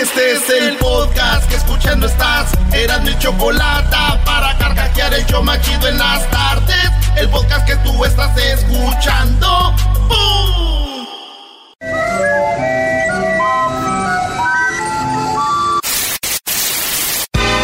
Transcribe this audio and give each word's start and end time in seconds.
Este 0.00 0.32
es 0.32 0.48
el 0.48 0.78
podcast 0.78 1.46
que 1.50 1.56
escuchando 1.56 2.06
estás. 2.06 2.54
Eran 2.72 3.04
mi 3.04 3.18
chocolate 3.18 3.96
para 4.24 4.56
carcajear 4.56 5.12
el 5.12 5.26
yo 5.26 5.42
machido 5.42 5.88
en 5.88 5.98
las 5.98 6.26
tardes. 6.30 6.90
El 7.16 7.28
podcast 7.28 7.66
que 7.66 7.76
tú 7.76 8.02
estás 8.06 8.34
escuchando. 8.38 9.74
¡Bum! 10.08 11.06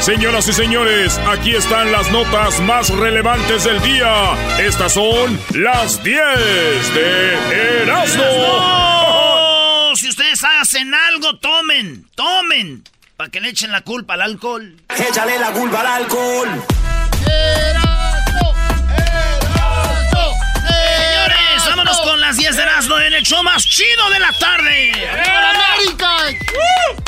Señoras 0.02 0.46
y 0.48 0.52
señores, 0.52 1.18
aquí 1.26 1.56
están 1.56 1.90
las 1.90 2.12
notas 2.12 2.60
más 2.60 2.90
relevantes 2.90 3.64
del 3.64 3.80
día. 3.80 4.34
Estas 4.58 4.92
son 4.92 5.40
las 5.54 6.04
10 6.04 6.18
de 6.94 7.82
Erasmo. 7.82 8.24
Si 9.96 10.10
ustedes 10.10 10.25
hacen 10.66 10.92
algo, 10.92 11.38
tomen, 11.38 12.08
tomen. 12.16 12.82
Para 13.16 13.30
que 13.30 13.40
le 13.40 13.50
echen 13.50 13.70
la 13.70 13.82
culpa 13.82 14.14
al 14.14 14.22
alcohol. 14.22 14.76
Échale 14.88 15.38
la 15.38 15.52
culpa 15.52 15.80
al 15.80 15.86
alcohol. 16.02 16.48
Señores, 20.66 21.66
vámonos 21.68 22.00
con 22.00 22.20
las 22.20 22.36
10 22.36 22.56
de 22.56 22.62
Erasmo 22.62 22.98
en 22.98 23.14
el 23.14 23.22
show 23.22 23.44
más 23.44 23.64
chido 23.64 24.10
de 24.10 24.18
la 24.18 24.32
tarde. 24.32 24.92
América! 25.08 26.16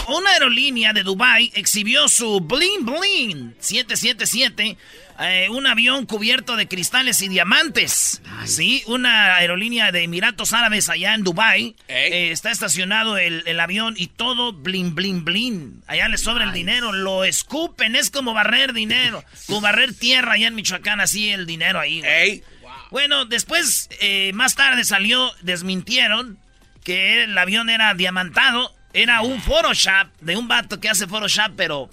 Una 0.06 0.30
aerolínea 0.30 0.92
de 0.92 1.02
Dubai 1.02 1.50
exhibió 1.54 2.06
su 2.08 2.38
Bling 2.38 2.86
Bling 2.86 3.56
777, 3.58 4.78
eh, 5.20 5.48
un 5.50 5.66
avión 5.66 6.06
cubierto 6.06 6.56
de 6.56 6.68
cristales 6.68 7.20
y 7.22 7.28
diamantes. 7.28 8.22
Sí, 8.44 8.82
una 8.86 9.34
aerolínea 9.36 9.90
de 9.90 10.04
Emiratos 10.04 10.52
Árabes 10.52 10.88
allá 10.88 11.14
en 11.14 11.24
Dubai. 11.24 11.74
Eh, 11.88 12.30
está 12.30 12.50
estacionado 12.50 13.18
el, 13.18 13.42
el 13.46 13.58
avión 13.60 13.94
y 13.96 14.06
todo 14.08 14.52
bling 14.52 14.94
bling 14.94 15.24
bling. 15.24 15.82
Allá 15.86 16.08
les 16.08 16.22
sobra 16.22 16.44
el 16.44 16.52
dinero, 16.52 16.92
lo 16.92 17.24
escupen, 17.24 17.96
es 17.96 18.10
como 18.10 18.32
barrer 18.32 18.72
dinero, 18.72 19.24
como 19.46 19.60
barrer 19.60 19.92
tierra 19.94 20.32
allá 20.32 20.48
en 20.48 20.54
Michoacán, 20.54 21.00
así 21.00 21.30
el 21.30 21.46
dinero 21.46 21.80
ahí. 21.80 22.00
güey. 22.00 22.42
Bueno, 22.90 23.26
después, 23.26 23.88
eh, 24.00 24.32
más 24.34 24.54
tarde 24.54 24.84
salió, 24.84 25.30
desmintieron 25.42 26.38
que 26.84 27.24
el 27.24 27.36
avión 27.36 27.68
era 27.70 27.92
diamantado. 27.94 28.74
Era 28.94 29.20
un 29.20 29.42
Photoshop 29.42 30.08
de 30.20 30.36
un 30.36 30.48
vato 30.48 30.80
que 30.80 30.88
hace 30.88 31.06
Photoshop, 31.06 31.52
pero... 31.56 31.90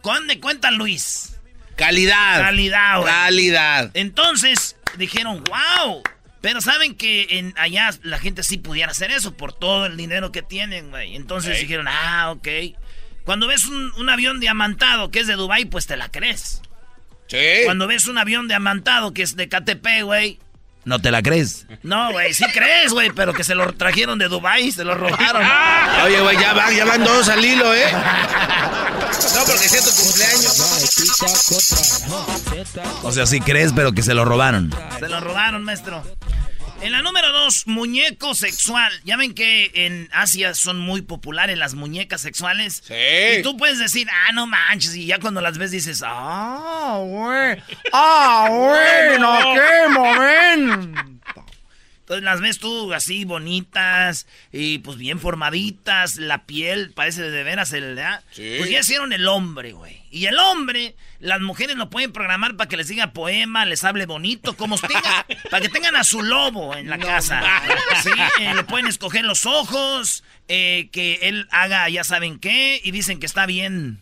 ¿Cuándo 0.00 0.32
cuenta 0.40 0.70
Luis? 0.70 1.37
Calidad. 1.78 2.40
Calidad, 2.40 3.00
güey. 3.00 3.12
Calidad. 3.12 3.90
Entonces 3.94 4.76
dijeron, 4.96 5.44
wow. 5.44 6.02
Pero 6.40 6.60
saben 6.60 6.94
que 6.94 7.38
en 7.38 7.54
allá 7.56 7.90
la 8.02 8.18
gente 8.18 8.42
sí 8.42 8.58
pudiera 8.58 8.92
hacer 8.92 9.10
eso 9.10 9.36
por 9.36 9.52
todo 9.52 9.86
el 9.86 9.96
dinero 9.96 10.30
que 10.30 10.42
tienen, 10.42 10.90
güey. 10.90 11.16
Entonces 11.16 11.60
dijeron, 11.60 11.86
ah, 11.88 12.32
ok. 12.32 12.48
Cuando 13.24 13.46
ves 13.46 13.66
un, 13.66 13.92
un 13.92 14.08
avión 14.10 14.40
diamantado 14.40 15.10
que 15.10 15.20
es 15.20 15.26
de 15.26 15.34
Dubai, 15.34 15.64
pues 15.64 15.86
te 15.86 15.96
la 15.96 16.10
crees. 16.10 16.62
Sí. 17.28 17.62
Cuando 17.64 17.86
ves 17.86 18.06
un 18.06 18.18
avión 18.18 18.48
diamantado 18.48 19.12
que 19.14 19.22
es 19.22 19.36
de 19.36 19.48
KTP, 19.48 20.02
güey. 20.02 20.38
¿No 20.84 21.00
te 21.00 21.10
la 21.10 21.22
crees? 21.22 21.66
No, 21.82 22.12
güey, 22.12 22.32
sí 22.32 22.44
crees, 22.52 22.92
güey, 22.92 23.10
pero 23.10 23.34
que 23.34 23.44
se 23.44 23.54
lo 23.54 23.72
trajeron 23.74 24.18
de 24.18 24.28
Dubai, 24.28 24.72
se 24.72 24.84
lo 24.84 24.94
robaron. 24.94 25.42
Oye, 26.04 26.20
güey, 26.20 26.38
ya 26.38 26.54
van, 26.54 26.74
ya 26.74 26.84
van 26.84 27.04
dos 27.04 27.28
al 27.28 27.44
hilo, 27.44 27.74
¿eh? 27.74 27.92
No, 27.92 29.44
porque 29.44 29.68
sea 29.68 29.82
tu 29.82 29.90
cumpleaños. 29.90 30.60
O 33.02 33.12
sea, 33.12 33.26
sí 33.26 33.40
crees, 33.40 33.72
pero 33.74 33.92
que 33.92 34.02
se 34.02 34.14
lo 34.14 34.24
robaron. 34.24 34.72
Se 34.98 35.08
lo 35.08 35.20
robaron, 35.20 35.64
maestro. 35.64 36.02
En 36.80 36.92
la 36.92 37.02
número 37.02 37.32
dos, 37.32 37.66
muñeco 37.66 38.34
sexual. 38.36 38.92
Ya 39.04 39.16
ven 39.16 39.34
que 39.34 39.72
en 39.74 40.08
Asia 40.12 40.54
son 40.54 40.78
muy 40.78 41.02
populares 41.02 41.58
las 41.58 41.74
muñecas 41.74 42.20
sexuales. 42.20 42.84
Sí. 42.86 42.94
Y 43.38 43.42
tú 43.42 43.56
puedes 43.56 43.80
decir, 43.80 44.06
ah, 44.10 44.32
no 44.32 44.46
manches. 44.46 44.94
Y 44.94 45.06
ya 45.06 45.18
cuando 45.18 45.40
las 45.40 45.58
ves 45.58 45.72
dices, 45.72 46.02
ah, 46.06 47.00
güey. 47.02 47.60
Ah, 47.92 48.46
bueno, 48.48 49.38
qué 49.54 49.88
momento. 49.92 51.44
Entonces 52.00 52.24
las 52.24 52.40
ves 52.40 52.58
tú 52.58 52.94
así 52.94 53.24
bonitas 53.24 54.26
y 54.52 54.78
pues 54.78 54.96
bien 54.96 55.18
formaditas, 55.18 56.16
la 56.16 56.46
piel 56.46 56.92
parece 56.92 57.22
de 57.22 57.42
veras 57.42 57.72
el, 57.72 57.96
¿verdad? 57.96 58.22
Sí. 58.30 58.54
Pues 58.58 58.70
ya 58.70 58.80
hicieron 58.80 59.12
el 59.12 59.26
hombre, 59.26 59.72
güey. 59.72 59.97
Y 60.10 60.26
el 60.26 60.38
hombre, 60.38 60.96
las 61.18 61.40
mujeres 61.40 61.76
lo 61.76 61.90
pueden 61.90 62.12
programar 62.12 62.56
para 62.56 62.68
que 62.68 62.76
les 62.76 62.88
diga 62.88 63.12
poema, 63.12 63.64
les 63.64 63.84
hable 63.84 64.06
bonito, 64.06 64.56
como 64.56 64.78
tenga, 64.78 65.26
para 65.50 65.60
que 65.60 65.68
tengan 65.68 65.96
a 65.96 66.04
su 66.04 66.22
lobo 66.22 66.76
en 66.76 66.88
la 66.88 66.98
casa. 66.98 67.42
Sí, 68.02 68.10
eh, 68.40 68.54
le 68.54 68.64
pueden 68.64 68.86
escoger 68.86 69.24
los 69.24 69.46
ojos, 69.46 70.24
eh, 70.48 70.88
que 70.92 71.20
él 71.22 71.46
haga 71.50 71.88
ya 71.88 72.04
saben 72.04 72.38
qué, 72.38 72.80
y 72.82 72.90
dicen 72.90 73.20
que 73.20 73.26
está 73.26 73.46
bien, 73.46 74.00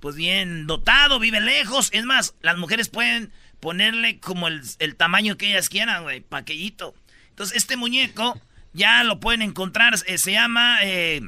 pues 0.00 0.14
bien 0.16 0.66
dotado, 0.66 1.18
vive 1.18 1.40
lejos. 1.40 1.90
Es 1.92 2.04
más, 2.04 2.34
las 2.40 2.56
mujeres 2.56 2.88
pueden 2.88 3.32
ponerle 3.60 4.20
como 4.20 4.48
el, 4.48 4.62
el 4.78 4.96
tamaño 4.96 5.36
que 5.36 5.50
ellas 5.50 5.68
quieran, 5.68 6.04
güey, 6.04 6.20
paquellito. 6.20 6.94
Entonces, 7.30 7.56
este 7.56 7.76
muñeco 7.76 8.40
ya 8.72 9.02
lo 9.04 9.20
pueden 9.20 9.42
encontrar, 9.42 9.94
eh, 10.06 10.18
se 10.18 10.32
llama 10.32 10.78
eh, 10.82 11.20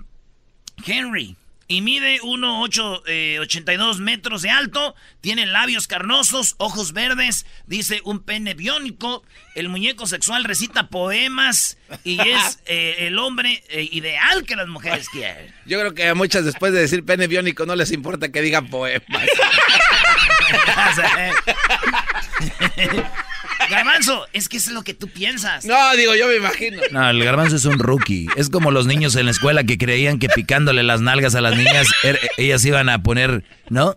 Henry. 0.84 1.36
Y 1.70 1.82
mide 1.82 2.20
1,82 2.22 3.98
metros 3.98 4.42
de 4.42 4.50
alto, 4.50 4.96
tiene 5.20 5.46
labios 5.46 5.86
carnosos, 5.86 6.56
ojos 6.58 6.92
verdes, 6.92 7.46
dice 7.68 8.00
un 8.02 8.18
pene 8.18 8.54
biónico. 8.54 9.22
El 9.54 9.68
muñeco 9.68 10.08
sexual 10.08 10.42
recita 10.42 10.88
poemas 10.88 11.78
y 12.02 12.18
es 12.28 12.58
eh, 12.66 13.06
el 13.06 13.20
hombre 13.20 13.62
eh, 13.68 13.88
ideal 13.92 14.44
que 14.46 14.56
las 14.56 14.66
mujeres 14.66 15.08
quieren. 15.12 15.54
Yo 15.64 15.78
creo 15.78 15.94
que 15.94 16.08
a 16.08 16.16
muchas 16.16 16.44
después 16.44 16.72
de 16.72 16.80
decir 16.80 17.04
pene 17.04 17.28
biónico 17.28 17.64
no 17.64 17.76
les 17.76 17.92
importa 17.92 18.32
que 18.32 18.42
digan 18.42 18.68
poemas. 18.68 19.06
Garbanzo, 23.68 24.26
es 24.32 24.48
que 24.48 24.56
eso 24.56 24.70
es 24.70 24.74
lo 24.74 24.82
que 24.82 24.94
tú 24.94 25.08
piensas. 25.08 25.64
No, 25.64 25.96
digo, 25.96 26.14
yo 26.14 26.26
me 26.28 26.36
imagino. 26.36 26.80
No, 26.90 27.10
el 27.10 27.22
garbanzo 27.24 27.56
es 27.56 27.64
un 27.64 27.78
rookie. 27.78 28.28
Es 28.36 28.48
como 28.50 28.70
los 28.70 28.86
niños 28.86 29.14
en 29.16 29.26
la 29.26 29.30
escuela 29.32 29.64
que 29.64 29.78
creían 29.78 30.18
que 30.18 30.28
picándole 30.28 30.82
las 30.82 31.00
nalgas 31.00 31.34
a 31.34 31.40
las 31.40 31.56
niñas, 31.56 31.88
er- 32.02 32.18
ellas 32.36 32.64
iban 32.64 32.88
a 32.88 33.02
poner, 33.02 33.44
¿no? 33.68 33.96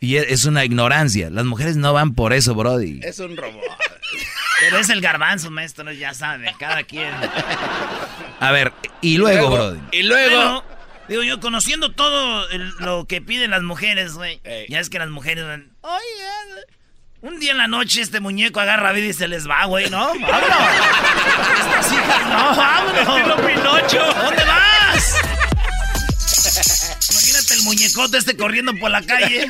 Y 0.00 0.16
e- 0.16 0.32
es 0.32 0.44
una 0.44 0.64
ignorancia. 0.64 1.28
Las 1.30 1.44
mujeres 1.44 1.76
no 1.76 1.92
van 1.92 2.14
por 2.14 2.32
eso, 2.32 2.54
Brody. 2.54 3.00
Es 3.02 3.18
un 3.18 3.36
robot. 3.36 3.62
Pero 4.60 4.78
es 4.78 4.88
el 4.90 5.00
garbanzo, 5.00 5.50
maestro, 5.50 5.90
ya 5.92 6.12
sabe, 6.14 6.54
cada 6.58 6.82
quien. 6.84 7.10
A 8.40 8.52
ver, 8.52 8.72
y 9.00 9.16
luego, 9.16 9.50
Brody. 9.50 9.80
Y 9.92 10.02
luego. 10.02 10.36
Bueno, 10.36 10.64
digo 11.08 11.22
yo, 11.22 11.40
conociendo 11.40 11.92
todo 11.92 12.48
el- 12.50 12.70
lo 12.78 13.06
que 13.06 13.20
piden 13.20 13.50
las 13.50 13.62
mujeres, 13.62 14.12
güey. 14.14 14.40
Ey. 14.44 14.66
Ya 14.68 14.80
es 14.80 14.88
que 14.90 14.98
las 14.98 15.08
mujeres 15.10 15.44
van, 15.44 15.72
oye, 15.80 16.62
un 17.22 17.38
día 17.38 17.52
en 17.52 17.58
la 17.58 17.66
noche 17.68 18.00
este 18.00 18.20
muñeco 18.20 18.60
agarra 18.60 18.92
vida 18.92 19.06
y 19.08 19.12
se 19.12 19.28
les 19.28 19.48
va, 19.48 19.64
güey, 19.66 19.90
¿no? 19.90 20.06
¡Vámonos! 20.14 20.58
Estas 21.58 21.92
hijas, 21.92 22.26
no, 22.28 22.56
vámonos. 22.56 23.40
Pinocho! 23.40 24.14
¿Dónde 24.14 24.44
vas? 24.44 25.14
Imagínate 27.10 27.54
el 27.54 27.62
muñecote 27.62 28.18
este 28.18 28.36
corriendo 28.36 28.72
por 28.74 28.90
la 28.90 29.02
calle. 29.02 29.46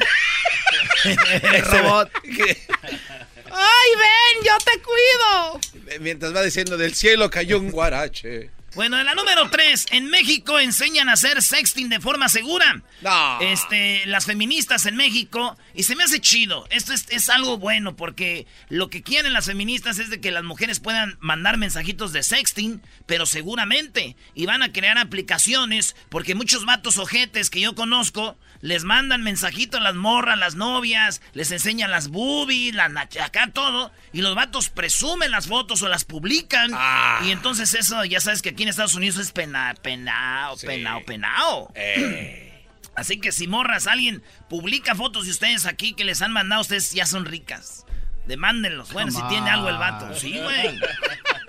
el 1.04 1.64
robot. 1.70 2.10
¡Ay, 2.24 3.90
ven! 3.96 4.44
¡Yo 4.44 4.56
te 4.64 4.80
cuido! 4.82 5.60
Mientras 6.00 6.34
va 6.34 6.42
diciendo 6.42 6.76
del 6.76 6.94
cielo 6.94 7.30
cayó 7.30 7.58
un 7.58 7.70
guarache. 7.70 8.50
Bueno, 8.74 9.00
en 9.00 9.06
la 9.06 9.14
número 9.14 9.50
3, 9.50 9.86
en 9.90 10.06
México 10.10 10.60
enseñan 10.60 11.08
a 11.08 11.14
hacer 11.14 11.42
sexting 11.42 11.88
de 11.88 11.98
forma 11.98 12.28
segura. 12.28 12.82
No. 13.02 13.40
Este, 13.40 14.06
las 14.06 14.26
feministas 14.26 14.86
en 14.86 14.96
México, 14.96 15.56
y 15.74 15.82
se 15.82 15.96
me 15.96 16.04
hace 16.04 16.20
chido. 16.20 16.66
Esto 16.70 16.92
es, 16.92 17.06
es, 17.10 17.28
algo 17.30 17.58
bueno 17.58 17.96
porque 17.96 18.46
lo 18.68 18.88
que 18.88 19.02
quieren 19.02 19.32
las 19.32 19.46
feministas 19.46 19.98
es 19.98 20.08
de 20.08 20.20
que 20.20 20.30
las 20.30 20.44
mujeres 20.44 20.78
puedan 20.78 21.16
mandar 21.20 21.56
mensajitos 21.56 22.12
de 22.12 22.22
sexting, 22.22 22.80
pero 23.06 23.26
seguramente. 23.26 24.16
Y 24.34 24.46
van 24.46 24.62
a 24.62 24.72
crear 24.72 24.98
aplicaciones 24.98 25.96
porque 26.08 26.36
muchos 26.36 26.64
vatos 26.64 26.98
ojetes 26.98 27.50
que 27.50 27.60
yo 27.60 27.74
conozco 27.74 28.36
les 28.60 28.84
mandan 28.84 29.22
mensajitos 29.22 29.80
a 29.80 29.82
las 29.84 29.94
morras, 29.94 30.38
las 30.38 30.54
novias, 30.54 31.22
les 31.32 31.50
enseñan 31.50 31.90
las 31.90 32.08
boobies, 32.08 32.74
la 32.74 32.84
acá 33.24 33.50
todo, 33.52 33.90
y 34.12 34.20
los 34.22 34.34
vatos 34.34 34.68
presumen 34.68 35.30
las 35.30 35.46
fotos 35.46 35.82
o 35.82 35.88
las 35.88 36.04
publican. 36.04 36.70
Ah. 36.74 37.20
Y 37.24 37.30
entonces 37.30 37.74
eso, 37.74 38.04
ya 38.04 38.20
sabes 38.20 38.42
que 38.42 38.50
aquí 38.50 38.62
en 38.64 38.68
Estados 38.68 38.94
Unidos 38.94 39.18
es 39.18 39.32
pena, 39.32 39.74
penao, 39.82 40.56
Sí. 40.56 40.66
penao, 40.66 41.04
penao. 41.04 41.72
Eh. 41.74 42.46
Así 42.96 43.18
que 43.18 43.32
si 43.32 43.46
morras, 43.46 43.86
alguien 43.86 44.22
publica 44.48 44.94
fotos 44.94 45.24
de 45.24 45.30
ustedes 45.30 45.64
aquí 45.64 45.94
que 45.94 46.04
les 46.04 46.20
han 46.22 46.32
mandado, 46.32 46.60
ustedes 46.62 46.92
ya 46.92 47.06
son 47.06 47.24
ricas. 47.24 47.86
Demándenlos. 48.30 48.92
Bueno, 48.92 49.10
si 49.10 49.20
tiene 49.28 49.50
algo 49.50 49.68
el 49.68 49.76
vato. 49.76 50.14
Sí, 50.14 50.38
güey. 50.38 50.78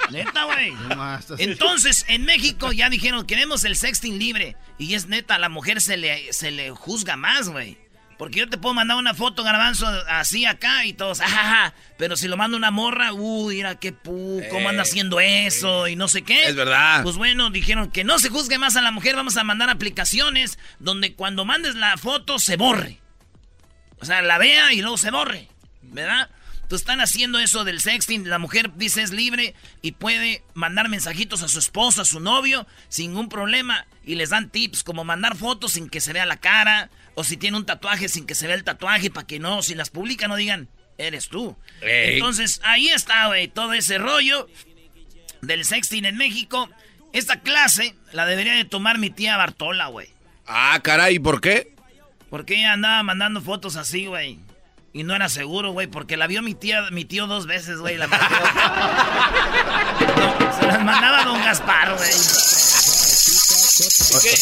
Neta, 0.09 0.45
güey. 0.45 0.73
Entonces, 1.37 2.05
en 2.07 2.25
México 2.25 2.71
ya 2.71 2.89
dijeron, 2.89 3.27
queremos 3.27 3.63
el 3.65 3.75
sexting 3.75 4.17
libre. 4.17 4.57
Y 4.79 4.95
es 4.95 5.05
neta, 5.05 5.35
a 5.35 5.39
la 5.39 5.47
mujer 5.47 5.79
se 5.79 5.95
le, 5.95 6.33
se 6.33 6.49
le 6.49 6.71
juzga 6.71 7.17
más, 7.17 7.49
güey. 7.49 7.77
Porque 8.17 8.39
yo 8.39 8.49
te 8.49 8.57
puedo 8.57 8.73
mandar 8.73 8.97
una 8.97 9.13
foto, 9.13 9.43
garbanzo, 9.43 9.87
así 10.09 10.47
acá 10.47 10.83
y 10.85 10.93
todos, 10.93 11.21
ajaja. 11.21 11.75
Pero 11.99 12.15
si 12.15 12.27
lo 12.27 12.35
manda 12.35 12.57
una 12.57 12.71
morra, 12.71 13.13
uy, 13.13 13.57
mira 13.57 13.75
qué 13.75 13.91
pu, 13.93 14.41
cómo 14.49 14.69
anda 14.69 14.81
Eh, 14.81 14.87
haciendo 14.87 15.19
eso 15.19 15.87
y 15.87 15.95
no 15.95 16.07
sé 16.07 16.23
qué. 16.23 16.47
Es 16.47 16.55
verdad. 16.55 17.03
Pues 17.03 17.15
bueno, 17.15 17.51
dijeron 17.51 17.91
que 17.91 18.03
no 18.03 18.17
se 18.17 18.29
juzgue 18.29 18.57
más 18.57 18.75
a 18.75 18.81
la 18.81 18.89
mujer, 18.89 19.15
vamos 19.15 19.37
a 19.37 19.43
mandar 19.43 19.69
aplicaciones 19.69 20.57
donde 20.79 21.13
cuando 21.13 21.45
mandes 21.45 21.75
la 21.75 21.95
foto 21.97 22.39
se 22.39 22.57
borre. 22.57 22.99
O 23.99 24.05
sea, 24.05 24.23
la 24.23 24.39
vea 24.39 24.73
y 24.73 24.81
luego 24.81 24.97
se 24.97 25.11
borre, 25.11 25.47
¿verdad? 25.83 26.27
Entonces 26.71 26.83
están 26.83 27.01
haciendo 27.01 27.37
eso 27.37 27.65
del 27.65 27.81
sexting, 27.81 28.29
la 28.29 28.39
mujer 28.39 28.71
dice 28.77 29.01
es 29.01 29.11
libre 29.11 29.55
y 29.81 29.91
puede 29.91 30.41
mandar 30.53 30.87
mensajitos 30.87 31.43
a 31.43 31.49
su 31.49 31.59
esposo, 31.59 32.01
a 32.01 32.05
su 32.05 32.21
novio, 32.21 32.65
sin 32.87 33.09
ningún 33.11 33.27
problema. 33.27 33.87
Y 34.05 34.15
les 34.15 34.29
dan 34.29 34.49
tips 34.49 34.81
como 34.85 35.03
mandar 35.03 35.35
fotos 35.35 35.73
sin 35.73 35.89
que 35.89 35.99
se 35.99 36.13
vea 36.13 36.25
la 36.25 36.37
cara, 36.37 36.89
o 37.13 37.25
si 37.25 37.35
tiene 37.35 37.57
un 37.57 37.65
tatuaje 37.65 38.07
sin 38.07 38.25
que 38.25 38.35
se 38.35 38.47
vea 38.47 38.55
el 38.55 38.63
tatuaje, 38.63 39.11
para 39.11 39.27
que 39.27 39.37
no, 39.37 39.61
si 39.63 39.75
las 39.75 39.89
publican 39.89 40.29
no 40.29 40.37
digan, 40.37 40.69
eres 40.97 41.27
tú. 41.27 41.57
Ey. 41.81 42.13
Entonces 42.13 42.61
ahí 42.63 42.87
está, 42.87 43.27
güey, 43.27 43.49
todo 43.49 43.73
ese 43.73 43.97
rollo 43.97 44.47
del 45.41 45.65
sexting 45.65 46.05
en 46.05 46.15
México. 46.15 46.69
Esta 47.11 47.41
clase 47.41 47.95
la 48.13 48.25
debería 48.25 48.53
de 48.53 48.63
tomar 48.63 48.97
mi 48.97 49.09
tía 49.09 49.35
Bartola, 49.35 49.87
güey. 49.87 50.07
Ah, 50.47 50.79
caray, 50.81 51.19
¿por 51.19 51.41
qué? 51.41 51.75
Porque 52.29 52.55
ella 52.55 52.71
andaba 52.71 53.03
mandando 53.03 53.41
fotos 53.41 53.75
así, 53.75 54.05
güey. 54.05 54.39
Y 54.93 55.03
no 55.03 55.15
era 55.15 55.29
seguro, 55.29 55.71
güey, 55.71 55.87
porque 55.87 56.17
la 56.17 56.27
vio 56.27 56.41
mi 56.41 56.53
tía, 56.53 56.83
mi 56.91 57.05
tío 57.05 57.25
dos 57.27 57.45
veces, 57.47 57.77
güey. 57.79 57.97
La. 57.97 58.07
No, 60.01 60.57
se 60.59 60.65
las 60.67 60.83
mandaba 60.83 61.21
a 61.21 61.25
don 61.25 61.41
Gaspar, 61.43 61.95
güey. 61.95 62.09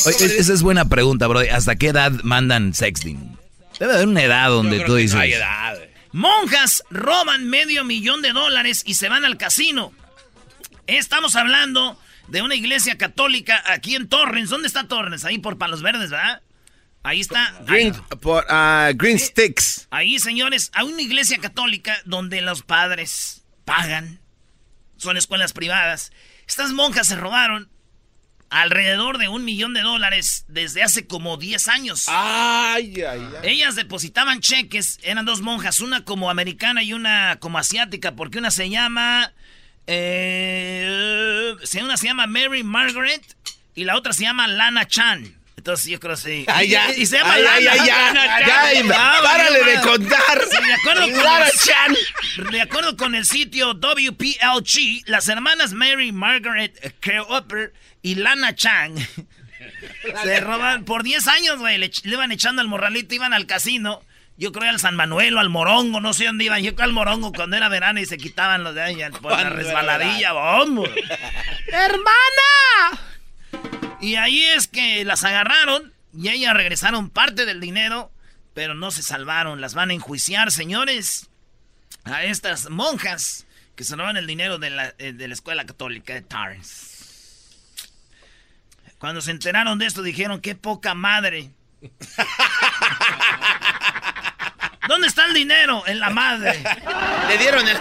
Oye, 0.07 0.37
esa 0.39 0.53
es 0.53 0.61
buena 0.63 0.85
pregunta, 0.85 1.27
bro. 1.27 1.41
¿Hasta 1.51 1.75
qué 1.75 1.87
edad 1.89 2.11
mandan 2.23 2.73
sexting? 2.73 3.37
Debe 3.79 3.93
haber 3.93 4.07
una 4.07 4.23
edad 4.23 4.49
donde 4.49 4.79
tú 4.81 4.95
dices. 4.95 5.15
no 5.15 5.21
hay 5.21 5.33
edad. 5.33 5.77
eh. 5.81 5.93
Monjas 6.11 6.83
roban 6.89 7.47
medio 7.49 7.83
millón 7.83 8.21
de 8.21 8.31
dólares 8.33 8.83
y 8.85 8.95
se 8.95 9.09
van 9.09 9.25
al 9.25 9.37
casino. 9.37 9.93
Estamos 10.87 11.35
hablando 11.35 11.99
de 12.27 12.41
una 12.41 12.55
iglesia 12.55 12.97
católica 12.97 13.61
aquí 13.67 13.95
en 13.95 14.07
Torrens. 14.09 14.49
¿Dónde 14.49 14.67
está 14.67 14.87
Torrens? 14.87 15.23
Ahí 15.25 15.37
por 15.37 15.57
Palos 15.57 15.81
Verdes, 15.81 16.09
¿verdad? 16.09 16.41
Ahí 17.03 17.21
está. 17.21 17.55
Green, 17.65 17.93
por, 18.21 18.45
ah, 18.49 18.91
Green 18.93 19.19
Sticks. 19.19 19.87
Ahí, 19.89 20.19
señores, 20.19 20.69
hay 20.73 20.85
una 20.85 21.01
iglesia 21.01 21.37
católica 21.37 21.97
donde 22.05 22.41
los 22.41 22.61
padres 22.61 23.43
pagan. 23.65 24.19
Son 24.97 25.15
escuelas 25.15 25.53
privadas. 25.53 26.11
Estas 26.45 26.73
monjas 26.73 27.07
se 27.07 27.15
robaron 27.15 27.69
alrededor 28.49 29.17
de 29.17 29.27
un 29.27 29.45
millón 29.45 29.73
de 29.73 29.81
dólares 29.81 30.45
desde 30.47 30.83
hace 30.83 31.07
como 31.07 31.37
10 31.37 31.67
años. 31.67 32.05
Ay, 32.07 32.95
ay, 33.01 33.21
ay. 33.41 33.51
Ellas 33.51 33.75
depositaban 33.75 34.41
cheques, 34.41 34.99
eran 35.03 35.25
dos 35.25 35.41
monjas, 35.41 35.79
una 35.79 36.03
como 36.03 36.29
americana 36.29 36.83
y 36.83 36.93
una 36.93 37.37
como 37.39 37.57
asiática, 37.57 38.15
porque 38.15 38.39
una 38.39 38.51
se 38.51 38.69
llama... 38.69 39.33
Eh, 39.87 41.55
una 41.81 41.97
se 41.97 42.07
llama 42.07 42.27
Mary 42.27 42.63
Margaret 42.63 43.23
y 43.73 43.85
la 43.85 43.95
otra 43.95 44.13
se 44.13 44.23
llama 44.23 44.47
Lana 44.47 44.87
Chan. 44.87 45.38
Entonces 45.59 45.87
yo 45.87 45.99
creo 45.99 46.15
que 46.15 46.21
sí. 46.21 46.45
Ay, 46.47 46.67
Y- 46.67 46.69
ya. 46.71 46.93
Y, 46.95 47.05
se 47.05 47.17
llama 47.17 47.33
Ay, 47.33 47.43
Lana, 47.43 47.71
ay, 47.71 47.79
ya. 47.85 47.97
Lana. 48.13 48.39
Ya, 48.47 48.73
y- 48.73 48.89
Ah, 48.95 49.19
párale 49.21 49.63
de 49.63 49.81
contar. 49.81 50.41
Sí, 50.49 50.65
de 50.65 50.73
acuerdo 50.73 51.01
con 51.01 51.23
Lana 51.23 51.45
el- 51.47 51.51
Chan. 51.59 52.49
de 52.51 52.61
acuerdo 52.61 52.97
con 52.97 53.13
el 53.15 53.25
sitio 53.25 53.73
WPLG, 53.73 55.03
las 55.05 55.27
hermanas 55.27 55.73
Mary 55.73 56.11
Margaret 56.13 56.95
Cooper 57.27 57.73
y 58.01 58.15
Lana 58.15 58.55
Chang 58.55 58.95
se 60.23 60.39
roban 60.39 60.85
por 60.85 61.03
10 61.03 61.27
años, 61.27 61.57
güey. 61.59 61.77
Le, 61.77 61.91
le 62.03 62.13
iban 62.13 62.31
echando 62.31 62.61
al 62.61 62.67
morralito, 62.69 63.13
iban 63.15 63.33
al 63.33 63.45
casino. 63.45 64.01
Yo 64.37 64.53
creo 64.53 64.69
al 64.69 64.79
San 64.79 64.95
Manuel 64.95 65.35
o 65.35 65.41
al 65.41 65.49
Morongo, 65.49 65.99
no 65.99 66.13
sé 66.13 66.23
dónde 66.25 66.45
iban. 66.45 66.63
Yo 66.63 66.73
creo 66.73 66.85
al 66.85 66.93
Morongo 66.93 67.33
cuando 67.33 67.57
era 67.57 67.67
verano 67.67 67.99
y 67.99 68.05
se 68.05 68.17
quitaban 68.17 68.63
los 68.63 68.73
de 68.73 68.81
ahí 68.81 68.97
por 69.21 69.33
la 69.33 69.49
resbaladilla, 69.49 70.31
bombo. 70.31 70.85
¡Hermana! 71.67 73.01
Y 74.01 74.15
ahí 74.15 74.41
es 74.41 74.67
que 74.67 75.03
las 75.05 75.23
agarraron 75.23 75.93
y 76.13 76.29
ellas 76.29 76.53
regresaron 76.53 77.09
parte 77.09 77.45
del 77.45 77.59
dinero, 77.59 78.11
pero 78.53 78.73
no 78.73 78.91
se 78.91 79.03
salvaron. 79.03 79.61
Las 79.61 79.73
van 79.73 79.89
a 79.89 79.93
enjuiciar, 79.93 80.51
señores 80.51 81.29
a 82.05 82.23
estas 82.23 82.69
monjas 82.69 83.45
que 83.75 83.83
se 83.83 83.95
roban 83.95 84.17
el 84.17 84.27
dinero 84.27 84.57
de 84.57 84.69
la, 84.69 84.93
eh, 84.97 85.13
de 85.13 85.27
la 85.27 85.33
escuela 85.33 85.65
católica 85.65 86.13
de 86.13 86.21
Torrance. 86.21 86.97
Cuando 88.97 89.21
se 89.21 89.31
enteraron 89.31 89.79
de 89.79 89.85
esto 89.85 90.01
dijeron, 90.01 90.41
qué 90.41 90.55
poca 90.55 90.93
madre. 90.93 91.51
¿Dónde 94.87 95.07
está 95.07 95.25
el 95.25 95.33
dinero? 95.33 95.83
En 95.87 95.99
la 95.99 96.09
madre. 96.09 96.61
Le 97.27 97.37
dieron 97.37 97.65
el... 97.67 97.77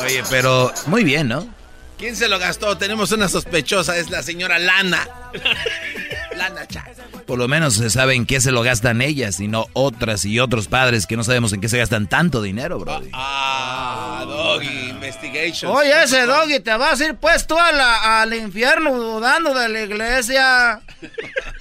Oye, 0.00 0.24
pero 0.28 0.72
muy 0.86 1.04
bien, 1.04 1.28
¿no? 1.28 1.54
¿Quién 1.98 2.14
se 2.14 2.28
lo 2.28 2.38
gastó? 2.38 2.76
Tenemos 2.76 3.10
una 3.12 3.28
sospechosa, 3.28 3.96
es 3.96 4.10
la 4.10 4.22
señora 4.22 4.58
Lana. 4.58 5.08
Lana 6.36 6.66
Chan. 6.66 6.84
Por 7.26 7.38
lo 7.38 7.48
menos 7.48 7.74
se 7.74 7.88
sabe 7.90 8.14
en 8.14 8.26
qué 8.26 8.40
se 8.40 8.52
lo 8.52 8.62
gastan 8.62 9.00
ellas 9.00 9.40
y 9.40 9.48
no 9.48 9.66
otras 9.72 10.24
y 10.26 10.38
otros 10.38 10.68
padres 10.68 11.06
que 11.06 11.16
no 11.16 11.24
sabemos 11.24 11.52
en 11.54 11.60
qué 11.60 11.68
se 11.68 11.78
gastan 11.78 12.06
tanto 12.06 12.42
dinero, 12.42 12.78
bro. 12.78 13.00
Ah, 13.14 14.24
Doggy, 14.26 14.90
Investigation. 14.90 15.72
Oye, 15.74 16.02
ese 16.04 16.24
doggy, 16.26 16.60
te 16.60 16.76
vas 16.76 17.00
a 17.00 17.06
ir 17.06 17.14
pues 17.16 17.46
tú 17.46 17.58
a 17.58 17.72
la- 17.72 18.20
al 18.22 18.32
infierno 18.34 18.92
dudando 18.94 19.54
de 19.54 19.68
la 19.68 19.80
iglesia. 19.82 20.80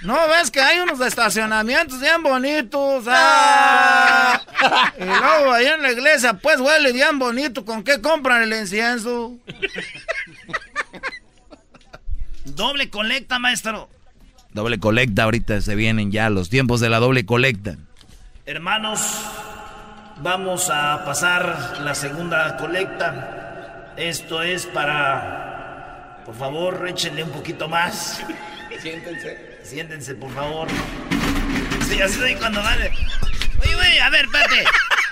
¿No 0.01 0.27
ves 0.27 0.51
que 0.51 0.59
hay 0.61 0.79
unos 0.79 0.99
estacionamientos 0.99 1.99
bien 1.99 2.21
bonitos? 2.21 3.05
Ah. 3.07 4.41
Y 4.99 5.03
luego 5.03 5.51
ahí 5.53 5.65
en 5.67 5.81
la 5.81 5.91
iglesia 5.93 6.33
pues 6.33 6.59
huele 6.59 6.91
bien 6.91 7.17
bonito. 7.17 7.65
¿Con 7.65 7.83
qué 7.83 8.01
compran 8.01 8.43
el 8.43 8.53
incienso? 8.53 9.33
Doble 12.45 12.89
colecta, 12.89 13.39
maestro. 13.39 13.89
Doble 14.53 14.79
colecta, 14.79 15.23
ahorita 15.23 15.59
se 15.61 15.75
vienen 15.75 16.11
ya 16.11 16.29
los 16.29 16.49
tiempos 16.49 16.79
de 16.79 16.89
la 16.89 16.99
doble 16.99 17.25
colecta. 17.25 17.75
Hermanos, 18.45 19.01
vamos 20.21 20.69
a 20.69 21.03
pasar 21.03 21.79
la 21.83 21.93
segunda 21.95 22.55
colecta. 22.57 23.93
Esto 23.97 24.41
es 24.41 24.65
para... 24.67 26.21
Por 26.25 26.35
favor, 26.37 26.85
échenle 26.87 27.23
un 27.23 27.31
poquito 27.31 27.67
más. 27.67 28.21
Siéntense. 28.81 29.59
Siéntense, 29.63 30.15
por 30.15 30.33
favor. 30.33 30.67
Sí, 31.87 32.01
así 32.01 32.15
soy 32.15 32.35
cuando 32.35 32.61
van. 32.61 32.79
Oye, 33.61 33.75
güey, 33.75 33.99
a 33.99 34.09
ver, 34.09 34.25
espérate. 34.25 34.63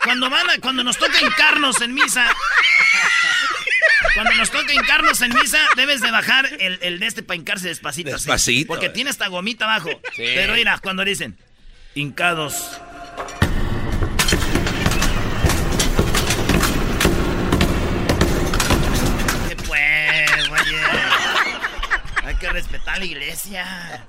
Cuando 0.04 0.30
van 0.30 0.50
a- 0.50 0.58
cuando 0.60 0.84
nos 0.84 0.98
toca 0.98 1.20
hincarnos 1.22 1.82
en 1.82 1.94
misa. 1.94 2.26
Cuando 4.14 4.34
nos 4.36 4.52
toca 4.52 4.74
hincarnos 4.74 5.22
en 5.22 5.34
misa, 5.34 5.60
debes 5.76 6.02
de 6.02 6.12
bajar 6.12 6.48
el, 6.60 6.80
el 6.82 7.00
de 7.00 7.08
este 7.08 7.24
para 7.24 7.38
hincarse 7.38 7.68
despacito. 7.68 8.10
así. 8.10 8.26
Despacito, 8.26 8.68
porque 8.68 8.88
eh. 8.88 8.90
tiene 8.90 9.10
esta 9.10 9.28
gomita 9.28 9.66
abajo. 9.66 9.90
Pero 10.16 10.54
mira, 10.54 10.80
cuando 10.82 11.04
dicen 11.04 11.38
hincados. 11.96 12.80
¿Qué 19.48 19.56
pues, 19.68 20.50
oye? 20.50 20.78
Hay 22.24 22.36
que 22.36 22.50
respetar 22.50 23.00
la 23.00 23.06
iglesia. 23.06 24.06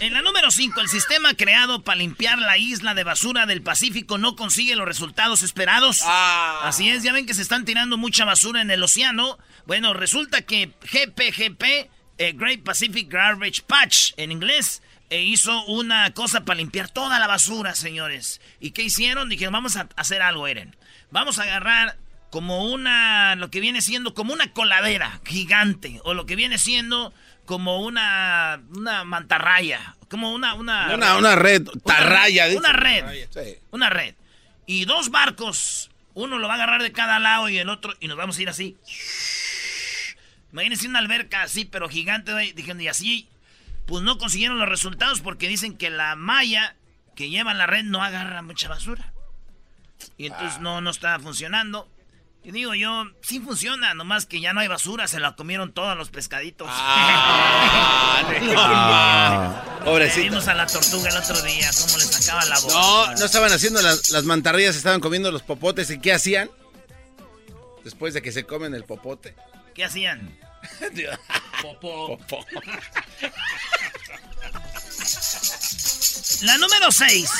En 0.00 0.12
la 0.12 0.22
número 0.22 0.52
5, 0.52 0.80
el 0.80 0.88
sistema 0.88 1.34
creado 1.34 1.82
para 1.82 1.98
limpiar 1.98 2.38
la 2.38 2.56
isla 2.56 2.94
de 2.94 3.02
basura 3.02 3.46
del 3.46 3.62
Pacífico 3.62 4.16
no 4.16 4.36
consigue 4.36 4.76
los 4.76 4.86
resultados 4.86 5.42
esperados. 5.42 6.02
Ah. 6.04 6.60
Así 6.62 6.88
es, 6.88 7.02
ya 7.02 7.12
ven 7.12 7.26
que 7.26 7.34
se 7.34 7.42
están 7.42 7.64
tirando 7.64 7.98
mucha 7.98 8.24
basura 8.24 8.62
en 8.62 8.70
el 8.70 8.80
océano. 8.80 9.38
Bueno, 9.66 9.94
resulta 9.94 10.42
que 10.42 10.72
GPGP, 10.82 11.90
eh, 12.18 12.32
Great 12.32 12.62
Pacific 12.62 13.10
Garbage 13.10 13.62
Patch 13.66 14.12
en 14.16 14.30
inglés, 14.30 14.82
eh, 15.10 15.22
hizo 15.22 15.64
una 15.64 16.14
cosa 16.14 16.44
para 16.44 16.58
limpiar 16.58 16.88
toda 16.88 17.18
la 17.18 17.26
basura, 17.26 17.74
señores. 17.74 18.40
¿Y 18.60 18.70
qué 18.70 18.82
hicieron? 18.82 19.28
Dijeron, 19.28 19.52
vamos 19.52 19.74
a 19.74 19.88
hacer 19.96 20.22
algo, 20.22 20.46
Eren. 20.46 20.76
Vamos 21.10 21.40
a 21.40 21.42
agarrar 21.42 21.98
como 22.30 22.70
una, 22.70 23.34
lo 23.36 23.50
que 23.50 23.60
viene 23.60 23.80
siendo 23.80 24.14
como 24.14 24.32
una 24.32 24.52
coladera 24.52 25.20
gigante, 25.24 26.00
o 26.04 26.14
lo 26.14 26.26
que 26.26 26.36
viene 26.36 26.58
siendo 26.58 27.12
como 27.48 27.80
una, 27.80 28.60
una 28.76 29.04
mantarraya, 29.04 29.96
como 30.10 30.34
una... 30.34 30.52
Una, 30.52 30.94
una, 30.94 31.16
una 31.16 31.34
red, 31.34 31.66
tarraya. 31.82 32.46
Una, 32.48 32.58
una 32.58 32.72
red, 32.74 33.26
una 33.70 33.88
red. 33.88 34.14
Y 34.66 34.84
dos 34.84 35.10
barcos, 35.10 35.90
uno 36.12 36.38
lo 36.38 36.46
va 36.46 36.52
a 36.52 36.56
agarrar 36.56 36.82
de 36.82 36.92
cada 36.92 37.18
lado 37.18 37.48
y 37.48 37.56
el 37.56 37.70
otro, 37.70 37.94
y 38.00 38.06
nos 38.06 38.18
vamos 38.18 38.36
a 38.36 38.42
ir 38.42 38.50
así. 38.50 38.76
Imagínense 40.52 40.88
una 40.88 40.98
alberca 40.98 41.40
así, 41.40 41.64
pero 41.64 41.88
gigante, 41.88 42.34
dijeron, 42.54 42.82
y 42.82 42.88
así, 42.88 43.26
pues 43.86 44.02
no 44.02 44.18
consiguieron 44.18 44.58
los 44.58 44.68
resultados 44.68 45.22
porque 45.22 45.48
dicen 45.48 45.74
que 45.74 45.88
la 45.88 46.16
malla 46.16 46.76
que 47.16 47.30
lleva 47.30 47.54
la 47.54 47.66
red 47.66 47.84
no 47.84 48.04
agarra 48.04 48.42
mucha 48.42 48.68
basura. 48.68 49.10
Y 50.18 50.26
entonces 50.26 50.56
ah. 50.58 50.60
no, 50.60 50.80
no 50.82 50.90
está 50.90 51.18
funcionando. 51.18 51.88
Y 52.44 52.52
digo 52.52 52.74
yo, 52.74 53.04
sí 53.20 53.40
funciona, 53.40 53.94
nomás 53.94 54.24
que 54.26 54.40
ya 54.40 54.52
no 54.52 54.60
hay 54.60 54.68
basura, 54.68 55.08
se 55.08 55.20
la 55.20 55.34
comieron 55.34 55.72
todos 55.72 55.96
los 55.96 56.10
pescaditos. 56.10 56.68
Ah, 56.70 58.22
pobrecito. 59.84 60.22
Vimos 60.22 60.48
a 60.48 60.54
la 60.54 60.66
tortuga 60.66 61.10
el 61.10 61.16
otro 61.16 61.42
día, 61.42 61.68
cómo 61.78 61.98
le 61.98 62.04
sacaba 62.04 62.44
la 62.46 62.58
boca. 62.60 62.72
No, 62.74 63.14
no 63.14 63.24
estaban 63.24 63.52
haciendo 63.52 63.82
las, 63.82 64.10
las 64.10 64.24
mantarrillas, 64.24 64.76
estaban 64.76 65.00
comiendo 65.00 65.30
los 65.30 65.42
popotes. 65.42 65.90
¿Y 65.90 65.98
qué 66.00 66.12
hacían? 66.12 66.50
Después 67.84 68.14
de 68.14 68.22
que 68.22 68.32
se 68.32 68.44
comen 68.44 68.74
el 68.74 68.84
popote. 68.84 69.34
¿Qué 69.74 69.84
hacían? 69.84 70.36
Popó. 71.62 72.18
La 76.42 76.56
número 76.58 76.90
6. 76.90 77.30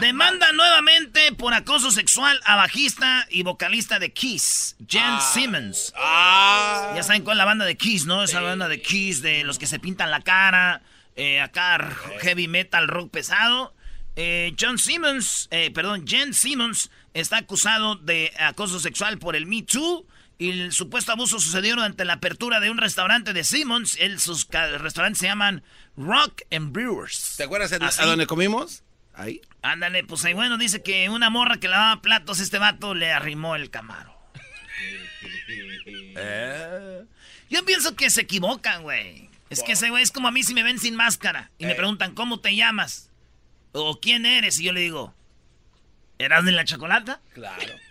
Demanda 0.00 0.52
nuevamente 0.52 1.32
por 1.32 1.54
acoso 1.54 1.90
sexual 1.90 2.40
a 2.44 2.56
bajista 2.56 3.26
y 3.30 3.42
vocalista 3.42 3.98
de 3.98 4.12
Kiss, 4.12 4.76
Jen 4.88 5.02
ah. 5.04 5.30
Simmons. 5.32 5.92
Ah. 5.96 6.92
Ya 6.96 7.02
saben 7.02 7.22
cuál 7.22 7.36
es 7.36 7.38
la 7.38 7.44
banda 7.44 7.64
de 7.64 7.76
Kiss, 7.76 8.06
¿no? 8.06 8.24
Esa 8.24 8.40
banda 8.40 8.68
de 8.68 8.80
Kiss 8.80 9.22
de 9.22 9.44
los 9.44 9.58
que 9.58 9.66
se 9.66 9.78
pintan 9.78 10.10
la 10.10 10.20
cara, 10.20 10.82
eh, 11.16 11.40
acá 11.40 11.78
heavy 12.20 12.48
metal, 12.48 12.88
rock 12.88 13.10
pesado. 13.10 13.74
Eh, 14.16 14.54
John 14.58 14.78
Simmons, 14.78 15.48
eh, 15.50 15.70
perdón, 15.72 16.06
Jen 16.06 16.34
Simmons 16.34 16.90
está 17.14 17.38
acusado 17.38 17.96
de 17.96 18.32
acoso 18.38 18.78
sexual 18.80 19.18
por 19.18 19.36
el 19.36 19.46
Me 19.46 19.62
Too. 19.62 20.06
Y 20.36 20.50
el 20.50 20.72
supuesto 20.72 21.12
abuso 21.12 21.38
sucedió 21.38 21.76
durante 21.76 22.04
la 22.04 22.14
apertura 22.14 22.58
de 22.58 22.68
un 22.70 22.78
restaurante 22.78 23.32
de 23.32 23.44
Simmons. 23.44 23.96
El, 24.00 24.18
sus 24.18 24.48
restaurantes 24.48 25.20
se 25.20 25.26
llaman 25.26 25.62
Rock 25.96 26.42
and 26.50 26.72
Brewers. 26.72 27.34
¿Te 27.36 27.44
acuerdas 27.44 27.72
a 27.72 28.06
dónde 28.06 28.26
comimos? 28.26 28.83
Ahí. 29.14 29.40
Ándale, 29.62 30.04
pues 30.04 30.24
ahí 30.24 30.34
bueno, 30.34 30.58
dice 30.58 30.82
que 30.82 31.08
una 31.08 31.30
morra 31.30 31.58
que 31.58 31.68
lavaba 31.68 32.02
platos, 32.02 32.40
este 32.40 32.58
vato 32.58 32.94
le 32.94 33.12
arrimó 33.12 33.56
el 33.56 33.70
camaro. 33.70 34.14
Eh. 36.16 37.04
Yo 37.50 37.64
pienso 37.64 37.96
que 37.96 38.08
se 38.08 38.22
equivocan, 38.22 38.82
güey. 38.82 39.28
Es 39.50 39.62
que 39.62 39.72
ese 39.72 39.90
güey 39.90 40.02
es 40.02 40.10
como 40.10 40.28
a 40.28 40.30
mí 40.30 40.42
si 40.42 40.54
me 40.54 40.62
ven 40.62 40.78
sin 40.78 40.94
máscara 40.96 41.50
y 41.58 41.66
me 41.66 41.72
eh. 41.72 41.76
preguntan, 41.76 42.14
¿cómo 42.14 42.40
te 42.40 42.54
llamas? 42.54 43.10
¿O 43.72 44.00
quién 44.00 44.24
eres? 44.24 44.58
Y 44.60 44.64
yo 44.64 44.72
le 44.72 44.80
digo, 44.80 45.14
¿eras 46.18 46.44
de 46.44 46.52
la 46.52 46.64
chocolata? 46.64 47.20
Claro. 47.34 47.74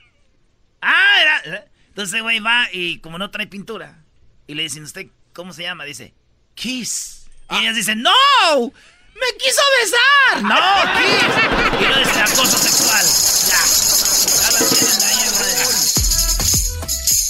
Ah, 0.86 1.42
era... 1.46 1.66
Entonces, 1.88 2.22
güey, 2.22 2.42
va 2.42 2.68
y 2.74 2.98
como 2.98 3.18
no 3.18 3.32
trae 3.32 3.48
pintura, 3.48 4.04
y 4.48 4.56
le 4.56 4.64
dicen, 4.64 4.84
¿usted 4.84 5.08
cómo 5.32 5.54
se 5.54 5.64
llama? 5.64 5.86
Dice, 5.86 6.14
Kiss. 6.56 7.28
Y 7.52 7.56
ah. 7.56 7.62
ellas 7.62 7.76
dicen, 7.76 8.02
¡No! 8.02 8.74
¡Me 9.16 9.38
quiso 9.38 9.62
besar! 9.82 10.44
¡No, 10.44 10.60
Kiss! 10.98 11.88
Lo 11.90 12.00
dice 12.00 12.20
acoso 12.22 12.58
sexual. 12.58 13.06
Ya. 13.50 13.62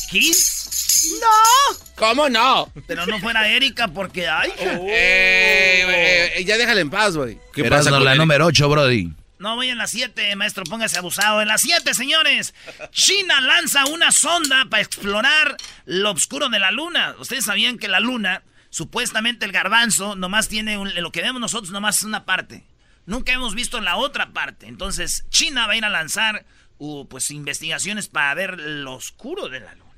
¿Kiss? 0.10 1.10
¡No! 1.22 1.78
¿Cómo 1.96 2.30
no? 2.30 2.72
Pero 2.88 3.06
no 3.06 3.20
fuera 3.20 3.48
Erika 3.48 3.88
porque, 3.88 4.28
ay. 4.28 4.52
Oh. 4.60 4.86
Eh, 4.90 6.44
ya 6.46 6.58
déjale 6.58 6.82
en 6.82 6.90
paz, 6.90 7.16
güey. 7.16 7.38
¿Qué 7.54 7.66
pasa 7.66 7.90
con 7.90 8.04
la 8.04 8.16
número 8.16 8.46
8, 8.46 8.70
Brody? 8.70 9.12
No, 9.40 9.56
voy 9.56 9.70
en 9.70 9.78
la 9.78 9.88
7, 9.88 10.36
maestro, 10.38 10.64
póngase 10.64 10.98
abusado. 10.98 11.42
En 11.42 11.50
la 11.50 11.58
7, 11.58 11.94
señores, 11.94 12.54
China 12.92 13.42
lanza 13.42 13.86
una 13.88 14.12
sonda 14.14 14.66
para 14.70 14.82
explorar 14.82 15.58
lo 15.86 16.12
oscuro 16.12 16.48
de 16.48 16.60
la 16.60 16.72
luna. 16.72 17.16
Ustedes 17.20 17.44
sabían 17.46 17.78
que 17.78 17.90
la 17.90 18.00
luna, 18.00 18.42
supuestamente 18.74 19.46
el 19.46 19.52
garbanzo, 19.52 20.16
nomás 20.16 20.50
tiene 20.50 20.84
lo 21.00 21.12
que 21.12 21.22
vemos 21.22 21.40
nosotros, 21.40 21.70
nomás 21.70 22.00
es 22.00 22.06
una 22.06 22.26
parte. 22.26 22.64
Nunca 23.06 23.32
hemos 23.32 23.54
visto 23.54 23.80
la 23.82 23.98
otra 23.98 24.34
parte. 24.34 24.66
Entonces, 24.66 25.28
China 25.30 25.68
va 25.68 25.74
a 25.74 25.76
ir 25.76 25.86
a 25.86 25.90
lanzar 25.90 26.44
uh, 26.80 27.08
pues 27.08 27.30
investigaciones 27.30 28.08
para 28.08 28.34
ver 28.34 28.60
lo 28.60 28.96
oscuro 28.96 29.48
de 29.48 29.60
la 29.60 29.76
luna. 29.76 29.94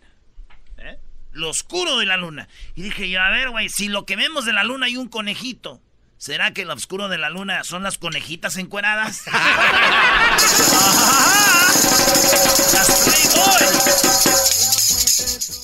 ¿Eh? 0.77 0.99
Lo 1.31 1.49
oscuro 1.49 1.97
de 1.97 2.05
la 2.05 2.17
luna. 2.17 2.49
Y 2.75 2.81
dije 2.81 3.09
yo, 3.09 3.21
a 3.21 3.29
ver, 3.29 3.51
güey, 3.51 3.69
si 3.69 3.87
lo 3.87 4.05
que 4.05 4.17
vemos 4.17 4.43
de 4.43 4.51
la 4.51 4.65
luna 4.65 4.87
hay 4.87 4.97
un 4.97 5.07
conejito 5.07 5.81
¿Será 6.17 6.51
que 6.51 6.63
el 6.63 6.71
oscuro 6.71 7.07
de 7.07 7.17
la 7.17 7.29
luna 7.29 7.63
son 7.63 7.83
las 7.83 7.97
conejitas 7.97 8.57
encueradas? 8.57 9.23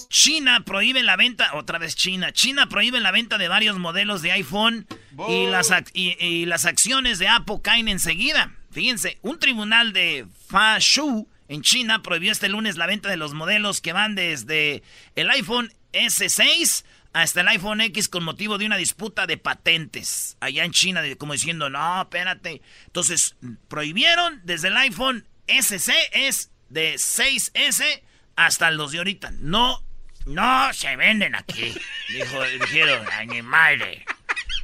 China 0.10 0.64
prohíbe 0.66 1.04
la 1.04 1.16
venta, 1.16 1.56
otra 1.56 1.80
vez 1.80 1.96
China, 1.96 2.32
China 2.32 2.68
prohíbe 2.68 3.00
la 3.00 3.12
venta 3.12 3.38
de 3.38 3.48
varios 3.48 3.78
modelos 3.80 4.22
de 4.22 4.32
iPhone 4.34 4.86
y 5.30 5.48
las, 5.48 5.72
y, 5.94 6.46
las, 6.46 6.66
acciones 6.66 7.18
de 7.20 7.28
Apple 7.28 7.60
caen 7.64 7.88
enseguida. 7.88 8.54
Fíjense, 8.72 9.18
un 9.22 9.40
tribunal 9.40 9.94
de 9.94 10.28
Fashu 10.48 11.28
en 11.48 11.62
China 11.62 12.02
prohibió 12.02 12.32
este 12.32 12.50
lunes 12.50 12.78
la 12.78 12.88
venta 12.88 13.10
de 13.10 13.18
los 13.18 13.34
modelos 13.34 13.82
que 13.82 13.94
van 13.94 14.16
desde 14.16 14.84
el 15.16 15.30
iPhone 15.30 15.74
S6 15.94 16.84
hasta 17.14 17.42
el 17.42 17.48
iPhone 17.50 17.82
X 17.82 18.08
con 18.08 18.24
motivo 18.24 18.58
de 18.58 18.66
una 18.66 18.78
disputa 18.78 19.28
de 19.28 19.38
patentes 19.38 20.38
allá 20.40 20.64
en 20.64 20.72
China, 20.72 21.02
como 21.18 21.34
diciendo, 21.34 21.70
no, 21.70 22.02
espérate. 22.02 22.62
Entonces, 22.86 23.36
prohibieron 23.68 24.42
desde 24.44 24.70
el 24.70 24.78
iPhone 24.78 25.26
SC, 25.48 25.94
es 26.14 26.52
de 26.70 26.96
6S 26.96 28.02
hasta 28.36 28.72
los 28.72 28.92
de 28.92 29.00
ahorita. 29.00 29.32
No, 29.40 29.84
no 30.26 30.74
se 30.74 30.96
venden 30.96 31.36
aquí, 31.36 31.74
dijo, 32.10 32.44
dijeron, 32.62 33.06
ay, 33.12 33.28
mi 33.28 33.42
madre. 33.42 34.06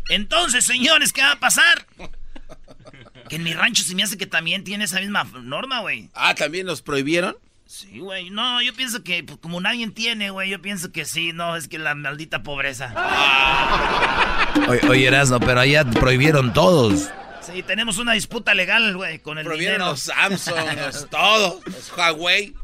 Entonces, 0.09 0.65
señores, 0.65 1.11
¿qué 1.13 1.21
va 1.21 1.33
a 1.33 1.39
pasar? 1.39 1.85
Que 3.29 3.35
en 3.35 3.43
mi 3.43 3.53
rancho 3.53 3.83
se 3.83 3.93
me 3.93 4.03
hace 4.03 4.17
que 4.17 4.25
también 4.25 4.63
tiene 4.63 4.85
esa 4.85 4.99
misma 4.99 5.25
norma, 5.41 5.81
güey. 5.81 6.09
Ah, 6.13 6.33
¿también 6.33 6.65
los 6.65 6.81
prohibieron? 6.81 7.35
Sí, 7.65 7.99
güey. 7.99 8.29
No, 8.29 8.61
yo 8.61 8.73
pienso 8.73 9.03
que 9.03 9.23
pues, 9.23 9.39
como 9.39 9.59
nadie 9.59 9.85
tiene, 9.89 10.29
güey, 10.29 10.49
yo 10.49 10.61
pienso 10.61 10.93
que 10.93 11.03
sí, 11.03 11.33
no, 11.33 11.57
es 11.57 11.67
que 11.67 11.77
la 11.77 11.95
maldita 11.95 12.41
pobreza. 12.41 12.93
Oye, 14.69 14.81
oye 14.87 15.07
Erasmo, 15.07 15.41
pero 15.41 15.59
allá 15.59 15.83
prohibieron 15.83 16.53
todos. 16.53 17.09
Sí, 17.41 17.63
tenemos 17.63 17.97
una 17.97 18.13
disputa 18.13 18.53
legal, 18.53 18.95
güey, 18.95 19.19
con 19.19 19.37
el 19.37 19.45
prohibieron 19.45 19.79
los 19.79 20.01
Samsung, 20.01 20.77
los 20.77 21.09
todos, 21.11 21.65
los 21.65 21.91
Huawei. 21.97 22.55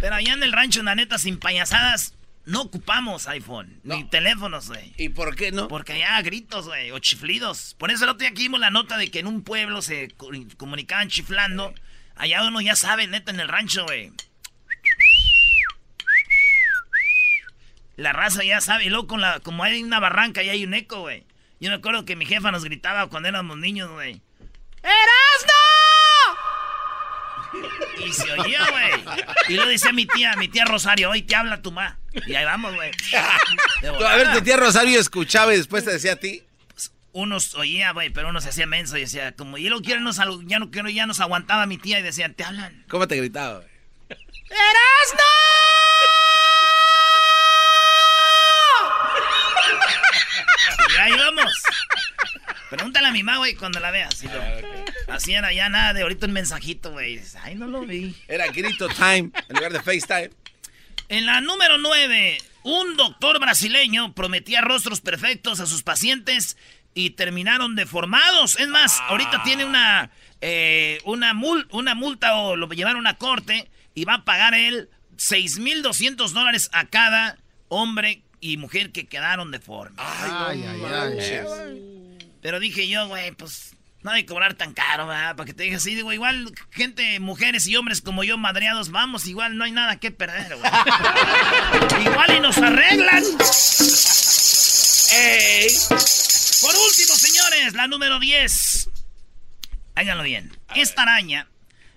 Pero 0.00 0.14
allá 0.14 0.32
en 0.32 0.42
el 0.42 0.52
rancho, 0.52 0.82
la 0.82 0.94
neta, 0.94 1.18
sin 1.18 1.38
payasadas, 1.38 2.14
no 2.46 2.62
ocupamos 2.62 3.28
iPhone, 3.28 3.80
ni 3.84 4.04
teléfonos, 4.04 4.68
güey. 4.68 4.94
¿Y 4.96 5.10
por 5.10 5.36
qué 5.36 5.52
no? 5.52 5.68
Porque 5.68 5.92
allá 5.92 6.20
gritos, 6.22 6.66
güey, 6.66 6.90
o 6.90 6.98
chiflidos. 6.98 7.74
Por 7.78 7.90
eso 7.90 8.04
el 8.04 8.10
otro 8.10 8.20
día 8.20 8.30
aquí 8.30 8.42
vimos 8.44 8.60
la 8.60 8.70
nota 8.70 8.96
de 8.96 9.10
que 9.10 9.18
en 9.18 9.26
un 9.26 9.42
pueblo 9.42 9.82
se 9.82 10.08
comunicaban 10.56 11.08
chiflando. 11.08 11.74
Allá 12.16 12.42
uno 12.44 12.60
ya 12.62 12.76
sabe, 12.76 13.06
neta, 13.06 13.30
en 13.30 13.40
el 13.40 13.48
rancho, 13.48 13.84
güey. 13.84 14.10
La 17.96 18.14
raza 18.14 18.42
ya 18.42 18.62
sabe. 18.62 18.86
Y 18.86 18.88
luego, 18.88 19.06
con 19.06 19.20
la, 19.20 19.40
como 19.40 19.62
hay 19.62 19.82
una 19.82 20.00
barranca 20.00 20.42
y 20.42 20.48
hay 20.48 20.64
un 20.64 20.72
eco, 20.72 21.00
güey. 21.00 21.26
Yo 21.60 21.68
me 21.68 21.76
acuerdo 21.76 22.06
que 22.06 22.16
mi 22.16 22.24
jefa 22.24 22.50
nos 22.50 22.64
gritaba 22.64 23.08
cuando 23.08 23.28
éramos 23.28 23.58
niños, 23.58 23.90
güey. 23.90 24.22
¡Erasno! 24.82 25.59
Y 28.04 28.12
se 28.12 28.32
oía, 28.32 28.66
güey. 28.70 29.24
Y 29.48 29.54
lo 29.54 29.66
dice 29.68 29.92
mi 29.92 30.06
tía, 30.06 30.36
mi 30.36 30.48
tía 30.48 30.64
Rosario, 30.64 31.10
hoy 31.10 31.22
te 31.22 31.34
habla 31.34 31.62
tu 31.62 31.72
ma. 31.72 31.98
Y 32.26 32.34
ahí 32.34 32.44
vamos, 32.44 32.74
güey. 32.74 32.90
A 34.06 34.16
ver, 34.16 34.32
tu 34.32 34.42
tía 34.42 34.56
Rosario 34.56 34.98
escuchaba 34.98 35.52
y 35.54 35.56
después 35.56 35.84
te 35.84 35.92
decía 35.92 36.12
a 36.12 36.16
ti. 36.16 36.42
Pues, 36.72 36.92
unos 37.12 37.54
oía, 37.54 37.92
güey, 37.92 38.10
pero 38.10 38.28
uno 38.28 38.40
se 38.40 38.50
hacía 38.50 38.66
menso 38.66 38.96
y 38.96 39.00
decía, 39.02 39.32
como 39.32 39.58
y 39.58 39.68
lo 39.68 39.80
quieren, 39.82 40.04
nos, 40.04 40.18
ya, 40.46 40.58
no, 40.58 40.88
ya 40.88 41.06
nos 41.06 41.20
aguantaba 41.20 41.66
mi 41.66 41.78
tía 41.78 41.98
y 41.98 42.02
decía, 42.02 42.32
te 42.32 42.44
hablan. 42.44 42.84
¿Cómo 42.88 43.08
te 43.08 43.16
gritaba, 43.16 43.58
güey? 43.58 43.68
¡Erasno! 44.50 45.24
ahí 51.00 51.12
vamos. 51.12 51.52
Pregúntale 52.68 53.08
a 53.08 53.12
mi 53.12 53.22
mamá, 53.22 53.38
güey, 53.38 53.54
cuando 53.54 53.80
la 53.80 53.90
veas. 53.90 54.22
Ah, 54.28 54.58
Así 55.10 55.32
era 55.32 55.52
ya 55.52 55.68
nada 55.68 55.92
de 55.92 56.02
ahorita 56.02 56.26
un 56.26 56.32
mensajito, 56.32 56.92
güey. 56.92 57.20
Ay, 57.42 57.54
no 57.54 57.66
lo 57.66 57.80
vi. 57.82 58.14
Era 58.28 58.46
grito 58.48 58.88
time 58.88 59.30
en 59.48 59.56
lugar 59.56 59.72
de 59.72 59.82
FaceTime. 59.82 60.30
En 61.08 61.26
la 61.26 61.40
número 61.40 61.78
9, 61.78 62.38
un 62.62 62.96
doctor 62.96 63.40
brasileño 63.40 64.14
prometía 64.14 64.60
rostros 64.60 65.00
perfectos 65.00 65.60
a 65.60 65.66
sus 65.66 65.82
pacientes 65.82 66.56
y 66.94 67.10
terminaron 67.10 67.74
deformados. 67.74 68.58
Es 68.60 68.68
más, 68.68 69.00
ahorita 69.08 69.42
tiene 69.42 69.64
una, 69.64 70.10
eh, 70.40 71.00
una, 71.04 71.32
una 71.70 71.94
multa 71.94 72.36
o 72.36 72.56
lo 72.56 72.68
llevaron 72.68 73.06
a 73.06 73.16
corte 73.16 73.70
y 73.94 74.04
va 74.04 74.14
a 74.14 74.24
pagar 74.24 74.54
él 74.54 74.88
6.200 75.16 76.30
dólares 76.30 76.70
a 76.72 76.86
cada 76.86 77.38
hombre 77.68 78.22
y 78.40 78.56
mujer 78.56 78.92
que 78.92 79.06
quedaron 79.06 79.50
deformes. 79.50 79.98
Ay, 79.98 80.62
ay, 80.64 80.82
ay, 80.84 81.82
Pero 82.40 82.60
dije 82.60 82.88
yo, 82.88 83.08
güey, 83.08 83.32
pues 83.32 83.76
no 84.02 84.10
hay 84.10 84.22
que 84.22 84.28
cobrar 84.28 84.54
tan 84.54 84.72
caro, 84.72 85.06
¿verdad? 85.06 85.36
Para 85.36 85.46
que 85.46 85.54
te 85.54 85.64
diga 85.64 85.76
así, 85.76 85.94
digo, 85.94 86.12
igual 86.12 86.52
gente, 86.70 87.20
mujeres 87.20 87.66
y 87.66 87.76
hombres 87.76 88.00
como 88.00 88.24
yo 88.24 88.38
madreados, 88.38 88.90
vamos, 88.90 89.26
igual 89.26 89.56
no 89.56 89.64
hay 89.64 89.72
nada 89.72 89.98
que 89.98 90.10
perder, 90.10 90.56
güey. 90.56 90.70
igual 92.06 92.36
y 92.36 92.40
nos 92.40 92.56
arreglan. 92.58 93.24
Ey. 95.12 95.68
Por 96.62 96.74
último, 96.76 97.14
señores, 97.14 97.74
la 97.74 97.88
número 97.88 98.18
10. 98.18 98.88
Háganlo 99.96 100.22
bien. 100.22 100.56
esta 100.74 101.02
araña, 101.02 101.48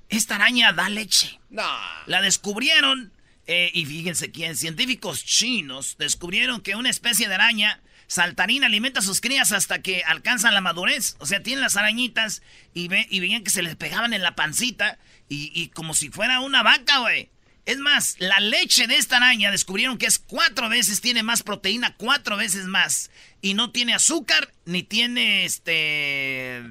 esta 0.10 0.36
araña 0.36 0.74
da 0.74 0.90
leche. 0.90 1.40
No. 1.50 1.68
La 2.06 2.22
descubrieron, 2.22 3.14
eh, 3.48 3.72
y 3.74 3.86
fíjense 3.86 4.32
quién, 4.32 4.58
científicos 4.58 5.24
chinos 5.24 5.96
descubrieron 5.98 6.60
que 6.60 6.76
una 6.76 6.90
especie 6.90 7.30
de 7.30 7.36
araña 7.36 7.80
saltarín 8.14 8.64
alimenta 8.64 9.00
a 9.00 9.04
sus 9.04 9.22
crías 9.22 9.52
hasta 9.52 9.82
que 9.82 10.04
alcanzan 10.04 10.54
la 10.54 10.62
madurez. 10.62 11.16
O 11.18 11.26
sea, 11.26 11.42
tienen 11.42 11.62
las 11.62 11.78
arañitas 11.78 12.44
y, 12.72 12.88
ve, 12.88 13.08
y 13.10 13.20
veían 13.20 13.44
que 13.44 13.50
se 13.50 13.64
les 13.64 13.76
pegaban 13.76 14.14
en 14.14 14.22
la 14.22 14.36
pancita 14.36 15.00
y, 15.28 15.70
como 15.70 15.96
si 15.96 16.10
fuera 16.10 16.40
una 16.40 16.62
vaca, 16.62 17.00
güey. 17.00 17.32
Es 17.66 17.80
más, 17.80 18.16
la 18.20 18.40
leche 18.40 18.86
de 18.86 18.98
esta 18.98 19.18
araña 19.18 19.50
descubrieron 19.50 19.98
que 19.98 20.06
es 20.06 20.20
cuatro 20.20 20.70
veces, 20.70 21.02
tiene 21.02 21.24
más 21.24 21.42
proteína, 21.42 21.96
cuatro 21.96 22.38
veces 22.38 22.66
más. 22.66 23.10
Y 23.42 23.56
no 23.56 23.72
tiene 23.72 23.96
azúcar, 23.96 24.54
ni 24.66 24.84
tiene 24.84 25.46
este... 25.46 26.62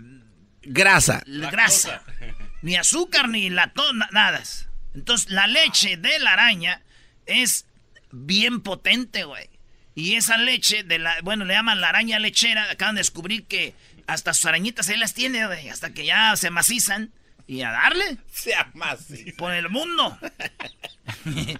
Grasa. 0.63 1.25
Grasa. 1.27 2.05
Ni 2.61 2.77
azúcar, 2.77 3.29
ni 3.29 3.51
latón, 3.51 3.99
nada. 4.13 4.45
Entonces, 4.95 5.29
la 5.29 5.49
leche 5.49 5.97
de 5.97 6.21
la 6.21 6.35
araña 6.35 6.83
es 7.27 7.67
bien 8.13 8.61
potente, 8.61 9.25
güey. 9.25 9.51
Y 9.95 10.15
esa 10.15 10.39
leche, 10.39 10.85
de 10.85 10.99
la, 10.99 11.21
bueno, 11.23 11.45
le 11.45 11.55
llaman 11.55 11.81
la 11.81 11.91
araña 11.91 12.19
lechera, 12.19 12.71
acaban 12.71 12.95
de 12.95 13.01
descubrir 13.01 13.45
que 13.45 13.75
hasta 14.07 14.33
sus 14.35 14.47
arañitas 14.47 14.89
ahí 14.89 14.97
las 14.97 15.15
tiene, 15.15 15.43
hasta 15.43 15.93
que 15.93 16.07
ya 16.07 16.35
se 16.37 16.51
macizan. 16.51 17.13
Y 17.47 17.63
a 17.63 17.71
darle. 17.71 18.19
Se 18.33 18.55
amacizan. 18.55 19.35
Por 19.37 19.53
el 19.53 19.69
mundo. 19.69 20.19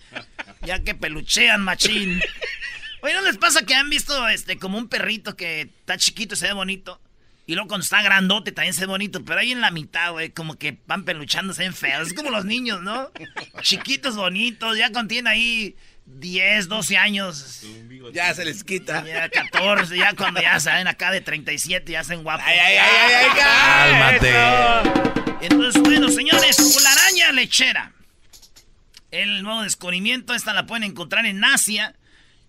ya 0.63 0.83
que 0.83 0.95
peluchean, 0.95 1.63
machín. 1.63 2.23
Oye, 3.03 3.15
¿no 3.15 3.23
les 3.23 3.37
pasa 3.37 3.67
que 3.67 3.75
han 3.75 3.91
visto 3.91 4.29
este 4.29 4.59
como 4.59 4.79
un 4.79 4.89
perrito 4.89 5.37
que 5.37 5.63
está 5.63 5.99
chiquito 5.99 6.35
y 6.35 6.39
se 6.39 6.47
ve 6.47 6.53
bonito? 6.53 7.01
Y 7.47 7.55
luego 7.55 7.69
cuando 7.69 7.83
está 7.83 8.01
grandote 8.01 8.53
también 8.53 8.73
se 8.73 8.83
ve 8.83 8.87
bonito, 8.87 9.25
pero 9.25 9.41
ahí 9.41 9.51
en 9.51 9.61
la 9.61 9.73
mitad, 9.73 10.13
güey, 10.13 10.31
como 10.31 10.57
que 10.57 10.79
van 10.87 11.05
peluchándose 11.05 11.65
en 11.65 11.75
feos. 11.75 12.09
Es 12.09 12.15
como 12.15 12.31
los 12.31 12.45
niños, 12.45 12.81
¿no? 12.81 13.11
Chiquitos, 13.63 14.15
bonitos, 14.15 14.79
ya 14.79 14.93
contiene 14.93 15.31
ahí 15.31 15.77
10, 16.15 16.69
12 16.69 16.97
años. 16.97 17.63
Ya 18.13 18.35
se 18.35 18.45
les 18.45 18.65
quita. 18.65 19.05
Ya 19.05 19.29
14, 19.29 19.97
ya 19.97 20.15
cuando 20.15 20.41
ya 20.41 20.59
salen 20.61 20.87
acá 20.87 21.11
de 21.11 21.21
37 21.21 21.93
ya 21.93 22.01
hacen 22.01 22.23
guapos. 22.23 22.45
Ay, 22.47 22.59
ay, 22.59 22.77
ay, 22.77 23.13
ay, 23.15 24.21
Cálmate. 24.21 25.47
Entonces, 25.47 25.83
bueno, 25.83 26.09
señores, 26.11 26.81
la 26.83 26.93
araña 26.93 27.33
lechera. 27.33 27.93
El 29.11 29.43
nuevo 29.43 29.63
descubrimiento, 29.63 30.35
esta 30.35 30.53
la 30.53 30.67
pueden 30.67 30.85
encontrar 30.85 31.27
en 31.27 31.43
Asia. 31.45 31.95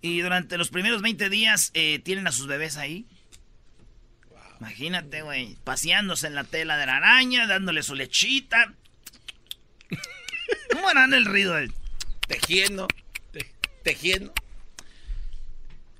Y 0.00 0.20
durante 0.20 0.58
los 0.58 0.68
primeros 0.68 1.02
20 1.02 1.30
días 1.30 1.70
eh, 1.74 1.98
tienen 2.04 2.26
a 2.26 2.32
sus 2.32 2.46
bebés 2.46 2.76
ahí. 2.76 3.06
Imagínate, 4.60 5.22
güey, 5.22 5.56
paseándose 5.64 6.26
en 6.26 6.34
la 6.34 6.44
tela 6.44 6.76
de 6.76 6.86
la 6.86 6.96
araña, 6.96 7.46
dándole 7.46 7.82
su 7.82 7.94
lechita. 7.94 8.72
¿Cómo 10.72 10.88
harán 10.88 11.12
el 11.14 11.24
ruido? 11.24 11.56
Tejiendo 12.28 12.86
tejiendo. 13.84 14.32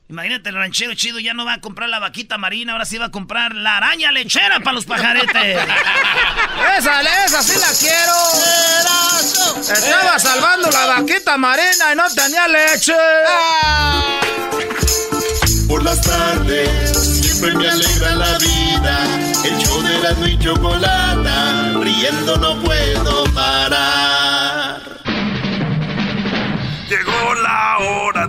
Imagínate, 0.09 0.51
el 0.51 0.57
ranchero 0.57 0.94
chido 0.94 1.18
ya 1.18 1.33
no 1.33 1.44
va 1.44 1.55
a 1.55 1.61
comprar 1.61 1.88
la 1.88 1.99
vaquita 1.99 2.37
marina, 2.37 2.73
ahora 2.73 2.85
sí 2.85 2.99
va 2.99 3.07
a 3.07 3.11
comprar 3.11 3.55
la 3.55 3.79
araña 3.79 4.12
lechera 4.12 4.61
para 4.61 4.75
los 4.75 4.85
pajaretes. 4.85 5.35
esa, 6.79 7.25
esa 7.25 7.42
sí 7.42 7.59
la 7.59 7.73
quiero. 7.79 8.12
Estaba 9.61 10.18
salvando 10.18 10.70
la 10.70 10.87
vaquita 10.87 11.38
marina 11.38 11.92
y 11.92 11.97
no 11.97 12.05
tenía 12.14 12.47
leche. 12.49 12.92
Por 15.68 15.83
las 15.83 16.01
tardes 16.03 17.20
siempre 17.20 17.55
me 17.55 17.70
alegra 17.70 18.14
la 18.14 18.38
vida. 18.38 19.07
El 19.44 19.59
show 19.59 19.83
de 19.83 19.99
la 20.01 20.29
y 20.29 20.38
chocolata, 20.38 21.73
riendo 21.81 22.37
no 22.37 22.61
puedo 22.62 23.25
parar. 23.33 24.13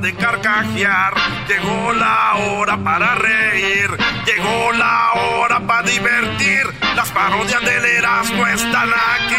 De 0.06 0.14
carcajear, 0.14 1.16
llegó 1.48 1.92
la 1.94 2.36
hora 2.36 2.78
para 2.84 3.16
reír, 3.16 3.90
llegó 4.28 4.72
la 4.74 5.14
hora 5.14 5.66
para 5.66 5.90
divertir. 5.90 6.62
Las 6.96 7.10
parodias 7.10 7.60
del 7.62 7.84
Erasmo 7.84 8.46
están 8.46 8.90
aquí. 8.90 9.36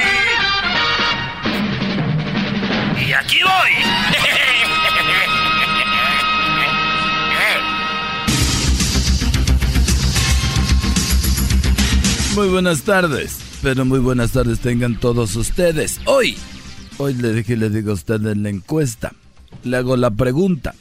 Y 3.07 3.12
aquí 3.12 3.38
voy. 3.44 3.70
Muy 12.35 12.48
buenas 12.48 12.83
tardes, 12.83 13.38
pero 13.62 13.85
muy 13.85 14.00
buenas 14.00 14.33
tardes 14.33 14.59
tengan 14.59 14.98
todos 14.98 15.37
ustedes. 15.37 16.00
Hoy 16.07 16.37
Hoy 16.98 17.12
le 17.12 17.33
dije, 17.35 17.57
le 17.57 17.68
digo 17.68 17.90
a 17.90 17.94
usted 17.94 18.24
en 18.26 18.42
la 18.42 18.48
encuesta, 18.48 19.12
le 19.64 19.76
hago 19.76 19.96
la 19.96 20.10
pregunta. 20.10 20.74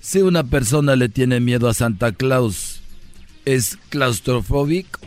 Si 0.00 0.22
una 0.22 0.44
persona 0.44 0.96
le 0.96 1.08
tiene 1.08 1.40
miedo 1.40 1.68
a 1.68 1.74
Santa 1.74 2.12
Claus, 2.12 2.80
¿es 3.44 3.78
claustrofóbico? 3.90 5.00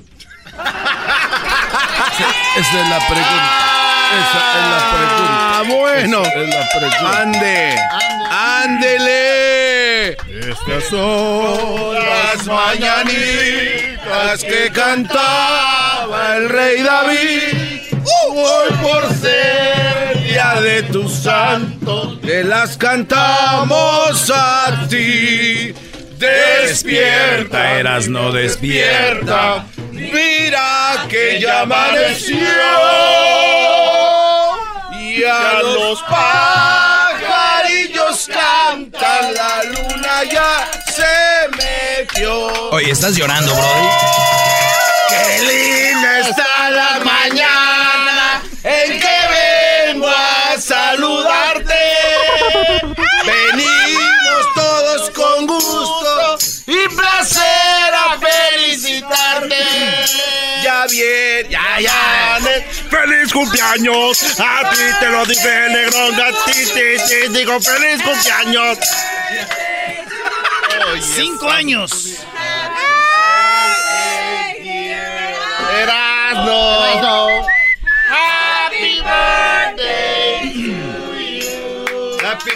esa 2.58 2.84
es 2.84 2.90
la 2.90 3.00
pregunta. 3.08 3.62
Esa 4.12 4.40
es 4.58 4.66
la 4.70 4.82
pregunta. 4.92 5.58
Ah, 5.58 5.64
bueno. 5.68 6.22
es 6.24 6.50
la 6.50 6.70
pregunta. 6.70 7.22
Ande. 7.22 7.80
Ándele. 8.30 10.12
Estas 10.12 10.84
son 10.90 11.96
las 11.96 12.46
mañanitas 12.46 14.44
que 14.44 14.70
cantaba 14.74 16.36
el 16.38 16.50
rey 16.50 16.82
David. 16.84 17.82
Hoy 18.34 18.70
por 18.82 19.14
ser 19.14 19.71
de 20.62 20.84
tu 20.84 21.10
santo, 21.10 22.20
te 22.20 22.44
las 22.44 22.78
cantamos 22.78 24.32
a 24.34 24.88
ti. 24.90 25.74
Despierta, 26.18 27.80
eras 27.80 28.08
no 28.08 28.32
despierta. 28.32 29.66
Mira 29.92 31.06
que 31.10 31.40
ya 31.42 31.62
amaneció. 31.62 32.38
Y 35.00 35.24
a 35.24 35.62
los 35.64 36.02
pajarillos 36.04 37.10
cantan, 38.28 39.34
la 39.34 39.64
luna 39.64 40.24
ya 40.32 40.70
se 40.94 41.50
metió. 41.58 42.70
Oye, 42.72 42.92
¿estás 42.92 43.16
llorando, 43.16 43.54
Brody? 43.54 43.88
Qué 45.10 45.40
linda 45.42 46.20
está 46.20 46.70
la 46.70 47.00
mañana 47.04 47.81
bien, 60.92 61.50
ya, 61.50 61.80
ya. 61.80 62.40
¡Feliz 62.90 63.34
cumpleaños! 63.34 64.40
A 64.40 64.70
ti 64.70 64.84
te 65.00 65.08
lo 65.10 65.26
dije, 65.26 65.70
negrón. 65.70 66.14
A 66.22 66.32
ti 66.46 66.66
te, 66.74 67.30
digo 67.30 67.60
feliz 67.60 68.02
cumpleaños. 68.04 68.78
Cinco 71.16 71.50
años. 71.50 71.92
Eras 75.82 76.36
no. 76.46 77.46
Happy 78.10 79.02
birthday. 79.02 80.42
¡Happy 82.24 82.52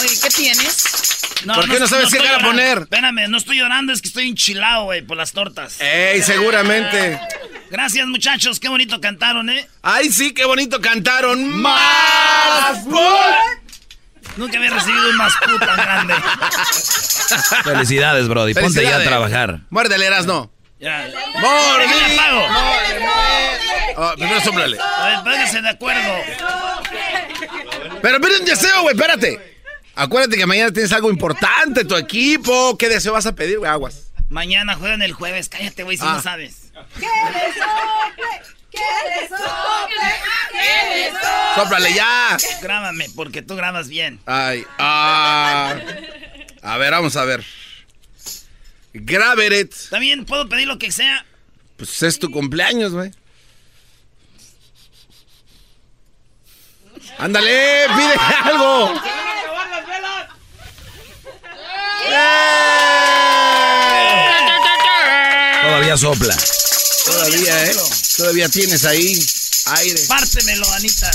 Oye, 0.00 0.18
¿qué 0.20 0.28
tienes? 0.30 1.01
¿Por 1.46 1.68
qué 1.68 1.80
no, 1.80 1.86
sabes 1.86 2.10
qué 2.10 2.18
cara 2.18 2.38
poner? 2.38 2.78
Espérame, 2.78 3.28
no 3.28 3.38
estoy 3.38 3.58
llorando, 3.58 3.92
es 3.92 4.00
que 4.00 4.08
estoy 4.08 4.28
enchilado, 4.28 4.84
güey, 4.84 5.02
por 5.02 5.16
las 5.16 5.32
tortas. 5.32 5.80
¡Ey, 5.80 6.22
seguramente! 6.22 7.20
Gracias, 7.70 8.06
muchachos. 8.06 8.60
Qué 8.60 8.68
bonito 8.68 9.00
cantaron, 9.00 9.48
¿eh? 9.50 9.66
¡Ay, 9.82 10.10
sí, 10.10 10.34
qué 10.34 10.44
bonito 10.44 10.80
cantaron! 10.80 11.48
¡Más! 11.48 12.84
Nunca 14.36 14.58
había 14.58 14.70
recibido 14.70 15.10
un 15.10 15.16
más 15.16 15.32
tan 15.40 15.76
grande. 15.76 16.14
Felicidades, 17.64 18.28
Brody. 18.28 18.54
Ponte 18.54 18.82
ya 18.82 18.96
a 18.96 19.02
trabajar. 19.02 19.60
Muérdele, 19.70 20.06
Erasno. 20.06 20.52
Ya. 20.80 21.08
¡Mordi! 21.40 22.16
pago! 22.16 22.46
Oh, 23.96 24.12
primero 24.16 24.40
sóplale. 24.40 24.78
A 24.80 25.06
ver, 25.06 25.16
pónganse 25.18 25.62
de 25.62 25.68
acuerdo. 25.68 26.12
Pero 28.00 28.20
pide 28.20 28.38
un 28.38 28.44
deseo, 28.44 28.82
güey, 28.82 28.94
espérate. 28.94 29.51
Acuérdate 29.94 30.36
que 30.36 30.46
mañana 30.46 30.72
tienes 30.72 30.92
algo 30.92 31.10
importante, 31.10 31.84
tu 31.84 31.96
equipo. 31.96 32.76
¿Qué 32.78 32.88
deseo 32.88 33.12
vas 33.12 33.26
a 33.26 33.34
pedir, 33.34 33.58
güey? 33.58 33.70
Aguas. 33.70 34.10
Mañana 34.30 34.74
juegan 34.76 35.02
el 35.02 35.12
jueves. 35.12 35.48
Cállate, 35.48 35.82
güey, 35.82 35.96
si 35.98 36.04
Ah. 36.06 36.14
no 36.14 36.22
sabes. 36.22 36.72
¡Que 36.98 37.00
le 37.00 37.52
sople! 37.52 38.42
¡Que 38.70 38.78
le 38.80 39.28
sople! 39.28 40.12
¡Que 40.50 40.88
le 40.94 41.10
sople! 41.10 41.54
Sóplale 41.54 41.94
ya. 41.94 42.36
Grábame, 42.62 43.08
porque 43.14 43.42
tú 43.42 43.54
grabas 43.56 43.88
bien. 43.88 44.20
Ay, 44.24 44.64
ah. 44.78 45.74
A 46.62 46.76
ver, 46.78 46.92
vamos 46.92 47.16
a 47.16 47.24
ver. 47.26 47.44
Graveret. 48.94 49.74
También 49.90 50.24
puedo 50.24 50.48
pedir 50.48 50.66
lo 50.68 50.78
que 50.78 50.90
sea. 50.92 51.26
Pues 51.76 52.02
es 52.02 52.18
tu 52.18 52.30
cumpleaños, 52.30 52.92
güey. 52.92 53.10
Ándale, 57.18 57.86
pide 57.96 58.14
algo. 58.44 58.94
Todavía 65.62 65.96
sopla. 65.96 66.36
Todavía, 67.04 67.64
¿eh? 67.66 67.74
Todavía 68.16 68.48
tienes 68.48 68.84
ahí 68.84 69.18
aire. 69.66 70.00
Pártemelo, 70.08 70.70
Anita. 70.72 71.10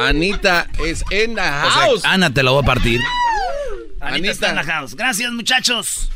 Anita 0.00 0.66
es 0.84 1.04
en 1.10 1.32
O 1.32 1.42
sea, 1.42 1.70
house. 1.70 2.04
Ana 2.04 2.32
te 2.32 2.42
lo 2.42 2.54
voy 2.54 2.62
a 2.62 2.66
partir. 2.66 3.00
Anita, 4.00 4.14
Anita. 4.14 4.30
está 4.30 4.48
en 4.50 4.56
la 4.56 4.64
house. 4.64 4.94
Gracias, 4.94 5.32
muchachos. 5.32 6.10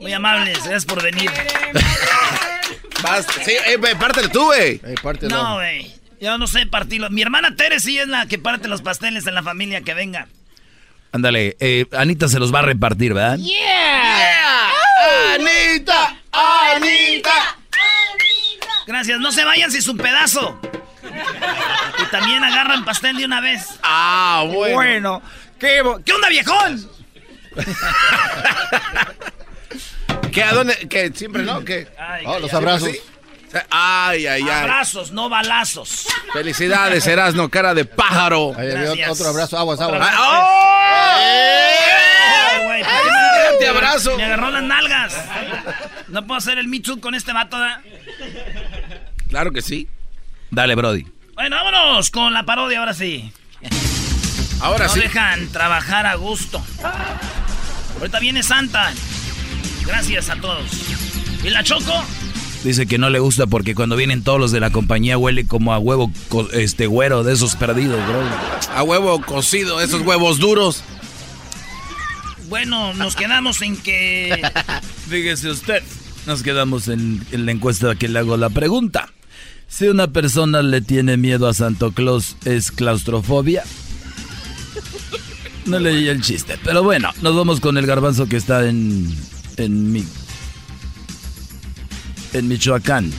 Muy 0.00 0.12
amables. 0.12 0.58
Gracias 0.58 0.84
por 0.84 1.02
venir. 1.02 1.30
Vas, 3.02 3.26
sí, 3.44 3.52
eh, 3.66 3.78
pártelo 3.98 4.28
tú, 4.28 4.44
güey. 4.46 4.80
No, 5.28 5.54
güey. 5.54 5.94
Yo 6.20 6.36
no 6.36 6.46
sé 6.46 6.66
partirlo. 6.66 7.10
Mi 7.10 7.22
hermana 7.22 7.54
Tere 7.54 7.78
sí 7.78 7.98
es 7.98 8.08
la 8.08 8.26
que 8.26 8.38
parte 8.38 8.66
los 8.66 8.82
pasteles 8.82 9.26
en 9.26 9.34
la 9.34 9.42
familia. 9.42 9.82
Que 9.82 9.94
venga. 9.94 10.26
Ándale, 11.12 11.56
eh, 11.60 11.86
Anita 11.96 12.28
se 12.28 12.38
los 12.38 12.54
va 12.54 12.60
a 12.60 12.62
repartir, 12.62 13.14
¿verdad? 13.14 13.38
¡Yeah! 13.38 14.68
¡Anita! 15.34 16.16
¡Anita! 16.32 17.56
Gracias. 18.86 19.18
No 19.20 19.32
se 19.32 19.44
vayan 19.44 19.70
sin 19.70 19.82
su 19.82 19.96
pedazo. 19.96 20.58
Y 22.00 22.04
también 22.10 22.42
agarran 22.44 22.84
pastel 22.84 23.16
de 23.16 23.24
una 23.24 23.40
vez. 23.40 23.66
Ah, 23.82 24.44
bueno. 24.46 24.74
Bueno. 24.74 25.22
¿Qué, 25.58 25.82
¿Qué 26.04 26.12
onda, 26.12 26.28
viejón? 26.28 26.88
¿Qué? 30.32 30.42
¿A 30.42 30.52
dónde? 30.52 30.74
¿Qué? 30.88 31.10
¿Siempre 31.14 31.42
no? 31.42 31.64
¿Qué? 31.64 31.88
Ay, 31.98 32.24
Oh, 32.26 32.38
los 32.38 32.52
abrazos. 32.54 32.90
Ay, 33.70 34.26
ay, 34.26 34.42
ay. 34.42 34.48
Abrazos, 34.50 35.10
no 35.12 35.28
balazos. 35.28 36.06
Felicidades, 36.32 37.06
Erasno, 37.06 37.48
cara 37.48 37.74
de 37.74 37.84
pájaro. 37.84 38.48
Otro 38.48 39.28
abrazo, 39.28 39.58
aguas, 39.58 39.80
aguas. 39.80 40.00
Ah, 40.02 40.16
¡oh! 40.20 41.18
Ay, 42.50 42.64
güey, 42.66 42.82
¿por 42.82 42.90
qué 42.92 43.52
me- 43.52 43.58
Te 43.58 43.68
abrazo. 43.68 44.16
Me 44.16 44.24
agarró 44.24 44.50
las 44.50 44.62
nalgas. 44.62 45.14
No 46.08 46.26
puedo 46.26 46.38
hacer 46.38 46.58
el 46.58 46.82
Too 46.82 47.00
con 47.00 47.14
este 47.14 47.32
vato, 47.32 47.58
¿da? 47.58 47.82
Claro 49.28 49.52
que 49.52 49.62
sí. 49.62 49.88
Dale, 50.50 50.74
Brody. 50.74 51.06
Bueno, 51.34 51.56
vámonos 51.56 52.10
con 52.10 52.32
la 52.32 52.42
parodia 52.44 52.80
ahora 52.80 52.94
sí. 52.94 53.32
Ahora 54.60 54.86
no 54.86 54.92
sí. 54.92 55.00
dejan 55.00 55.48
trabajar 55.48 56.06
a 56.06 56.14
gusto. 56.16 56.64
Ahorita 57.98 58.18
viene 58.18 58.42
Santa. 58.42 58.92
Gracias 59.86 60.30
a 60.30 60.36
todos. 60.36 60.70
¿Y 61.44 61.50
la 61.50 61.62
Choco? 61.62 62.04
Dice 62.64 62.86
que 62.86 62.98
no 62.98 63.08
le 63.08 63.18
gusta 63.20 63.46
porque 63.46 63.74
cuando 63.74 63.96
vienen 63.96 64.22
todos 64.22 64.40
los 64.40 64.52
de 64.52 64.60
la 64.60 64.70
compañía 64.70 65.16
huele 65.16 65.46
como 65.46 65.72
a 65.72 65.78
huevo 65.78 66.10
este 66.52 66.86
güero 66.86 67.22
de 67.22 67.32
esos 67.32 67.54
perdidos, 67.56 68.04
bro. 68.06 68.20
A 68.74 68.82
huevo 68.82 69.20
cocido, 69.22 69.80
esos 69.80 70.02
huevos 70.02 70.38
duros. 70.38 70.82
Bueno, 72.48 72.94
nos 72.94 73.14
quedamos 73.14 73.62
en 73.62 73.76
que... 73.76 74.42
Fíjese 75.08 75.50
usted. 75.50 75.82
Nos 76.26 76.42
quedamos 76.42 76.88
en, 76.88 77.24
en 77.30 77.46
la 77.46 77.52
encuesta 77.52 77.94
que 77.94 78.08
le 78.08 78.18
hago 78.18 78.36
la 78.36 78.50
pregunta. 78.50 79.08
Si 79.68 79.86
una 79.86 80.08
persona 80.08 80.62
le 80.62 80.80
tiene 80.80 81.16
miedo 81.16 81.46
a 81.46 81.54
Santo 81.54 81.92
Claus, 81.92 82.36
¿es 82.44 82.70
claustrofobia? 82.70 83.64
No 85.66 85.78
leí 85.78 86.08
el 86.08 86.22
chiste, 86.22 86.58
pero 86.64 86.82
bueno, 86.82 87.10
nos 87.20 87.36
vamos 87.36 87.60
con 87.60 87.76
el 87.76 87.86
garbanzo 87.86 88.26
que 88.26 88.36
está 88.36 88.66
en, 88.66 89.14
en, 89.58 89.92
mi, 89.92 90.02
en 92.32 92.48
Michoacán. 92.48 93.12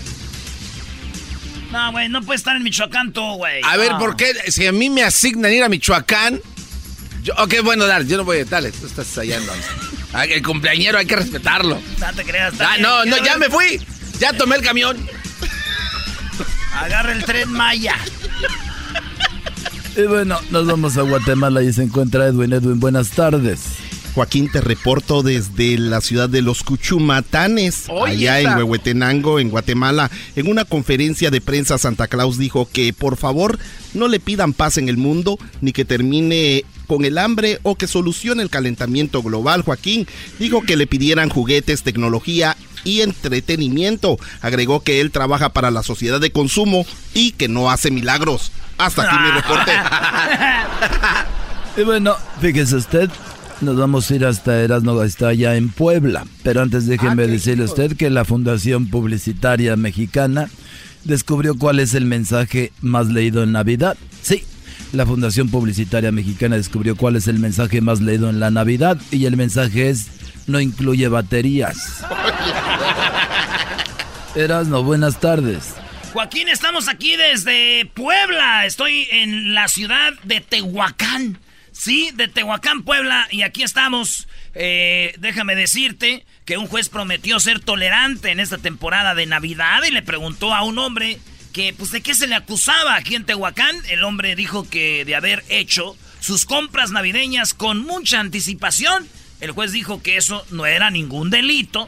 No, 1.71 1.91
güey, 1.91 2.09
no 2.09 2.21
puede 2.23 2.37
estar 2.37 2.55
en 2.55 2.63
Michoacán 2.63 3.13
tú, 3.13 3.21
güey. 3.35 3.61
A 3.63 3.77
ver, 3.77 3.91
No. 3.91 3.99
¿por 3.99 4.15
qué? 4.15 4.33
Si 4.47 4.65
a 4.65 4.71
mí 4.71 4.89
me 4.89 5.03
asignan 5.03 5.53
ir 5.53 5.63
a 5.63 5.69
Michoacán. 5.69 6.41
Yo, 7.23 7.33
ok, 7.37 7.55
bueno, 7.63 7.85
dale, 7.85 8.07
yo 8.07 8.17
no 8.17 8.23
voy. 8.23 8.43
Dale, 8.43 8.71
tú 8.71 8.87
estás 8.87 9.17
allá 9.17 9.37
entonces. 9.37 9.65
El 10.29 10.41
cumpleañero 10.41 10.97
hay 10.97 11.05
que 11.05 11.15
respetarlo. 11.15 11.79
No 11.99 12.13
te 12.15 12.23
creas. 12.23 12.53
Ah, 12.59 12.77
no, 12.79 13.05
no, 13.05 13.17
ya 13.23 13.37
me 13.37 13.49
fui. 13.49 13.79
Ya 14.19 14.33
tomé 14.33 14.55
el 14.55 14.63
camión. 14.63 14.97
Agarra 16.73 17.11
el 17.13 17.23
tren 17.25 17.51
Maya. 17.51 17.95
Y 19.97 20.03
bueno, 20.03 20.39
nos 20.49 20.65
vamos 20.65 20.95
a 20.97 21.01
Guatemala 21.01 21.61
y 21.61 21.73
se 21.73 21.83
encuentra 21.83 22.27
Edwin. 22.27 22.53
Edwin, 22.53 22.79
buenas 22.79 23.09
tardes. 23.09 23.59
Joaquín, 24.13 24.51
te 24.51 24.61
reporto 24.61 25.23
desde 25.23 25.77
la 25.77 26.01
ciudad 26.01 26.29
de 26.29 26.41
los 26.41 26.63
Cuchumatanes, 26.63 27.85
Oye, 27.89 28.29
allá 28.29 28.39
en 28.39 28.57
Huehuetenango, 28.57 29.39
en 29.39 29.49
Guatemala. 29.49 30.09
En 30.35 30.47
una 30.47 30.65
conferencia 30.65 31.31
de 31.31 31.41
prensa, 31.41 31.77
Santa 31.77 32.07
Claus 32.07 32.37
dijo 32.37 32.67
que 32.71 32.93
por 32.93 33.17
favor 33.17 33.59
no 33.93 34.07
le 34.07 34.19
pidan 34.19 34.53
paz 34.53 34.77
en 34.77 34.89
el 34.89 34.97
mundo, 34.97 35.37
ni 35.61 35.71
que 35.71 35.85
termine 35.85 36.65
con 36.87 37.05
el 37.05 37.17
hambre 37.17 37.59
o 37.63 37.75
que 37.75 37.87
solucione 37.87 38.43
el 38.43 38.49
calentamiento 38.49 39.21
global. 39.21 39.61
Joaquín 39.61 40.07
dijo 40.39 40.61
que 40.61 40.75
le 40.75 40.87
pidieran 40.87 41.29
juguetes, 41.29 41.83
tecnología 41.83 42.57
y 42.83 43.01
entretenimiento. 43.01 44.17
Agregó 44.41 44.81
que 44.81 45.01
él 45.01 45.11
trabaja 45.11 45.49
para 45.49 45.71
la 45.71 45.83
sociedad 45.83 46.19
de 46.19 46.31
consumo 46.31 46.85
y 47.13 47.31
que 47.31 47.47
no 47.47 47.69
hace 47.69 47.91
milagros. 47.91 48.51
Hasta 48.77 49.03
aquí 49.03 49.15
mi 49.23 49.31
reporte. 49.31 49.71
Y 51.77 51.83
bueno, 51.83 52.15
fíjese 52.41 52.75
usted, 52.75 53.09
nos 53.61 53.77
vamos 53.77 54.09
a 54.09 54.15
ir 54.15 54.25
hasta 54.25 54.61
Erasmo, 54.61 55.01
está 55.03 55.29
allá 55.29 55.55
en 55.55 55.69
Puebla. 55.69 56.25
Pero 56.43 56.61
antes 56.61 56.87
déjeme 56.87 57.27
decirle 57.27 57.63
a 57.63 57.67
usted 57.67 57.97
que 57.97 58.09
la 58.09 58.25
Fundación 58.25 58.87
Publicitaria 58.87 59.75
Mexicana 59.75 60.49
descubrió 61.03 61.57
cuál 61.57 61.79
es 61.79 61.93
el 61.93 62.05
mensaje 62.05 62.71
más 62.81 63.07
leído 63.07 63.43
en 63.43 63.51
Navidad. 63.51 63.97
Sí, 64.21 64.43
la 64.93 65.05
Fundación 65.05 65.49
Publicitaria 65.49 66.11
Mexicana 66.11 66.55
descubrió 66.55 66.95
cuál 66.95 67.15
es 67.15 67.27
el 67.27 67.39
mensaje 67.39 67.81
más 67.81 68.01
leído 68.01 68.29
en 68.29 68.39
la 68.39 68.51
Navidad 68.51 68.99
y 69.11 69.25
el 69.25 69.37
mensaje 69.37 69.89
es 69.89 70.07
no 70.47 70.59
incluye 70.59 71.07
baterías. 71.07 72.03
Erasmo, 74.35 74.83
buenas 74.83 75.19
tardes. 75.19 75.73
Joaquín, 76.13 76.47
estamos 76.47 76.87
aquí 76.87 77.15
desde 77.17 77.85
Puebla. 77.93 78.65
Estoy 78.65 79.07
en 79.11 79.53
la 79.53 79.67
ciudad 79.67 80.13
de 80.23 80.41
Tehuacán. 80.41 81.37
Sí, 81.79 82.11
de 82.13 82.27
Tehuacán, 82.27 82.83
Puebla. 82.83 83.29
Y 83.31 83.43
aquí 83.43 83.63
estamos. 83.63 84.27
Eh, 84.53 85.15
déjame 85.19 85.55
decirte 85.55 86.25
que 86.43 86.57
un 86.57 86.67
juez 86.67 86.89
prometió 86.89 87.39
ser 87.39 87.61
tolerante 87.61 88.31
en 88.31 88.41
esta 88.41 88.57
temporada 88.57 89.15
de 89.15 89.25
Navidad 89.25 89.81
y 89.87 89.91
le 89.91 90.01
preguntó 90.01 90.53
a 90.53 90.63
un 90.63 90.77
hombre 90.77 91.19
que, 91.53 91.73
pues, 91.73 91.91
de 91.91 92.01
qué 92.01 92.15
se 92.15 92.27
le 92.27 92.35
acusaba 92.35 92.95
aquí 92.95 93.15
en 93.15 93.23
Tehuacán. 93.23 93.77
El 93.87 94.03
hombre 94.03 94.35
dijo 94.35 94.69
que 94.69 95.05
de 95.05 95.15
haber 95.15 95.45
hecho 95.47 95.95
sus 96.19 96.43
compras 96.45 96.91
navideñas 96.91 97.53
con 97.53 97.85
mucha 97.85 98.19
anticipación. 98.19 99.07
El 99.39 99.51
juez 99.51 99.71
dijo 99.71 100.03
que 100.03 100.17
eso 100.17 100.45
no 100.51 100.65
era 100.65 100.89
ningún 100.89 101.29
delito. 101.29 101.87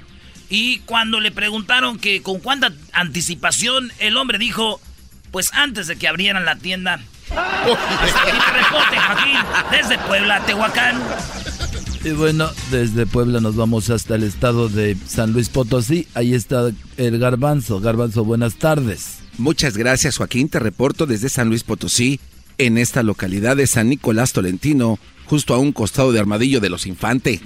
Y 0.50 0.80
cuando 0.80 1.20
le 1.20 1.32
preguntaron 1.32 2.00
que 2.00 2.22
con 2.22 2.40
cuánta 2.40 2.72
anticipación, 2.94 3.92
el 4.00 4.16
hombre 4.16 4.38
dijo, 4.38 4.80
pues 5.32 5.52
antes 5.52 5.88
de 5.88 5.98
que 5.98 6.08
abrieran 6.08 6.46
la 6.46 6.56
tienda. 6.56 7.02
Hasta 7.36 8.22
aquí 8.22 8.32
reporte, 8.54 8.98
Joaquín, 8.98 9.38
desde 9.72 9.98
Puebla, 10.08 10.46
Tehuacán. 10.46 11.02
Y 12.04 12.12
bueno, 12.12 12.50
desde 12.72 13.06
Puebla 13.06 13.40
nos 13.42 13.56
vamos 13.56 13.90
hasta 13.90 14.16
el 14.16 14.24
estado 14.24 14.70
de 14.70 14.98
San 15.08 15.34
Luis 15.34 15.50
Potosí. 15.50 16.08
Ahí 16.16 16.34
está 16.34 16.72
el 16.98 17.20
garbanzo. 17.20 17.80
Garbanzo, 17.80 18.26
buenas 18.26 18.56
tardes. 18.56 19.20
Muchas 19.38 19.78
gracias, 19.78 20.18
Joaquín. 20.18 20.50
Te 20.50 20.60
reporto 20.60 21.06
desde 21.06 21.30
San 21.30 21.50
Luis 21.50 21.64
Potosí, 21.64 22.20
en 22.58 22.78
esta 22.78 23.04
localidad 23.04 23.56
de 23.56 23.68
San 23.68 23.90
Nicolás 23.90 24.34
Tolentino, 24.34 25.00
justo 25.26 25.54
a 25.54 25.60
un 25.60 25.72
costado 25.72 26.12
de 26.12 26.20
Armadillo 26.20 26.60
de 26.60 26.70
los 26.70 26.86
Infante. 26.86 27.40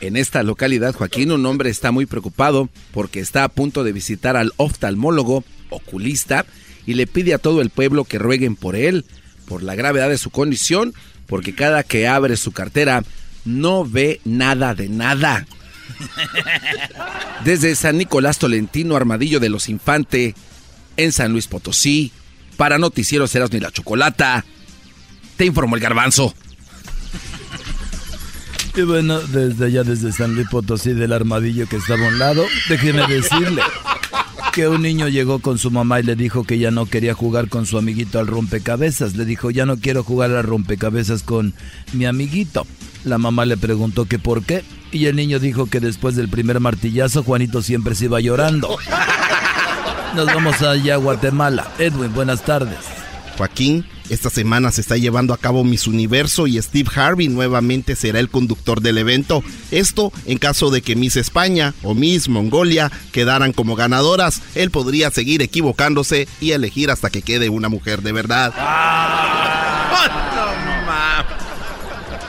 En 0.00 0.16
esta 0.16 0.42
localidad, 0.42 0.94
Joaquín, 0.94 1.30
un 1.30 1.46
hombre 1.46 1.70
está 1.70 1.92
muy 1.92 2.06
preocupado 2.06 2.68
porque 2.92 3.20
está 3.20 3.44
a 3.44 3.48
punto 3.48 3.84
de 3.84 3.92
visitar 3.92 4.36
al 4.36 4.52
oftalmólogo 4.56 5.44
oculista 5.70 6.44
y 6.86 6.94
le 6.94 7.06
pide 7.06 7.34
a 7.34 7.38
todo 7.38 7.60
el 7.60 7.70
pueblo 7.70 8.04
que 8.04 8.18
rueguen 8.18 8.56
por 8.56 8.76
él, 8.76 9.04
por 9.46 9.62
la 9.62 9.74
gravedad 9.74 10.08
de 10.08 10.18
su 10.18 10.30
condición, 10.30 10.94
porque 11.26 11.54
cada 11.54 11.82
que 11.82 12.08
abre 12.08 12.36
su 12.36 12.52
cartera 12.52 13.02
no 13.44 13.84
ve 13.84 14.20
nada 14.24 14.74
de 14.74 14.88
nada. 14.88 15.46
Desde 17.44 17.74
San 17.74 17.98
Nicolás 17.98 18.38
Tolentino, 18.38 18.96
Armadillo 18.96 19.40
de 19.40 19.48
los 19.48 19.68
Infante, 19.68 20.34
en 20.96 21.12
San 21.12 21.32
Luis 21.32 21.46
Potosí, 21.46 22.12
para 22.56 22.78
Noticieros 22.78 23.34
Eras 23.34 23.52
ni 23.52 23.60
la 23.60 23.70
Chocolata, 23.70 24.44
te 25.36 25.46
informó 25.46 25.76
el 25.76 25.82
garbanzo. 25.82 26.34
Y 28.74 28.82
bueno, 28.82 29.20
desde 29.20 29.66
allá, 29.66 29.84
desde 29.84 30.12
San 30.12 30.34
Luis 30.34 30.48
Potosí, 30.48 30.92
del 30.94 31.12
armadillo 31.12 31.68
que 31.68 31.76
estaba 31.76 32.06
a 32.06 32.08
un 32.08 32.18
lado, 32.18 32.46
déjeme 32.68 33.06
decirle 33.06 33.62
que 34.52 34.68
un 34.68 34.82
niño 34.82 35.08
llegó 35.08 35.38
con 35.38 35.58
su 35.58 35.70
mamá 35.70 35.98
y 36.00 36.02
le 36.02 36.14
dijo 36.14 36.44
que 36.44 36.58
ya 36.58 36.70
no 36.70 36.84
quería 36.84 37.14
jugar 37.14 37.48
con 37.48 37.64
su 37.64 37.78
amiguito 37.78 38.18
al 38.18 38.26
rompecabezas. 38.26 39.16
Le 39.16 39.24
dijo, 39.24 39.50
ya 39.50 39.64
no 39.64 39.78
quiero 39.78 40.04
jugar 40.04 40.30
al 40.30 40.44
rompecabezas 40.44 41.22
con 41.22 41.54
mi 41.94 42.04
amiguito. 42.04 42.66
La 43.04 43.16
mamá 43.16 43.46
le 43.46 43.56
preguntó 43.56 44.04
que 44.04 44.18
por 44.18 44.44
qué. 44.44 44.62
Y 44.92 45.06
el 45.06 45.16
niño 45.16 45.38
dijo 45.38 45.66
que 45.66 45.80
después 45.80 46.16
del 46.16 46.28
primer 46.28 46.60
martillazo, 46.60 47.22
Juanito 47.22 47.62
siempre 47.62 47.94
se 47.94 48.04
iba 48.04 48.20
llorando. 48.20 48.76
Nos 50.14 50.26
vamos 50.26 50.60
allá 50.60 50.94
a 50.94 50.98
Guatemala. 50.98 51.72
Edwin, 51.78 52.12
buenas 52.12 52.44
tardes. 52.44 52.78
Joaquín, 53.38 53.86
esta 54.08 54.30
semana 54.30 54.70
se 54.70 54.80
está 54.80 54.96
llevando 54.96 55.34
a 55.34 55.38
cabo 55.38 55.64
Miss 55.64 55.86
Universo 55.86 56.46
y 56.46 56.60
Steve 56.60 56.90
Harvey 56.94 57.28
nuevamente 57.28 57.96
será 57.96 58.20
el 58.20 58.28
conductor 58.28 58.80
del 58.80 58.98
evento. 58.98 59.42
Esto 59.70 60.12
en 60.26 60.38
caso 60.38 60.70
de 60.70 60.82
que 60.82 60.96
Miss 60.96 61.16
España 61.16 61.74
o 61.82 61.94
Miss 61.94 62.28
Mongolia 62.28 62.90
quedaran 63.12 63.52
como 63.52 63.76
ganadoras, 63.76 64.42
él 64.54 64.70
podría 64.70 65.10
seguir 65.10 65.42
equivocándose 65.42 66.28
y 66.40 66.52
elegir 66.52 66.90
hasta 66.90 67.10
que 67.10 67.22
quede 67.22 67.48
una 67.48 67.68
mujer 67.68 68.02
de 68.02 68.12
verdad. 68.12 68.52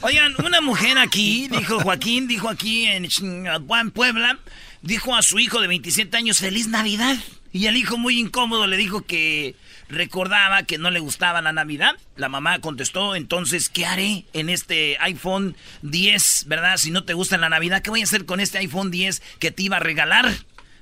Oigan, 0.00 0.34
una 0.42 0.62
mujer 0.62 0.96
aquí, 0.96 1.48
dijo 1.48 1.80
Joaquín, 1.80 2.28
dijo 2.28 2.48
aquí 2.48 2.86
en 2.86 3.08
Chingahuapán, 3.08 3.90
Puebla 3.90 4.38
dijo 4.82 5.14
a 5.14 5.22
su 5.22 5.38
hijo 5.38 5.60
de 5.60 5.68
27 5.68 6.16
años 6.16 6.38
feliz 6.38 6.68
Navidad. 6.68 7.16
Y 7.52 7.66
el 7.66 7.76
hijo 7.76 7.98
muy 7.98 8.18
incómodo 8.18 8.66
le 8.66 8.78
dijo 8.78 9.02
que 9.02 9.54
recordaba 9.88 10.62
que 10.62 10.78
no 10.78 10.90
le 10.90 11.00
gustaba 11.00 11.42
la 11.42 11.52
Navidad. 11.52 11.92
La 12.16 12.30
mamá 12.30 12.58
contestó, 12.60 13.14
entonces, 13.14 13.68
¿qué 13.68 13.84
haré 13.84 14.24
en 14.32 14.48
este 14.48 14.96
iPhone 15.00 15.54
10, 15.82 16.46
verdad? 16.48 16.78
Si 16.78 16.90
no 16.90 17.04
te 17.04 17.12
gusta 17.12 17.36
la 17.36 17.50
Navidad, 17.50 17.82
¿qué 17.82 17.90
voy 17.90 18.00
a 18.00 18.04
hacer 18.04 18.24
con 18.24 18.40
este 18.40 18.58
iPhone 18.58 18.90
10 18.90 19.22
que 19.38 19.50
te 19.50 19.64
iba 19.64 19.76
a 19.76 19.80
regalar? 19.80 20.32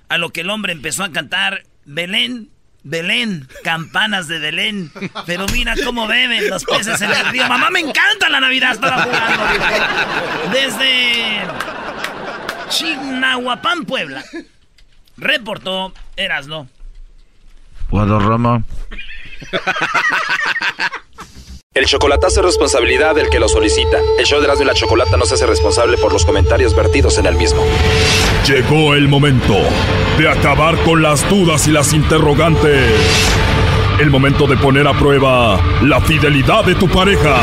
A 0.09 0.19
lo 0.19 0.31
que 0.31 0.43
el 0.43 0.51
hombre 0.51 0.73
empezó 0.73 1.03
a 1.03 1.11
cantar, 1.11 1.65
Belén, 1.85 2.51
Belén, 2.85 3.49
campanas 3.65 4.29
de 4.29 4.39
Belén. 4.39 4.93
Pero 5.27 5.47
mira 5.49 5.75
cómo 5.85 6.07
beben 6.07 6.49
los 6.49 6.65
peces 6.65 7.01
en 7.01 7.11
el 7.11 7.27
río. 7.31 7.49
Mamá, 7.49 7.71
me 7.71 7.81
encanta 7.81 8.29
la 8.29 8.41
Navidad, 8.41 8.73
estaba 8.73 9.03
jugando. 9.03 9.45
Desde 10.53 11.47
Chignahuapán, 12.71 13.85
Puebla. 13.85 14.25
Reportó 15.17 15.93
Erasno. 16.17 16.69
Guadarrama. 17.91 18.65
El 21.73 21.87
chocolatazo 21.87 22.41
es 22.41 22.47
responsabilidad 22.47 23.15
del 23.15 23.29
que 23.29 23.39
lo 23.39 23.49
solicita. 23.49 23.99
El 24.19 24.25
show 24.25 24.41
de 24.41 24.47
Erasmo 24.47 24.65
y 24.65 24.67
la 24.67 24.75
Chocolata 24.75 25.17
no 25.17 25.25
se 25.25 25.35
hace 25.35 25.47
responsable 25.47 25.99
por 25.99 26.13
los 26.13 26.25
comentarios 26.25 26.75
vertidos 26.75 27.19
en 27.19 27.27
el 27.27 27.37
mismo. 27.37 27.63
Llegó 28.47 28.95
el 28.95 29.09
momento 29.09 29.57
de 30.19 30.29
acabar 30.29 30.77
con 30.83 31.03
las 31.03 31.29
dudas 31.29 31.69
y 31.69 31.73
las 31.73 31.93
interrogantes. 31.93 32.91
El 34.01 34.09
momento 34.09 34.47
de 34.47 34.57
poner 34.57 34.89
a 34.89 34.95
prueba 34.95 35.61
la 35.83 36.01
fidelidad 36.01 36.65
de 36.65 36.75
tu 36.75 36.89
pareja. 36.89 37.37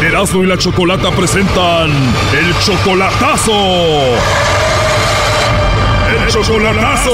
Erasmo 0.00 0.44
y 0.44 0.46
la 0.46 0.56
Chocolata 0.56 1.10
presentan 1.10 1.90
el 1.90 2.56
chocolatazo. 2.60 3.52
El 6.12 6.28
chocolatazo. 6.28 7.10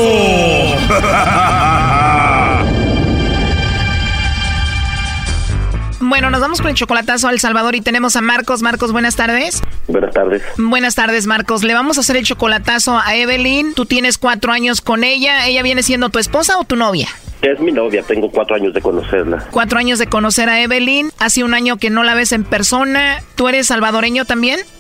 Bueno, 6.01 6.29
nos 6.29 6.43
vamos 6.43 6.61
con 6.61 6.69
el 6.69 6.75
chocolatazo 6.75 7.29
a 7.29 7.31
El 7.31 7.41
Salvador 7.41 7.75
y 7.77 7.81
tenemos 7.81 8.15
a 8.17 8.21
Marcos. 8.21 8.61
Marcos, 8.61 8.93
buenas 8.93 9.17
tardes. 9.17 9.63
Buenas 9.89 10.13
tardes. 10.13 10.43
Buenas 10.59 10.95
tardes, 10.95 11.27
Marcos. 11.27 11.63
Le 11.63 11.73
vamos 11.73 11.97
a 11.97 12.03
hacer 12.03 12.19
el 12.19 12.27
chocolatazo 12.27 12.99
a 12.99 13.17
Evelyn. 13.17 13.73
Tú 13.73 13.87
tienes 13.87 14.19
cuatro 14.19 14.53
años 14.53 14.83
con 14.83 15.03
ella. 15.03 15.47
¿Ella 15.47 15.63
viene 15.63 15.83
siendo 15.83 16.11
tu 16.11 16.19
esposa 16.19 16.59
o 16.59 16.65
tu 16.65 16.77
novia? 16.77 17.09
Es 17.43 17.59
mi 17.59 17.73
novia, 17.73 18.03
tengo 18.03 18.31
cuatro 18.31 18.55
años 18.55 18.75
de 18.75 18.83
conocerla. 18.83 19.47
Cuatro 19.51 19.79
años 19.79 19.99
de 19.99 20.07
conocer 20.07 20.49
a 20.51 20.61
Evelyn. 20.61 21.11
Hace 21.19 21.43
un 21.43 21.55
año 21.55 21.79
que 21.79 21.89
no 21.89 22.03
la 22.05 22.15
ves 22.15 22.33
en 22.33 22.45
persona. 22.45 23.23
¿Tú 23.35 23.49
eres 23.49 23.69
salvadoreño 23.69 24.27
también? 24.27 24.61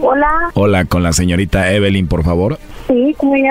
Hola, 0.00 0.50
Hola, 0.54 0.84
con 0.84 1.02
la 1.02 1.12
señorita 1.12 1.72
Evelyn, 1.72 2.08
por 2.08 2.24
favor. 2.24 2.58
Sí, 2.92 3.14
¿cómo 3.16 3.32
me? 3.32 3.42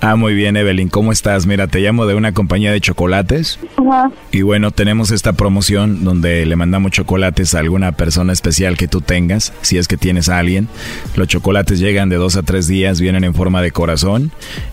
Ah, 0.00 0.16
muy 0.16 0.34
bien, 0.34 0.56
Evelyn, 0.56 0.88
¿cómo 0.88 1.12
estás? 1.12 1.46
Mira, 1.46 1.66
te 1.66 1.80
llamo 1.80 2.06
de 2.06 2.14
una 2.14 2.32
compañía 2.32 2.72
de 2.72 2.80
chocolates. 2.80 3.58
Ajá. 3.76 4.10
Y 4.32 4.42
bueno, 4.42 4.70
tenemos 4.70 5.10
esta 5.10 5.32
promoción 5.32 6.04
donde 6.04 6.44
le 6.46 6.56
mandamos 6.56 6.92
chocolates 6.92 7.54
a 7.54 7.60
alguna 7.60 7.92
persona 7.92 8.32
especial 8.32 8.76
que 8.76 8.88
tú 8.88 9.00
tengas, 9.00 9.52
si 9.62 9.78
es 9.78 9.88
que 9.88 9.96
tienes 9.96 10.28
a 10.28 10.38
alguien. 10.38 10.68
Los 11.16 11.28
chocolates 11.28 11.78
llegan 11.78 12.08
de 12.08 12.16
dos 12.16 12.36
a 12.36 12.42
tres 12.42 12.66
días, 12.66 13.00
vienen 13.00 13.24
en 13.24 13.34
forma 13.34 13.62
de 13.62 13.70
corazón 13.70 14.30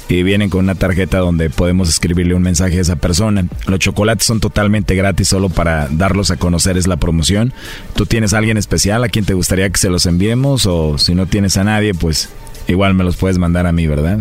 y 0.10 0.24
vienen 0.24 0.50
con 0.50 0.62
una 0.62 0.76
tarjeta 0.76 1.20
donde 1.20 1.50
podemos 1.50 1.90
escribirle 1.90 2.36
un 2.36 2.42
mensaje 2.42 2.78
a 2.78 2.82
esa 2.82 2.96
persona. 2.96 3.46
Los 3.68 3.80
chocolates 3.80 4.26
son 4.26 4.40
totalmente 4.40 4.96
gratis, 4.96 5.28
solo 5.28 5.50
para 5.50 5.88
darlos 5.90 6.32
a 6.32 6.38
conocer 6.38 6.78
es 6.78 6.88
la 6.88 6.98
promoción. 6.98 7.54
¿Tú 7.96 8.06
tienes 8.06 8.34
a 8.34 8.40
alguien 8.40 8.58
especial 8.58 9.04
a 9.04 9.10
quien 9.10 9.26
te 9.26 9.34
gustaría 9.34 9.70
que 9.70 9.78
se 9.78 9.90
los 9.90 10.06
enviemos? 10.06 10.66
O 10.66 10.98
si 10.98 11.16
no 11.16 11.26
tienes 11.26 11.58
a 11.58 11.64
nadie, 11.64 11.94
pues 11.94 12.30
igual 12.68 12.94
me 12.94 13.04
los 13.04 13.18
puedes 13.18 13.38
mandar 13.38 13.68
a 13.68 13.72
mí, 13.72 13.88
¿verdad? 13.88 14.20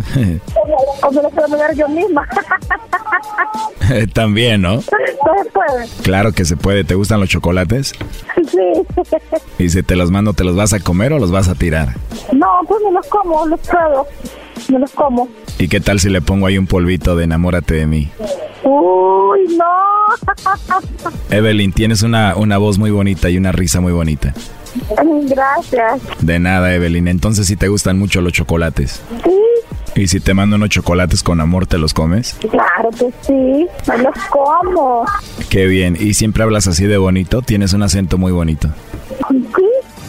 O 1.03 1.11
me 1.11 1.23
lo 1.23 1.31
puedo 1.31 1.49
mandar 1.49 1.75
yo 1.75 1.89
misma. 1.89 2.27
También, 4.13 4.63
¿no? 4.63 4.81
Se 4.81 4.91
puede. 5.53 5.87
Claro 6.03 6.33
que 6.33 6.45
se 6.45 6.57
puede. 6.57 6.85
¿Te 6.85 6.95
gustan 6.95 7.21
los 7.21 7.29
chocolates? 7.29 7.93
Sí. 8.49 8.59
Y 9.59 9.69
si 9.71 9.83
te 9.83 9.97
los 9.97 10.11
mando, 10.11 10.33
¿te 10.33 10.45
los 10.45 10.57
vas 10.57 10.73
a 10.73 10.81
comer 10.81 11.13
o 11.13 11.19
los 11.19 11.31
vas 11.31 11.49
a 11.49 11.55
tirar? 11.55 11.95
No, 12.33 12.49
pues 12.67 12.81
me 12.85 12.93
los 12.93 13.07
como, 13.07 13.47
los 13.47 13.61
pruebo. 13.61 14.07
Me 14.69 14.79
los 14.79 14.91
como. 14.93 15.29
¿Y 15.59 15.69
qué 15.69 15.81
tal 15.81 16.01
si 16.01 16.09
le 16.09 16.21
pongo 16.21 16.47
ahí 16.47 16.59
un 16.59 16.67
polvito 16.67 17.17
de 17.17 17.25
enamórate 17.25 17.75
de 17.75 17.87
mí? 17.87 18.11
Uy, 18.65 19.57
no. 19.57 19.65
Evelyn, 21.31 21.73
tienes 21.73 22.03
una, 22.03 22.37
una 22.37 22.59
voz 22.59 22.79
muy 22.79 22.91
bonita 22.91 23.31
y 23.31 23.37
una 23.37 23.53
risa 23.53 23.81
muy 23.81 23.93
bonita. 23.93 24.35
Gracias. 25.29 26.03
De 26.21 26.39
nada, 26.39 26.75
Evelyn. 26.75 27.09
Entonces, 27.09 27.47
si 27.47 27.57
te 27.57 27.69
gustan 27.69 27.99
mucho 27.99 28.21
los 28.21 28.33
chocolates. 28.33 29.01
Sí. 29.25 29.31
¿Y 29.97 30.09
si 30.09 30.19
te 30.19 30.35
mando 30.35 30.57
unos 30.57 30.71
chocolates 30.71 31.23
con 31.23 31.41
amor, 31.41 31.67
te 31.67 31.79
los 31.79 31.95
comes? 31.95 32.37
Claro 32.51 32.91
que 32.91 33.13
sí, 33.23 33.67
me 33.87 33.99
los 33.99 34.15
como. 34.29 35.05
Qué 35.49 35.67
bien. 35.67 35.97
¿Y 35.99 36.15
siempre 36.15 36.43
hablas 36.43 36.67
así 36.67 36.87
de 36.87 36.97
bonito? 36.97 37.43
Tienes 37.43 37.73
un 37.75 37.83
acento 37.85 38.19
muy 38.19 38.33
bonito. 38.33 38.71
Sí, 39.31 39.47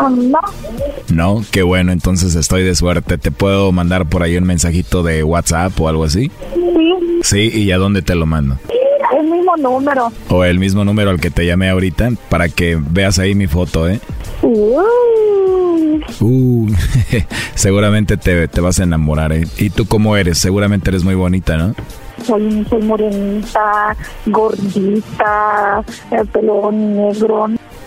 No, 0.00 0.40
No, 1.12 1.44
qué 1.50 1.62
bueno, 1.62 1.92
entonces 1.92 2.34
estoy 2.34 2.62
de 2.64 2.74
suerte. 2.74 3.18
¿Te 3.18 3.30
puedo 3.30 3.70
mandar 3.72 4.06
por 4.08 4.22
ahí 4.22 4.36
un 4.36 4.44
mensajito 4.44 5.02
de 5.02 5.22
WhatsApp 5.22 5.78
o 5.80 5.88
algo 5.88 6.04
así? 6.04 6.30
sí, 6.54 6.94
Sí, 7.22 7.50
¿y 7.54 7.70
a 7.72 7.78
dónde 7.78 8.02
te 8.02 8.14
lo 8.14 8.26
mando? 8.26 8.58
el 9.16 9.30
mismo 9.30 9.56
número. 9.56 10.10
O 10.28 10.44
el 10.44 10.58
mismo 10.58 10.84
número 10.84 11.10
al 11.10 11.20
que 11.20 11.30
te 11.30 11.46
llamé 11.46 11.68
ahorita 11.70 12.10
para 12.28 12.48
que 12.48 12.76
veas 12.90 13.18
ahí 13.20 13.34
mi 13.34 13.46
foto, 13.46 13.88
¿eh? 13.88 14.00
Uy, 14.42 16.04
Uh, 16.20 16.68
seguramente 17.54 18.16
te, 18.16 18.48
te 18.48 18.60
vas 18.60 18.80
a 18.80 18.82
enamorar, 18.84 19.32
¿eh? 19.32 19.46
¿Y 19.58 19.70
tú 19.70 19.86
cómo 19.86 20.16
eres? 20.16 20.38
Seguramente 20.38 20.90
eres 20.90 21.04
muy 21.04 21.14
bonita, 21.14 21.56
¿no? 21.56 21.74
soy, 22.24 22.66
soy 22.68 22.82
morenita, 22.82 23.96
gordita, 24.26 25.84
el 26.10 26.26
pelo 26.28 26.70
negro. 26.72 27.46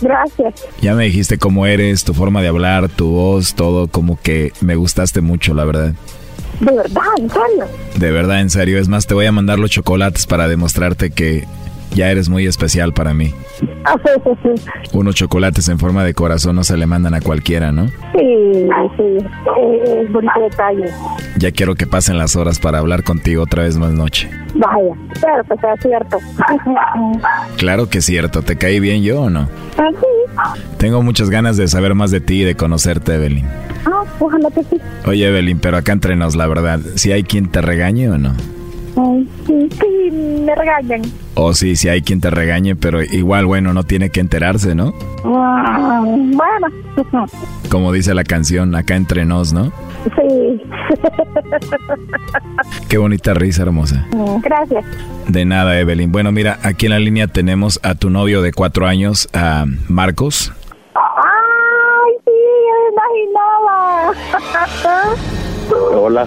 Gracias. 0.00 0.54
Ya 0.80 0.94
me 0.94 1.04
dijiste 1.04 1.38
cómo 1.38 1.66
eres, 1.66 2.04
tu 2.04 2.14
forma 2.14 2.42
de 2.42 2.48
hablar, 2.48 2.88
tu 2.88 3.10
voz, 3.10 3.54
todo 3.54 3.88
como 3.88 4.20
que 4.20 4.52
me 4.60 4.76
gustaste 4.76 5.20
mucho, 5.20 5.54
la 5.54 5.64
verdad. 5.64 5.94
De 6.60 6.72
verdad, 6.72 7.02
en 7.18 7.30
serio. 7.30 7.66
De 7.96 8.10
verdad, 8.10 8.40
en 8.40 8.50
serio. 8.50 8.78
Es 8.78 8.88
más, 8.88 9.06
te 9.06 9.14
voy 9.14 9.26
a 9.26 9.32
mandar 9.32 9.58
los 9.58 9.70
chocolates 9.70 10.26
para 10.26 10.48
demostrarte 10.48 11.10
que 11.10 11.46
ya 11.92 12.10
eres 12.10 12.28
muy 12.28 12.46
especial 12.46 12.92
para 12.92 13.14
mí. 13.14 13.34
Ah, 13.84 13.94
sí, 14.04 14.10
sí, 14.24 14.50
sí. 14.54 14.70
Unos 14.92 15.14
chocolates 15.14 15.68
en 15.68 15.78
forma 15.78 16.04
de 16.04 16.14
corazón 16.14 16.56
no 16.56 16.64
se 16.64 16.76
le 16.76 16.86
mandan 16.86 17.14
a 17.14 17.20
cualquiera, 17.20 17.72
¿no? 17.72 17.88
Sí, 17.88 18.68
sí. 18.96 19.26
Es 20.00 20.12
bonito 20.12 20.40
detalle. 20.40 20.86
Ya 21.36 21.50
quiero 21.52 21.74
que 21.74 21.86
pasen 21.86 22.18
las 22.18 22.36
horas 22.36 22.58
para 22.58 22.78
hablar 22.78 23.02
contigo 23.02 23.42
otra 23.42 23.64
vez 23.64 23.76
más 23.76 23.92
noche. 23.92 24.30
Vaya, 24.54 24.94
pero 25.20 25.44
que 25.44 25.60
sea 25.60 25.76
cierto. 25.80 26.18
Claro 27.56 27.88
que 27.88 27.98
es 27.98 28.04
cierto, 28.04 28.42
¿te 28.42 28.56
caí 28.56 28.80
bien 28.80 29.02
yo 29.02 29.22
o 29.22 29.30
no? 29.30 29.48
Ah, 29.78 29.88
sí. 29.92 30.60
Tengo 30.78 31.02
muchas 31.02 31.30
ganas 31.30 31.56
de 31.56 31.68
saber 31.68 31.94
más 31.94 32.10
de 32.10 32.20
ti 32.20 32.42
y 32.42 32.44
de 32.44 32.54
conocerte, 32.54 33.14
Evelyn. 33.14 33.46
Ah, 33.86 34.04
ojalá 34.18 34.50
que 34.50 34.62
sí. 34.64 34.80
Oye, 35.06 35.26
Evelyn, 35.26 35.58
pero 35.58 35.76
acá 35.76 35.92
entre 35.92 36.16
nos, 36.16 36.36
la 36.36 36.46
verdad, 36.46 36.80
si 36.96 37.12
hay 37.12 37.22
quien 37.24 37.48
te 37.48 37.60
regañe 37.60 38.08
o 38.10 38.18
no? 38.18 38.34
Sí, 39.46 39.68
sí, 39.70 40.10
me 40.12 40.54
regañan. 40.54 41.02
O 41.34 41.54
sí, 41.54 41.76
si 41.76 41.88
hay 41.88 42.02
quien 42.02 42.20
te 42.20 42.28
regañe, 42.30 42.76
pero 42.76 43.02
igual, 43.02 43.46
bueno, 43.46 43.72
no 43.72 43.84
tiene 43.84 44.10
que 44.10 44.20
enterarse, 44.20 44.74
¿no? 44.74 44.92
Ah, 45.24 46.02
bueno, 46.04 46.66
Como 47.70 47.92
dice 47.92 48.12
la 48.14 48.24
canción, 48.24 48.74
acá 48.74 48.96
entre 48.96 49.24
nos, 49.24 49.52
¿no? 49.52 49.72
sí. 50.16 50.60
Qué 52.88 52.98
bonita 52.98 53.34
risa, 53.34 53.62
hermosa. 53.62 54.06
Gracias. 54.42 54.84
De 55.28 55.44
nada, 55.44 55.78
Evelyn. 55.78 56.10
Bueno, 56.10 56.32
mira, 56.32 56.58
aquí 56.62 56.86
en 56.86 56.92
la 56.92 56.98
línea 56.98 57.26
tenemos 57.28 57.78
a 57.82 57.94
tu 57.94 58.10
novio 58.10 58.42
de 58.42 58.52
cuatro 58.52 58.86
años, 58.86 59.28
a 59.32 59.64
Marcos. 59.88 60.52
Ay, 60.94 62.12
sí, 62.24 62.32
me 62.74 62.80
imaginaba. 62.94 64.12
Hola. 65.96 66.26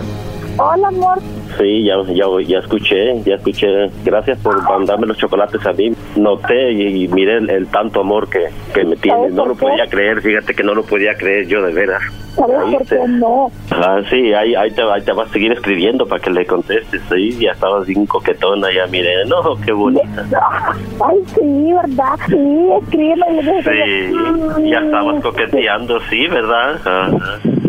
Hola, 0.58 0.88
amor. 0.88 1.20
Sí, 1.58 1.84
ya, 1.84 1.96
ya, 2.14 2.26
ya 2.46 2.60
escuché, 2.60 3.22
ya 3.24 3.36
escuché. 3.36 3.68
Gracias 4.04 4.40
por 4.40 4.62
mandarme 4.64 5.08
los 5.08 5.18
chocolates 5.18 5.66
a 5.66 5.74
mí. 5.74 5.92
Noté 6.16 6.72
y, 6.72 7.04
y 7.04 7.08
miré 7.08 7.38
el, 7.38 7.50
el 7.50 7.68
tanto 7.68 8.02
amor 8.02 8.30
que, 8.30 8.48
que 8.74 8.84
me 8.84 8.96
tienes. 8.96 9.34
No 9.34 9.46
lo 9.46 9.56
podía 9.56 9.88
creer, 9.88 10.22
fíjate 10.22 10.54
que 10.54 10.64
no 10.64 10.74
lo 10.74 10.84
podía 10.84 11.16
creer 11.16 11.48
yo 11.48 11.62
de 11.62 11.74
veras. 11.74 12.02
¿Sabes 12.36 12.58
por 12.74 12.86
qué 12.88 13.08
no? 13.08 13.52
Ah, 13.70 14.02
sí, 14.10 14.34
ahí, 14.34 14.56
ahí, 14.56 14.72
te, 14.72 14.82
ahí 14.82 15.02
te 15.04 15.12
vas 15.12 15.30
a 15.30 15.34
seguir 15.34 15.52
escribiendo 15.52 16.08
para 16.08 16.20
que 16.20 16.32
le 16.32 16.46
contestes. 16.48 17.02
Sí, 17.12 17.38
ya 17.40 17.52
estabas 17.52 17.86
bien 17.86 18.08
coquetona, 18.08 18.70
ya 18.74 18.88
miré. 18.88 19.24
No, 19.26 19.56
qué 19.64 19.72
bonita. 19.72 20.26
Ay, 21.06 21.18
sí, 21.28 21.74
¿verdad? 21.74 22.16
Sí, 22.28 22.70
escríbeme. 22.82 23.62
Sí, 23.64 24.70
ya 24.70 24.80
estabas 24.80 25.22
coqueteando, 25.22 26.00
sí, 26.10 26.28
¿verdad? 26.28 26.76
Ajá. 26.84 27.40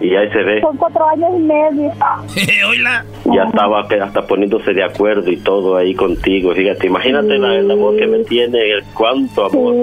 y 0.00 0.14
ahí 0.14 0.28
se 0.30 0.42
ve, 0.42 0.60
Son 0.60 0.76
cuatro 0.76 1.04
años 1.08 1.30
y 1.36 1.42
medio. 1.42 1.92
Oila. 2.70 3.04
ya 3.26 3.42
estaba 3.44 3.80
hasta 3.80 4.26
poniéndose 4.26 4.72
de 4.72 4.84
acuerdo 4.84 5.30
y 5.30 5.36
todo 5.38 5.76
ahí 5.76 5.94
contigo, 5.94 6.52
fíjate, 6.54 6.86
imagínate 6.86 7.38
la- 7.38 7.56
el 7.56 7.70
amor 7.70 7.96
que 7.96 8.06
me 8.06 8.18
tiene, 8.24 8.58
el 8.70 8.82
cuánto 8.94 9.46
amor. 9.46 9.74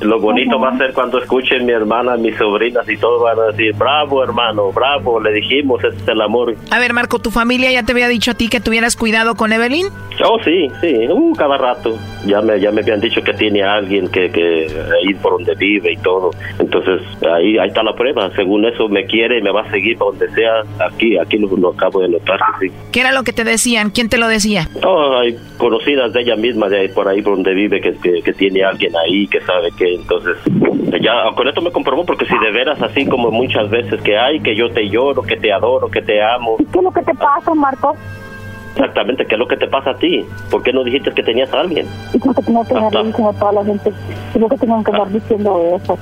Lo 0.00 0.20
bonito 0.20 0.58
va 0.58 0.70
a 0.70 0.78
ser 0.78 0.92
cuando 0.92 1.18
escuchen 1.18 1.64
mi 1.66 1.72
hermana, 1.72 2.16
mis 2.16 2.36
sobrinas 2.36 2.88
y 2.88 2.96
todos 2.96 3.22
van 3.22 3.38
a 3.38 3.52
decir, 3.52 3.74
bravo 3.76 4.22
hermano, 4.24 4.72
bravo, 4.72 5.20
le 5.20 5.32
dijimos, 5.32 5.82
ese 5.84 5.96
es 5.96 6.08
el 6.08 6.20
amor. 6.20 6.54
A 6.70 6.78
ver, 6.78 6.92
Marco, 6.92 7.18
¿tu 7.18 7.30
familia 7.30 7.70
ya 7.70 7.82
te 7.84 7.92
había 7.92 8.08
dicho 8.08 8.32
a 8.32 8.34
ti 8.34 8.48
que 8.48 8.60
tuvieras 8.60 8.96
cuidado 8.96 9.34
con 9.34 9.52
Evelyn? 9.52 9.86
Oh, 10.24 10.38
sí, 10.44 10.68
sí, 10.80 11.06
uh, 11.10 11.32
cada 11.34 11.58
rato. 11.58 11.96
Ya 12.26 12.40
me, 12.40 12.58
ya 12.58 12.70
me 12.72 12.80
habían 12.80 13.00
dicho 13.00 13.20
que 13.22 13.34
tiene 13.34 13.62
a 13.62 13.74
alguien 13.74 14.08
que, 14.08 14.30
que 14.30 14.66
ahí 14.66 15.14
por 15.22 15.32
donde 15.32 15.54
vive 15.54 15.92
y 15.92 15.96
todo. 15.98 16.30
Entonces, 16.58 17.02
ahí, 17.30 17.58
ahí 17.58 17.68
está 17.68 17.82
la 17.82 17.94
prueba. 17.94 18.30
Según 18.34 18.64
eso, 18.64 18.88
me 18.88 19.04
quiere 19.04 19.35
y 19.38 19.42
me 19.42 19.50
va 19.50 19.62
a 19.62 19.70
seguir 19.70 19.96
para 19.98 20.10
donde 20.10 20.30
sea. 20.32 20.62
Aquí, 20.86 21.18
aquí 21.18 21.38
lo, 21.38 21.54
lo 21.56 21.70
acabo 21.70 22.00
de 22.00 22.08
notar, 22.08 22.38
que 22.38 22.68
sí. 22.68 22.74
¿Qué 22.92 23.00
era 23.00 23.12
lo 23.12 23.22
que 23.22 23.32
te 23.32 23.44
decían? 23.44 23.90
¿Quién 23.90 24.08
te 24.08 24.18
lo 24.18 24.28
decía? 24.28 24.68
Oh, 24.84 25.18
hay 25.18 25.36
conocidas 25.56 26.12
de 26.12 26.22
ella 26.22 26.36
misma, 26.36 26.68
de 26.68 26.80
ahí, 26.80 26.88
por 26.88 27.08
ahí 27.08 27.22
por 27.22 27.34
donde 27.34 27.54
vive, 27.54 27.80
que, 27.80 27.96
que, 27.96 28.22
que 28.22 28.32
tiene 28.32 28.64
alguien 28.64 28.94
ahí, 28.96 29.26
que 29.26 29.40
sabe 29.40 29.70
que. 29.76 29.94
Entonces, 29.94 30.36
ya 31.00 31.34
con 31.34 31.48
esto 31.48 31.60
me 31.60 31.72
comprobó, 31.72 32.04
porque 32.04 32.26
si 32.26 32.38
de 32.38 32.50
veras, 32.52 32.80
así 32.82 33.06
como 33.06 33.30
muchas 33.30 33.68
veces 33.70 34.00
que 34.02 34.16
hay, 34.16 34.40
que 34.40 34.56
yo 34.56 34.70
te 34.70 34.88
lloro, 34.88 35.22
que 35.22 35.36
te 35.36 35.52
adoro, 35.52 35.90
que 35.90 36.02
te 36.02 36.22
amo. 36.22 36.56
¿Qué 36.58 36.78
es 36.78 36.84
lo 36.84 36.92
que 36.92 37.02
te 37.02 37.14
pasa, 37.14 37.54
Marco? 37.54 37.96
Exactamente, 38.76 39.24
¿qué 39.24 39.36
es 39.36 39.38
lo 39.38 39.48
que 39.48 39.56
te 39.56 39.66
pasa 39.68 39.90
a 39.92 39.96
ti? 39.96 40.22
¿Por 40.50 40.62
qué 40.62 40.70
no 40.70 40.84
dijiste 40.84 41.10
que 41.12 41.22
tenías 41.22 41.52
a 41.54 41.60
alguien? 41.60 41.86
¿Y 42.12 42.18
por 42.18 42.34
qué 42.34 42.42
tengo 42.42 42.62
que 42.62 42.74
diciendo 42.74 43.28
a 43.30 43.32
toda 43.32 43.52
la 43.52 43.64
gente? 43.64 43.90
¿Y 44.34 44.38
por 44.38 44.50
qué 44.50 44.58
tengo 44.58 44.84
que 44.84 44.90
andar 44.90 45.10
diciendo 45.10 45.80
eso? 45.82 45.98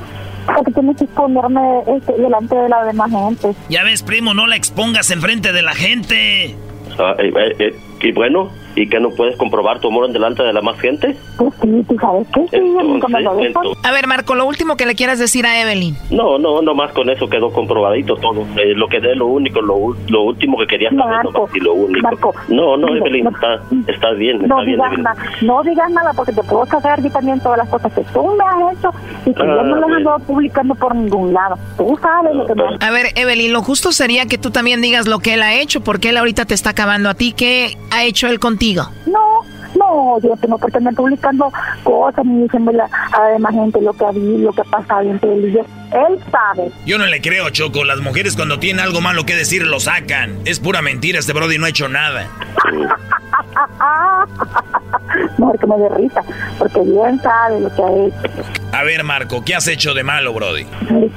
Porque 0.47 0.73
tienes 0.73 0.97
que 0.97 1.05
esconderme 1.05 1.81
este, 1.87 2.13
delante 2.15 2.55
de 2.55 2.69
la 2.69 2.85
demás 2.85 3.11
gente. 3.11 3.55
Ya 3.69 3.83
ves, 3.83 4.03
primo, 4.03 4.35
no 4.35 4.47
la 4.47 4.57
expongas 4.57 5.11
enfrente 5.11 5.53
de 5.53 5.63
la 5.63 5.75
gente. 5.75 6.55
Ah, 6.99 7.15
eh, 7.19 7.33
eh, 7.35 7.57
eh, 7.59 7.81
y 8.03 8.13
bueno, 8.13 8.51
¿y 8.77 8.89
que 8.89 8.99
no 9.01 9.11
puedes 9.11 9.37
comprobar 9.37 9.81
tu 9.81 9.89
amor 9.89 10.07
en 10.07 10.13
delante 10.13 10.43
de 10.43 10.53
la 10.53 10.61
más 10.61 10.79
gente? 10.81 11.17
Pues 11.37 11.53
sí, 11.63 11.85
¿tú 11.89 11.97
sabes 12.01 12.27
qué? 12.35 12.47
Sí. 12.51 13.75
A 13.83 13.93
ver, 13.93 14.07
Marco, 14.07 14.35
lo 14.35 14.47
último 14.47 14.77
que 14.77 14.87
le 14.87 14.95
quieras 14.95 15.19
decir 15.19 15.47
a 15.47 15.61
Evelyn. 15.61 15.97
No, 16.11 16.39
no, 16.39 16.63
nomás 16.63 16.93
con 16.93 17.09
eso 17.11 17.29
quedó 17.29 17.51
comprobadito 17.53 18.17
todo. 18.17 18.43
Eh, 18.57 18.75
lo 18.75 18.89
que 18.89 18.99
es 18.99 19.17
lo 19.17 19.27
único, 19.27 19.61
lo, 19.61 19.95
lo 20.09 20.23
último 20.23 20.57
que 20.59 20.67
quería 20.67 20.91
saber, 20.91 21.07
Marco, 21.07 21.33
nomás, 21.33 21.57
y 21.57 21.61
lo 21.61 21.75
único. 21.75 22.03
Marco, 22.03 22.35
no, 22.49 22.77
no, 22.77 22.87
mira, 22.89 22.99
Evelyn, 23.07 23.25
no- 23.25 23.31
está, 23.31 23.61
está 23.93 24.11
bien, 24.13 24.39
No 24.39 24.45
está 24.45 24.57
bien, 24.63 24.77
digas, 24.77 24.87
Evelyn. 24.89 25.05
nada, 25.05 25.23
no 25.43 25.63
digas 25.63 25.91
nada 25.91 26.13
porque 26.15 26.33
te 26.33 26.43
puedo 26.43 26.67
sacar 26.67 27.03
yo 27.03 27.11
también 27.11 27.41
todas 27.41 27.59
las 27.59 27.69
cosas 27.69 27.93
que 27.93 28.03
tú 28.13 28.23
me 28.37 28.45
has 28.45 28.79
hecho 28.79 28.91
y 29.27 29.35
que 29.35 29.39
yo 29.41 29.45
no 29.45 29.75
Ah, 29.75 29.79
las 29.81 29.97
ando 29.97 30.19
publicando 30.27 30.75
por 30.75 30.95
ningún 30.95 31.33
lado. 31.33 31.57
Tú 31.77 31.99
sabes 32.01 32.35
lo 32.35 32.47
que 32.47 32.55
me 32.55 32.63
A 32.81 32.91
ver, 32.91 33.07
Evelyn, 33.17 33.53
lo 33.53 33.63
justo 33.63 33.93
sería 33.93 34.27
que 34.27 34.39
tú 34.39 34.51
también 34.51 34.81
digas 34.81 35.07
lo 35.07 35.19
que 35.21 35.35
él 35.35 35.43
ha 35.43 35.55
hecho, 35.55 35.81
porque 35.83 36.11
él 36.11 36.17
ahorita 36.17 36.45
te 36.45 36.55
está 36.55 36.71
acabando 36.71 37.09
a 37.09 37.15
ti. 37.15 37.33
¿Qué 37.37 37.77
ha 37.91 38.05
hecho 38.05 38.27
él 38.29 38.39
contigo? 38.41 38.64
No, 39.07 39.41
no, 39.77 40.21
yo 40.21 40.31
no 40.31 40.37
tengo 40.37 40.59
por 40.59 40.71
qué 40.71 40.79
andar 40.79 40.95
publicando 40.95 41.53
cosas 41.83 42.25
ni 42.25 42.43
diciéndole 42.43 42.83
a 42.83 43.21
la 43.21 43.29
demás 43.29 43.55
gente 43.55 43.81
lo 43.81 43.93
que 43.93 44.05
ha 44.05 44.09
habido, 44.09 44.39
lo 44.39 44.53
que 44.53 44.61
ha 44.63 44.65
pasado 44.65 45.03
entre 45.03 45.35
él 45.35 45.49
y 45.49 45.53
yo. 45.53 45.61
Él 45.93 46.19
sabe. 46.31 46.73
Yo 46.87 46.99
no 46.99 47.07
le 47.07 47.21
creo, 47.21 47.51
Choco. 47.51 47.85
Las 47.85 48.01
mujeres 48.01 48.37
cuando 48.37 48.59
tienen 48.59 48.85
algo 48.85 49.01
malo 49.01 49.25
que 49.25 49.37
decir 49.37 49.67
lo 49.67 49.81
sacan. 49.81 50.39
Es 50.45 50.61
pura 50.61 50.83
mentira, 50.83 51.19
este 51.19 51.33
Brody 51.33 51.59
no 51.59 51.67
ha 51.67 51.69
hecho 51.69 51.89
nada. 51.89 52.29
Mejor 55.39 55.59
que 55.59 55.67
me 55.67 55.77
dé 55.79 55.89
risa, 55.91 56.23
porque 56.59 56.81
bien 56.81 57.19
sabe 57.21 57.61
lo 57.61 57.75
que 57.75 57.83
ha 57.83 57.93
hecho. 58.07 58.43
A 58.73 58.83
ver, 58.83 59.05
Marco, 59.05 59.43
¿qué 59.45 59.55
has 59.55 59.69
hecho 59.69 59.95
de 59.95 60.03
malo, 60.03 60.33
Brody? 60.33 60.65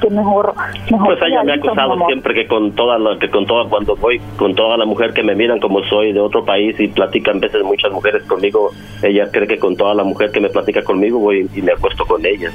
Que 0.00 0.10
mejor, 0.10 0.54
mejor 0.90 1.06
Pues 1.06 1.18
ella 1.26 1.42
me 1.42 1.52
ha 1.52 1.54
acusado 1.56 1.96
siempre 2.06 2.32
que 2.34 2.46
con 2.46 2.72
toda 2.72 2.98
la, 2.98 3.18
que 3.18 3.28
con 3.30 3.46
toda 3.46 3.68
cuando 3.68 3.96
voy 3.96 4.20
con 4.36 4.54
toda 4.54 4.76
la 4.76 4.84
mujer 4.84 5.12
que 5.12 5.22
me 5.24 5.34
miran 5.34 5.58
como 5.58 5.82
soy 5.84 6.12
de 6.12 6.20
otro 6.20 6.44
país 6.44 6.78
y 6.78 6.86
platican 6.88 7.40
veces 7.40 7.64
muchas 7.64 7.90
mujeres 7.90 8.22
conmigo, 8.24 8.70
ella 9.02 9.28
cree 9.32 9.48
que 9.48 9.58
con 9.58 9.76
toda 9.76 9.94
la 9.94 10.04
mujer 10.04 10.30
que 10.30 10.40
me 10.40 10.48
platica 10.50 10.82
conmigo 10.84 11.18
voy 11.18 11.48
y 11.54 11.62
me 11.62 11.72
acuesto 11.72 12.04
con 12.06 12.24
ellas. 12.24 12.52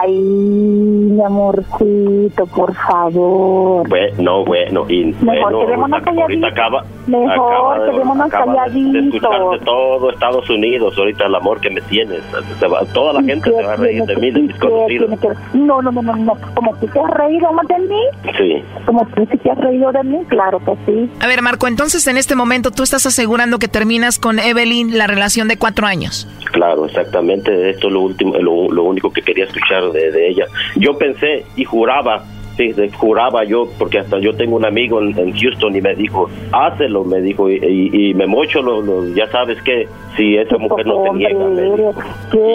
Ay, 0.00 0.10
mi 0.12 1.22
amorcito, 1.22 2.46
por 2.46 2.74
favor. 2.74 3.88
Bueno, 3.88 4.14
no, 4.18 4.44
bueno, 4.44 4.86
y 4.88 5.04
Mejor 5.22 5.52
bueno, 5.52 5.84
ahorita- 5.84 6.10
ahorita 6.22 6.46
acaba, 6.48 6.84
Mejor 7.06 7.80
de- 7.84 7.90
quedémonos 7.92 8.26
acaba 8.26 8.44
de- 8.68 8.70
de 8.70 8.90
calladitos. 8.90 9.14
escucharte 9.14 9.64
todo 9.64 10.10
Estados 10.10 10.50
Unidos, 10.50 10.94
ahorita 10.96 11.26
el 11.26 11.34
amor 11.34 11.60
que 11.60 11.70
me 11.70 11.80
tienes, 11.82 12.22
se 12.58 12.66
va- 12.66 12.84
toda 12.92 13.12
la 13.14 13.22
gente 13.22 13.50
se 13.50 13.62
va 13.62 13.72
a 13.72 13.76
reír 13.76 14.02
de 14.04 14.16
mí, 14.16 14.30
de 14.30 14.40
mis 14.42 14.52
¿Qué 14.54 14.58
conocidos. 14.60 15.20
que? 15.20 15.28
No, 15.58 15.82
no, 15.82 15.90
no, 15.92 16.02
no, 16.02 16.16
no. 16.16 16.36
Como 16.54 16.74
tú 16.76 16.86
te 16.86 17.00
has 17.00 17.10
reído 17.10 17.52
más 17.52 17.66
de 17.66 17.78
mí, 17.80 18.00
Sí. 18.38 18.64
como 18.86 19.04
tú 19.14 19.26
sí 19.30 19.38
te 19.38 19.50
has 19.50 19.58
reído 19.58 19.90
de 19.92 20.02
mí, 20.04 20.18
claro 20.28 20.58
que 20.64 20.72
sí. 20.86 21.10
A 21.20 21.26
ver, 21.26 21.42
Marco, 21.42 21.66
entonces 21.66 22.06
en 22.06 22.16
este 22.16 22.34
momento 22.36 22.70
tú 22.70 22.82
estás 22.82 23.04
asegurando 23.06 23.58
que 23.58 23.68
terminas 23.68 24.18
con 24.18 24.38
Evelyn 24.38 24.96
la 24.96 25.06
relación 25.06 25.48
de 25.48 25.58
cuatro 25.58 25.86
años. 25.86 26.28
Claro, 26.52 26.86
exactamente. 26.86 27.70
Esto 27.70 27.88
es 27.88 27.92
lo 27.92 28.00
último, 28.02 28.34
lo, 28.36 28.70
lo 28.70 28.82
único 28.84 29.12
que 29.12 29.22
quería 29.22 29.44
escuchar 29.44 29.90
de, 29.92 30.10
de 30.10 30.28
ella. 30.28 30.46
Yo 30.76 30.96
pensé 30.98 31.44
y 31.56 31.64
juraba, 31.64 32.24
sí, 32.56 32.72
juraba 32.98 33.44
yo, 33.44 33.66
porque 33.78 33.98
hasta 34.00 34.18
yo 34.18 34.34
tengo 34.36 34.56
un 34.56 34.64
amigo 34.64 35.00
en, 35.00 35.16
en 35.18 35.32
Houston 35.36 35.74
y 35.76 35.80
me 35.80 35.94
dijo, 35.94 36.28
hácelo, 36.52 37.04
me 37.04 37.20
dijo, 37.20 37.48
y, 37.50 37.54
y- 37.56 38.10
y 38.10 38.14
me 38.14 38.26
mocho, 38.26 38.62
lo, 38.62 38.80
lo- 38.82 39.06
ya 39.14 39.26
sabes 39.30 39.60
que 39.62 39.88
si 40.16 40.36
esa 40.36 40.58
mujer 40.58 40.86
no 40.86 41.02
te 41.02 41.10
niega, 41.14 41.44
me 41.46 41.62
dijo. 41.62 41.94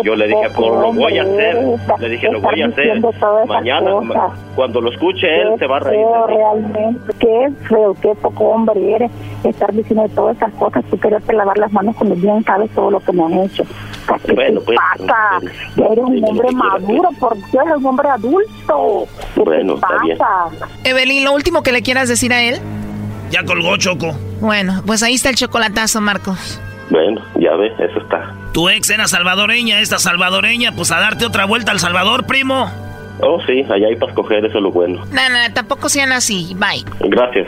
Y 0.02 0.06
yo 0.06 0.16
le 0.16 0.28
dije, 0.28 0.48
pues 0.56 0.70
lo 0.70 0.94
voy 0.94 1.18
a 1.18 1.24
hacer. 1.24 1.58
Le 2.00 2.10
dije, 2.10 2.32
lo 2.32 2.40
voy 2.42 2.62
a 2.62 2.66
hacer. 2.68 3.02
Mañana, 3.48 4.00
ma- 4.02 4.36
cuando 4.56 4.82
lo 4.82 4.92
escuche 4.92 5.28
él, 5.42 5.50
se 5.58 5.66
va 5.68 5.78
a 5.78 5.80
reír. 5.80 6.06
feo 6.06 6.28
realmente, 6.28 7.14
qué 7.20 7.48
feo, 7.68 7.96
qué 8.02 8.14
poco 8.22 8.44
hombre 8.50 8.96
eres 8.96 9.12
estar 9.44 9.72
diciendo 9.74 10.06
todas 10.16 10.36
esas 10.38 10.54
cosas, 10.54 10.84
tú 10.90 11.00
quererte 11.00 11.34
lavar 11.34 11.58
las 11.58 11.72
manos 11.72 11.96
cuando 11.96 12.16
bien 12.16 12.44
sabes 12.44 12.70
todo 12.72 12.92
lo 12.92 13.00
que 13.00 13.12
me 13.14 13.24
han 13.24 13.34
hecho. 13.40 13.64
¿Qué 14.26 14.34
Bueno, 14.34 14.62
pues, 14.66 14.78
pasa? 14.98 15.40
Ya 15.76 15.86
eres 15.88 16.06
un 16.06 16.24
hombre 16.24 16.52
maduro, 16.52 17.10
porque 17.20 17.42
eres 17.54 17.76
un 17.78 17.86
hombre 17.88 18.10
adulto. 18.10 19.06
¿Qué 19.36 19.42
Bueno, 19.44 19.76
bien. 20.04 20.18
Evelyn, 20.84 21.24
lo 21.24 21.34
último 21.34 21.64
que 21.64 21.72
le 21.72 21.82
quieras 21.82 22.10
decir 22.10 22.34
a 22.34 22.42
él. 22.42 22.60
Ya 23.32 23.44
colgó, 23.44 23.76
Choco. 23.78 24.18
Bueno, 24.40 24.84
pues 24.86 25.04
ahí 25.04 25.16
está 25.16 25.30
el 25.30 25.36
chocolatazo, 25.36 26.02
Marcos. 26.02 26.60
Bueno, 26.90 27.22
ya 27.40 27.56
ves, 27.56 27.74
eso 27.80 28.00
está. 28.00 28.34
Tu 28.54 28.70
ex 28.70 28.90
era 28.90 29.08
salvadoreña, 29.08 29.80
esta 29.82 30.00
salvadoreña, 30.00 30.72
pues 30.72 30.92
a 30.92 31.00
darte 31.00 31.26
otra 31.26 31.46
vuelta 31.46 31.72
al 31.72 31.80
Salvador, 31.80 32.26
primo. 32.26 32.72
Oh, 33.20 33.40
sí, 33.46 33.64
allá 33.70 33.88
hay 33.88 33.96
para 33.96 34.12
escoger, 34.12 34.46
eso 34.46 34.58
es 34.58 34.64
lo 34.64 34.72
bueno. 34.72 35.04
No, 35.12 35.30
no, 35.30 35.54
tampoco 35.54 35.90
sean 35.90 36.12
así. 36.12 36.56
Bye. 36.56 36.86
Gracias. 37.10 37.48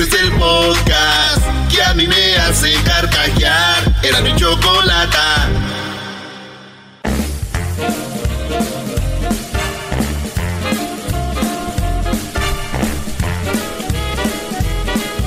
Este 0.00 0.16
es 0.16 0.22
el 0.22 0.32
podcast 0.34 1.42
que 1.68 1.82
a 1.82 1.92
mí 1.92 2.06
me 2.06 2.36
hace 2.36 2.72
carcajear. 2.84 3.82
Era 4.00 4.20
mi 4.20 4.32
chocolata. 4.36 5.48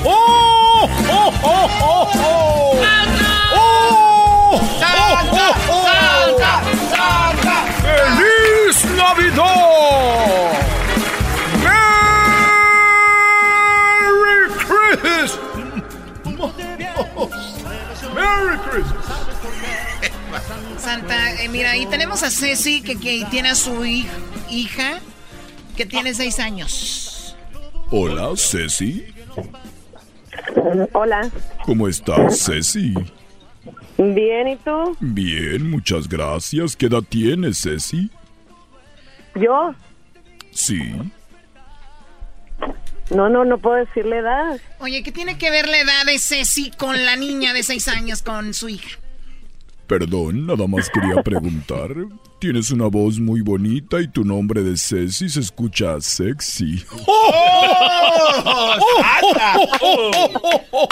¡Oh! 0.04 0.88
¡Oh! 1.10 1.32
¡Oh! 1.42 1.68
¡Oh! 1.82 2.10
¡Oh! 3.54 4.54
¡Oh! 4.54 4.60
¡Santa! 4.80 5.52
¡Santa! 5.84 6.62
¡Santa! 6.90 7.56
¡Feliz 7.82 8.84
Navidad! 8.96 10.61
¡Merry 18.44 18.58
Christmas! 18.58 19.06
Santa, 20.78 21.42
eh, 21.42 21.48
mira, 21.48 21.70
ahí 21.72 21.86
tenemos 21.86 22.22
a 22.22 22.30
Ceci 22.30 22.82
que, 22.82 22.98
que 22.98 23.24
tiene 23.30 23.50
a 23.50 23.54
su 23.54 23.82
hij- 23.84 24.06
hija 24.50 24.98
que 25.76 25.86
tiene 25.86 26.12
seis 26.14 26.38
años. 26.40 27.36
Hola, 27.90 28.30
Ceci. 28.36 29.06
Hola. 30.92 31.30
¿Cómo 31.64 31.86
estás, 31.88 32.44
Ceci? 32.46 32.94
Bien, 33.98 34.48
¿y 34.48 34.56
tú? 34.56 34.96
Bien, 35.00 35.70
muchas 35.70 36.08
gracias. 36.08 36.74
¿Qué 36.74 36.86
edad 36.86 37.02
tienes, 37.08 37.62
Ceci? 37.62 38.10
¿Yo? 39.34 39.74
Sí. 40.50 40.92
No, 43.10 43.28
no, 43.28 43.44
no 43.44 43.58
puedo 43.58 43.76
decirle 43.76 44.18
edad. 44.18 44.60
Oye, 44.78 45.02
¿qué 45.02 45.12
tiene 45.12 45.36
que 45.36 45.50
ver 45.50 45.68
la 45.68 45.78
edad 45.78 46.06
de 46.06 46.18
Ceci 46.18 46.70
con 46.70 47.04
la 47.04 47.16
niña 47.16 47.52
de 47.52 47.62
seis 47.62 47.88
años 47.88 48.22
con 48.22 48.54
su 48.54 48.68
hija? 48.68 48.98
Perdón, 49.86 50.46
nada 50.46 50.66
más 50.66 50.88
quería 50.88 51.22
preguntar. 51.22 51.90
Tienes 52.38 52.70
una 52.70 52.86
voz 52.86 53.18
muy 53.20 53.42
bonita 53.42 54.00
y 54.00 54.08
tu 54.08 54.24
nombre 54.24 54.62
de 54.62 54.76
Ceci 54.76 55.28
se 55.28 55.40
escucha 55.40 56.00
sexy. 56.00 56.84
¡Oh! 57.06 58.32
¡Oh! 58.44 58.80
¡Oh! 59.80 60.08
¡Oh! 60.72 60.88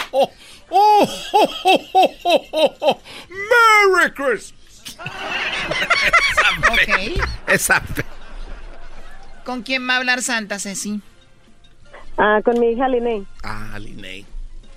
¡Oh! 0.69 1.07
¡Oh! 2.23 2.75
¡Oh! 2.79 3.01
¡Merry 3.29 4.11
Christmas! 4.13 4.61
ok. 6.71 7.25
Esa 7.47 7.81
¿Con 9.43 9.63
quién 9.63 9.89
va 9.89 9.95
a 9.95 9.97
hablar 9.97 10.21
Santa, 10.21 10.59
Ceci? 10.59 11.01
Ah, 12.17 12.41
con 12.43 12.59
mi 12.59 12.67
hija 12.71 12.87
Linney. 12.87 13.25
Ah, 13.43 13.77
Linney. 13.79 14.25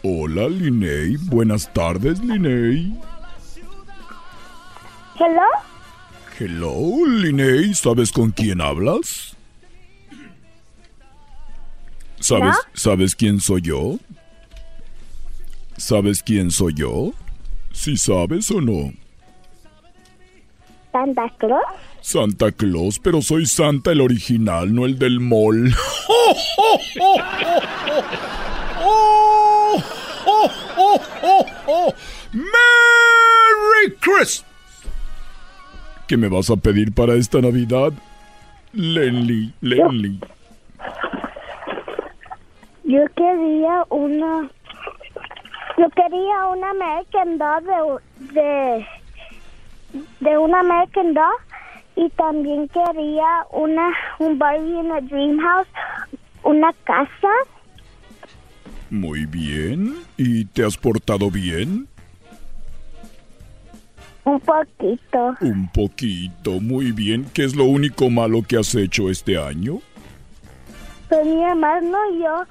Hola, 0.03 0.49
Linney. 0.49 1.17
Buenas 1.17 1.73
tardes, 1.73 2.21
Linney. 2.21 2.95
Hello. 5.19 5.43
Hello, 6.39 7.07
Linney. 7.07 7.75
¿Sabes 7.75 8.11
con 8.13 8.31
quién 8.31 8.61
hablas? 8.61 9.37
¿Sabes, 12.21 12.57
¿Sabes 12.73 13.15
quién 13.15 13.41
soy 13.41 13.61
yo? 13.61 13.99
¿Sabes 15.77 16.23
quién 16.23 16.51
soy 16.51 16.75
yo? 16.75 17.13
¿Si 17.73 17.97
sabes 17.97 18.51
o 18.51 18.61
no? 18.61 18.93
Santa 20.95 21.29
Claus. 21.39 21.65
Santa 22.01 22.53
Claus, 22.53 23.01
pero 23.01 23.21
soy 23.21 23.47
Santa 23.47 23.91
el 23.91 24.01
original, 24.01 24.73
no 24.73 24.87
el 24.87 24.97
del 24.97 25.19
mall. 25.19 25.75
¡Oh, 26.09 26.37
oh, 26.57 26.81
oh, 27.01 27.21
oh, 28.85 29.83
oh, 30.27 30.51
oh, 30.77 31.01
oh, 31.25 31.47
oh! 31.67 31.95
¡Merry 32.33 33.97
Christmas! 33.99 34.47
¿Qué 36.07 36.17
me 36.17 36.29
vas 36.29 36.49
a 36.51 36.55
pedir 36.55 36.95
para 36.95 37.15
esta 37.15 37.41
Navidad? 37.41 37.93
Lenly, 38.73 39.53
Lenly. 39.61 40.21
Yo 42.85 43.01
quería 43.17 43.85
una. 43.91 44.49
Yo 45.77 45.91
quería 45.91 46.47
una 46.53 46.71
American 46.71 47.39
Dog 47.39 47.65
de, 47.65 48.41
de, 48.41 48.87
de 50.21 50.39
una 50.39 50.61
American 50.61 51.15
Dog 51.15 51.41
y 51.97 52.09
también 52.11 52.69
quería 52.69 53.47
una 53.53 53.95
un 54.19 54.39
Barbie 54.39 54.81
en 54.81 54.93
a 54.93 55.01
Dream 55.01 55.39
House, 55.39 55.69
una 56.43 56.73
casa. 56.85 57.29
Muy 58.91 59.27
bien. 59.27 59.95
¿Y 60.17 60.45
te 60.47 60.65
has 60.65 60.77
portado 60.77 61.31
bien? 61.31 61.89
Un 64.25 64.41
poquito. 64.41 65.35
Un 65.41 65.69
poquito, 65.69 66.61
muy 66.61 66.93
bien. 66.93 67.27
¿Qué 67.35 67.45
es 67.45 67.55
lo 67.55 67.65
único 67.65 68.09
malo 68.09 68.43
que 68.43 68.57
has 68.57 68.75
hecho 68.75 69.11
este 69.11 69.37
año? 69.37 69.81
Pues 71.09 71.27
mi 71.27 71.43
hermano 71.43 71.99
y 72.13 72.21
yo, 72.21 72.45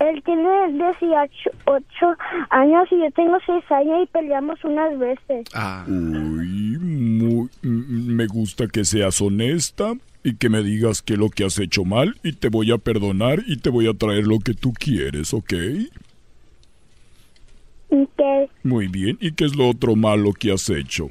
él 0.00 0.22
tiene 0.24 0.72
18 0.72 1.50
ocho 1.66 2.06
años 2.50 2.88
y 2.90 2.98
yo 3.00 3.10
tengo 3.12 3.36
6 3.44 3.64
años 3.70 4.04
y 4.04 4.06
peleamos 4.06 4.62
unas 4.64 4.98
veces. 4.98 5.46
Uy, 5.86 6.78
muy- 6.78 7.48
mm, 7.62 8.14
me 8.14 8.26
gusta 8.26 8.66
que 8.68 8.84
seas 8.84 9.20
honesta 9.20 9.94
y 10.24 10.34
que 10.36 10.48
me 10.48 10.62
digas 10.62 11.02
qué 11.02 11.14
es 11.14 11.18
lo 11.18 11.30
que 11.30 11.44
has 11.44 11.58
hecho 11.58 11.84
mal 11.84 12.16
y 12.22 12.32
te 12.32 12.48
voy 12.48 12.70
a 12.72 12.78
perdonar 12.78 13.40
y 13.46 13.56
te 13.58 13.70
voy 13.70 13.88
a 13.88 13.94
traer 13.94 14.26
lo 14.26 14.38
que 14.40 14.54
tú 14.54 14.72
quieres, 14.72 15.32
¿ok? 15.34 15.54
Que 18.16 18.48
Muy 18.64 18.88
bien. 18.88 19.16
¿Y 19.20 19.32
qué 19.32 19.44
es 19.44 19.56
lo 19.56 19.68
otro 19.68 19.96
malo 19.96 20.32
que 20.32 20.52
has 20.52 20.68
hecho? 20.70 21.08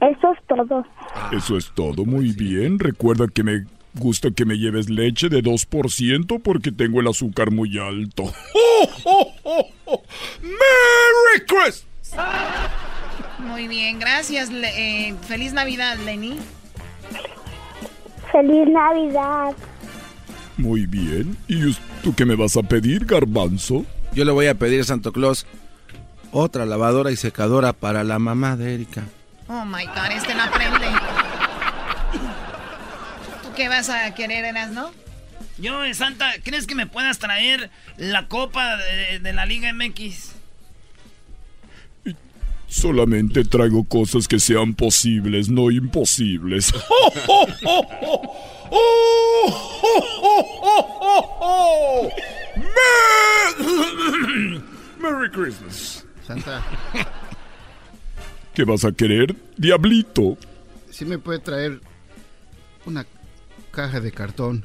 eso 0.00 0.32
es 0.32 0.38
todo. 0.48 0.84
Eso 1.32 1.56
es 1.56 1.70
todo, 1.72 2.04
muy 2.04 2.32
bien. 2.32 2.78
Recuerda 2.78 3.26
que 3.28 3.42
me 3.44 3.64
gusta 3.94 4.30
que 4.30 4.44
me 4.44 4.56
lleves 4.58 4.88
leche 4.90 5.28
de 5.28 5.42
2% 5.42 6.40
porque 6.42 6.72
tengo 6.72 7.00
el 7.00 7.08
azúcar 7.08 7.50
muy 7.50 7.78
alto. 7.78 8.24
¡Merry 10.42 11.46
Christmas! 11.46 11.86
Muy 13.38 13.68
bien, 13.68 13.98
gracias. 13.98 14.50
Le- 14.50 15.08
eh, 15.08 15.14
feliz 15.26 15.52
Navidad, 15.52 15.98
Lenny. 16.04 16.38
Feliz 18.30 18.68
Navidad. 18.68 19.54
Muy 20.56 20.86
bien. 20.86 21.36
¿Y 21.48 21.74
tú 22.02 22.14
qué 22.14 22.24
me 22.24 22.34
vas 22.36 22.56
a 22.56 22.62
pedir, 22.62 23.04
garbanzo? 23.04 23.84
Yo 24.14 24.24
le 24.24 24.32
voy 24.32 24.46
a 24.46 24.54
pedir 24.54 24.80
a 24.82 24.84
Santo 24.84 25.12
Claus 25.12 25.46
otra 26.30 26.64
lavadora 26.66 27.10
y 27.10 27.16
secadora 27.16 27.72
para 27.72 28.04
la 28.04 28.18
mamá 28.18 28.56
de 28.56 28.74
Erika. 28.74 29.02
Oh 29.48 29.64
my 29.64 29.84
god, 29.86 30.10
este 30.16 30.34
no 30.34 30.42
aprende. 30.44 30.86
¿Tú 33.62 33.68
qué 33.68 33.68
vas 33.68 33.88
a 33.90 34.12
querer, 34.12 34.44
Eras, 34.44 34.72
no? 34.72 34.90
Yo, 35.58 35.84
eh, 35.84 35.94
Santa, 35.94 36.32
¿crees 36.42 36.66
que 36.66 36.74
me 36.74 36.88
puedas 36.88 37.20
traer 37.20 37.70
la 37.96 38.26
copa 38.26 38.76
de, 38.76 39.20
de 39.20 39.32
la 39.32 39.46
Liga 39.46 39.72
MX? 39.72 40.32
Solamente 42.66 43.44
traigo 43.44 43.84
cosas 43.84 44.26
que 44.26 44.40
sean 44.40 44.74
posibles, 44.74 45.48
no 45.48 45.70
imposibles. 45.70 46.72
Mer- 53.72 54.62
Merry 54.98 55.30
Christmas. 55.30 56.04
Santa, 56.26 56.62
¿Qué 58.54 58.64
vas 58.64 58.84
a 58.84 58.92
querer, 58.92 59.34
diablito? 59.56 60.36
¿sí 60.90 61.04
me 61.04 61.18
puede 61.18 61.38
traer 61.38 61.80
una 62.84 63.04
caja 63.72 64.00
de 64.00 64.12
cartón? 64.12 64.64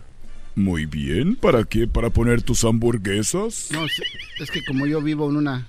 Muy 0.55 0.86
bien, 0.86 1.36
¿para 1.36 1.64
qué? 1.64 1.88
¿Para 1.88 2.10
poner 2.10 2.41
tus 2.43 2.64
hamburguesas? 2.64 3.70
No, 3.72 3.86
es, 3.86 4.01
es 4.39 4.51
que 4.51 4.64
como 4.64 4.86
yo 4.86 5.01
vivo 5.01 5.30
en 5.30 5.38
una 5.38 5.68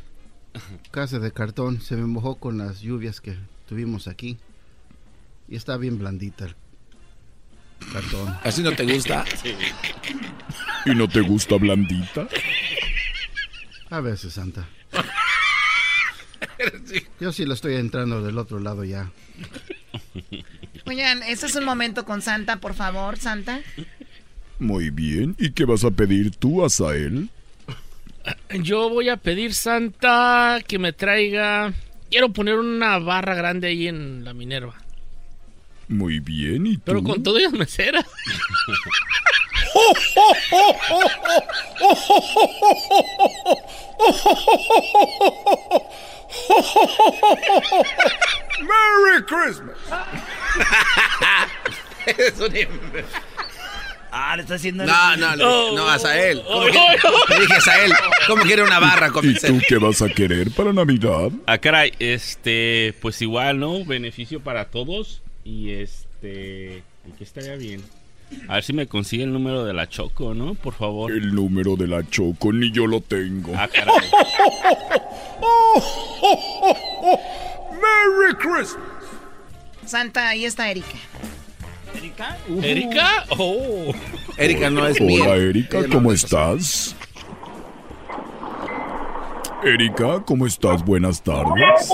casa 0.91 1.19
de 1.19 1.33
cartón, 1.33 1.81
se 1.81 1.97
me 1.97 2.07
mojó 2.07 2.37
con 2.37 2.59
las 2.59 2.81
lluvias 2.81 3.21
que 3.21 3.37
tuvimos 3.67 4.09
aquí. 4.09 4.39
Y 5.49 5.57
está 5.57 5.77
bien 5.77 5.99
blandita 5.99 6.47
el 6.47 6.55
cartón. 7.93 8.37
¿Así 8.43 8.63
no 8.63 8.73
te 8.73 8.85
gusta? 8.85 9.25
¿Y 10.85 10.95
no 10.95 11.09
te 11.09 11.21
gusta 11.21 11.57
blandita? 11.57 12.29
A 13.91 14.01
veces, 14.01 14.35
Santa. 14.35 14.69
Yo 17.21 17.33
sí 17.33 17.45
lo 17.45 17.55
estoy 17.55 17.77
entrando 17.77 18.23
del 18.23 18.37
otro 18.39 18.59
lado 18.59 18.85
ya. 18.85 19.11
Oigan, 20.89 21.23
este 21.23 21.47
es 21.47 21.55
un 21.55 21.65
momento 21.65 22.07
con 22.07 22.23
Santa, 22.23 22.61
por 22.61 22.73
favor, 22.73 23.19
Santa. 23.19 23.61
Muy 24.59 24.89
bien, 24.89 25.37
¿y 25.39 25.53
qué 25.53 25.67
vas 25.67 25.85
a 25.85 25.91
pedir 25.91 26.35
tú, 26.35 26.65
Asael? 26.65 27.29
Yo 28.63 28.89
voy 28.89 29.11
a 29.11 29.19
pedir 29.19 29.53
Santa 29.53 30.61
que 30.67 30.79
me 30.79 30.95
traiga. 30.95 31.75
Quiero 32.11 32.33
poner 32.33 32.55
una 32.55 32.99
barra 32.99 33.35
grande 33.35 33.69
ahí 33.69 33.87
en 33.87 34.25
la 34.25 34.33
Minerva. 34.33 34.77
Muy 35.89 36.21
bien, 36.21 36.67
¿y 36.67 36.77
tú? 36.77 36.83
Pero 36.87 37.03
con 37.03 37.23
todo 37.23 37.39
y 37.39 37.49
mesera. 37.51 38.05
¡Merry 48.61 49.25
Christmas! 49.27 49.77
Ah, 54.11 54.35
le 54.37 54.43
está 54.43 54.55
haciendo... 54.55 54.87
No, 54.87 55.17
no, 55.19 55.37
no, 55.37 55.75
no, 55.75 55.87
Asael. 55.89 56.43
¿Cómo 56.43 56.65
que- 56.65 56.73
Le 57.35 57.41
dije 57.41 57.53
Asael, 57.55 57.93
¿cómo 58.27 58.43
quiere 58.45 58.63
una 58.63 58.79
barra 58.79 59.11
con 59.11 59.29
¿Y 59.29 59.35
tú 59.35 59.61
qué 59.69 59.77
vas 59.77 60.01
a 60.01 60.09
querer 60.09 60.51
para 60.53 60.73
Navidad? 60.73 61.31
Ah, 61.47 61.59
caray, 61.59 61.93
este, 61.99 62.95
pues 63.03 63.21
igual, 63.21 63.61
¿no? 63.61 63.85
Beneficio 63.85 64.41
para 64.41 64.65
todos. 64.71 65.21
Y 65.45 65.73
este, 65.73 66.83
¿y 67.07 67.13
qué 67.19 67.25
estaría 67.25 67.55
bien? 67.57 67.85
A 68.49 68.55
ver 68.55 68.63
si 68.65 68.73
me 68.73 68.87
consigue 68.87 69.25
el 69.25 69.33
número 69.33 69.65
de 69.65 69.73
la 69.75 69.89
Choco, 69.89 70.35
¿no? 70.35 70.55
Por 70.55 70.75
favor. 70.75 71.11
El 71.13 71.35
número 71.35 71.77
de 71.77 71.87
la 71.87 72.03
Choco 72.09 72.53
ni 72.53 72.71
yo 72.71 72.87
lo 72.87 73.01
tengo. 73.01 73.53
Ah, 73.57 73.69
caray. 73.69 73.97
¡Merry 77.73 78.35
Christmas! 78.39 78.79
Santa, 79.85 80.29
ahí 80.29 80.45
está 80.45 80.71
Erika. 80.71 80.99
¿Erika? 81.97 82.37
¿Erika? 82.63 83.25
Oh. 83.39 83.93
Erika 84.37 84.71
no 84.71 84.87
es 84.87 84.99
Hola, 85.01 85.07
miel. 85.07 85.49
Erika, 85.51 85.81
¿cómo 85.91 86.13
es- 86.13 86.25
estás? 86.25 86.95
Erika, 89.65 90.23
¿cómo 90.25 90.47
estás? 90.47 90.85
Buenas 90.85 91.23
tardes. 91.23 91.91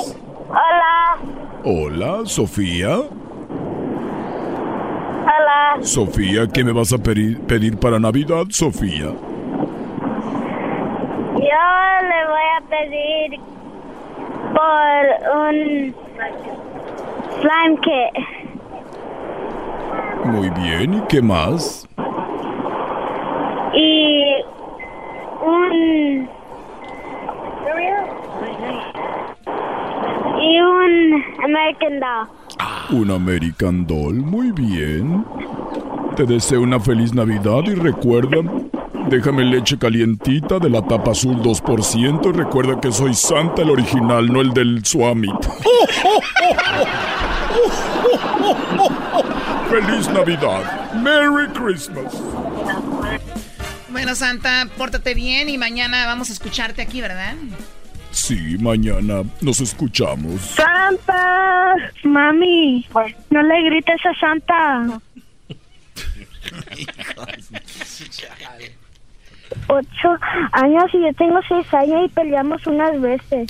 Hola. 0.48 1.16
Hola, 1.64 2.22
Sofía. 2.26 2.98
Sofía, 5.82 6.46
¿qué 6.52 6.64
me 6.64 6.72
vas 6.72 6.92
a 6.92 6.98
pedir, 6.98 7.40
pedir 7.42 7.76
para 7.78 7.98
Navidad, 7.98 8.44
Sofía? 8.50 9.06
Yo 11.36 11.60
le 12.00 12.20
voy 12.30 12.48
a 12.56 12.62
pedir 12.70 13.40
por 14.54 15.04
un 15.36 15.94
slime 17.40 17.76
kit. 17.82 18.14
Muy 20.26 20.50
bien, 20.50 20.94
¿y 20.94 21.00
qué 21.08 21.20
más? 21.20 21.86
y 23.74 24.22
un 25.42 26.28
y 30.40 30.60
un 30.60 31.24
American 31.42 32.00
Doll. 32.00 32.28
Un 32.90 33.10
American 33.10 33.86
Doll, 33.86 34.14
muy 34.14 34.52
bien. 34.52 35.24
Te 36.16 36.24
deseo 36.26 36.62
una 36.62 36.78
feliz 36.78 37.12
Navidad 37.12 37.62
y 37.66 37.74
recuerda, 37.74 38.36
déjame 39.08 39.42
leche 39.44 39.76
calientita 39.76 40.60
de 40.60 40.70
la 40.70 40.80
tapa 40.80 41.10
azul 41.10 41.42
2% 41.42 42.28
y 42.28 42.32
recuerda 42.32 42.80
que 42.80 42.92
soy 42.92 43.14
Santa 43.14 43.62
el 43.62 43.70
original, 43.70 44.32
no 44.32 44.40
el 44.40 44.50
del 44.50 44.84
Swamit. 44.84 45.34
¡Feliz 49.68 50.08
Navidad! 50.10 50.92
¡Merry 51.02 51.48
Christmas! 51.48 52.22
Bueno, 53.90 54.14
Santa, 54.14 54.68
pórtate 54.78 55.14
bien 55.14 55.48
y 55.48 55.58
mañana 55.58 56.06
vamos 56.06 56.30
a 56.30 56.32
escucharte 56.32 56.80
aquí, 56.80 57.00
¿verdad? 57.00 57.34
Sí, 58.12 58.56
mañana 58.60 59.24
nos 59.40 59.60
escuchamos. 59.60 60.40
Santa, 60.42 61.74
mami, 62.04 62.86
no 63.30 63.42
le 63.42 63.62
grites 63.64 64.00
a 64.06 64.14
Santa. 64.20 65.00
Ocho 69.68 70.18
años 70.52 70.84
y 70.92 71.02
yo 71.02 71.12
tengo 71.14 71.40
seis 71.48 71.72
años 71.74 72.06
y 72.06 72.08
peleamos 72.08 72.66
unas 72.66 73.00
veces. 73.00 73.48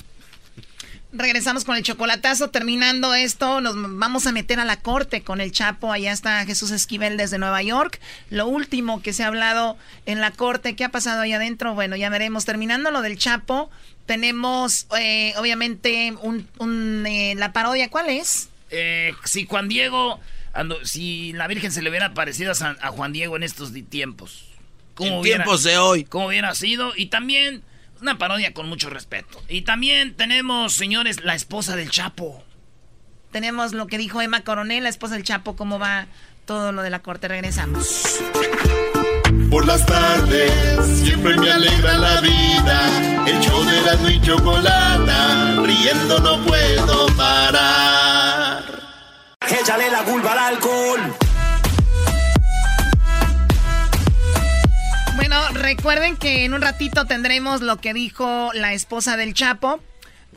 Regresamos 1.17 1.65
con 1.65 1.77
el 1.77 1.85
chocolatazo. 1.85 2.51
Terminando 2.51 3.15
esto, 3.15 3.61
nos 3.61 3.77
vamos 3.77 4.27
a 4.27 4.33
meter 4.33 4.59
a 4.59 4.65
la 4.65 4.81
corte 4.81 5.23
con 5.23 5.41
el 5.41 5.53
Chapo. 5.53 5.93
Allá 5.93 6.11
está 6.11 6.45
Jesús 6.45 6.73
Esquivel 6.73 7.17
desde 7.17 7.39
Nueva 7.39 7.63
York. 7.63 8.01
Lo 8.31 8.49
último 8.49 9.01
que 9.01 9.13
se 9.13 9.23
ha 9.23 9.29
hablado 9.29 9.77
en 10.07 10.21
la 10.21 10.33
corte, 10.33 10.75
¿qué 10.75 10.83
ha 10.83 10.89
pasado 10.89 11.21
ahí 11.21 11.33
adentro? 11.33 11.73
Bueno, 11.75 11.95
ya 11.95 12.11
veremos. 12.11 12.45
Terminando 12.45 12.91
lo 12.91 13.01
del 13.01 13.17
Chapo, 13.17 13.71
tenemos 14.07 14.89
eh, 14.99 15.35
obviamente 15.39 16.15
un, 16.21 17.07
eh, 17.07 17.35
la 17.37 17.53
parodia. 17.53 17.89
¿Cuál 17.91 18.11
es? 18.11 18.49
Eh, 18.71 19.15
si 19.23 19.47
Juan 19.47 19.69
Diego, 19.69 20.19
si 20.83 21.33
la 21.33 21.47
Virgen 21.47 21.73
se 21.73 21.83
le 21.83 21.91
hubiera 21.91 22.15
parecido 22.15 22.53
a, 22.53 22.89
Juan 22.89 23.13
Diego 23.13 23.37
en 23.37 23.43
estos 23.43 23.73
tiempos. 23.89 24.47
¿Cómo 24.95 25.17
en 25.17 25.23
tiempos 25.23 25.63
de 25.65 25.79
hoy. 25.79 26.05
¿Cómo 26.05 26.29
hubiera 26.29 26.55
sido? 26.55 26.93
Y 26.97 27.07
también 27.07 27.63
una 28.01 28.19
parodia 28.19 28.53
con 28.53 28.69
mucho 28.69 28.91
respeto. 28.91 29.43
Y 29.49 29.63
también 29.63 30.15
tenemos, 30.15 30.75
señores, 30.75 31.25
la 31.25 31.35
esposa 31.35 31.75
del 31.77 31.91
Chapo. 31.91 32.45
Tenemos 33.33 33.73
lo 33.73 33.87
que 33.87 33.99
dijo 33.99 34.21
Emma 34.21 34.43
Coronel, 34.43 34.85
la 34.85 34.91
esposa 34.91 35.15
del 35.15 35.25
Chapo, 35.25 35.57
cómo 35.57 35.79
va 35.79 36.07
todo 36.45 36.71
lo 36.71 36.83
de 36.83 36.91
la 36.91 37.01
corte. 37.01 37.29
Regresamos. 37.29 38.21
Por 39.51 39.67
las 39.67 39.85
tardes 39.87 40.53
siempre 41.03 41.37
me 41.37 41.51
alegra 41.51 41.97
la 41.97 42.21
vida. 42.21 43.25
El 43.27 43.41
show 43.41 43.65
de 43.65 43.81
la 43.83 44.11
y 44.11 44.21
chocolata, 44.21 45.63
riendo 45.63 46.19
no 46.21 46.45
puedo 46.45 47.07
parar. 47.17 48.34
Échale 49.49 49.91
la 49.91 50.05
culpa 50.05 50.33
al 50.33 50.55
alcohol. 50.55 51.01
Bueno, 55.17 55.49
recuerden 55.53 56.17
que 56.17 56.45
en 56.45 56.55
un 56.55 56.63
ratito 56.63 57.07
tendremos 57.07 57.61
lo 57.61 57.77
que 57.77 57.93
dijo 57.93 58.51
la 58.55 58.73
esposa 58.73 59.17
del 59.17 59.35
Chapo. 59.35 59.81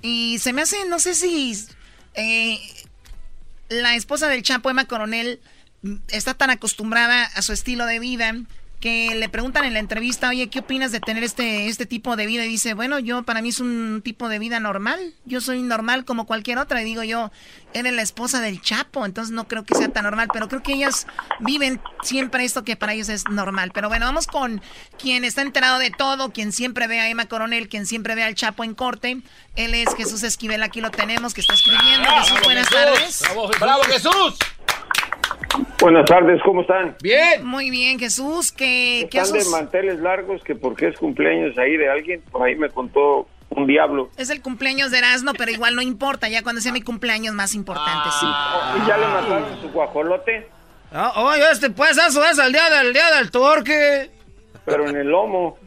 Y 0.01 0.39
se 0.39 0.53
me 0.53 0.61
hace, 0.61 0.85
no 0.87 0.99
sé 0.99 1.15
si 1.15 1.67
eh, 2.15 2.59
la 3.69 3.95
esposa 3.95 4.27
del 4.27 4.43
Chapo, 4.43 4.69
Emma 4.69 4.85
Coronel, 4.85 5.39
está 6.09 6.33
tan 6.33 6.49
acostumbrada 6.49 7.23
a 7.23 7.41
su 7.41 7.53
estilo 7.53 7.85
de 7.85 7.99
vida 7.99 8.33
que 8.79 9.15
le 9.15 9.27
preguntan 9.27 9.65
en 9.65 9.73
la 9.73 9.79
entrevista, 9.79 10.29
oye, 10.29 10.49
¿qué 10.49 10.59
opinas 10.59 10.91
de 10.91 10.99
tener 10.99 11.23
este, 11.23 11.67
este 11.67 11.85
tipo 11.85 12.15
de 12.15 12.27
vida? 12.27 12.45
Y 12.45 12.49
dice, 12.49 12.75
bueno, 12.75 12.99
yo 12.99 13.23
para 13.23 13.41
mí 13.41 13.49
es 13.49 13.59
un 13.59 14.01
tipo 14.03 14.29
de 14.29 14.37
vida 14.37 14.59
normal, 14.59 14.99
yo 15.25 15.41
soy 15.41 15.63
normal 15.63 16.05
como 16.05 16.27
cualquier 16.27 16.59
otra. 16.59 16.81
Y 16.81 16.85
digo 16.85 17.03
yo, 17.03 17.31
eres 17.73 17.93
la 17.93 18.03
esposa 18.03 18.39
del 18.39 18.61
Chapo, 18.61 19.05
entonces 19.05 19.33
no 19.33 19.47
creo 19.47 19.65
que 19.65 19.73
sea 19.73 19.89
tan 19.89 20.03
normal, 20.03 20.27
pero 20.31 20.47
creo 20.47 20.61
que 20.61 20.73
ellas 20.73 21.07
viven 21.39 21.81
siempre 22.03 22.45
esto 22.45 22.63
que 22.63 22.75
para 22.75 22.93
ellos 22.93 23.09
es 23.09 23.27
normal. 23.29 23.71
Pero 23.73 23.89
bueno, 23.89 24.05
vamos 24.05 24.27
con 24.27 24.61
quien 24.99 25.25
está 25.25 25.41
enterado 25.41 25.79
de 25.79 25.89
todo, 25.89 26.31
quien 26.31 26.51
siempre 26.51 26.85
ve 26.85 26.99
a 26.99 27.09
Emma 27.09 27.25
Coronel, 27.25 27.69
quien 27.69 27.87
siempre 27.87 28.13
ve 28.13 28.23
al 28.23 28.35
Chapo 28.35 28.63
en 28.63 28.75
corte. 28.75 29.21
Él 29.55 29.73
es 29.73 29.95
Jesús 29.95 30.21
Esquivel, 30.21 30.61
aquí 30.61 30.81
lo 30.81 30.91
tenemos, 30.91 31.33
que 31.33 31.41
está 31.41 31.55
escribiendo. 31.55 32.09
Jesús, 32.21 32.39
buenas 32.43 32.69
tardes. 32.69 33.23
¡Bravo, 33.59 33.83
Jesús! 33.83 34.35
Buenas 35.79 36.05
tardes, 36.05 36.41
¿cómo 36.43 36.61
están? 36.61 36.95
Bien. 37.01 37.45
Muy 37.45 37.69
bien, 37.69 37.99
Jesús. 37.99 38.51
¿Qué, 38.51 39.07
¿Qué 39.11 39.19
Están 39.19 39.39
de 39.39 39.45
manteles 39.49 39.99
largos, 39.99 40.43
que 40.43 40.55
porque 40.55 40.87
es 40.87 40.97
cumpleaños 40.97 41.55
ahí 41.57 41.77
de 41.77 41.89
alguien, 41.89 42.21
por 42.31 42.47
ahí 42.47 42.55
me 42.55 42.69
contó 42.69 43.27
un 43.49 43.67
diablo. 43.67 44.09
Es 44.17 44.31
el 44.31 44.41
cumpleaños 44.41 44.89
de 44.91 44.97
Erasmo, 44.97 45.33
pero 45.37 45.51
igual 45.51 45.75
no 45.75 45.81
importa, 45.83 46.29
ya 46.29 46.41
cuando 46.41 46.61
sea 46.61 46.71
mi 46.71 46.81
cumpleaños 46.81 47.35
más 47.35 47.53
importante, 47.53 48.09
sí. 48.19 48.25
¿Y 48.25 48.87
ya 48.87 48.97
le 48.97 49.07
mataron 49.07 49.61
su 49.61 49.69
guajolote? 49.69 50.49
Ah, 50.91 51.13
oye, 51.17 51.43
este, 51.51 51.69
pues 51.69 51.97
eso 51.97 52.25
es 52.25 52.39
el 52.39 52.51
día 52.51 52.69
del 52.69 52.93
día 52.93 53.11
del 53.17 53.29
torque. 53.29 54.09
Pero 54.65 54.89
en 54.89 54.97
el 54.97 55.07
lomo. 55.07 55.57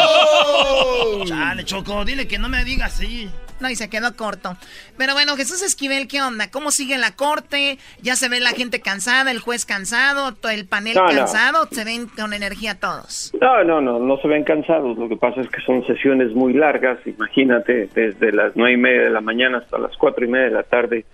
¡Oh! 0.00 1.24
Chale, 1.24 1.64
Choco, 1.64 2.04
dile 2.04 2.26
que 2.26 2.38
no 2.38 2.48
me 2.48 2.64
diga 2.64 2.86
así. 2.86 3.30
No, 3.60 3.68
y 3.68 3.74
se 3.74 3.90
quedó 3.90 4.14
corto. 4.16 4.56
Pero 4.96 5.14
bueno, 5.14 5.36
Jesús 5.36 5.62
Esquivel, 5.62 6.06
¿qué 6.06 6.22
onda? 6.22 6.50
¿Cómo 6.50 6.70
sigue 6.70 6.96
la 6.98 7.16
corte? 7.16 7.78
¿Ya 8.00 8.14
se 8.14 8.28
ve 8.28 8.40
la 8.40 8.50
gente 8.50 8.80
cansada, 8.80 9.30
el 9.30 9.40
juez 9.40 9.66
cansado, 9.66 10.34
el 10.50 10.66
panel 10.66 10.94
cansado? 10.94 11.66
¿Se 11.70 11.84
ven 11.84 12.06
con 12.06 12.32
energía 12.32 12.78
todos? 12.78 13.32
No, 13.40 13.64
no, 13.64 13.80
no, 13.80 13.98
no 13.98 14.18
se 14.18 14.28
ven 14.28 14.44
cansados. 14.44 14.96
Lo 14.96 15.08
que 15.08 15.16
pasa 15.16 15.40
es 15.40 15.48
que 15.48 15.60
son 15.62 15.84
sesiones 15.86 16.32
muy 16.32 16.52
largas. 16.52 16.98
Imagínate, 17.06 17.88
desde 17.94 18.32
las 18.32 18.54
nueve 18.54 18.74
y 18.74 18.76
media 18.76 19.02
de 19.02 19.10
la 19.10 19.20
mañana 19.20 19.58
hasta 19.58 19.78
las 19.78 19.96
cuatro 19.96 20.24
y 20.24 20.28
media 20.28 20.46
de 20.46 20.54
la 20.54 20.62
tarde, 20.62 21.04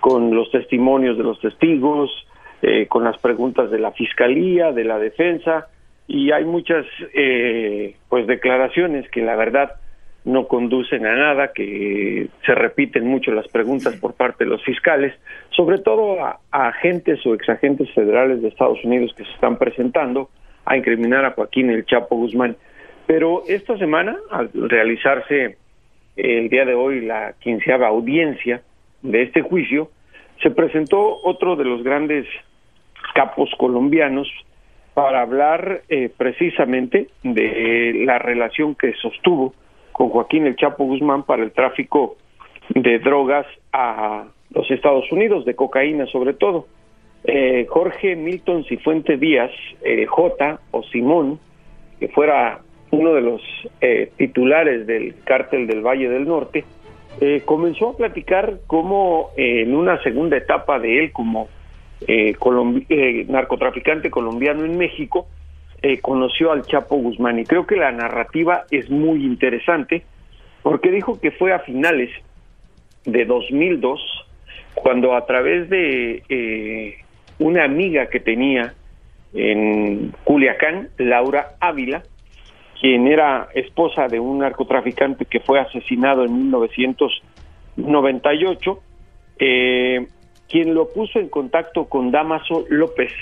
con 0.00 0.34
los 0.34 0.50
testimonios 0.50 1.16
de 1.18 1.24
los 1.24 1.40
testigos, 1.40 2.10
eh, 2.62 2.86
con 2.88 3.04
las 3.04 3.18
preguntas 3.18 3.70
de 3.70 3.78
la 3.78 3.92
fiscalía, 3.92 4.72
de 4.72 4.84
la 4.84 4.98
defensa. 4.98 5.68
Y 6.06 6.32
hay 6.32 6.44
muchas, 6.44 6.84
eh, 7.14 7.96
pues, 8.08 8.26
declaraciones 8.26 9.08
que 9.10 9.22
la 9.22 9.36
verdad 9.36 9.72
no 10.24 10.48
conducen 10.48 11.04
a 11.06 11.14
nada, 11.14 11.52
que 11.52 12.28
se 12.46 12.54
repiten 12.54 13.06
mucho 13.06 13.30
las 13.30 13.46
preguntas 13.48 13.94
por 13.96 14.14
parte 14.14 14.44
de 14.44 14.50
los 14.50 14.64
fiscales, 14.64 15.14
sobre 15.50 15.78
todo 15.78 16.24
a, 16.24 16.40
agentes 16.50 17.24
o 17.26 17.34
exagentes 17.34 17.92
federales 17.92 18.40
de 18.40 18.48
Estados 18.48 18.82
Unidos 18.84 19.12
que 19.16 19.24
se 19.24 19.32
están 19.32 19.58
presentando 19.58 20.30
a 20.64 20.76
incriminar 20.76 21.24
a 21.26 21.32
Joaquín 21.32 21.70
el 21.70 21.84
Chapo 21.84 22.16
Guzmán. 22.16 22.56
Pero 23.06 23.42
esta 23.46 23.76
semana, 23.76 24.16
al 24.30 24.50
realizarse 24.54 25.58
el 26.16 26.48
día 26.48 26.64
de 26.64 26.74
hoy 26.74 27.04
la 27.04 27.34
quinceava 27.40 27.88
audiencia 27.88 28.62
de 29.02 29.22
este 29.22 29.42
juicio, 29.42 29.90
se 30.42 30.50
presentó 30.50 31.20
otro 31.22 31.54
de 31.56 31.64
los 31.64 31.82
grandes 31.82 32.26
capos 33.14 33.50
colombianos 33.58 34.28
para 34.94 35.20
hablar 35.20 35.82
eh, 35.88 36.08
precisamente 36.16 37.08
de 37.22 38.04
la 38.06 38.18
relación 38.18 38.74
que 38.74 38.94
sostuvo 38.94 39.52
con 39.94 40.08
Joaquín 40.10 40.44
El 40.46 40.56
Chapo 40.56 40.84
Guzmán 40.84 41.22
para 41.22 41.44
el 41.44 41.52
tráfico 41.52 42.16
de 42.68 42.98
drogas 42.98 43.46
a 43.72 44.24
los 44.50 44.68
Estados 44.70 45.10
Unidos, 45.12 45.44
de 45.44 45.54
cocaína 45.54 46.04
sobre 46.06 46.34
todo. 46.34 46.66
Eh, 47.22 47.64
Jorge 47.70 48.16
Milton 48.16 48.64
Cifuente 48.64 49.16
Díaz, 49.16 49.52
eh, 49.82 50.04
J 50.04 50.60
o 50.72 50.82
Simón, 50.82 51.38
que 52.00 52.08
fuera 52.08 52.60
uno 52.90 53.14
de 53.14 53.20
los 53.20 53.40
eh, 53.80 54.10
titulares 54.16 54.84
del 54.84 55.14
cártel 55.22 55.68
del 55.68 55.80
Valle 55.80 56.08
del 56.08 56.26
Norte, 56.26 56.64
comenzó 57.44 57.90
a 57.90 57.96
platicar 57.96 58.58
cómo 58.66 59.30
en 59.36 59.76
una 59.76 60.02
segunda 60.02 60.36
etapa 60.36 60.80
de 60.80 61.04
él 61.04 61.12
como 61.12 61.48
narcotraficante 63.28 64.10
colombiano 64.10 64.64
en 64.64 64.76
México, 64.76 65.28
eh, 65.86 66.00
conoció 66.00 66.50
al 66.50 66.62
Chapo 66.62 66.96
Guzmán. 66.96 67.38
Y 67.38 67.44
creo 67.44 67.66
que 67.66 67.76
la 67.76 67.92
narrativa 67.92 68.64
es 68.70 68.88
muy 68.88 69.22
interesante 69.22 70.02
porque 70.62 70.90
dijo 70.90 71.20
que 71.20 71.30
fue 71.30 71.52
a 71.52 71.58
finales 71.58 72.08
de 73.04 73.26
2002 73.26 74.00
cuando 74.72 75.14
a 75.14 75.26
través 75.26 75.68
de 75.68 76.22
eh, 76.30 76.94
una 77.38 77.64
amiga 77.64 78.06
que 78.06 78.18
tenía 78.18 78.72
en 79.34 80.14
Culiacán, 80.24 80.88
Laura 80.96 81.56
Ávila, 81.60 82.02
quien 82.80 83.06
era 83.06 83.48
esposa 83.54 84.08
de 84.08 84.18
un 84.18 84.38
narcotraficante 84.38 85.26
que 85.26 85.40
fue 85.40 85.60
asesinado 85.60 86.24
en 86.24 86.48
1998, 86.48 88.82
eh, 89.38 90.06
quien 90.48 90.72
lo 90.72 90.88
puso 90.88 91.18
en 91.18 91.28
contacto 91.28 91.90
con 91.90 92.10
Damaso 92.10 92.64
López, 92.70 93.12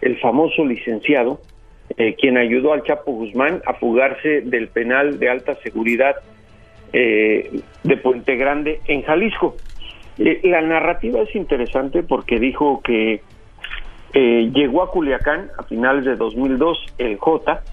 el 0.00 0.16
famoso 0.20 0.64
licenciado, 0.64 1.40
eh, 1.96 2.14
quien 2.14 2.36
ayudó 2.36 2.72
al 2.72 2.82
Chapo 2.82 3.12
Guzmán 3.12 3.62
a 3.66 3.74
fugarse 3.74 4.40
del 4.42 4.68
penal 4.68 5.18
de 5.18 5.28
alta 5.28 5.54
seguridad 5.56 6.16
eh, 6.92 7.60
de 7.82 7.96
Puente 7.96 8.36
Grande 8.36 8.80
en 8.86 9.02
Jalisco. 9.02 9.56
Eh, 10.18 10.40
la 10.44 10.60
narrativa 10.60 11.20
es 11.20 11.34
interesante 11.34 12.02
porque 12.02 12.38
dijo 12.38 12.80
que 12.82 13.20
llegó 14.14 14.84
a 14.84 14.92
Culiacán 14.92 15.50
a 15.58 15.64
finales 15.64 16.04
de 16.04 16.14
2002 16.14 16.78
el 16.98 17.16
J, 17.16 17.64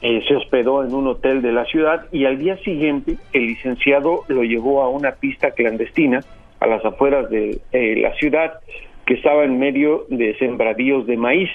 se 0.00 0.34
hospedó 0.34 0.82
en 0.82 0.94
un 0.94 1.06
hotel 1.06 1.42
de 1.42 1.52
la 1.52 1.66
ciudad 1.66 2.06
y 2.12 2.24
al 2.24 2.38
día 2.38 2.56
siguiente 2.64 3.18
el 3.34 3.46
licenciado 3.46 4.24
lo 4.28 4.42
llevó 4.42 4.82
a 4.82 4.88
una 4.88 5.12
pista 5.16 5.50
clandestina 5.50 6.24
a 6.60 6.66
las 6.66 6.84
afueras 6.84 7.28
de 7.30 7.58
eh, 7.72 7.96
la 7.96 8.14
ciudad, 8.14 8.60
que 9.06 9.14
estaba 9.14 9.44
en 9.44 9.58
medio 9.58 10.06
de 10.08 10.36
sembradíos 10.38 11.06
de 11.06 11.16
maíz. 11.16 11.50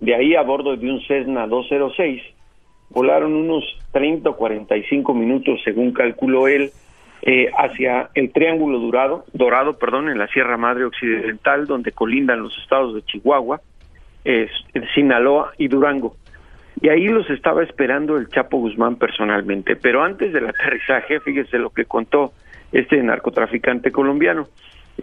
De 0.00 0.14
ahí, 0.14 0.34
a 0.34 0.42
bordo 0.42 0.76
de 0.76 0.90
un 0.90 1.00
Cessna 1.06 1.46
206, 1.46 2.22
volaron 2.90 3.34
unos 3.34 3.64
30 3.92 4.30
o 4.30 4.36
45 4.36 5.14
minutos, 5.14 5.60
según 5.64 5.92
calculó 5.92 6.48
él, 6.48 6.70
eh, 7.22 7.50
hacia 7.56 8.10
el 8.14 8.32
Triángulo 8.32 8.78
Dorado, 8.78 9.24
Dorado, 9.32 9.78
perdón, 9.78 10.10
en 10.10 10.18
la 10.18 10.26
Sierra 10.28 10.56
Madre 10.56 10.84
Occidental, 10.84 11.66
donde 11.66 11.92
colindan 11.92 12.42
los 12.42 12.56
estados 12.58 12.94
de 12.94 13.02
Chihuahua, 13.02 13.60
eh, 14.24 14.48
Sinaloa 14.94 15.52
y 15.56 15.68
Durango. 15.68 16.16
Y 16.80 16.88
ahí 16.88 17.06
los 17.06 17.28
estaba 17.30 17.62
esperando 17.62 18.16
el 18.16 18.28
Chapo 18.28 18.58
Guzmán 18.58 18.96
personalmente. 18.96 19.76
Pero 19.76 20.02
antes 20.02 20.32
del 20.32 20.48
aterrizaje, 20.48 21.20
fíjese 21.20 21.58
lo 21.58 21.70
que 21.70 21.84
contó 21.84 22.32
este 22.72 23.02
narcotraficante 23.02 23.90
colombiano. 23.90 24.46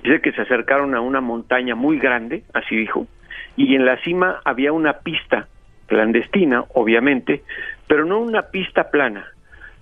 Dice 0.03 0.21
que 0.21 0.31
se 0.31 0.41
acercaron 0.41 0.93
a 0.95 1.01
una 1.01 1.21
montaña 1.21 1.75
muy 1.75 1.97
grande, 1.97 2.43
así 2.53 2.75
dijo, 2.75 3.07
y 3.55 3.75
en 3.75 3.85
la 3.85 3.97
cima 3.97 4.41
había 4.45 4.71
una 4.71 4.93
pista 4.99 5.47
clandestina, 5.87 6.63
obviamente, 6.73 7.43
pero 7.87 8.05
no 8.05 8.19
una 8.19 8.43
pista 8.43 8.89
plana, 8.89 9.25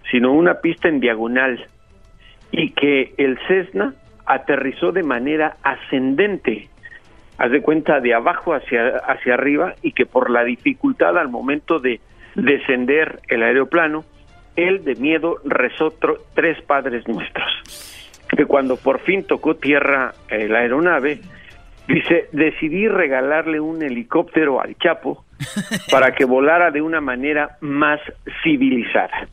sino 0.09 0.33
una 0.33 0.55
pista 0.55 0.87
en 0.87 0.99
diagonal, 0.99 1.65
y 2.51 2.71
que 2.71 3.13
el 3.17 3.37
Cessna 3.47 3.93
aterrizó 4.25 4.91
de 4.91 5.03
manera 5.03 5.57
ascendente, 5.63 6.67
haz 7.37 7.51
de 7.51 7.61
cuenta 7.61 7.99
de 7.99 8.13
abajo 8.13 8.53
hacia, 8.53 8.97
hacia 8.97 9.35
arriba, 9.35 9.75
y 9.83 9.91
que 9.91 10.05
por 10.05 10.29
la 10.29 10.43
dificultad 10.43 11.17
al 11.17 11.29
momento 11.29 11.79
de 11.79 11.99
descender 12.35 13.19
el 13.27 13.43
aeroplano, 13.43 14.03
él 14.55 14.83
de 14.83 14.95
miedo 14.95 15.37
rezó 15.45 15.93
tres 16.33 16.61
padres 16.63 17.07
nuestros. 17.07 18.25
Que 18.35 18.45
cuando 18.45 18.77
por 18.77 18.99
fin 18.99 19.23
tocó 19.23 19.55
tierra 19.55 20.13
eh, 20.29 20.47
la 20.47 20.59
aeronave, 20.59 21.19
dice, 21.89 22.29
decidí 22.31 22.87
regalarle 22.87 23.59
un 23.59 23.81
helicóptero 23.81 24.61
al 24.61 24.77
Chapo 24.77 25.25
para 25.91 26.13
que 26.13 26.25
volara 26.25 26.71
de 26.71 26.81
una 26.81 27.01
manera 27.01 27.57
más 27.61 27.99
civilizada. 28.43 29.27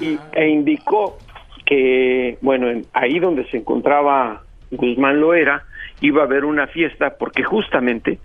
Y, 0.00 0.18
e 0.32 0.48
indicó 0.48 1.18
que, 1.64 2.38
bueno, 2.40 2.66
ahí 2.92 3.18
donde 3.20 3.44
se 3.50 3.58
encontraba 3.58 4.42
Guzmán 4.70 5.20
Loera, 5.20 5.64
iba 6.00 6.22
a 6.22 6.24
haber 6.24 6.44
una 6.44 6.66
fiesta 6.66 7.16
porque 7.18 7.44
justamente 7.44 8.18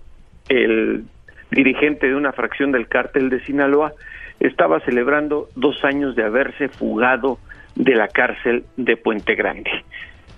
el 0.48 1.04
dirigente 1.50 2.08
de 2.08 2.14
una 2.14 2.32
fracción 2.32 2.72
del 2.72 2.88
cártel 2.88 3.28
de 3.28 3.44
Sinaloa 3.44 3.92
estaba 4.40 4.80
celebrando 4.80 5.48
dos 5.54 5.84
años 5.84 6.16
de 6.16 6.24
haberse 6.24 6.68
fugado 6.68 7.38
de 7.74 7.94
la 7.94 8.08
cárcel 8.08 8.64
de 8.76 8.96
Puente 8.96 9.34
Grande. 9.34 9.70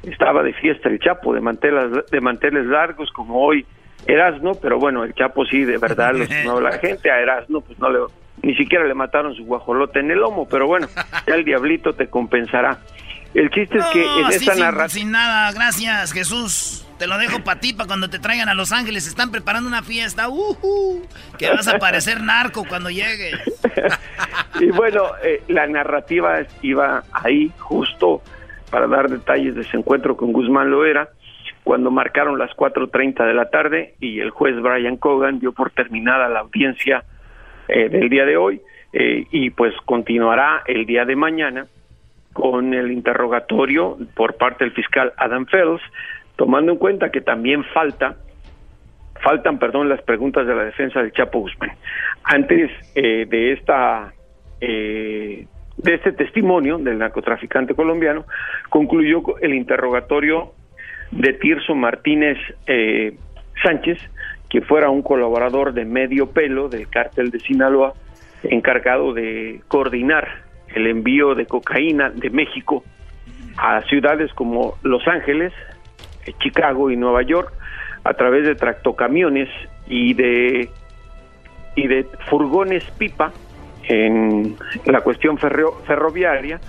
Estaba 0.03 0.43
de 0.43 0.53
fiesta 0.55 0.89
el 0.89 0.99
Chapo, 0.99 1.35
de 1.35 1.41
manteles, 1.41 2.07
de 2.11 2.21
manteles 2.21 2.67
largos, 2.67 3.11
como 3.13 3.41
hoy 3.41 3.67
Erasno, 4.07 4.53
pero 4.55 4.79
bueno, 4.79 5.05
el 5.05 5.15
Chapo 5.15 5.45
sí, 5.45 5.65
de 5.65 5.79
verdad, 5.79 6.13
lo 6.15 6.25
estimaba 6.25 6.61
la 6.61 6.79
gente, 6.79 7.11
a 7.11 7.21
Erasno 7.21 7.61
pues 7.61 7.79
no 7.79 7.91
le, 7.91 7.99
ni 8.43 8.55
siquiera 8.55 8.87
le 8.87 8.95
mataron 8.95 9.35
su 9.35 9.45
guajolote 9.45 10.01
en 10.01 10.11
el 10.11 10.19
lomo, 10.19 10.49
pero 10.49 10.67
bueno, 10.67 10.89
ya 11.27 11.35
el 11.35 11.45
diablito 11.45 11.93
te 11.93 12.09
compensará. 12.09 12.79
El 13.35 13.49
chiste 13.51 13.79
es 13.79 13.85
que 13.87 14.03
en 14.03 14.27
esta 14.27 14.55
narración... 14.57 15.03
Sin 15.03 15.13
nada, 15.13 15.53
gracias 15.53 16.13
Jesús. 16.13 16.87
Te 16.99 17.07
lo 17.07 17.17
dejo 17.17 17.43
para 17.45 17.61
ti, 17.61 17.73
para 17.73 17.87
cuando 17.87 18.11
te 18.11 18.19
traigan 18.19 18.49
a 18.49 18.55
Los 18.55 18.73
Ángeles. 18.73 19.07
Están 19.07 19.31
preparando 19.31 19.69
una 19.69 19.83
fiesta. 19.83 20.29
Uh 20.29 21.03
que 21.39 21.49
vas 21.49 21.67
a 21.67 21.79
parecer 21.79 22.21
narco 22.21 22.67
cuando 22.69 22.91
llegues. 22.91 23.37
y 24.61 24.67
bueno, 24.67 25.05
eh, 25.25 25.43
la 25.49 25.67
narrativa 25.67 26.41
iba 26.61 27.05
ahí 27.13 27.51
justo 27.57 28.21
para 28.71 28.87
dar 28.87 29.09
detalles 29.09 29.55
de 29.55 29.63
ese 29.63 29.77
encuentro 29.77 30.17
con 30.17 30.33
Guzmán 30.33 30.71
Loera, 30.71 31.09
cuando 31.65 31.91
marcaron 31.91 32.39
las 32.39 32.51
4.30 32.53 33.27
de 33.27 33.35
la 33.35 33.51
tarde 33.51 33.95
y 34.01 34.21
el 34.21 34.31
juez 34.31 34.61
Brian 34.61 34.97
Cogan 34.97 35.41
dio 35.41 35.53
por 35.53 35.71
terminada 35.71 36.29
la 36.29 36.41
audiencia 36.41 37.05
eh, 37.69 37.89
del 37.89 38.09
día 38.09 38.25
de 38.25 38.37
hoy 38.37 38.61
eh, 38.93 39.27
y 39.31 39.51
pues 39.51 39.75
continuará 39.85 40.63
el 40.67 40.87
día 40.87 41.05
de 41.05 41.17
mañana 41.17 41.67
con 42.33 42.73
el 42.75 42.91
interrogatorio 42.91 43.99
por 44.15 44.37
parte 44.37 44.65
del 44.65 44.73
fiscal 44.73 45.13
Adam 45.17 45.47
Fells 45.47 45.83
tomando 46.37 46.73
en 46.73 46.79
cuenta 46.79 47.11
que 47.11 47.21
también 47.21 47.65
falta 47.75 48.17
faltan, 49.23 49.59
perdón, 49.59 49.89
las 49.89 50.03
preguntas 50.03 50.47
de 50.47 50.55
la 50.55 50.65
defensa 50.65 51.01
del 51.01 51.13
Chapo 51.13 51.41
Guzmán. 51.41 51.73
Antes 52.25 52.71
eh, 52.95 53.27
de 53.29 53.53
esta 53.53 54.13
eh, 54.61 55.47
de 55.83 55.95
este 55.95 56.13
testimonio 56.13 56.79
del 56.79 56.99
narcotraficante 56.99 57.75
colombiano, 57.75 58.25
concluyó 58.69 59.23
el 59.41 59.55
interrogatorio 59.55 60.53
de 61.11 61.33
Tirso 61.35 61.75
Martínez 61.75 62.39
eh, 62.67 63.17
Sánchez, 63.63 63.99
que 64.49 64.61
fuera 64.63 64.91
un 64.91 65.03
colaborador 65.03 65.73
de 65.73 65.85
medio 65.85 66.31
pelo 66.31 66.69
del 66.69 66.89
cártel 66.89 67.31
de 67.31 67.41
Sinaloa, 67.41 67.95
encargado 68.43 69.13
de 69.13 69.61
coordinar 69.69 70.29
el 70.75 70.87
envío 70.87 71.35
de 71.35 71.47
cocaína 71.47 72.11
de 72.11 72.31
México 72.31 72.85
a 73.57 73.83
ciudades 73.83 74.33
como 74.35 74.77
Los 74.83 75.07
Ángeles, 75.07 75.53
Chicago 76.39 76.91
y 76.91 76.97
Nueva 76.97 77.23
York 77.23 77.53
a 78.05 78.15
través 78.15 78.47
de 78.47 78.55
tractocamiones 78.55 79.49
y 79.87 80.15
de 80.15 80.69
y 81.77 81.87
de 81.87 82.07
furgones 82.29 82.85
pipa 82.99 83.33
en 83.91 84.57
la 84.87 85.01
cuestión 85.01 85.37
ferroviaria 85.39 86.61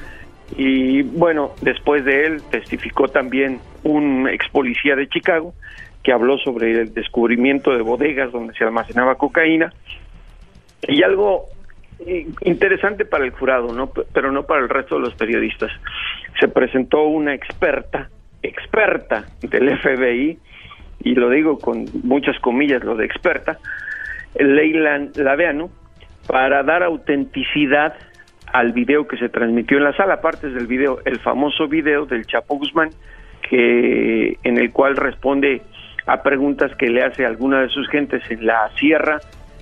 y 0.57 1.03
bueno, 1.03 1.51
después 1.61 2.03
de 2.03 2.26
él 2.26 2.41
testificó 2.49 3.07
también 3.07 3.59
un 3.84 4.28
ex 4.28 4.49
policía 4.49 4.95
de 4.95 5.07
Chicago 5.07 5.53
que 6.03 6.11
habló 6.11 6.38
sobre 6.39 6.72
el 6.72 6.93
descubrimiento 6.93 7.72
de 7.72 7.84
bodegas 7.84 8.32
donde 8.32 8.53
se 8.55 8.63
almacenaba 8.63 9.15
cocaína 9.15 9.72
y 10.88 11.03
algo 11.03 11.45
eh, 12.05 12.28
interesante 12.41 13.05
para 13.05 13.24
el 13.24 13.32
jurado, 13.32 13.72
¿no? 13.72 13.91
pero 14.13 14.32
no 14.32 14.43
para 14.43 14.61
el 14.61 14.69
resto 14.69 14.95
de 14.95 15.01
los 15.01 15.13
periodistas. 15.13 15.72
Se 16.39 16.47
presentó 16.47 17.03
una 17.03 17.36
experta 17.36 18.09
experta 18.43 19.26
del 19.41 19.78
FBI, 19.78 20.39
y 21.03 21.15
lo 21.15 21.30
digo 21.30 21.59
con 21.59 21.86
muchas 22.03 22.39
comillas 22.39 22.84
lo 22.84 22.95
de 22.95 23.05
experta, 23.05 23.57
Leila 24.36 25.07
Laveano, 25.15 25.69
para 26.28 26.63
dar 26.63 26.84
autenticidad 26.84 27.93
al 28.51 28.74
video 28.74 29.07
que 29.07 29.17
se 29.17 29.30
transmitió 29.30 29.78
en 29.78 29.86
la 29.86 29.95
sala, 29.95 30.22
partes 30.22 30.53
del 30.53 30.67
video, 30.67 30.99
el 31.05 31.19
famoso 31.19 31.67
video 31.67 32.05
del 32.05 32.26
Chapo 32.26 32.57
Guzmán, 32.57 32.89
que 33.49 34.38
en 34.43 34.57
el 34.57 34.72
cual 34.72 34.97
responde 34.97 35.61
a 36.05 36.22
preguntas 36.22 36.76
que 36.78 36.89
le 36.89 37.03
hace 37.03 37.26
alguna 37.26 37.61
de 37.61 37.69
sus 37.69 37.88
gentes 37.89 38.24
en 38.30 38.45
la 38.45 38.69
sierra 38.78 39.19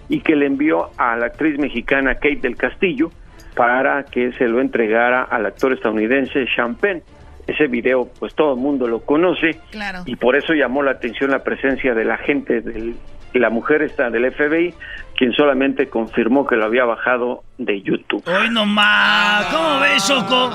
y 0.07 0.22
que 0.22 0.36
le 0.36 0.47
envió 0.47 0.89
a 0.97 1.16
la 1.18 1.28
actriz 1.28 1.60
mexicana 1.60 2.16
Kate 2.16 2.39
del 2.41 2.55
Castillo 2.55 3.12
para 3.55 4.03
que 4.03 4.32
se 4.34 4.47
lo 4.47 4.60
entregara 4.60 5.24
al 5.24 5.45
actor 5.45 5.74
estadounidense 5.74 6.45
Champagne 6.55 7.03
ese 7.49 7.68
video, 7.68 8.07
pues 8.20 8.36
todo 8.36 8.53
el 8.53 8.60
mundo 8.60 8.88
lo 8.88 9.01
conoce. 9.01 9.60
Y 10.05 10.16
por 10.16 10.36
eso 10.36 10.53
llamó 10.53 10.84
la 10.84 10.91
atención 10.91 11.32
la 11.32 11.43
presencia 11.43 11.93
de 11.93 12.05
la 12.05 12.18
gente, 12.18 12.62
de 12.62 12.93
la 13.34 13.49
mujer 13.49 13.82
esta 13.82 14.10
del 14.10 14.32
FBI, 14.32 14.74
quien 15.20 15.34
solamente 15.34 15.89
confirmó 15.89 16.47
que 16.47 16.55
lo 16.55 16.63
había 16.63 16.86
bajado 16.86 17.43
de 17.57 17.82
YouTube. 17.82 18.24
¡Hoy 18.26 18.49
nomás! 18.51 19.53
¿Cómo 19.53 19.82
ves, 19.82 20.07
Choco? 20.07 20.49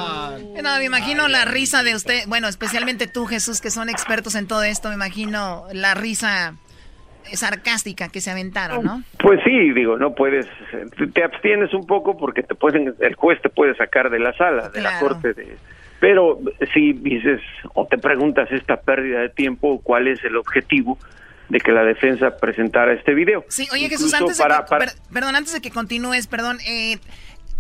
No, 0.62 0.79
me 0.79 0.85
imagino 0.87 1.29
la 1.29 1.45
risa 1.45 1.83
de 1.83 1.95
usted, 1.95 2.21
bueno, 2.29 2.49
especialmente 2.49 3.07
tú, 3.07 3.27
Jesús, 3.27 3.61
que 3.61 3.69
son 3.69 3.91
expertos 3.91 4.35
en 4.35 4.49
todo 4.49 4.62
esto, 4.62 4.89
me 4.89 4.95
imagino 4.95 5.65
la 5.75 5.93
risa 5.93 6.55
sarcástica 7.35 8.09
que 8.09 8.23
se 8.23 8.31
aventaron, 8.31 8.83
¿no? 8.83 9.03
Pues 9.19 9.39
sí, 9.45 9.73
digo, 9.73 9.99
no 9.99 10.15
puedes, 10.15 10.47
te 11.12 11.23
abstienes 11.23 11.75
un 11.75 11.87
poco 11.87 12.17
porque 12.17 12.43
te 12.43 12.55
pueden, 12.55 12.95
el 13.01 13.15
juez 13.17 13.43
te 13.43 13.51
puede 13.51 13.75
sacar 13.75 14.09
de 14.09 14.19
la 14.19 14.33
sala, 14.33 14.71
de 14.71 14.81
la 14.81 14.99
corte 14.99 15.35
de 15.35 15.59
pero 16.01 16.39
si 16.73 16.93
dices 16.95 17.41
o 17.75 17.87
te 17.87 17.99
preguntas 17.99 18.51
esta 18.51 18.77
pérdida 18.77 19.21
de 19.21 19.29
tiempo, 19.29 19.81
¿cuál 19.83 20.09
es 20.09 20.23
el 20.25 20.37
objetivo? 20.37 20.99
De 21.49 21.61
que 21.61 21.73
la 21.73 21.85
defensa 21.85 22.37
presentara 22.37 22.93
este 22.93 23.15
video. 23.15 23.45
Sí, 23.49 23.69
oye 23.73 23.89
Jesús, 23.89 24.15
antes 24.15 24.39
de 24.39 24.45
que, 24.45 24.87
perdón, 25.13 25.37
antes 25.37 25.53
de 25.53 25.61
que 25.61 25.71
continúes, 25.71 26.27
perdón, 26.27 26.59
eh, 26.67 26.99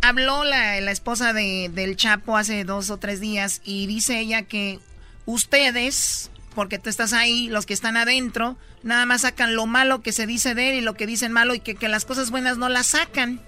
habló 0.02 0.44
la, 0.44 0.80
la 0.80 0.90
esposa 0.90 1.32
de, 1.32 1.70
del 1.72 1.96
Chapo 1.96 2.36
hace 2.36 2.64
dos 2.64 2.90
o 2.90 2.98
tres 2.98 3.20
días 3.20 3.60
y 3.64 3.86
dice 3.86 4.18
ella 4.18 4.42
que 4.42 4.78
ustedes, 5.26 6.30
porque 6.54 6.78
tú 6.78 6.90
estás 6.90 7.12
ahí, 7.12 7.48
los 7.48 7.66
que 7.66 7.74
están 7.74 7.96
adentro, 7.96 8.56
nada 8.82 9.06
más 9.06 9.22
sacan 9.22 9.54
lo 9.54 9.66
malo 9.66 10.02
que 10.02 10.12
se 10.12 10.26
dice 10.26 10.54
de 10.54 10.70
él 10.70 10.74
y 10.76 10.80
lo 10.80 10.94
que 10.94 11.06
dicen 11.06 11.32
malo 11.32 11.54
y 11.54 11.60
que, 11.60 11.74
que 11.74 11.88
las 11.88 12.04
cosas 12.04 12.30
buenas 12.30 12.58
no 12.58 12.68
las 12.68 12.88
sacan. 12.88 13.40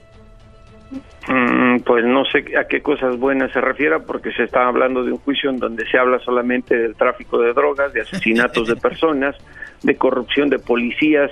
Mm, 1.28 1.80
pues 1.80 2.05
no 2.05 2.24
sé 2.24 2.57
a 2.57 2.68
qué 2.68 2.80
cosas 2.80 3.18
buenas 3.18 3.51
se 3.53 3.61
refiere 3.61 3.99
porque 4.01 4.32
se 4.32 4.45
está 4.45 4.68
hablando 4.68 5.03
de 5.03 5.12
un 5.12 5.18
juicio 5.18 5.51
en 5.51 5.59
donde 5.59 5.84
se 5.89 5.99
habla 5.99 6.20
solamente 6.20 6.76
del 6.76 6.95
tráfico 6.95 7.41
de 7.41 7.53
drogas, 7.53 7.93
de 7.93 8.03
asesinatos 8.03 8.68
de 8.68 8.76
personas, 8.80 9.34
de 9.82 9.96
corrupción 9.96 10.48
de 10.48 10.58
policías 10.58 11.30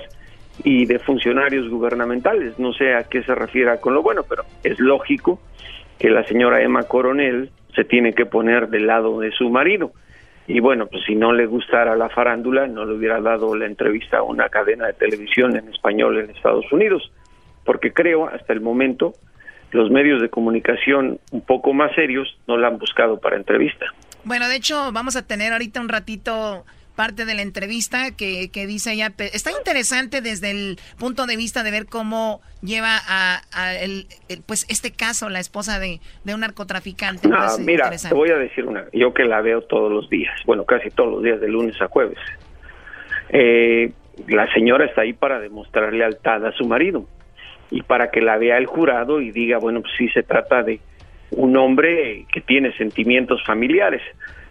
y 0.63 0.85
de 0.85 0.99
funcionarios 0.99 1.69
gubernamentales. 1.69 2.57
No 2.59 2.73
sé 2.73 2.95
a 2.95 3.03
qué 3.03 3.23
se 3.23 3.35
refiere 3.35 3.79
con 3.79 3.93
lo 3.93 4.01
bueno, 4.01 4.23
pero 4.27 4.43
es 4.63 4.79
lógico 4.79 5.39
que 5.99 6.09
la 6.09 6.23
señora 6.25 6.61
Emma 6.61 6.83
Coronel 6.83 7.51
se 7.75 7.83
tiene 7.83 8.13
que 8.13 8.25
poner 8.25 8.69
del 8.69 8.87
lado 8.87 9.19
de 9.19 9.31
su 9.31 9.49
marido. 9.49 9.91
y 10.47 10.59
bueno, 10.59 10.85
pues 10.85 11.03
si 11.05 11.15
no 11.15 11.33
le 11.33 11.47
gustara 11.47 11.95
la 11.95 12.07
farándula, 12.09 12.67
no 12.67 12.85
le 12.85 12.93
hubiera 12.93 13.19
dado 13.19 13.55
la 13.55 13.65
entrevista 13.65 14.19
a 14.19 14.23
una 14.23 14.47
cadena 14.49 14.85
de 14.85 14.93
televisión 14.93 15.55
en 15.57 15.67
español 15.69 16.19
en 16.19 16.29
Estados 16.29 16.71
Unidos, 16.71 17.11
porque 17.63 17.91
creo 17.91 18.27
hasta 18.27 18.53
el 18.53 18.61
momento 18.61 19.13
los 19.71 19.89
medios 19.89 20.21
de 20.21 20.29
comunicación 20.29 21.19
un 21.31 21.41
poco 21.41 21.73
más 21.73 21.93
serios 21.95 22.37
no 22.47 22.57
la 22.57 22.67
han 22.67 22.77
buscado 22.77 23.19
para 23.19 23.37
entrevista. 23.37 23.87
Bueno, 24.23 24.47
de 24.47 24.55
hecho, 24.55 24.91
vamos 24.91 25.15
a 25.15 25.25
tener 25.25 25.51
ahorita 25.51 25.81
un 25.81 25.89
ratito 25.89 26.63
parte 26.95 27.25
de 27.25 27.33
la 27.35 27.41
entrevista 27.41 28.11
que, 28.15 28.49
que 28.49 28.65
dice 28.67 28.93
ella. 28.93 29.13
Está 29.17 29.51
interesante 29.51 30.21
desde 30.21 30.51
el 30.51 30.79
punto 30.97 31.25
de 31.25 31.37
vista 31.37 31.63
de 31.63 31.71
ver 31.71 31.85
cómo 31.85 32.41
lleva 32.61 32.97
a, 33.07 33.41
el, 33.75 34.07
pues 34.45 34.65
este 34.69 34.91
caso 34.91 35.29
la 35.29 35.39
esposa 35.39 35.79
de, 35.79 35.99
un 36.25 36.39
narcotraficante. 36.39 37.29
Ah, 37.31 37.55
mira, 37.59 37.89
te 37.91 38.13
voy 38.13 38.29
a 38.29 38.37
decir 38.37 38.65
una. 38.65 38.85
Yo 38.91 39.13
que 39.13 39.23
la 39.23 39.41
veo 39.41 39.61
todos 39.61 39.91
los 39.91 40.09
días, 40.09 40.33
bueno, 40.45 40.65
casi 40.65 40.89
todos 40.89 41.11
los 41.11 41.23
días, 41.23 41.39
de 41.39 41.47
lunes 41.47 41.79
a 41.81 41.87
jueves. 41.87 42.17
Eh, 43.29 43.91
la 44.27 44.51
señora 44.53 44.85
está 44.85 45.01
ahí 45.01 45.13
para 45.13 45.39
demostrar 45.39 45.93
lealtad 45.93 46.45
a 46.45 46.51
su 46.53 46.65
marido 46.65 47.05
y 47.71 47.81
para 47.81 48.11
que 48.11 48.21
la 48.21 48.37
vea 48.37 48.57
el 48.57 48.65
jurado 48.65 49.21
y 49.21 49.31
diga, 49.31 49.57
bueno, 49.57 49.81
pues 49.81 49.93
sí 49.97 50.07
se 50.09 50.23
trata 50.23 50.63
de 50.63 50.79
un 51.31 51.57
hombre 51.57 52.25
que 52.31 52.41
tiene 52.41 52.75
sentimientos 52.77 53.43
familiares 53.43 54.01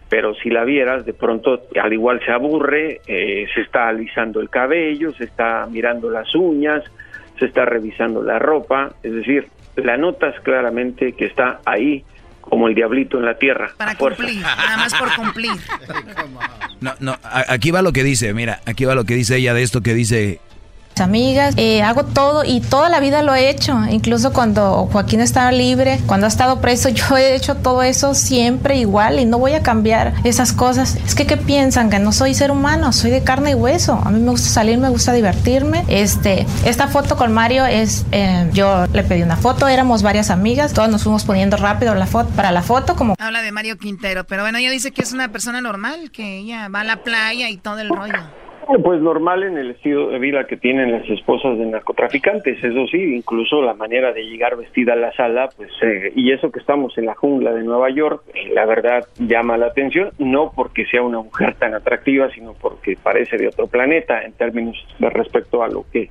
pero 0.09 0.35
si 0.35 0.49
la 0.49 0.63
vieras, 0.63 1.05
de 1.05 1.13
pronto 1.13 1.63
al 1.81 1.93
igual 1.93 2.21
se 2.25 2.31
aburre, 2.31 3.01
eh, 3.07 3.47
se 3.53 3.61
está 3.61 3.87
alisando 3.87 4.39
el 4.39 4.49
cabello, 4.49 5.13
se 5.13 5.25
está 5.25 5.67
mirando 5.69 6.09
las 6.09 6.33
uñas, 6.35 6.83
se 7.39 7.45
está 7.45 7.65
revisando 7.65 8.21
la 8.21 8.39
ropa, 8.39 8.93
es 9.03 9.13
decir, 9.13 9.47
la 9.75 9.97
notas 9.97 10.39
claramente 10.41 11.13
que 11.13 11.25
está 11.25 11.59
ahí 11.65 12.03
como 12.39 12.67
el 12.67 12.75
diablito 12.75 13.17
en 13.17 13.25
la 13.25 13.37
tierra. 13.37 13.71
Para 13.77 13.95
cumplir, 13.95 14.41
nada 14.41 14.77
más 14.77 14.93
por 14.93 15.13
cumplir. 15.15 15.51
No, 16.81 16.91
no, 16.99 17.15
aquí 17.23 17.71
va 17.71 17.81
lo 17.81 17.93
que 17.93 18.03
dice, 18.03 18.33
mira, 18.33 18.59
aquí 18.65 18.83
va 18.83 18.93
lo 18.93 19.05
que 19.05 19.15
dice 19.15 19.37
ella 19.37 19.53
de 19.53 19.63
esto 19.63 19.81
que 19.81 19.93
dice 19.93 20.39
amigas, 21.03 21.53
eh, 21.57 21.81
hago 21.83 22.05
todo 22.05 22.43
y 22.43 22.61
toda 22.61 22.89
la 22.89 22.99
vida 22.99 23.21
lo 23.21 23.33
he 23.35 23.49
hecho, 23.49 23.77
incluso 23.89 24.33
cuando 24.33 24.87
Joaquín 24.91 25.19
estaba 25.19 25.51
libre, 25.51 25.99
cuando 26.05 26.25
ha 26.25 26.29
estado 26.29 26.61
preso, 26.61 26.89
yo 26.95 27.17
he 27.17 27.35
hecho 27.35 27.55
todo 27.55 27.83
eso 27.83 28.13
siempre 28.13 28.77
igual 28.77 29.19
y 29.19 29.25
no 29.25 29.39
voy 29.39 29.53
a 29.53 29.63
cambiar 29.63 30.13
esas 30.23 30.53
cosas. 30.53 30.97
Es 31.05 31.15
que 31.15 31.25
¿qué 31.25 31.37
piensan? 31.37 31.89
Que 31.89 31.99
no 31.99 32.11
soy 32.11 32.33
ser 32.33 32.51
humano, 32.51 32.93
soy 32.93 33.11
de 33.11 33.23
carne 33.23 33.51
y 33.51 33.55
hueso. 33.55 34.01
A 34.03 34.11
mí 34.11 34.19
me 34.19 34.31
gusta 34.31 34.49
salir, 34.49 34.77
me 34.77 34.89
gusta 34.89 35.13
divertirme. 35.13 35.83
Este, 35.87 36.45
esta 36.65 36.87
foto 36.87 37.15
con 37.15 37.33
Mario 37.33 37.65
es, 37.65 38.05
eh, 38.11 38.49
yo 38.53 38.85
le 38.87 39.03
pedí 39.03 39.21
una 39.21 39.37
foto, 39.37 39.67
éramos 39.67 40.01
varias 40.03 40.29
amigas, 40.29 40.73
todos 40.73 40.89
nos 40.89 41.03
fuimos 41.03 41.25
poniendo 41.25 41.57
rápido 41.57 41.95
la 41.95 42.05
foto 42.05 42.29
para 42.29 42.51
la 42.51 42.61
foto 42.61 42.95
como... 42.95 43.15
Habla 43.19 43.41
de 43.41 43.51
Mario 43.51 43.77
Quintero, 43.77 44.25
pero 44.25 44.43
bueno, 44.43 44.57
ella 44.57 44.71
dice 44.71 44.91
que 44.91 45.01
es 45.01 45.13
una 45.13 45.31
persona 45.31 45.61
normal, 45.61 46.11
que 46.11 46.37
ella 46.37 46.67
va 46.69 46.81
a 46.81 46.83
la 46.83 47.03
playa 47.03 47.49
y 47.49 47.57
todo 47.57 47.79
el 47.79 47.89
rollo. 47.89 48.44
Pues 48.83 48.99
normal 48.99 49.43
en 49.43 49.57
el 49.57 49.71
estilo 49.71 50.09
de 50.09 50.17
vida 50.17 50.47
que 50.47 50.57
tienen 50.57 50.91
las 50.91 51.07
esposas 51.09 51.57
de 51.57 51.65
narcotraficantes, 51.67 52.63
eso 52.63 52.87
sí, 52.87 53.15
incluso 53.15 53.61
la 53.61 53.75
manera 53.75 54.11
de 54.11 54.23
llegar 54.23 54.57
vestida 54.57 54.93
a 54.93 54.95
la 54.95 55.11
sala, 55.13 55.49
pues, 55.55 55.69
eh, 55.83 56.11
y 56.15 56.31
eso 56.31 56.51
que 56.51 56.59
estamos 56.59 56.97
en 56.97 57.05
la 57.05 57.13
jungla 57.13 57.53
de 57.53 57.63
Nueva 57.63 57.91
York, 57.91 58.23
eh, 58.33 58.49
la 58.53 58.65
verdad 58.65 59.05
llama 59.19 59.57
la 59.57 59.67
atención, 59.67 60.09
no 60.17 60.51
porque 60.55 60.85
sea 60.87 61.03
una 61.03 61.19
mujer 61.19 61.55
tan 61.55 61.75
atractiva, 61.75 62.29
sino 62.31 62.53
porque 62.53 62.97
parece 63.01 63.37
de 63.37 63.49
otro 63.49 63.67
planeta 63.67 64.23
en 64.23 64.33
términos 64.33 64.75
de 64.97 65.09
respecto 65.11 65.61
a 65.61 65.67
lo 65.67 65.85
que 65.91 66.09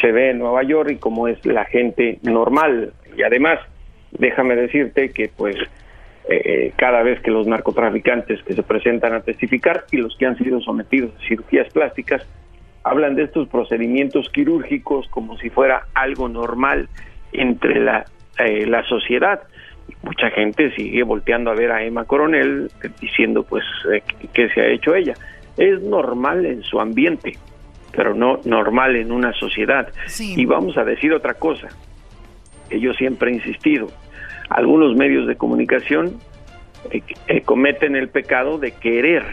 se 0.00 0.12
ve 0.12 0.30
en 0.30 0.38
Nueva 0.38 0.62
York 0.62 0.90
y 0.92 0.96
cómo 0.96 1.28
es 1.28 1.44
la 1.44 1.66
gente 1.66 2.18
normal. 2.22 2.94
Y 3.16 3.22
además, 3.22 3.58
déjame 4.12 4.56
decirte 4.56 5.10
que 5.10 5.28
pues 5.28 5.56
eh, 6.28 6.72
cada 6.76 7.02
vez 7.02 7.20
que 7.20 7.30
los 7.30 7.46
narcotraficantes 7.46 8.42
que 8.44 8.54
se 8.54 8.62
presentan 8.62 9.12
a 9.12 9.20
testificar 9.20 9.84
y 9.90 9.96
los 9.96 10.16
que 10.16 10.26
han 10.26 10.36
sido 10.38 10.60
sometidos 10.60 11.12
a 11.16 11.28
cirugías 11.28 11.72
plásticas 11.72 12.26
hablan 12.84 13.16
de 13.16 13.24
estos 13.24 13.48
procedimientos 13.48 14.28
quirúrgicos 14.30 15.08
como 15.08 15.36
si 15.38 15.50
fuera 15.50 15.86
algo 15.94 16.28
normal 16.28 16.88
entre 17.32 17.80
la, 17.80 18.04
eh, 18.38 18.66
la 18.66 18.84
sociedad. 18.84 19.40
Mucha 20.02 20.30
gente 20.30 20.72
sigue 20.74 21.02
volteando 21.02 21.50
a 21.50 21.54
ver 21.54 21.72
a 21.72 21.82
Emma 21.82 22.04
Coronel 22.04 22.70
eh, 22.82 22.88
diciendo 23.00 23.44
pues 23.44 23.64
qué 24.32 24.48
se 24.50 24.60
ha 24.60 24.66
hecho 24.68 24.94
ella. 24.94 25.14
Es 25.56 25.80
normal 25.82 26.46
en 26.46 26.62
su 26.62 26.80
ambiente, 26.80 27.36
pero 27.92 28.14
no 28.14 28.40
normal 28.44 28.96
en 28.96 29.12
una 29.12 29.32
sociedad. 29.32 29.88
Y 30.18 30.44
vamos 30.46 30.76
a 30.78 30.84
decir 30.84 31.12
otra 31.12 31.34
cosa, 31.34 31.68
que 32.68 32.80
yo 32.80 32.92
siempre 32.94 33.30
he 33.30 33.34
insistido, 33.34 33.88
algunos 34.52 34.96
medios 34.96 35.26
de 35.26 35.36
comunicación 35.36 36.18
eh, 36.90 37.02
eh, 37.28 37.42
cometen 37.42 37.96
el 37.96 38.08
pecado 38.08 38.58
de 38.58 38.72
querer, 38.72 39.24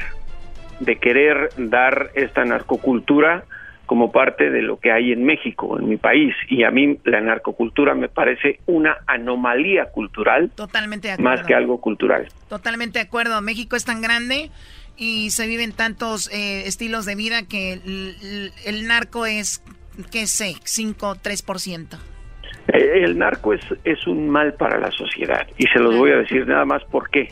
de 0.80 0.97
querer 0.97 1.49
dar 1.57 2.11
esta 2.15 2.45
narcocultura 2.45 3.43
como 3.86 4.11
parte 4.11 4.51
de 4.51 4.61
lo 4.61 4.80
que 4.80 4.91
hay 4.91 5.11
en 5.11 5.24
México, 5.24 5.80
en 5.80 5.89
mi 5.89 5.97
país. 5.97 6.36
Y 6.47 6.63
a 6.63 6.70
mí 6.70 6.99
la 7.05 7.22
narcocultura 7.22 7.95
me 7.95 8.07
parece 8.07 8.59
una 8.67 8.97
anomalía 9.07 9.86
cultural. 9.86 10.51
Totalmente 10.53 11.17
Más 11.17 11.41
que 11.43 11.55
algo 11.55 11.82
cultural. 11.82 12.28
Totalmente 12.49 12.99
de 12.99 13.05
acuerdo. 13.05 13.41
México 13.41 13.76
es 13.76 13.86
tan 13.86 14.01
grande 14.01 14.51
y 14.95 15.32
se 15.32 15.47
viven 15.47 15.72
tantos 15.72 16.30
eh, 16.32 16.67
estilos 16.67 17.05
de 17.05 17.15
vida 17.15 17.47
que 17.47 17.74
el, 17.74 18.51
el 18.63 18.88
narco 18.88 19.26
es, 19.26 19.63
qué 20.11 20.28
sé, 20.28 20.53
5, 20.63 21.15
3%. 21.24 21.97
Eh, 22.68 23.03
el 23.03 23.18
narco 23.18 23.53
es, 23.53 23.62
es 23.84 24.05
un 24.07 24.30
mal 24.30 24.53
para 24.53 24.80
la 24.80 24.91
sociedad 24.91 25.47
y 25.57 25.66
se 25.68 25.80
los 25.80 25.97
voy 25.97 26.12
a 26.12 26.18
decir 26.18 26.47
nada 26.47 26.66
más 26.66 26.84
por 26.86 27.10
qué. 27.10 27.30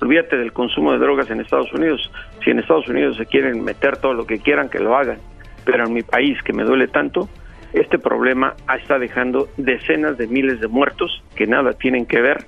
Olvídate 0.00 0.36
del 0.36 0.52
consumo 0.52 0.92
de 0.92 0.98
drogas 0.98 1.30
en 1.30 1.40
Estados 1.40 1.72
Unidos. 1.72 2.10
Si 2.42 2.50
en 2.50 2.58
Estados 2.58 2.88
Unidos 2.88 3.16
se 3.16 3.26
quieren 3.26 3.62
meter 3.62 3.96
todo 3.98 4.12
lo 4.12 4.26
que 4.26 4.38
quieran, 4.38 4.68
que 4.68 4.80
lo 4.80 4.96
hagan. 4.96 5.18
Pero 5.64 5.86
en 5.86 5.94
mi 5.94 6.02
país, 6.02 6.36
que 6.42 6.52
me 6.52 6.64
duele 6.64 6.88
tanto, 6.88 7.28
este 7.72 7.98
problema 7.98 8.54
está 8.76 8.98
dejando 8.98 9.48
decenas 9.56 10.18
de 10.18 10.26
miles 10.26 10.60
de 10.60 10.68
muertos 10.68 11.22
que 11.36 11.46
nada 11.46 11.72
tienen 11.72 12.06
que 12.06 12.20
ver 12.20 12.44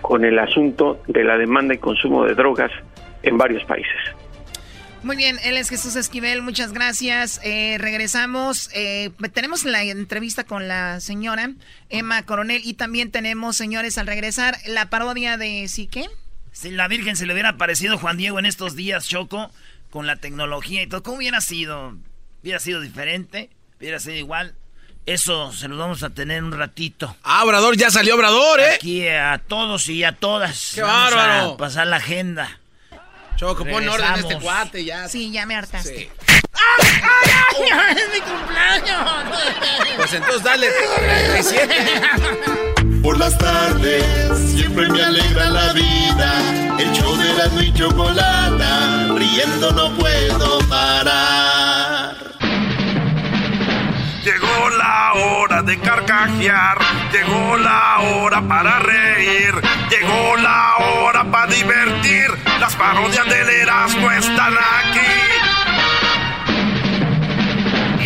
con 0.00 0.24
el 0.24 0.38
asunto 0.38 1.00
de 1.06 1.24
la 1.24 1.36
demanda 1.36 1.74
y 1.74 1.78
consumo 1.78 2.24
de 2.24 2.34
drogas 2.34 2.70
en 3.22 3.38
varios 3.38 3.64
países. 3.64 4.16
Muy 5.02 5.16
bien, 5.16 5.38
él 5.44 5.56
es 5.56 5.68
Jesús 5.68 5.94
Esquivel, 5.94 6.42
muchas 6.42 6.72
gracias. 6.72 7.40
Eh, 7.44 7.76
regresamos, 7.78 8.70
eh, 8.74 9.10
tenemos 9.32 9.64
la 9.64 9.84
entrevista 9.84 10.44
con 10.44 10.66
la 10.66 10.98
señora 11.00 11.52
Emma 11.90 12.24
Coronel 12.24 12.62
y 12.64 12.74
también 12.74 13.12
tenemos, 13.12 13.56
señores, 13.56 13.98
al 13.98 14.08
regresar, 14.08 14.56
la 14.66 14.90
parodia 14.90 15.36
de 15.36 15.68
Sique. 15.68 16.08
Si 16.50 16.70
la 16.70 16.88
Virgen 16.88 17.14
se 17.16 17.26
le 17.26 17.34
hubiera 17.34 17.50
aparecido 17.50 17.98
Juan 17.98 18.16
Diego 18.16 18.38
en 18.38 18.46
estos 18.46 18.74
días, 18.74 19.06
Choco, 19.06 19.52
con 19.90 20.06
la 20.06 20.16
tecnología 20.16 20.82
y 20.82 20.86
todo, 20.88 21.02
¿cómo 21.02 21.18
hubiera 21.18 21.40
sido? 21.40 21.96
¿Hubiera 22.42 22.58
sido 22.58 22.80
diferente? 22.80 23.50
¿Hubiera 23.78 24.00
sido 24.00 24.16
igual? 24.16 24.54
Eso 25.04 25.52
se 25.52 25.68
lo 25.68 25.76
vamos 25.76 26.02
a 26.02 26.10
tener 26.10 26.42
un 26.42 26.50
ratito. 26.52 27.16
Ah, 27.22 27.44
Obrador, 27.44 27.76
ya 27.76 27.90
salió 27.90 28.16
Obrador, 28.16 28.58
¿eh? 28.58 28.74
Aquí 28.74 29.06
a 29.06 29.40
todos 29.46 29.88
y 29.88 30.02
a 30.02 30.12
todas. 30.12 30.72
¡Qué 30.74 30.82
bárbaro! 30.82 31.56
pasar 31.56 31.86
la 31.86 31.96
agenda. 31.96 32.58
Choco, 33.36 33.64
pon 33.66 33.86
orden 33.86 34.12
a 34.12 34.16
este 34.16 34.38
cuate 34.38 34.84
ya. 34.84 35.08
Sí, 35.08 35.30
ya 35.30 35.44
me 35.44 35.54
hartaste. 35.54 35.98
Sí. 35.98 36.08
¡Ay, 36.54 37.68
ay, 37.70 37.96
¡Es 37.96 38.08
mi 38.12 38.20
cumpleaños! 38.20 39.10
Pues 39.96 40.12
entonces 40.14 40.42
dale 40.42 40.68
37. 40.70 42.00
Por 43.02 43.18
las 43.18 43.36
tardes 43.36 44.04
siempre 44.54 44.88
me 44.88 45.02
alegra 45.02 45.50
la 45.50 45.72
vida. 45.74 46.76
El 46.78 46.92
show 46.92 47.14
de 47.16 47.34
la 47.34 47.62
y 47.62 47.74
chocolata, 47.74 49.08
riendo 49.14 49.70
no 49.72 49.94
puedo 49.96 50.58
parar. 50.68 52.16
Llegó 54.24 54.70
la 54.70 55.12
hora 55.12 55.62
de 55.62 55.78
carcajear, 55.78 56.78
llegó 57.12 57.56
la 57.58 58.00
hora 58.00 58.40
para 58.48 58.78
reír, 58.78 59.54
llegó 59.90 60.36
la 60.38 60.75
hora 60.75 60.75
divertir. 61.56 62.28
Las 62.60 62.76
parodias 62.76 63.26
del 63.26 63.48
Erasmo 63.48 64.10
están 64.10 64.54
aquí. 64.54 65.00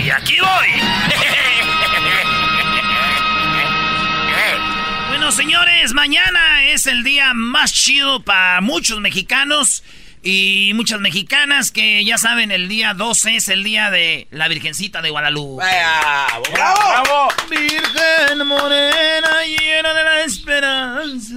Y 0.04 0.10
aquí 0.10 0.36
voy. 0.40 0.68
bueno, 5.08 5.32
señores, 5.32 5.92
mañana 5.94 6.66
es 6.66 6.86
el 6.86 7.02
día 7.02 7.34
más 7.34 7.72
chido 7.72 8.22
para 8.22 8.60
muchos 8.60 9.00
mexicanos 9.00 9.82
y 10.22 10.70
muchas 10.74 11.00
mexicanas 11.00 11.72
que 11.72 12.04
ya 12.04 12.18
saben, 12.18 12.52
el 12.52 12.68
día 12.68 12.94
12 12.94 13.34
es 13.36 13.48
el 13.48 13.64
día 13.64 13.90
de 13.90 14.28
la 14.30 14.46
Virgencita 14.48 15.00
de 15.02 15.10
Guadalupe. 15.10 15.64
¡Bravo! 15.64 16.44
¡Bravo! 16.52 17.28
Virgen 17.48 18.46
morena 18.46 19.42
llena 19.46 19.92
de 19.94 20.04
la 20.04 20.20
esperanza. 20.20 21.34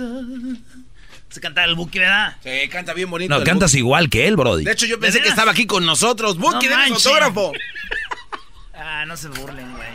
Se 1.33 1.41
canta 1.41 1.63
el 1.63 1.73
Buki, 1.73 1.97
¿verdad? 1.97 2.37
Sí, 2.43 2.69
canta 2.69 2.93
bien 2.93 3.09
bonito. 3.09 3.35
No, 3.35 3.43
cantas 3.43 3.73
igual 3.73 4.07
que 4.09 4.27
él, 4.27 4.35
Brody. 4.35 4.63
De 4.65 4.71
hecho, 4.71 4.85
yo 4.85 4.99
pensé 4.99 5.19
que 5.19 5.29
estaba 5.29 5.51
aquí 5.51 5.65
con 5.65 5.83
nosotros. 5.83 6.37
Buki, 6.37 6.67
No 6.67 6.77
manches. 6.77 7.03
fotógrafo. 7.03 7.51
Ah, 8.75 9.05
no 9.05 9.15
se 9.17 9.27
burlen, 9.29 9.71
güey. 9.75 9.87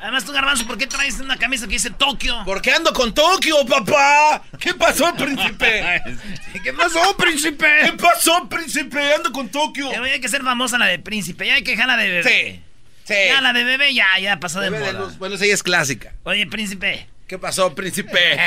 Además, 0.00 0.24
tú, 0.24 0.32
Garbanzo, 0.32 0.66
¿por 0.66 0.78
qué 0.78 0.86
traes 0.86 1.18
una 1.20 1.36
camisa 1.36 1.66
que 1.66 1.72
dice 1.72 1.90
Tokio? 1.90 2.36
Porque 2.44 2.70
ando 2.72 2.92
con 2.92 3.12
Tokio, 3.12 3.64
papá. 3.66 4.42
¿Qué 4.60 4.72
pasó, 4.74 5.12
príncipe? 5.14 6.02
¿Qué 6.62 6.72
pasó, 6.72 7.16
príncipe? 7.16 7.66
¿Qué 7.84 7.92
pasó, 7.94 8.48
príncipe? 8.48 9.14
Ando 9.14 9.32
con 9.32 9.48
Tokio. 9.48 9.90
Pero 9.90 10.04
hay 10.04 10.20
que 10.20 10.28
ser 10.28 10.42
famosa 10.42 10.78
la 10.78 10.86
de 10.86 10.98
príncipe. 10.98 11.46
Ya 11.46 11.54
hay 11.54 11.62
que 11.64 11.72
dejar 11.72 11.88
la 11.88 11.96
de 11.96 12.08
bebé. 12.10 12.22
Sí. 12.22 12.62
Sí. 13.04 13.14
Ya 13.28 13.40
la 13.40 13.52
de 13.52 13.64
bebé 13.64 13.92
ya, 13.94 14.06
ya 14.20 14.38
pasó 14.40 14.60
de 14.60 14.70
Bebé 14.70 14.86
de 14.86 14.92
moda. 14.92 15.04
luz. 15.06 15.18
Bueno, 15.18 15.34
esa 15.34 15.46
ya 15.46 15.54
es 15.54 15.62
clásica. 15.62 16.12
Oye, 16.24 16.46
príncipe. 16.46 17.08
¿Qué 17.26 17.38
pasó, 17.38 17.74
príncipe? 17.74 18.38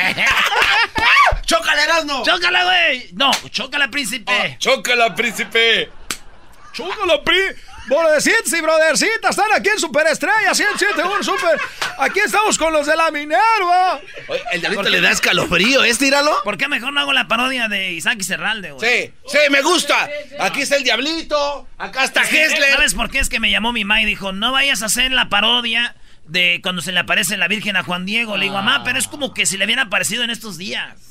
¡Chócala, 1.50 1.84
Erasmo! 1.84 2.22
¡Chócala, 2.24 2.64
güey! 2.64 3.10
No, 3.14 3.32
chócala, 3.50 3.90
príncipe. 3.90 4.58
¡Chócala, 4.60 5.16
príncipe! 5.16 5.90
¡Chúcalo, 6.74 7.24
pri! 7.24 7.40
Brothercitas 7.88 8.54
y 8.54 8.62
brothercitas 8.62 9.32
están 9.32 9.52
aquí 9.56 9.70
en 9.70 9.80
Superestrella 9.80 10.54
171 10.54 11.24
Super. 11.24 11.60
Aquí 11.98 12.20
estamos 12.20 12.56
con 12.56 12.72
los 12.72 12.86
de 12.86 12.96
la 12.96 13.10
Minerva. 13.10 14.00
Oye, 14.28 14.44
el 14.52 14.60
diablito 14.60 14.90
le 14.90 15.02
da 15.02 15.10
escalofrío, 15.10 15.84
¿eh? 15.84 15.96
Tíralo. 15.96 16.38
¿Por 16.44 16.56
qué 16.56 16.68
mejor 16.68 16.94
no 16.94 17.00
hago 17.00 17.14
la 17.14 17.28
parodia 17.28 17.68
de 17.68 17.94
Isaac 17.94 18.18
y 18.20 18.24
Serralde, 18.26 18.74
güey? 18.74 18.88
Sí, 18.88 19.14
sí, 19.26 19.40
me 19.50 19.64
gusta. 19.64 20.08
Aquí 20.40 20.62
está 20.62 20.76
el 20.76 20.84
diablito. 20.84 21.68
Acá 21.80 22.04
está 22.04 22.22
Hessler. 22.22 22.74
¿Sabes 22.74 22.94
por 22.94 23.10
qué? 23.10 23.18
Es 23.18 23.30
que 23.30 23.40
me 23.40 23.50
llamó 23.50 23.74
mi 23.74 23.86
mamá 23.86 24.04
y 24.04 24.06
dijo, 24.06 24.34
no 24.34 24.52
vayas 24.52 24.84
a 24.84 24.86
hacer 24.86 25.12
la 25.12 25.30
parodia 25.30 25.96
de 26.26 26.60
cuando 26.62 26.84
se 26.84 26.92
le 26.92 27.00
aparece 27.00 27.38
la 27.38 27.48
Virgen 27.48 27.76
a 27.76 27.82
Juan 27.82 28.06
Diego. 28.06 28.38
Le 28.38 28.44
digo, 28.44 28.58
mamá, 28.58 28.84
pero 28.84 29.00
es 29.00 29.08
como 29.08 29.34
que 29.34 29.48
si 29.48 29.58
le 29.58 29.66
hubiera 29.66 29.82
aparecido 29.82 30.24
en 30.24 30.30
estos 30.30 30.60
días. 30.60 31.09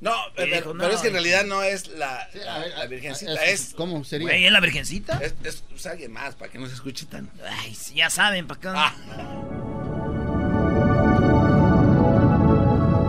No, 0.00 0.12
pero, 0.36 0.54
dijo, 0.54 0.72
pero 0.78 0.88
no. 0.88 0.94
es 0.94 1.00
que 1.00 1.08
en 1.08 1.14
realidad 1.14 1.44
no 1.44 1.62
es 1.62 1.88
la, 1.88 2.28
la, 2.32 2.66
la 2.68 2.86
virgencita, 2.86 3.44
es... 3.46 3.72
¿Cómo 3.76 4.04
sería? 4.04 4.28
Güey, 4.28 4.46
¿es 4.46 4.52
la 4.52 4.60
Virgencita? 4.60 5.18
Es, 5.20 5.34
es- 5.42 5.64
es 5.74 5.86
alguien 5.86 6.12
más, 6.12 6.36
para 6.36 6.52
que 6.52 6.58
no 6.58 6.68
se 6.68 6.74
escuche 6.74 7.06
tan... 7.06 7.28
Ay, 7.62 7.74
sí, 7.74 7.94
ya 7.94 8.08
saben, 8.08 8.46
¿para 8.46 8.60
qué? 8.60 8.68
Ah. 8.70 8.94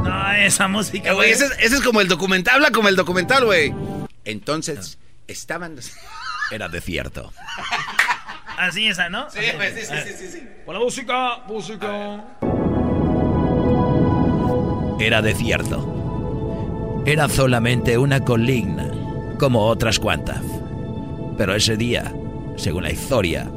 No, 0.04 0.32
esa 0.34 0.68
música, 0.68 1.10
Eh, 1.12 1.14
güey, 1.14 1.32
ese, 1.32 1.46
es- 1.46 1.52
ese 1.60 1.76
es 1.76 1.82
como 1.82 2.02
el 2.02 2.08
documental, 2.08 2.56
habla 2.56 2.72
como 2.72 2.90
el 2.90 2.96
documental, 2.96 3.46
güey. 3.46 3.74
Entonces, 4.26 4.98
estaban... 5.28 5.78
Era 6.52 6.68
desierto. 6.70 7.32
Así 8.58 8.88
esa, 8.88 9.10
¿no? 9.10 9.30
Sí, 9.30 9.40
güey, 9.56 9.74
sí, 9.76 9.82
sí, 9.86 9.94
sí, 10.08 10.14
sí, 10.18 10.32
sí. 10.32 10.48
Con 10.66 10.74
la 10.74 10.80
música, 10.82 11.38
música. 11.48 12.26
Era 15.00 15.22
desierto. 15.22 15.96
Era 17.06 17.28
solamente 17.30 17.98
una 17.98 18.20
colina, 18.20 18.92
como 19.40 19.66
otras 19.66 20.00
cuantas. 20.00 20.44
Pero 21.38 21.56
ese 21.56 21.78
día, 21.78 22.14
según 22.56 22.84
la 22.84 22.92
historia, 22.92 23.50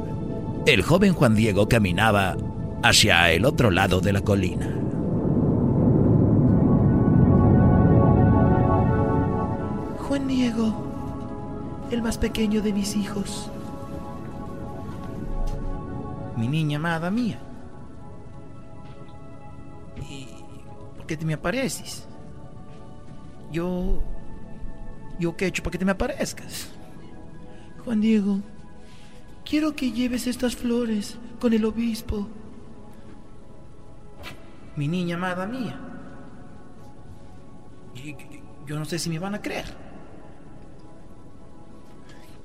el 0.65 0.81
joven 0.81 1.13
Juan 1.13 1.35
Diego 1.35 1.67
caminaba 1.67 2.37
hacia 2.83 3.31
el 3.31 3.45
otro 3.45 3.69
lado 3.69 3.99
de 3.99 4.13
la 4.13 4.21
colina. 4.21 4.65
Juan 10.07 10.27
Diego, 10.27 10.73
el 11.91 12.01
más 12.01 12.17
pequeño 12.17 12.61
de 12.61 12.71
mis 12.71 12.95
hijos. 12.95 13.49
Mi 16.37 16.47
niña 16.47 16.77
amada 16.77 17.11
mía. 17.11 17.39
¿Y 20.09 20.27
por 20.95 21.05
qué 21.05 21.17
te 21.17 21.25
me 21.25 21.33
apareces? 21.33 22.07
Yo... 23.53 24.01
¿Yo 25.19 25.37
qué 25.37 25.45
he 25.45 25.47
hecho 25.47 25.61
para 25.63 25.71
que 25.71 25.77
te 25.77 25.85
me 25.85 25.91
aparezcas? 25.91 26.69
Juan 27.85 28.01
Diego, 28.01 28.39
quiero 29.45 29.75
que 29.75 29.91
lleves 29.91 30.25
estas 30.27 30.55
flores 30.55 31.17
con 31.39 31.53
el 31.53 31.63
obispo. 31.63 32.27
Mi 34.75 34.87
niña 34.87 35.15
amada 35.17 35.45
mía. 35.45 35.79
Y- 37.95 38.15
yo 38.65 38.79
no 38.79 38.85
sé 38.85 38.97
si 38.97 39.09
me 39.09 39.19
van 39.19 39.35
a 39.35 39.41
creer. 39.41 39.65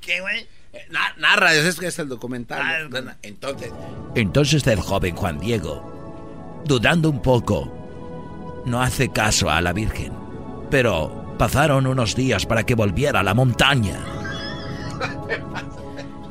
¿Qué, 0.00 0.20
güey? 0.20 0.46
Eh, 0.72 0.86
na- 0.90 1.14
narra, 1.16 1.54
es 1.54 1.78
que 1.78 1.86
es 1.86 1.98
el 1.98 2.08
documental. 2.08 2.60
Ah. 2.62 3.16
Entonces, 3.22 3.72
Entonces 4.14 4.66
el 4.66 4.80
joven 4.80 5.14
Juan 5.16 5.38
Diego, 5.38 6.62
dudando 6.66 7.08
un 7.08 7.22
poco, 7.22 7.72
no 8.66 8.82
hace 8.82 9.08
caso 9.10 9.48
a 9.48 9.60
la 9.60 9.72
Virgen. 9.72 10.12
Pero 10.70 11.10
pasaron 11.38 11.86
unos 11.86 12.14
días 12.14 12.44
para 12.46 12.64
que 12.64 12.74
volviera 12.74 13.20
a 13.20 13.22
la 13.22 13.34
montaña. 13.34 13.98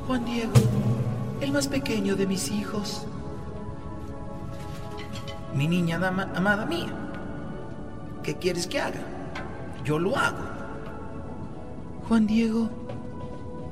Juan 0.05 0.25
Diego, 0.25 0.53
el 1.41 1.51
más 1.51 1.67
pequeño 1.67 2.15
de 2.15 2.27
mis 2.27 2.51
hijos. 2.51 3.05
Mi 5.53 5.67
niña 5.67 5.97
dama- 5.97 6.29
amada 6.35 6.65
mía. 6.65 6.93
¿Qué 8.23 8.35
quieres 8.35 8.67
que 8.67 8.79
haga? 8.79 8.99
Yo 9.83 9.97
lo 9.99 10.15
hago. 10.15 10.37
Juan 12.07 12.27
Diego, 12.27 12.69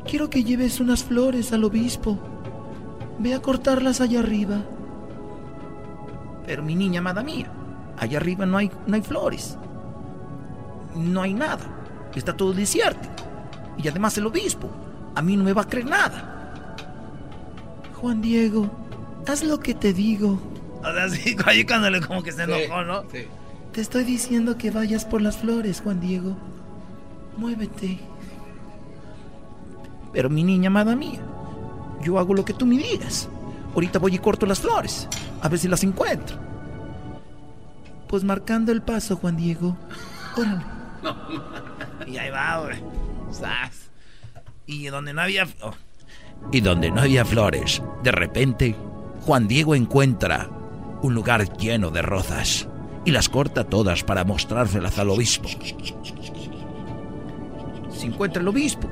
quiero 0.09 0.29
que 0.29 0.43
lleves 0.43 0.79
unas 0.79 1.03
flores 1.03 1.53
al 1.53 1.63
obispo. 1.63 2.17
Ve 3.19 3.33
a 3.33 3.41
cortarlas 3.41 4.01
allá 4.01 4.19
arriba. 4.19 4.57
Pero 6.45 6.63
mi 6.63 6.75
niña 6.75 6.99
amada 6.99 7.23
mía, 7.23 7.51
allá 7.97 8.17
arriba 8.17 8.45
no 8.45 8.57
hay, 8.57 8.71
no 8.87 8.95
hay 8.95 9.01
flores. 9.01 9.57
No 10.95 11.21
hay 11.21 11.33
nada. 11.33 11.65
Está 12.15 12.35
todo 12.35 12.53
desierto. 12.53 13.09
Y 13.77 13.87
además 13.87 14.17
el 14.17 14.27
obispo 14.27 14.69
a 15.15 15.21
mí 15.21 15.37
no 15.37 15.45
me 15.45 15.53
va 15.53 15.63
a 15.63 15.67
creer 15.67 15.87
nada. 15.87 16.75
Juan 17.95 18.21
Diego, 18.21 18.69
haz 19.25 19.43
lo 19.43 19.59
que 19.59 19.73
te 19.73 19.93
digo. 19.93 20.39
O 20.83 20.93
sea, 20.93 21.09
sí, 21.09 21.35
ahí 21.45 21.65
cuando 21.65 21.89
le 21.89 22.01
como 22.01 22.21
que 22.21 22.31
se 22.31 22.43
enojó, 22.43 22.83
¿no? 22.83 23.03
Sí. 23.11 23.25
Te 23.71 23.81
estoy 23.81 24.03
diciendo 24.03 24.57
que 24.57 24.71
vayas 24.71 25.05
por 25.05 25.21
las 25.21 25.37
flores, 25.37 25.81
Juan 25.81 25.99
Diego. 26.01 26.35
Muévete. 27.37 27.99
Pero 30.13 30.29
mi 30.29 30.43
niña 30.43 30.67
amada 30.67 30.95
mía, 30.95 31.19
yo 32.01 32.19
hago 32.19 32.33
lo 32.33 32.45
que 32.45 32.53
tú 32.53 32.65
me 32.65 32.77
digas. 32.77 33.27
Ahorita 33.73 33.99
voy 33.99 34.15
y 34.15 34.19
corto 34.19 34.45
las 34.45 34.59
flores, 34.59 35.07
a 35.41 35.49
ver 35.49 35.59
si 35.59 35.67
las 35.67 35.83
encuentro. 35.83 36.37
Pues 38.07 38.23
marcando 38.23 38.71
el 38.71 38.81
paso, 38.81 39.17
Juan 39.17 39.35
Diego. 39.35 39.75
Órale. 40.37 40.63
Y 42.07 42.17
ahí 42.17 42.29
va, 42.29 42.59
güey. 42.59 42.77
Y 44.65 44.87
donde 44.87 45.13
no 45.13 45.21
había... 45.21 45.47
oh, 45.61 45.73
Y 46.51 46.61
donde 46.61 46.91
no 46.91 47.01
había 47.01 47.25
flores, 47.25 47.81
de 48.03 48.11
repente, 48.11 48.75
Juan 49.21 49.47
Diego 49.47 49.75
encuentra 49.75 50.49
un 51.01 51.13
lugar 51.13 51.57
lleno 51.57 51.91
de 51.91 52.01
rosas 52.01 52.67
y 53.05 53.11
las 53.11 53.29
corta 53.29 53.63
todas 53.63 54.03
para 54.03 54.23
mostrárselas 54.23 54.97
al 54.97 55.09
obispo. 55.11 55.47
Si 57.91 58.07
encuentra 58.07 58.41
el 58.41 58.47
obispo. 58.47 58.89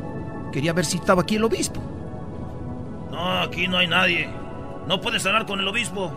Quería 0.52 0.74
ver 0.74 0.86
si 0.86 0.98
estaba 0.98 1.24
aquí 1.24 1.36
el 1.36 1.44
obispo. 1.44 1.82
No, 3.12 3.42
aquí 3.42 3.68
no 3.68 3.78
hay 3.78 3.88
nadie. 3.88 4.30
No 4.88 5.02
puedes 5.02 5.26
hablar 5.26 5.46
con 5.46 5.60
el 5.60 5.68
obispo. 5.68 6.12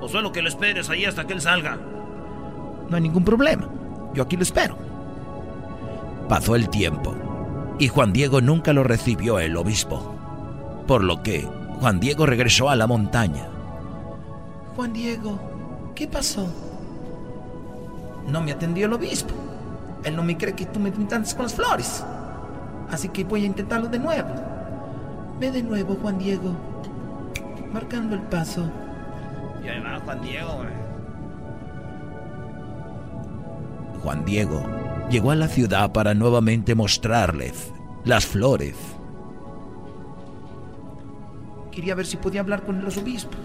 O 0.00 0.08
solo 0.08 0.30
que 0.30 0.42
lo 0.42 0.48
esperes 0.48 0.88
ahí 0.90 1.04
hasta 1.04 1.26
que 1.26 1.32
él 1.32 1.40
salga. 1.40 1.76
No 2.88 2.96
hay 2.96 3.02
ningún 3.02 3.24
problema. 3.24 3.68
Yo 4.14 4.22
aquí 4.22 4.36
lo 4.36 4.42
espero. 4.42 4.76
Pasó 6.28 6.56
el 6.56 6.70
tiempo 6.70 7.14
y 7.78 7.88
Juan 7.88 8.12
Diego 8.12 8.40
nunca 8.40 8.72
lo 8.72 8.82
recibió 8.82 9.38
el 9.38 9.56
obispo, 9.56 10.14
por 10.86 11.02
lo 11.02 11.22
que 11.22 11.46
Juan 11.80 12.00
Diego 12.00 12.24
regresó 12.24 12.70
a 12.70 12.76
la 12.76 12.86
montaña. 12.86 13.48
Juan 14.74 14.92
Diego, 14.92 15.38
¿qué 15.94 16.06
pasó? 16.06 16.46
No 18.28 18.40
me 18.40 18.52
atendió 18.52 18.86
el 18.86 18.92
obispo. 18.94 19.34
Él 20.04 20.16
no 20.16 20.22
me 20.22 20.36
cree 20.36 20.54
que 20.54 20.66
tú 20.66 20.80
me 20.80 20.92
pintaste 20.92 21.36
con 21.36 21.44
las 21.44 21.54
flores. 21.54 22.04
Así 22.90 23.08
que 23.08 23.24
voy 23.24 23.42
a 23.42 23.46
intentarlo 23.46 23.88
de 23.88 23.98
nuevo. 23.98 24.30
Ve 25.38 25.50
de 25.50 25.62
nuevo, 25.62 25.96
Juan 26.00 26.18
Diego. 26.18 26.54
Marcando 27.72 28.14
el 28.14 28.22
paso. 28.22 28.70
Y 29.62 29.66
va 29.66 30.00
Juan 30.04 30.20
Diego, 30.22 30.52
güey. 30.54 30.84
Juan 34.02 34.24
Diego 34.24 34.62
llegó 35.10 35.30
a 35.30 35.36
la 35.36 35.48
ciudad 35.48 35.92
para 35.92 36.14
nuevamente 36.14 36.74
mostrarles 36.74 37.72
las 38.04 38.26
flores. 38.26 38.76
Quería 41.70 41.94
ver 41.94 42.06
si 42.06 42.16
podía 42.16 42.40
hablar 42.40 42.62
con 42.62 42.84
los 42.84 42.96
obispos. 42.96 43.38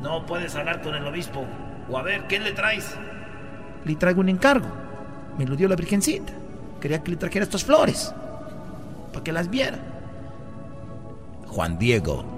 No 0.00 0.26
puedes 0.26 0.54
hablar 0.54 0.82
con 0.82 0.94
el 0.94 1.06
obispo. 1.06 1.44
O 1.88 1.96
a 1.96 2.02
ver, 2.02 2.26
¿qué 2.26 2.38
le 2.38 2.52
traes? 2.52 2.96
Le 3.84 3.96
traigo 3.96 4.20
un 4.20 4.28
encargo. 4.28 4.68
Me 5.38 5.46
lo 5.46 5.56
dio 5.56 5.68
la 5.68 5.76
Virgencita. 5.76 6.32
Quería 6.80 7.02
que 7.02 7.12
le 7.12 7.16
trajera 7.16 7.44
estas 7.44 7.64
flores. 7.64 8.14
Para 9.12 9.24
que 9.24 9.32
las 9.32 9.48
viera. 9.48 9.78
Juan 11.46 11.78
Diego 11.78 12.34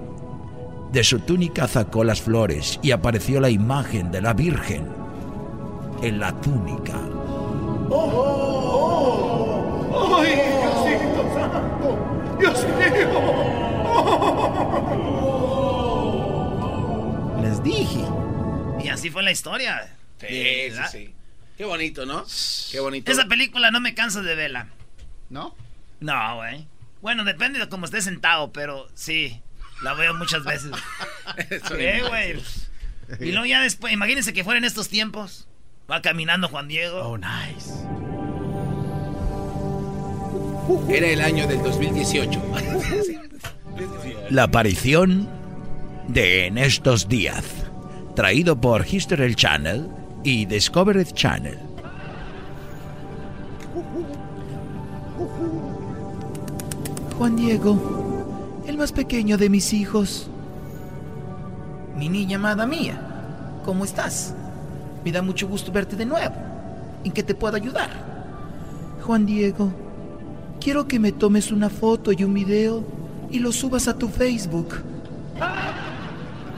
de 0.91 1.03
su 1.03 1.19
túnica 1.19 1.67
sacó 1.67 2.03
las 2.03 2.21
flores 2.21 2.79
y 2.81 2.91
apareció 2.91 3.41
la 3.41 3.49
imagen 3.49 4.11
de 4.11 4.21
la 4.21 4.33
Virgen 4.33 4.85
en 6.01 6.19
la 6.19 6.31
túnica. 6.39 7.16
¡Ay, 10.17 10.35
Diosito 10.35 11.23
Santo! 11.33 11.87
¡Dios 12.39 12.65
mío! 12.65 13.57
así 18.97 19.11
fue 19.11 19.23
la 19.23 19.31
historia. 19.31 19.95
Sí, 20.19 20.71
sí, 20.71 20.81
sí. 20.91 21.13
Qué 21.55 21.65
bonito, 21.65 22.05
¿no? 22.05 22.25
Qué 22.71 22.79
bonito. 22.79 23.11
Esa 23.11 23.25
película 23.25 23.71
no 23.71 23.79
me 23.79 23.93
canso 23.93 24.23
de 24.23 24.35
verla. 24.35 24.69
¿No? 25.29 25.55
No, 25.99 26.35
güey. 26.37 26.67
Bueno, 27.01 27.23
depende 27.23 27.59
de 27.59 27.69
cómo 27.69 27.85
esté 27.85 28.01
sentado, 28.01 28.51
pero 28.51 28.87
sí. 28.95 29.41
La 29.83 29.93
veo 29.93 30.13
muchas 30.15 30.43
veces. 30.43 30.71
sí, 31.49 32.07
güey. 32.07 32.41
Y 33.19 33.31
luego 33.31 33.45
ya 33.45 33.61
después, 33.61 33.93
imagínense 33.93 34.33
que 34.33 34.43
fuera 34.43 34.57
en 34.57 34.65
estos 34.65 34.89
tiempos. 34.89 35.47
Va 35.89 36.01
caminando 36.01 36.49
Juan 36.49 36.67
Diego. 36.67 36.99
Oh, 37.01 37.17
nice. 37.17 37.71
Era 40.89 41.07
el 41.07 41.21
año 41.21 41.47
del 41.47 41.63
2018. 41.63 42.41
La 44.29 44.43
aparición 44.43 45.29
de 46.09 46.47
En 46.47 46.57
estos 46.57 47.07
días, 47.07 47.43
traído 48.15 48.59
por 48.59 48.85
History 48.85 49.33
Channel 49.33 49.87
y 50.23 50.45
Discovery 50.45 51.05
Channel. 51.05 51.57
Juan 57.17 57.35
Diego, 57.35 58.63
el 58.67 58.77
más 58.77 58.91
pequeño 58.91 59.37
de 59.37 59.49
mis 59.49 59.73
hijos. 59.73 60.29
Mi 61.95 62.09
niña 62.09 62.37
amada 62.37 62.65
mía, 62.65 63.01
¿cómo 63.65 63.85
estás? 63.85 64.35
Me 65.07 65.13
da 65.13 65.21
mucho 65.21 65.47
gusto 65.47 65.71
verte 65.71 65.95
de 65.95 66.05
nuevo. 66.05 66.35
¿En 67.05 67.13
qué 67.13 67.23
te 67.23 67.33
puedo 67.33 67.55
ayudar? 67.55 67.89
Juan 69.03 69.25
Diego, 69.25 69.71
quiero 70.59 70.85
que 70.85 70.99
me 70.99 71.13
tomes 71.13 71.49
una 71.49 71.69
foto 71.69 72.11
y 72.11 72.25
un 72.25 72.33
video 72.33 72.83
y 73.31 73.39
lo 73.39 73.53
subas 73.53 73.87
a 73.87 73.97
tu 73.97 74.09
Facebook. 74.09 74.83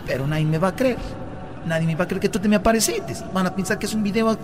Pero 0.07 0.25
nadie 0.25 0.45
me 0.45 0.57
va 0.57 0.69
a 0.69 0.75
creer. 0.75 0.97
Nadie 1.67 1.85
me 1.85 1.93
va 1.93 2.05
a 2.05 2.07
creer 2.07 2.21
que 2.21 2.29
tú 2.29 2.39
te 2.39 2.49
me 2.49 2.55
apareciste. 2.55 3.13
Van 3.31 3.45
a 3.45 3.53
pensar 3.53 3.77
que 3.77 3.85
es 3.85 3.93
un 3.93 4.01
video. 4.01 4.35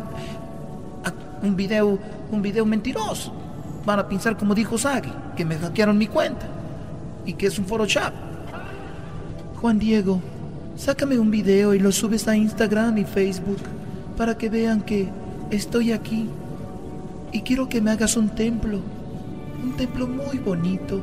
Un 1.41 1.55
video. 1.55 1.97
Un 2.29 2.43
video 2.43 2.63
mentiroso. 2.63 3.33
Van 3.87 3.97
a 3.97 4.07
pensar, 4.07 4.37
como 4.37 4.53
dijo 4.53 4.77
Sagi, 4.77 5.11
que 5.35 5.45
me 5.45 5.57
hackearon 5.57 5.97
mi 5.97 6.05
cuenta. 6.05 6.45
Y 7.25 7.33
que 7.33 7.47
es 7.47 7.57
un 7.57 7.65
Photoshop. 7.65 8.13
Juan 9.59 9.79
Diego, 9.79 10.21
sácame 10.75 11.17
un 11.17 11.31
video 11.31 11.73
y 11.73 11.79
lo 11.79 11.91
subes 11.91 12.27
a 12.27 12.37
Instagram 12.37 12.99
y 12.99 13.03
Facebook 13.03 13.61
para 14.15 14.37
que 14.37 14.49
vean 14.49 14.81
que 14.81 15.09
estoy 15.51 15.91
aquí. 15.91 16.29
Y 17.31 17.41
quiero 17.41 17.67
que 17.67 17.81
me 17.81 17.91
hagas 17.91 18.17
un 18.17 18.29
templo. 18.29 18.79
Un 19.63 19.75
templo 19.77 20.07
muy 20.07 20.37
bonito. 20.39 21.01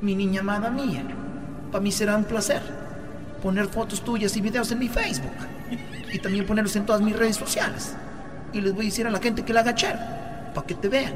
Mi 0.00 0.14
niña 0.14 0.40
amada 0.40 0.70
mía. 0.70 1.04
Para 1.70 1.82
mí 1.82 1.92
será 1.92 2.16
un 2.16 2.24
placer 2.24 2.62
poner 3.42 3.68
fotos 3.68 4.02
tuyas 4.02 4.36
y 4.36 4.40
videos 4.40 4.70
en 4.72 4.78
mi 4.78 4.88
Facebook. 4.88 5.30
Y 6.12 6.18
también 6.18 6.46
ponerlos 6.46 6.74
en 6.76 6.86
todas 6.86 7.00
mis 7.02 7.16
redes 7.16 7.36
sociales. 7.36 7.94
Y 8.52 8.60
les 8.60 8.72
voy 8.72 8.86
a 8.86 8.88
decir 8.88 9.06
a 9.06 9.10
la 9.10 9.20
gente 9.20 9.44
que 9.44 9.52
la 9.52 9.60
haga 9.60 9.74
para 10.54 10.66
que 10.66 10.74
te 10.74 10.88
vean 10.88 11.12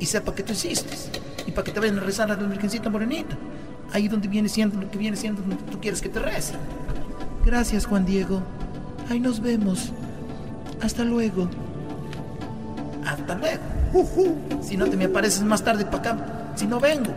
y 0.00 0.06
sepa 0.06 0.34
que 0.34 0.42
tú 0.42 0.52
existes. 0.52 1.10
Y 1.46 1.52
para 1.52 1.64
que 1.64 1.72
te 1.72 1.80
vayan 1.80 1.98
a 1.98 2.02
rezar 2.02 2.30
a 2.30 2.36
la 2.36 2.42
Virgencita 2.42 2.90
Morenita. 2.90 3.36
Ahí 3.92 4.08
donde 4.08 4.28
viene 4.28 4.48
siendo 4.48 4.80
lo 4.80 4.90
que 4.90 4.98
viene 4.98 5.16
siendo 5.16 5.42
donde 5.42 5.56
tú 5.70 5.80
quieres 5.80 6.00
que 6.00 6.08
te 6.08 6.18
rece. 6.18 6.54
Gracias, 7.44 7.86
Juan 7.86 8.04
Diego. 8.04 8.42
Ahí 9.08 9.20
nos 9.20 9.40
vemos. 9.40 9.92
Hasta 10.82 11.04
luego. 11.04 11.48
Hasta 13.06 13.34
luego. 13.36 13.62
Si 14.62 14.76
no 14.76 14.86
te 14.86 14.96
me 14.96 15.04
apareces 15.04 15.42
más 15.42 15.62
tarde 15.62 15.84
para 15.84 15.98
acá, 15.98 16.16
si 16.56 16.66
no 16.66 16.80
vengo, 16.80 17.14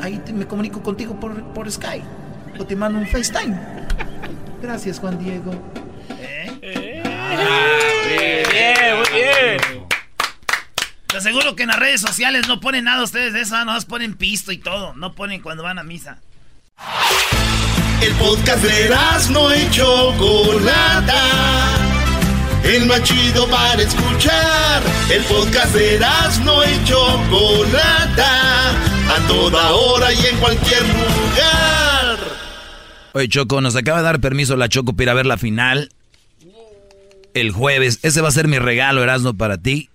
ahí 0.00 0.22
me 0.32 0.46
comunico 0.46 0.82
contigo 0.82 1.18
por, 1.18 1.42
por 1.52 1.70
Skype 1.70 2.04
o 2.58 2.64
te 2.64 2.76
mando 2.76 2.98
un 2.98 3.06
FaceTime. 3.06 3.56
Gracias, 4.62 4.98
Juan 4.98 5.18
Diego. 5.18 5.52
¿Eh? 6.18 7.02
bien, 8.08 8.96
muy 8.96 9.08
bien. 9.20 9.86
Te 11.06 11.16
aseguro 11.18 11.56
que 11.56 11.62
en 11.62 11.68
las 11.68 11.78
redes 11.78 12.00
sociales 12.00 12.48
no 12.48 12.60
ponen 12.60 12.84
nada 12.84 13.02
ustedes 13.02 13.32
de 13.32 13.40
eso, 13.42 13.64
no 13.64 13.80
ponen 13.82 14.16
pisto 14.16 14.52
y 14.52 14.58
todo, 14.58 14.94
no 14.94 15.14
ponen 15.14 15.40
cuando 15.40 15.62
van 15.62 15.78
a 15.78 15.82
misa. 15.82 16.18
El 18.02 18.12
podcast 18.14 18.62
de 18.62 18.94
no 19.30 19.50
hecho 19.50 20.12
Chocolata. 20.12 21.95
El 22.66 22.86
más 22.86 23.02
chido 23.02 23.48
para 23.48 23.82
escuchar. 23.82 24.82
El 25.10 25.22
podcast 25.24 25.74
de 25.74 25.98
no 26.44 26.62
hecho 26.62 27.06
Chocolata. 27.30 28.70
A 29.08 29.26
toda 29.28 29.72
hora 29.72 30.12
y 30.12 30.26
en 30.26 30.36
cualquier 30.38 30.82
lugar. 30.82 32.18
Oye, 33.12 33.28
Choco, 33.28 33.60
nos 33.60 33.76
acaba 33.76 33.98
de 33.98 34.04
dar 34.04 34.20
permiso 34.20 34.56
la 34.56 34.68
Choco 34.68 34.92
para 34.92 35.04
ir 35.04 35.10
a 35.10 35.14
ver 35.14 35.26
la 35.26 35.38
final 35.38 35.90
el 37.40 37.52
jueves. 37.52 38.00
Ese 38.02 38.20
va 38.20 38.28
a 38.28 38.32
ser 38.32 38.48
mi 38.48 38.58
regalo, 38.58 39.02
Erasmo, 39.02 39.34
para 39.34 39.58
ti. 39.58 39.90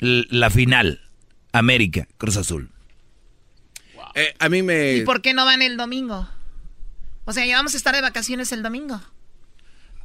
la 0.00 0.50
final. 0.50 1.00
América, 1.52 2.06
Cruz 2.18 2.36
Azul. 2.36 2.70
Eh, 4.14 4.34
a 4.38 4.48
mí 4.48 4.62
me... 4.62 4.94
¿Y 4.94 5.04
por 5.04 5.22
qué 5.22 5.32
no 5.32 5.44
van 5.44 5.62
el 5.62 5.76
domingo? 5.76 6.28
O 7.24 7.32
sea, 7.32 7.46
ya 7.46 7.56
vamos 7.56 7.74
a 7.74 7.76
estar 7.76 7.94
de 7.94 8.00
vacaciones 8.00 8.52
el 8.52 8.62
domingo. 8.62 9.00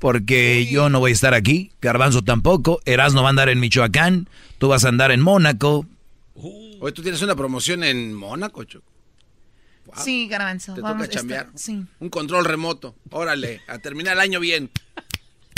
Porque 0.03 0.65
yo 0.65 0.89
no 0.89 0.99
voy 0.99 1.11
a 1.11 1.13
estar 1.13 1.33
aquí, 1.33 1.71
Garbanzo 1.81 2.23
tampoco, 2.23 2.81
Erasmo 2.83 3.21
va 3.21 3.29
a 3.29 3.31
andar 3.31 3.47
en 3.47 3.61
Michoacán, 3.61 4.27
tú 4.57 4.67
vas 4.67 4.83
a 4.83 4.89
andar 4.89 5.11
en 5.11 5.21
Mónaco. 5.21 5.85
Hoy 6.35 6.91
tú 6.91 7.01
tienes 7.01 7.21
una 7.21 7.37
promoción 7.37 7.85
en 7.85 8.13
Mónaco, 8.13 8.65
Choco. 8.65 8.85
Sí, 9.95 10.27
Garbanzo. 10.27 10.73
Te 10.73 10.81
Vamos 10.81 11.07
toca 11.07 11.19
chambear. 11.19 11.47
sí. 11.55 11.85
Un 12.01 12.09
control 12.09 12.43
remoto. 12.43 12.97
Órale, 13.11 13.61
a 13.65 13.79
terminar 13.79 14.15
el 14.15 14.19
año 14.19 14.41
bien. 14.41 14.69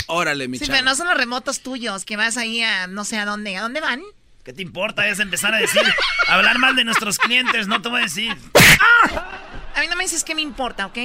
Órale, 0.06 0.46
mi 0.46 0.58
Sí, 0.58 0.66
pero 0.68 0.84
no 0.84 0.94
son 0.94 1.08
los 1.08 1.16
remotos 1.16 1.58
tuyos, 1.58 2.04
que 2.04 2.16
vas 2.16 2.36
ahí 2.36 2.62
a 2.62 2.86
no 2.86 3.04
sé 3.04 3.18
a 3.18 3.24
dónde. 3.24 3.56
¿A 3.56 3.62
dónde 3.62 3.80
van? 3.80 4.00
¿Qué 4.44 4.52
te 4.52 4.62
importa? 4.62 5.08
Es 5.08 5.18
empezar 5.18 5.54
a 5.54 5.56
decir, 5.56 5.82
hablar 6.28 6.60
mal 6.60 6.76
de 6.76 6.84
nuestros 6.84 7.18
clientes, 7.18 7.66
no 7.66 7.82
te 7.82 7.88
voy 7.88 7.98
a 7.98 8.04
decir. 8.04 8.30
A 9.74 9.80
mí 9.80 9.88
no 9.90 9.96
me 9.96 10.04
dices 10.04 10.22
qué 10.22 10.36
me 10.36 10.42
importa, 10.42 10.86
¿ok? 10.86 10.98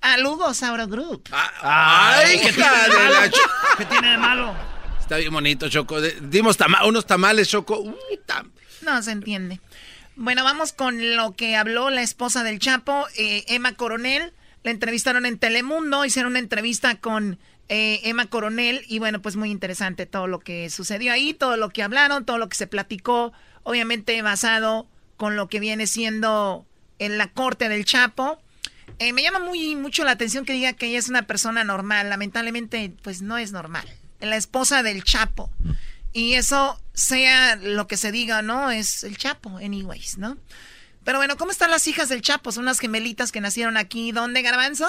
A 0.00 0.16
Lugo 0.18 0.54
Sauro 0.54 0.86
Group. 0.86 1.28
Ah, 1.32 2.14
ay, 2.18 2.40
¿qué 2.40 2.52
tiene, 2.52 2.70
de 2.70 2.88
malo? 2.88 3.36
¿Qué 3.76 3.84
tiene 3.84 4.10
de 4.10 4.18
malo? 4.18 4.54
Está 5.00 5.16
bien 5.16 5.32
bonito, 5.32 5.68
Choco. 5.68 6.00
Dimos 6.00 6.56
unos 6.84 7.06
tamales, 7.06 7.48
Choco. 7.48 7.80
Uy, 7.80 8.20
no 8.82 9.02
se 9.02 9.10
entiende. 9.10 9.60
Bueno, 10.16 10.44
vamos 10.44 10.72
con 10.72 11.16
lo 11.16 11.34
que 11.34 11.56
habló 11.56 11.90
la 11.90 12.02
esposa 12.02 12.42
del 12.42 12.58
Chapo, 12.58 13.06
eh, 13.16 13.44
Emma 13.48 13.74
Coronel. 13.74 14.32
La 14.64 14.70
entrevistaron 14.70 15.26
en 15.26 15.38
Telemundo, 15.38 16.04
hicieron 16.04 16.32
una 16.32 16.40
entrevista 16.40 16.96
con 16.96 17.38
eh, 17.68 18.00
Emma 18.04 18.26
Coronel 18.26 18.84
y 18.88 18.98
bueno, 18.98 19.22
pues 19.22 19.36
muy 19.36 19.50
interesante 19.50 20.06
todo 20.06 20.26
lo 20.26 20.40
que 20.40 20.70
sucedió 20.70 21.12
ahí, 21.12 21.34
todo 21.34 21.56
lo 21.56 21.68
que 21.70 21.82
hablaron, 21.82 22.24
todo 22.24 22.38
lo 22.38 22.48
que 22.48 22.56
se 22.56 22.66
platicó, 22.66 23.32
obviamente 23.62 24.20
basado 24.22 24.88
con 25.16 25.36
lo 25.36 25.48
que 25.48 25.60
viene 25.60 25.86
siendo 25.86 26.66
en 26.98 27.18
la 27.18 27.28
corte 27.28 27.68
del 27.68 27.84
Chapo. 27.84 28.40
Eh, 28.98 29.12
me 29.12 29.22
llama 29.22 29.38
muy 29.38 29.76
mucho 29.76 30.04
la 30.04 30.12
atención 30.12 30.44
que 30.44 30.52
diga 30.52 30.72
que 30.72 30.86
ella 30.86 30.98
es 30.98 31.08
una 31.08 31.26
persona 31.26 31.64
normal. 31.64 32.08
Lamentablemente, 32.08 32.92
pues 33.02 33.22
no 33.22 33.38
es 33.38 33.52
normal. 33.52 33.88
La 34.20 34.36
esposa 34.36 34.82
del 34.82 35.04
Chapo. 35.04 35.50
Y 36.12 36.34
eso, 36.34 36.80
sea 36.94 37.56
lo 37.56 37.86
que 37.86 37.96
se 37.96 38.10
diga, 38.10 38.42
¿no? 38.42 38.70
Es 38.70 39.04
el 39.04 39.16
Chapo, 39.16 39.58
anyways, 39.58 40.18
¿no? 40.18 40.36
Pero 41.04 41.18
bueno, 41.18 41.36
¿cómo 41.36 41.52
están 41.52 41.70
las 41.70 41.86
hijas 41.86 42.08
del 42.08 42.22
Chapo? 42.22 42.50
Son 42.50 42.64
unas 42.64 42.80
gemelitas 42.80 43.30
que 43.30 43.40
nacieron 43.40 43.76
aquí. 43.76 44.12
¿Dónde, 44.12 44.42
Garbanzo? 44.42 44.88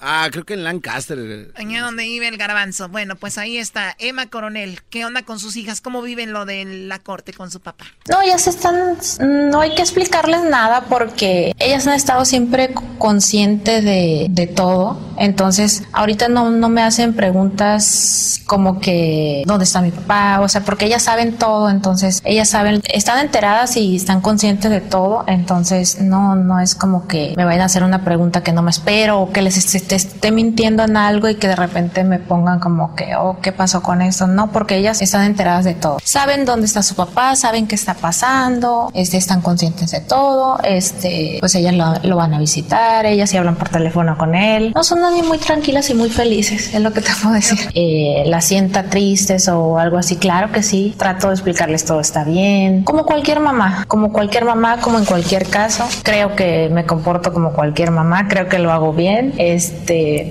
Ah, 0.00 0.28
creo 0.30 0.44
que 0.44 0.54
en 0.54 0.64
Lancaster. 0.64 1.52
Allá 1.54 1.80
donde 1.82 2.04
vive 2.04 2.28
el 2.28 2.36
garbanzo. 2.36 2.88
Bueno, 2.88 3.16
pues 3.16 3.38
ahí 3.38 3.56
está 3.56 3.96
Emma 3.98 4.26
Coronel. 4.26 4.80
¿Qué 4.90 5.04
onda 5.04 5.22
con 5.22 5.38
sus 5.38 5.56
hijas? 5.56 5.80
¿Cómo 5.80 6.02
viven 6.02 6.32
lo 6.32 6.44
de 6.44 6.64
la 6.64 6.98
corte 6.98 7.32
con 7.32 7.50
su 7.50 7.60
papá? 7.60 7.86
No, 8.08 8.20
ellas 8.20 8.46
están, 8.46 8.98
no 9.20 9.60
hay 9.60 9.74
que 9.74 9.82
explicarles 9.82 10.42
nada 10.42 10.82
porque 10.82 11.52
ellas 11.58 11.86
han 11.86 11.94
estado 11.94 12.24
siempre 12.24 12.74
conscientes 12.98 13.84
de, 13.84 14.26
de 14.28 14.46
todo. 14.46 15.00
Entonces, 15.18 15.84
ahorita 15.92 16.28
no, 16.28 16.50
no 16.50 16.68
me 16.68 16.82
hacen 16.82 17.14
preguntas 17.14 18.42
como 18.46 18.80
que, 18.80 19.42
¿dónde 19.46 19.64
está 19.64 19.80
mi 19.80 19.90
papá? 19.90 20.40
O 20.40 20.48
sea, 20.48 20.62
porque 20.62 20.84
ellas 20.84 21.02
saben 21.02 21.38
todo. 21.38 21.70
Entonces, 21.70 22.20
ellas 22.24 22.50
saben, 22.50 22.82
están 22.92 23.24
enteradas 23.24 23.76
y 23.78 23.96
están 23.96 24.20
conscientes 24.20 24.70
de 24.70 24.82
todo. 24.82 25.24
Entonces, 25.26 26.00
no, 26.02 26.36
no 26.36 26.60
es 26.60 26.74
como 26.74 27.08
que 27.08 27.32
me 27.36 27.46
vayan 27.46 27.62
a 27.62 27.64
hacer 27.64 27.82
una 27.82 28.04
pregunta 28.04 28.42
que 28.42 28.52
no 28.52 28.60
me 28.60 28.70
espero 28.70 29.20
o 29.20 29.32
que 29.32 29.40
les 29.40 29.56
esté 29.56 29.85
te 29.86 29.94
esté 29.94 30.30
mintiendo 30.30 30.84
en 30.84 30.96
algo 30.96 31.28
y 31.28 31.36
que 31.36 31.48
de 31.48 31.56
repente 31.56 32.04
me 32.04 32.18
pongan 32.18 32.60
como 32.60 32.94
que, 32.94 33.16
oh, 33.16 33.38
¿qué 33.40 33.52
pasó 33.52 33.82
con 33.82 34.02
esto? 34.02 34.26
No, 34.26 34.52
porque 34.52 34.76
ellas 34.76 35.00
están 35.02 35.24
enteradas 35.24 35.64
de 35.64 35.74
todo. 35.74 35.98
Saben 36.02 36.44
dónde 36.44 36.66
está 36.66 36.82
su 36.82 36.94
papá, 36.94 37.36
saben 37.36 37.66
qué 37.66 37.74
está 37.74 37.94
pasando, 37.94 38.90
este, 38.94 39.16
están 39.16 39.40
conscientes 39.40 39.90
de 39.90 40.00
todo, 40.00 40.58
este, 40.62 41.38
pues 41.40 41.54
ellas 41.54 41.74
lo, 42.02 42.16
van 42.16 42.34
a 42.34 42.38
visitar, 42.38 43.06
ellas 43.06 43.30
sí 43.30 43.36
hablan 43.36 43.56
por 43.56 43.68
teléfono 43.68 44.16
con 44.18 44.34
él. 44.34 44.72
No 44.74 44.84
son 44.84 45.00
niñas 45.00 45.26
muy 45.26 45.38
tranquilas 45.38 45.90
y 45.90 45.94
muy 45.94 46.10
felices, 46.10 46.74
es 46.74 46.80
lo 46.80 46.92
que 46.92 47.00
te 47.00 47.10
puedo 47.22 47.34
decir. 47.34 47.58
Eh, 47.74 48.24
las 48.26 48.44
sienta 48.44 48.84
tristes 48.84 49.48
o 49.48 49.78
algo 49.78 49.98
así, 49.98 50.16
claro 50.16 50.52
que 50.52 50.62
sí. 50.62 50.94
Trato 50.96 51.28
de 51.28 51.34
explicarles 51.34 51.84
todo 51.84 52.00
está 52.00 52.24
bien. 52.24 52.84
Como 52.84 53.04
cualquier 53.04 53.40
mamá, 53.40 53.84
como 53.88 54.12
cualquier 54.12 54.44
mamá, 54.44 54.78
como 54.80 54.98
en 54.98 55.04
cualquier 55.04 55.46
caso. 55.46 55.84
Creo 56.02 56.34
que 56.34 56.68
me 56.70 56.86
comporto 56.86 57.32
como 57.32 57.52
cualquier 57.52 57.90
mamá, 57.90 58.28
creo 58.28 58.48
que 58.48 58.58
lo 58.58 58.72
hago 58.72 58.92
bien. 58.92 59.34
Este, 59.38 59.75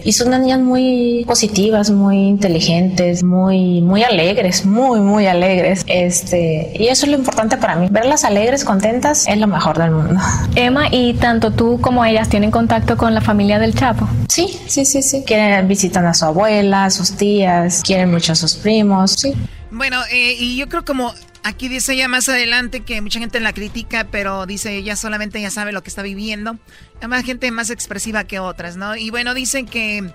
y 0.03 0.11
son 0.13 0.30
unas 0.30 0.41
niñas 0.41 0.59
muy 0.59 1.23
positivas, 1.27 1.91
muy 1.91 2.17
inteligentes, 2.17 3.23
muy, 3.23 3.81
muy 3.81 4.03
alegres, 4.03 4.65
muy, 4.65 4.99
muy 4.99 5.27
alegres. 5.27 5.84
Este, 5.88 6.72
y 6.76 6.88
eso 6.88 7.05
es 7.05 7.11
lo 7.11 7.17
importante 7.17 7.57
para 7.57 7.76
mí. 7.76 7.88
Verlas 7.89 8.23
alegres, 8.23 8.63
contentas, 8.63 9.26
es 9.27 9.38
lo 9.38 9.47
mejor 9.47 9.77
del 9.77 9.91
mundo. 9.91 10.19
Emma, 10.55 10.88
¿y 10.91 11.13
tanto 11.13 11.51
tú 11.51 11.80
como 11.81 12.03
ellas 12.05 12.30
tienen 12.30 12.51
contacto 12.51 12.97
con 12.97 13.13
la 13.13 13.22
familia 13.22 13.59
del 13.59 13.76
Chapo? 13.76 14.07
Sí, 14.30 14.59
sí, 14.67 14.85
sí, 14.85 15.01
sí. 15.01 15.23
Quieren, 15.26 15.67
visitan 15.67 16.05
a 16.05 16.13
su 16.13 16.26
abuela, 16.26 16.85
a 16.85 16.89
sus 16.89 17.11
tías, 17.13 17.81
quieren 17.84 18.11
mucho 18.11 18.34
a 18.34 18.35
sus 18.35 18.55
primos, 18.55 19.11
sí. 19.11 19.34
Bueno, 19.72 19.97
eh, 20.11 20.35
y 20.39 20.57
yo 20.57 20.69
creo 20.69 20.85
como 20.85 21.13
aquí 21.45 21.69
dice 21.69 21.93
ella 21.93 22.07
más 22.07 22.27
adelante 22.27 22.81
que 22.81 22.99
mucha 23.01 23.19
gente 23.19 23.39
la 23.39 23.53
critica, 23.53 24.07
pero 24.09 24.47
dice 24.47 24.76
ella 24.76 24.95
solamente 24.95 25.39
ya 25.39 25.51
sabe 25.51 25.72
lo 25.72 25.84
que 25.84 25.89
está 25.89 26.01
viviendo. 26.01 26.57
Hay 27.01 27.07
más 27.07 27.23
gente 27.23 27.49
más 27.51 27.69
expresiva 27.69 28.23
que 28.23 28.39
otras, 28.39 28.77
¿no? 28.77 28.95
Y 28.95 29.11
bueno, 29.11 29.35
dicen 29.35 29.67
que 29.67 30.11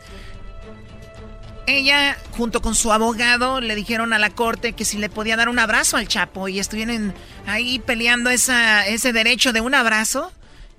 ella, 1.67 2.17
junto 2.33 2.61
con 2.61 2.75
su 2.75 2.93
abogado, 2.93 3.61
le 3.61 3.77
dijeron 3.77 4.13
a 4.13 4.19
la 4.19 4.31
corte 4.31 4.73
que 4.73 4.85
si 4.85 4.99
le 4.99 5.09
podía 5.09 5.37
dar 5.37 5.49
un 5.49 5.61
abrazo 5.61 5.97
al 5.97 6.09
Chapo 6.09 6.49
y 6.49 6.59
estuvieron 6.59 7.15
ahí 7.47 7.79
peleando 7.79 8.29
esa, 8.29 8.87
ese 8.89 9.13
derecho 9.13 9.53
de 9.53 9.61
un 9.61 9.75
abrazo 9.77 10.33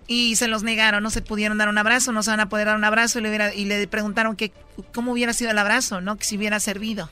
y 0.06 0.36
se 0.36 0.49
los 0.49 0.64
negaron, 0.64 1.02
no 1.02 1.11
se 1.11 1.22
pudieron 1.22 1.57
dar 1.60 1.69
un 1.69 1.78
abrazo, 1.78 2.11
no 2.11 2.23
se 2.23 2.32
van 2.32 2.41
a 2.41 2.49
poder 2.49 2.68
dar 2.68 2.76
un 2.76 2.84
abrazo 2.84 3.19
y 3.19 3.22
le, 3.22 3.56
y 3.56 3.65
le 3.65 3.88
preguntaron 3.88 4.36
que 4.36 4.52
cómo 4.94 5.14
hubiera 5.14 5.32
sido 5.32 5.52
el 5.52 5.57
abrazo, 5.57 6.02
¿no? 6.02 6.18
Que 6.18 6.26
si 6.26 6.36
hubiera 6.36 6.60
servido. 6.60 7.10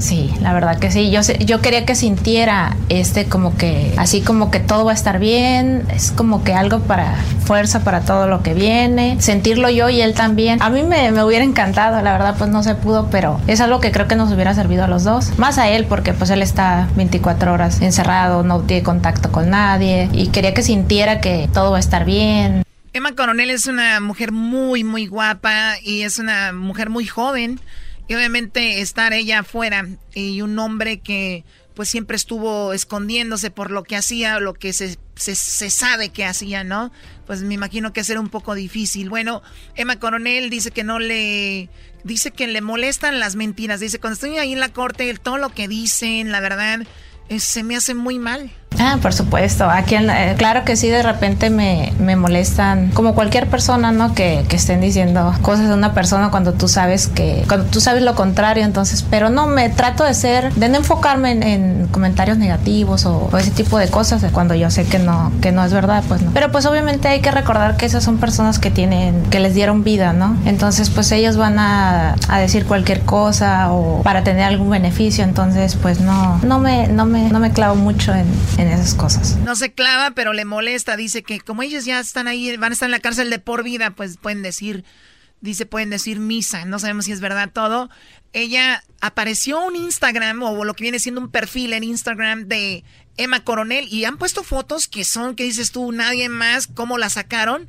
Sí, 0.00 0.32
la 0.40 0.52
verdad 0.54 0.78
que 0.78 0.90
sí. 0.90 1.10
Yo, 1.10 1.20
yo 1.20 1.60
quería 1.60 1.84
que 1.84 1.94
sintiera 1.94 2.76
este 2.88 3.26
como 3.26 3.56
que, 3.56 3.92
así 3.98 4.22
como 4.22 4.50
que 4.50 4.58
todo 4.58 4.86
va 4.86 4.92
a 4.92 4.94
estar 4.94 5.18
bien, 5.18 5.86
es 5.92 6.10
como 6.10 6.42
que 6.42 6.54
algo 6.54 6.80
para 6.80 7.14
fuerza 7.44 7.84
para 7.84 8.00
todo 8.00 8.26
lo 8.26 8.42
que 8.42 8.54
viene, 8.54 9.20
sentirlo 9.20 9.68
yo 9.68 9.90
y 9.90 10.00
él 10.00 10.14
también. 10.14 10.60
A 10.62 10.70
mí 10.70 10.82
me, 10.82 11.12
me 11.12 11.22
hubiera 11.22 11.44
encantado, 11.44 12.00
la 12.00 12.12
verdad 12.12 12.34
pues 12.38 12.48
no 12.50 12.62
se 12.62 12.74
pudo, 12.74 13.08
pero 13.10 13.40
es 13.46 13.60
algo 13.60 13.80
que 13.80 13.92
creo 13.92 14.08
que 14.08 14.16
nos 14.16 14.32
hubiera 14.32 14.54
servido 14.54 14.84
a 14.84 14.88
los 14.88 15.04
dos. 15.04 15.38
Más 15.38 15.58
a 15.58 15.68
él 15.68 15.84
porque 15.84 16.14
pues 16.14 16.30
él 16.30 16.40
está 16.40 16.88
24 16.96 17.52
horas 17.52 17.82
encerrado, 17.82 18.42
no 18.42 18.60
tiene 18.62 18.82
contacto 18.82 19.30
con 19.30 19.50
nadie 19.50 20.08
y 20.12 20.28
quería 20.28 20.54
que 20.54 20.62
sintiera 20.62 21.20
que 21.20 21.48
todo 21.52 21.72
va 21.72 21.76
a 21.76 21.80
estar 21.80 22.06
bien. 22.06 22.62
Emma 22.92 23.14
Coronel 23.14 23.50
es 23.50 23.66
una 23.66 24.00
mujer 24.00 24.32
muy, 24.32 24.82
muy 24.82 25.06
guapa 25.06 25.74
y 25.82 26.02
es 26.02 26.18
una 26.18 26.52
mujer 26.52 26.88
muy 26.88 27.06
joven. 27.06 27.60
Y 28.10 28.14
obviamente 28.16 28.80
estar 28.80 29.12
ella 29.12 29.38
afuera 29.38 29.86
y 30.14 30.42
un 30.42 30.58
hombre 30.58 30.98
que 30.98 31.44
pues 31.74 31.88
siempre 31.88 32.16
estuvo 32.16 32.72
escondiéndose 32.72 33.52
por 33.52 33.70
lo 33.70 33.84
que 33.84 33.94
hacía, 33.94 34.40
lo 34.40 34.52
que 34.54 34.72
se, 34.72 34.98
se, 35.14 35.70
sabe 35.70 36.08
que 36.08 36.24
hacía, 36.24 36.64
¿no? 36.64 36.90
Pues 37.28 37.42
me 37.42 37.54
imagino 37.54 37.92
que 37.92 38.02
será 38.02 38.18
un 38.18 38.28
poco 38.28 38.56
difícil. 38.56 39.10
Bueno, 39.10 39.42
Emma 39.76 40.00
Coronel 40.00 40.50
dice 40.50 40.72
que 40.72 40.82
no 40.82 40.98
le... 40.98 41.68
Dice 42.02 42.32
que 42.32 42.48
le 42.48 42.60
molestan 42.60 43.20
las 43.20 43.36
mentiras. 43.36 43.78
Dice, 43.78 44.00
cuando 44.00 44.14
estoy 44.14 44.38
ahí 44.38 44.54
en 44.54 44.60
la 44.60 44.72
corte, 44.72 45.14
todo 45.14 45.38
lo 45.38 45.50
que 45.50 45.68
dicen, 45.68 46.32
la 46.32 46.40
verdad, 46.40 46.80
eh, 47.28 47.38
se 47.38 47.62
me 47.62 47.76
hace 47.76 47.94
muy 47.94 48.18
mal. 48.18 48.50
Ah, 48.78 48.98
por 49.02 49.12
supuesto. 49.12 49.68
Aquí, 49.68 49.96
eh, 49.96 50.34
claro 50.38 50.64
que 50.64 50.76
sí, 50.76 50.88
de 50.88 51.02
repente 51.02 51.50
me, 51.50 51.92
me 51.98 52.16
molestan, 52.16 52.90
como 52.92 53.14
cualquier 53.14 53.48
persona, 53.48 53.92
¿no? 53.92 54.14
Que, 54.14 54.44
que, 54.48 54.56
estén 54.56 54.80
diciendo 54.80 55.34
cosas 55.42 55.68
de 55.68 55.74
una 55.74 55.92
persona 55.92 56.30
cuando 56.30 56.52
tú 56.52 56.68
sabes 56.68 57.08
que, 57.08 57.44
cuando 57.48 57.66
tú 57.66 57.80
sabes 57.80 58.02
lo 58.02 58.14
contrario, 58.14 58.64
entonces, 58.64 59.04
pero 59.08 59.28
no, 59.28 59.46
me 59.46 59.68
trato 59.70 60.04
de 60.04 60.14
ser, 60.14 60.52
de 60.54 60.68
no 60.68 60.76
enfocarme 60.78 61.32
en, 61.32 61.88
comentarios 61.90 62.38
negativos 62.38 63.06
o, 63.06 63.28
ese 63.38 63.50
tipo 63.50 63.78
de 63.78 63.88
cosas, 63.88 64.24
cuando 64.32 64.54
yo 64.54 64.70
sé 64.70 64.84
que 64.84 64.98
no, 64.98 65.32
que 65.40 65.52
no 65.52 65.64
es 65.64 65.72
verdad, 65.72 66.02
pues 66.06 66.22
no. 66.22 66.30
Pero 66.32 66.50
pues 66.52 66.66
obviamente 66.66 67.08
hay 67.08 67.20
que 67.20 67.30
recordar 67.30 67.76
que 67.76 67.86
esas 67.86 68.04
son 68.04 68.18
personas 68.18 68.58
que 68.58 68.70
tienen, 68.70 69.22
que 69.30 69.40
les 69.40 69.54
dieron 69.54 69.82
vida, 69.82 70.12
¿no? 70.12 70.36
Entonces, 70.46 70.90
pues 70.90 71.10
ellos 71.12 71.36
van 71.36 71.58
a, 71.58 72.14
a 72.28 72.38
decir 72.38 72.64
cualquier 72.64 73.00
cosa 73.00 73.72
o 73.72 74.02
para 74.02 74.22
tener 74.24 74.44
algún 74.44 74.70
beneficio, 74.70 75.24
entonces, 75.24 75.76
pues 75.76 76.00
no, 76.00 76.38
no 76.42 76.58
me, 76.58 76.88
no 76.88 77.04
me, 77.04 77.28
no 77.28 77.40
me 77.40 77.50
clavo 77.50 77.74
mucho 77.74 78.14
en 78.14 78.59
esas 78.68 78.94
cosas. 78.94 79.36
No 79.36 79.56
se 79.56 79.72
clava, 79.72 80.12
pero 80.12 80.32
le 80.32 80.44
molesta. 80.44 80.96
Dice 80.96 81.22
que 81.22 81.40
como 81.40 81.62
ellos 81.62 81.84
ya 81.84 82.00
están 82.00 82.28
ahí, 82.28 82.56
van 82.56 82.72
a 82.72 82.74
estar 82.74 82.86
en 82.86 82.92
la 82.92 83.00
cárcel 83.00 83.30
de 83.30 83.38
por 83.38 83.62
vida, 83.62 83.90
pues 83.90 84.16
pueden 84.16 84.42
decir, 84.42 84.84
dice, 85.40 85.66
pueden 85.66 85.90
decir 85.90 86.18
misa. 86.18 86.64
No 86.64 86.78
sabemos 86.78 87.06
si 87.06 87.12
es 87.12 87.20
verdad 87.20 87.50
todo. 87.52 87.90
Ella 88.32 88.84
apareció 89.00 89.64
un 89.64 89.76
Instagram 89.76 90.42
o 90.42 90.64
lo 90.64 90.74
que 90.74 90.84
viene 90.84 90.98
siendo 90.98 91.20
un 91.20 91.30
perfil 91.30 91.72
en 91.72 91.84
Instagram 91.84 92.46
de 92.46 92.84
Emma 93.16 93.44
Coronel 93.44 93.88
y 93.90 94.04
han 94.04 94.18
puesto 94.18 94.42
fotos 94.42 94.88
que 94.88 95.04
son, 95.04 95.34
que 95.34 95.44
dices 95.44 95.72
tú, 95.72 95.92
nadie 95.92 96.28
más, 96.28 96.66
cómo 96.66 96.98
la 96.98 97.10
sacaron. 97.10 97.68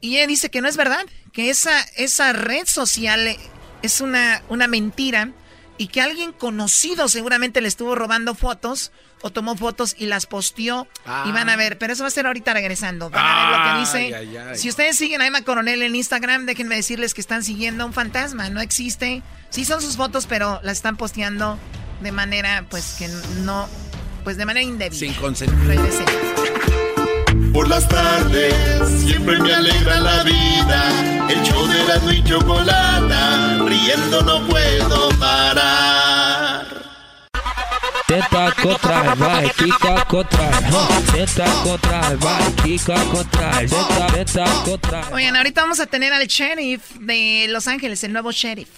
Y 0.00 0.16
ella 0.16 0.26
dice 0.26 0.50
que 0.50 0.60
no 0.60 0.68
es 0.68 0.76
verdad, 0.76 1.06
que 1.32 1.48
esa, 1.50 1.80
esa 1.96 2.32
red 2.32 2.66
social 2.66 3.36
es 3.82 4.00
una, 4.00 4.42
una 4.48 4.66
mentira 4.66 5.32
y 5.78 5.88
que 5.88 6.00
alguien 6.00 6.32
conocido 6.32 7.08
seguramente 7.08 7.60
le 7.60 7.68
estuvo 7.68 7.94
robando 7.94 8.34
fotos 8.34 8.92
o 9.24 9.30
tomó 9.30 9.56
fotos 9.56 9.96
y 9.98 10.04
las 10.04 10.26
posteó 10.26 10.86
y 11.24 11.32
van 11.32 11.48
a 11.48 11.54
ah. 11.54 11.56
ver, 11.56 11.78
pero 11.78 11.94
eso 11.94 12.02
va 12.02 12.08
a 12.08 12.10
ser 12.10 12.26
ahorita 12.26 12.52
regresando. 12.52 13.08
Van 13.08 13.24
a 13.24 13.50
ver 13.50 13.58
lo 13.58 13.64
que 13.64 13.80
dice. 13.80 14.58
Si 14.58 14.68
ustedes 14.68 14.98
siguen 14.98 15.22
a 15.22 15.26
Emma 15.26 15.40
Coronel 15.40 15.80
en 15.80 15.96
Instagram, 15.96 16.44
déjenme 16.44 16.76
decirles 16.76 17.14
que 17.14 17.22
están 17.22 17.42
siguiendo 17.42 17.84
a 17.84 17.86
un 17.86 17.94
fantasma, 17.94 18.50
no 18.50 18.60
existe. 18.60 19.22
Sí 19.48 19.64
son 19.64 19.80
sus 19.80 19.96
fotos, 19.96 20.26
pero 20.26 20.60
las 20.62 20.76
están 20.76 20.98
posteando 20.98 21.58
de 22.02 22.12
manera 22.12 22.66
pues 22.68 22.96
que 22.98 23.08
no 23.44 23.66
pues 24.24 24.36
de 24.36 24.44
manera 24.44 24.62
indebida. 24.62 24.98
Sin 24.98 25.14
consentimiento. 25.14 26.04
Por 27.54 27.66
las 27.68 27.88
tardes 27.88 28.54
siempre 29.06 29.38
me 29.38 29.54
alegra 29.54 30.00
la 30.00 30.22
vida. 30.22 31.30
El 31.30 31.42
show 31.44 31.66
de 31.66 31.84
la 31.84 32.12
y 32.12 32.24
chocolata, 32.24 33.58
riendo 33.64 34.20
no 34.20 34.46
puedo 34.48 35.08
parar. 35.18 36.43
Oigan, 45.12 45.36
ahorita 45.36 45.62
vamos 45.62 45.80
a 45.80 45.86
tener 45.86 46.12
al 46.12 46.26
sheriff 46.26 46.82
de 47.00 47.46
Los 47.48 47.66
Ángeles, 47.68 48.04
el 48.04 48.12
nuevo 48.12 48.32
sheriff. 48.32 48.68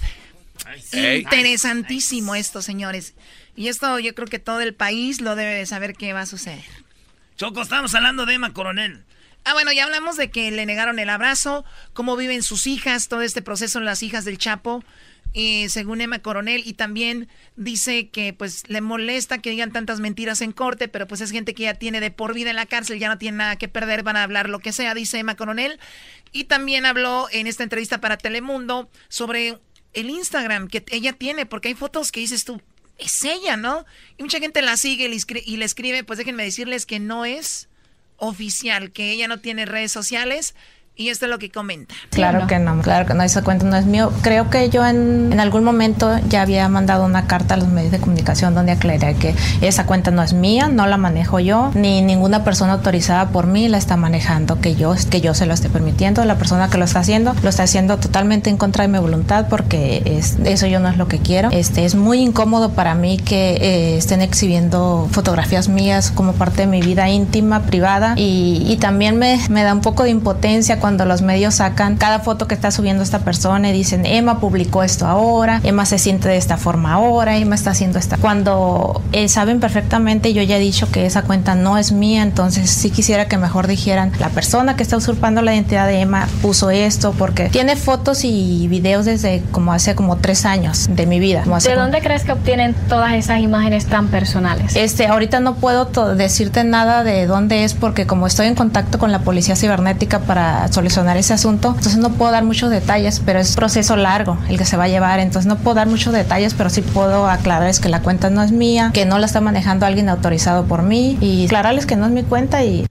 Interesantísimo 0.93 2.35
esto, 2.35 2.63
señores. 2.63 3.15
Y 3.55 3.69
esto 3.69 3.99
yo 3.99 4.15
creo 4.15 4.29
que 4.29 4.39
todo 4.39 4.61
el 4.61 4.75
país 4.75 5.21
lo 5.21 5.35
debe 5.35 5.55
de 5.55 5.67
saber 5.67 5.95
qué 5.95 6.13
va 6.13 6.23
a 6.23 6.27
suceder. 6.27 6.65
Choco, 7.37 7.63
estamos 7.63 7.95
hablando 7.95 8.27
de 8.27 8.35
Emma 8.35 8.53
Coronel. 8.53 9.05
Ah, 9.45 9.53
bueno, 9.53 9.71
ya 9.73 9.85
hablamos 9.85 10.17
de 10.17 10.31
que 10.31 10.51
le 10.51 10.67
negaron 10.67 10.99
el 10.99 11.09
abrazo, 11.09 11.65
cómo 11.93 12.17
viven 12.17 12.43
sus 12.43 12.67
hijas, 12.67 13.09
todo 13.09 13.23
este 13.23 13.43
proceso 13.43 13.79
en 13.79 13.85
las 13.85 14.03
hijas 14.03 14.25
del 14.25 14.39
Chapo 14.39 14.83
según 15.69 16.01
Emma 16.01 16.21
Coronel, 16.21 16.63
y 16.65 16.73
también 16.73 17.29
dice 17.57 18.09
que 18.09 18.33
pues 18.33 18.69
le 18.69 18.81
molesta 18.81 19.39
que 19.39 19.51
digan 19.51 19.71
tantas 19.71 20.01
mentiras 20.01 20.41
en 20.41 20.53
corte, 20.53 20.89
pero 20.89 21.07
pues 21.07 21.21
es 21.21 21.31
gente 21.31 21.53
que 21.53 21.65
ya 21.65 21.75
tiene 21.75 22.01
de 22.01 22.11
por 22.11 22.33
vida 22.33 22.51
en 22.51 22.57
la 22.57 22.65
cárcel, 22.65 22.99
ya 22.99 23.09
no 23.09 23.19
tiene 23.19 23.39
nada 23.39 23.57
que 23.57 23.69
perder, 23.69 24.03
van 24.03 24.17
a 24.17 24.23
hablar 24.23 24.49
lo 24.49 24.61
que 24.61 24.73
sea, 24.73 24.95
dice 24.95 25.19
Emma 25.19 25.37
Coronel. 25.37 25.79
Y 26.33 26.45
también 26.45 26.87
habló 26.87 27.29
en 27.33 27.47
esta 27.47 27.63
entrevista 27.63 28.01
para 28.01 28.17
Telemundo 28.17 28.91
sobre 29.09 29.59
el 29.93 30.11
Instagram 30.11 30.69
que 30.69 30.85
ella 30.91 31.13
tiene, 31.13 31.45
porque 31.45 31.69
hay 31.69 31.75
fotos 31.75 32.13
que 32.13 32.21
dices 32.21 32.45
tú, 32.45 32.63
es 32.97 33.23
ella, 33.25 33.59
¿no? 33.59 33.85
Y 34.17 34.23
mucha 34.23 34.39
gente 34.39 34.63
la 34.63 34.79
sigue 34.79 35.05
y 35.05 35.57
le 35.57 35.65
escribe, 35.65 36.03
pues 36.03 36.19
déjenme 36.19 36.45
decirles 36.45 36.87
que 36.87 36.99
no 36.99 37.27
es 37.27 37.69
oficial, 38.17 38.91
que 38.93 39.11
ella 39.11 39.29
no 39.29 39.41
tiene 39.41 39.67
redes 39.67 39.93
sociales 39.93 40.55
y 40.97 41.11
esto 41.11 41.27
es 41.27 41.31
lo 41.31 41.39
que 41.39 41.51
comenta. 41.51 41.95
Claro 42.11 42.47
que 42.47 42.59
no, 42.59 42.81
claro 42.81 43.07
que 43.07 43.13
no, 43.13 43.23
esa 43.23 43.43
cuenta 43.43 43.67
no 43.67 43.77
es 43.77 43.85
mío. 43.85 44.11
Creo 44.23 44.49
que 44.49 44.71
yo 44.71 44.85
en, 44.87 45.31
en, 45.33 45.41
algún 45.41 45.63
momento 45.63 46.19
ya 46.29 46.41
había 46.41 46.67
mandado 46.71 47.05
una 47.05 47.27
carta 47.27 47.55
a 47.55 47.57
los 47.59 47.69
medios 47.69 47.93
de 47.93 47.99
comunicación 47.99 48.55
donde 48.55 48.73
aclaré 48.73 49.15
que 49.15 49.35
esa 49.61 49.85
cuenta 49.85 50.11
no 50.11 50.23
es 50.23 50.33
mía, 50.33 50.69
no 50.69 50.87
la 50.87 50.97
manejo 50.97 51.39
yo, 51.39 51.71
ni 51.75 52.01
ninguna 52.01 52.45
persona 52.45 52.73
autorizada 52.73 53.29
por 53.29 53.47
mí 53.47 53.69
la 53.69 53.77
está 53.77 53.99
manejando, 53.99 54.61
que 54.61 54.75
yo, 54.75 54.95
que 55.11 55.21
yo 55.21 55.35
se 55.35 55.45
lo 55.45 55.53
esté 55.53 55.69
permitiendo. 55.69 56.25
La 56.25 56.37
persona 56.37 56.71
que 56.71 56.79
lo 56.79 56.87
está 56.87 57.01
haciendo 57.01 57.35
lo 57.43 57.51
está 57.51 57.65
haciendo 57.65 57.99
totalmente 57.99 58.49
en 58.49 58.57
contra 58.57 58.83
de 58.83 58.89
mi 58.89 58.99
voluntad 58.99 59.49
porque 59.51 60.03
es, 60.07 60.39
eso 60.45 60.67
yo 60.67 60.81
no 60.81 60.89
es 60.89 60.97
lo 60.97 61.09
que 61.09 61.19
quiero. 61.19 61.51
Este, 61.53 61.85
es 61.85 61.95
muy 61.95 62.21
incómodo 62.21 62.71
para 62.71 62.95
mí 62.95 63.19
que 63.19 63.59
eh, 63.61 63.99
estén 63.99 64.23
exhibiendo 64.23 65.09
fotografías 65.11 65.69
mías 65.69 66.11
como 66.11 66.33
parte 66.33 66.63
de 66.63 66.69
mi 66.69 66.81
vida 66.81 67.11
íntima, 67.11 67.65
privada 67.65 68.15
y, 68.17 68.65
y 68.67 68.77
también 68.79 69.19
me, 69.19 69.39
me 69.51 69.63
da 69.63 69.75
un 69.75 69.83
poco 69.83 70.05
de 70.05 70.11
impotencia 70.11 70.81
cuando 70.87 71.05
los 71.05 71.21
medios 71.21 71.57
sacan 71.57 71.97
cada 71.97 72.21
foto 72.21 72.47
que 72.47 72.55
está 72.55 72.71
subiendo 72.71 73.03
esta 73.03 73.19
persona 73.19 73.71
y 73.71 73.73
dicen, 73.73 74.07
Emma 74.07 74.39
publicó 74.39 74.85
esto 74.85 75.05
ahora, 75.05 75.61
Emma 75.65 75.85
se 75.85 75.99
siente 75.99 76.29
de 76.29 76.37
esta 76.37 76.59
forma 76.59 76.93
ahora, 76.93 77.37
Emma 77.39 77.57
está 77.57 77.73
haciendo 77.73 77.99
esta. 77.99 78.19
Cuando 78.19 79.03
eh, 79.11 79.29
saben 79.29 79.59
perfectamente, 79.59 80.33
yo 80.33 80.45
ya 80.45 80.59
he 80.59 80.61
dicho 80.61 80.89
que 80.89 81.05
esa 81.05 81.23
cuenta 81.23 81.57
no 81.57 81.77
es 81.77 81.91
mía, 81.91 82.23
entonces 82.23 82.71
sí 82.71 82.91
quisiera 82.91 83.27
que 83.27 83.37
mejor 83.37 83.67
dijeran, 83.67 84.13
la 84.21 84.29
persona 84.29 84.77
que 84.77 84.85
está 84.85 84.97
usurpando 84.97 85.43
la 85.43 85.55
identidad 85.57 85.89
de 85.89 86.03
Emma 86.03 86.29
puso 86.41 86.71
esto 86.71 87.13
porque 87.19 87.49
tiene 87.49 87.75
fotos 87.75 88.23
y 88.23 88.69
videos 88.69 89.07
desde 89.07 89.43
como 89.51 89.73
hace 89.73 89.97
como 89.97 90.19
tres 90.19 90.45
años 90.47 90.87
de 90.89 91.05
mi 91.07 91.19
vida. 91.19 91.43
¿De 91.65 91.75
dónde 91.75 92.01
crees 92.01 92.23
que 92.23 92.31
obtienen 92.31 92.77
todas 92.89 93.15
esas 93.15 93.41
imágenes 93.41 93.87
tan 93.87 94.07
personales? 94.07 94.77
Este, 94.77 95.09
ahorita 95.09 95.41
no 95.41 95.57
puedo 95.57 95.87
decirte 96.15 96.63
nada 96.63 97.03
de 97.03 97.27
dónde 97.27 97.65
es 97.65 97.75
porque 97.75 98.07
como 98.07 98.29
estoy 98.29 98.47
en 98.47 98.55
contacto 98.55 99.01
con 99.01 99.11
la 99.11 99.19
policía 99.23 99.57
cibernética 99.57 100.21
para 100.21 100.69
solucionar 100.77 101.17
ese 101.17 101.33
asunto, 101.35 101.69
entonces 101.71 101.97
no 101.97 102.13
puedo 102.13 102.31
dar 102.31 102.45
muchos 102.45 102.71
detalles, 102.71 103.21
pero 103.25 103.41
es 103.41 103.51
un 103.51 103.57
proceso 103.57 103.97
largo 103.97 104.39
el 104.49 104.59
que 104.59 104.65
se 104.65 104.77
va 104.77 104.85
a 104.85 104.89
llevar, 104.89 105.19
entonces 105.19 105.47
no 105.47 105.59
puedo 105.59 105.75
dar 105.75 105.89
muchos 105.89 106.13
detalles, 106.13 106.55
pero 106.55 106.71
sí 106.71 106.83
puedo 106.83 107.29
aclararles 107.29 107.81
que 107.81 107.89
la 107.89 108.03
cuenta 108.03 108.31
no 108.31 108.43
es 108.43 108.53
mía, 108.53 108.91
que 108.95 109.07
no 109.07 109.19
la 109.19 109.27
está 109.27 109.41
manejando 109.41 109.87
alguien 109.87 110.09
autorizado 110.09 110.67
por 110.67 110.83
mí 110.83 111.19
y 111.21 111.47
aclararles 111.47 111.87
que 111.87 111.97
no 111.97 112.07
es 112.07 112.13
mi 112.13 112.23
cuenta 112.23 112.65
y 112.65 112.87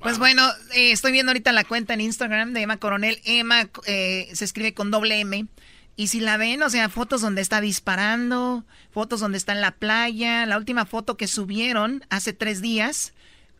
pues 0.00 0.18
bueno, 0.18 0.46
eh, 0.74 0.92
estoy 0.92 1.12
viendo 1.12 1.30
ahorita 1.30 1.50
la 1.52 1.64
cuenta 1.64 1.94
en 1.94 2.02
Instagram 2.02 2.52
de 2.52 2.60
Emma 2.60 2.76
Coronel. 2.76 3.22
Emma 3.24 3.70
eh, 3.86 4.28
se 4.34 4.44
escribe 4.44 4.74
con 4.74 4.90
doble 4.90 5.18
M. 5.20 5.46
Y 5.96 6.08
si 6.08 6.20
la 6.20 6.36
ven, 6.36 6.62
o 6.62 6.68
sea, 6.68 6.90
fotos 6.90 7.22
donde 7.22 7.40
está 7.40 7.62
disparando, 7.62 8.66
fotos 8.90 9.20
donde 9.20 9.38
está 9.38 9.52
en 9.52 9.62
la 9.62 9.70
playa. 9.70 10.44
La 10.44 10.58
última 10.58 10.84
foto 10.84 11.16
que 11.16 11.26
subieron 11.26 12.04
hace 12.10 12.34
tres 12.34 12.60
días, 12.60 13.14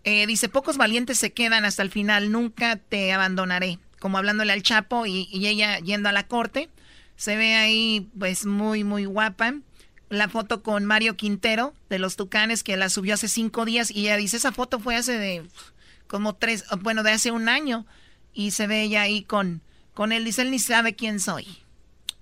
eh, 0.05 0.27
dice, 0.27 0.49
pocos 0.49 0.77
valientes 0.77 1.19
se 1.19 1.33
quedan 1.33 1.65
hasta 1.65 1.83
el 1.83 1.91
final, 1.91 2.31
nunca 2.31 2.77
te 2.77 3.13
abandonaré. 3.13 3.79
Como 3.99 4.19
hablándole 4.19 4.53
al 4.53 4.63
Chapo 4.63 5.07
y, 5.07 5.29
y 5.33 5.47
ella 5.47 5.79
yendo 5.79 6.09
a 6.09 6.13
la 6.13 6.27
corte. 6.27 6.69
Se 7.17 7.37
ve 7.37 7.55
ahí, 7.55 8.11
pues, 8.19 8.45
muy, 8.47 8.85
muy 8.85 9.07
guapa 9.07 9.55
la 10.11 10.29
foto 10.29 10.63
con 10.63 10.85
Mario 10.85 11.17
Quintero 11.17 11.75
de 11.89 11.99
los 11.99 12.17
Tucanes 12.17 12.63
que 12.63 12.77
la 12.77 12.89
subió 12.89 13.15
hace 13.15 13.29
cinco 13.29 13.65
días 13.65 13.91
y 13.91 14.03
ella 14.03 14.17
dice, 14.17 14.37
esa 14.37 14.53
foto 14.53 14.79
fue 14.79 14.97
hace 14.97 15.19
de 15.19 15.43
como 16.07 16.35
tres, 16.35 16.65
bueno, 16.81 17.03
de 17.03 17.13
hace 17.13 17.31
un 17.31 17.49
año. 17.49 17.87
Y 18.33 18.51
se 18.51 18.67
ve 18.67 18.83
ella 18.83 19.03
ahí 19.03 19.23
con, 19.23 19.63
con 19.95 20.13
él. 20.13 20.25
Dice, 20.25 20.43
él 20.43 20.51
ni 20.51 20.59
sabe 20.59 20.95
quién 20.95 21.21
soy. 21.21 21.47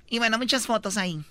Y 0.08 0.18
bueno, 0.18 0.38
muchas 0.38 0.66
fotos 0.66 0.96
ahí. 0.96 1.24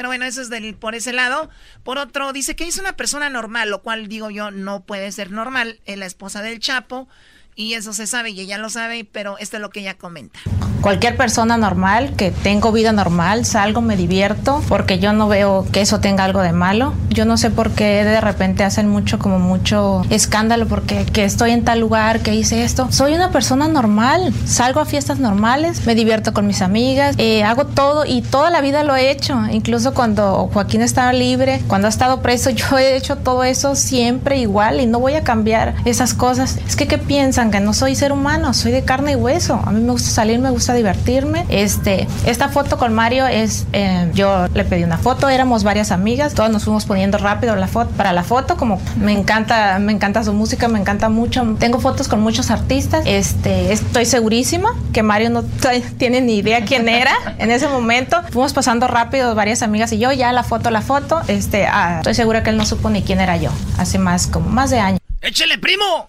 Pero 0.00 0.08
bueno, 0.08 0.24
eso 0.24 0.40
es 0.40 0.48
del, 0.48 0.76
por 0.76 0.94
ese 0.94 1.12
lado. 1.12 1.50
Por 1.82 1.98
otro, 1.98 2.32
dice 2.32 2.56
que 2.56 2.66
es 2.66 2.78
una 2.78 2.96
persona 2.96 3.28
normal, 3.28 3.68
lo 3.68 3.82
cual 3.82 4.08
digo 4.08 4.30
yo 4.30 4.50
no 4.50 4.82
puede 4.86 5.12
ser 5.12 5.30
normal. 5.30 5.78
Es 5.84 5.98
la 5.98 6.06
esposa 6.06 6.40
del 6.40 6.58
Chapo. 6.58 7.06
Y 7.54 7.74
eso 7.74 7.92
se 7.92 8.06
sabe 8.06 8.30
y 8.30 8.40
ella 8.40 8.56
lo 8.56 8.70
sabe, 8.70 9.04
pero 9.04 9.36
esto 9.36 9.58
es 9.58 9.60
lo 9.60 9.68
que 9.68 9.80
ella 9.80 9.98
comenta. 9.98 10.40
Cualquier 10.80 11.16
persona 11.16 11.56
normal, 11.56 12.12
que 12.16 12.30
tengo 12.30 12.72
vida 12.72 12.92
normal, 12.92 13.44
salgo, 13.44 13.80
me 13.80 13.96
divierto, 13.96 14.62
porque 14.68 14.98
yo 14.98 15.12
no 15.12 15.28
veo 15.28 15.66
que 15.72 15.80
eso 15.80 16.00
tenga 16.00 16.24
algo 16.24 16.40
de 16.40 16.52
malo. 16.52 16.94
Yo 17.10 17.24
no 17.24 17.36
sé 17.36 17.50
por 17.50 17.70
qué 17.72 18.04
de 18.04 18.20
repente 18.20 18.64
hacen 18.64 18.88
mucho, 18.88 19.18
como 19.18 19.38
mucho 19.38 20.02
escándalo, 20.10 20.66
porque 20.66 21.04
que 21.04 21.24
estoy 21.24 21.50
en 21.50 21.64
tal 21.64 21.80
lugar, 21.80 22.20
que 22.20 22.34
hice 22.34 22.64
esto. 22.64 22.88
Soy 22.90 23.14
una 23.14 23.30
persona 23.30 23.68
normal, 23.68 24.32
salgo 24.46 24.80
a 24.80 24.84
fiestas 24.84 25.18
normales, 25.18 25.86
me 25.86 25.94
divierto 25.94 26.32
con 26.32 26.46
mis 26.46 26.62
amigas, 26.62 27.14
eh, 27.18 27.42
hago 27.44 27.66
todo 27.66 28.04
y 28.06 28.22
toda 28.22 28.50
la 28.50 28.60
vida 28.60 28.84
lo 28.84 28.96
he 28.96 29.10
hecho. 29.10 29.38
Incluso 29.50 29.92
cuando 29.94 30.48
Joaquín 30.52 30.82
estaba 30.82 31.12
libre, 31.12 31.60
cuando 31.66 31.88
ha 31.88 31.90
estado 31.90 32.22
preso, 32.22 32.50
yo 32.60 32.78
he 32.78 32.96
hecho 32.96 33.16
todo 33.16 33.44
eso 33.44 33.74
siempre 33.74 34.38
igual 34.38 34.80
y 34.80 34.86
no 34.86 35.00
voy 35.00 35.14
a 35.14 35.24
cambiar 35.24 35.74
esas 35.84 36.14
cosas. 36.14 36.58
Es 36.66 36.76
que, 36.76 36.86
¿qué 36.86 36.98
piensan? 36.98 37.50
que 37.50 37.60
no 37.60 37.72
soy 37.72 37.94
ser 37.94 38.12
humano, 38.12 38.54
soy 38.54 38.72
de 38.72 38.82
carne 38.82 39.12
y 39.12 39.16
hueso. 39.16 39.60
A 39.64 39.70
mí 39.70 39.80
me 39.80 39.92
gusta 39.92 40.10
salir, 40.10 40.38
me 40.38 40.50
gusta 40.50 40.69
divertirme. 40.74 41.46
Este, 41.48 42.06
esta 42.26 42.48
foto 42.48 42.78
con 42.78 42.94
Mario 42.94 43.26
es, 43.26 43.66
eh, 43.72 44.10
yo 44.14 44.46
le 44.54 44.64
pedí 44.64 44.84
una 44.84 44.98
foto, 44.98 45.28
éramos 45.28 45.64
varias 45.64 45.90
amigas, 45.90 46.34
todos 46.34 46.50
nos 46.50 46.64
fuimos 46.64 46.86
poniendo 46.86 47.18
rápido 47.18 47.56
la 47.56 47.66
foto 47.66 47.90
para 47.92 48.12
la 48.12 48.22
foto, 48.24 48.56
como 48.56 48.80
me 48.96 49.12
encanta, 49.12 49.78
me 49.78 49.92
encanta 49.92 50.22
su 50.24 50.32
música, 50.32 50.68
me 50.68 50.78
encanta 50.78 51.08
mucho. 51.08 51.56
Tengo 51.58 51.80
fotos 51.80 52.08
con 52.08 52.20
muchos 52.20 52.50
artistas. 52.50 53.02
Este, 53.06 53.72
estoy 53.72 54.06
segurísima 54.06 54.74
que 54.92 55.02
Mario 55.02 55.30
no 55.30 55.42
tiene 55.98 56.20
ni 56.20 56.36
idea 56.38 56.64
quién 56.64 56.88
era 56.88 57.12
en 57.38 57.50
ese 57.50 57.68
momento. 57.68 58.22
Fuimos 58.30 58.52
pasando 58.52 58.86
rápido 58.86 59.34
varias 59.34 59.62
amigas 59.62 59.92
y 59.92 59.98
yo 59.98 60.12
ya 60.12 60.32
la 60.32 60.42
foto, 60.42 60.70
la 60.70 60.82
foto. 60.82 61.20
Este, 61.28 61.66
ah, 61.66 61.96
estoy 61.98 62.14
segura 62.14 62.42
que 62.42 62.50
él 62.50 62.56
no 62.56 62.64
supo 62.64 62.90
ni 62.90 63.02
quién 63.02 63.20
era 63.20 63.36
yo. 63.36 63.50
Hace 63.78 63.98
más 63.98 64.26
como 64.26 64.48
más 64.48 64.70
de 64.70 64.80
años. 64.80 65.00
¡Échele, 65.22 65.58
primo! 65.58 66.06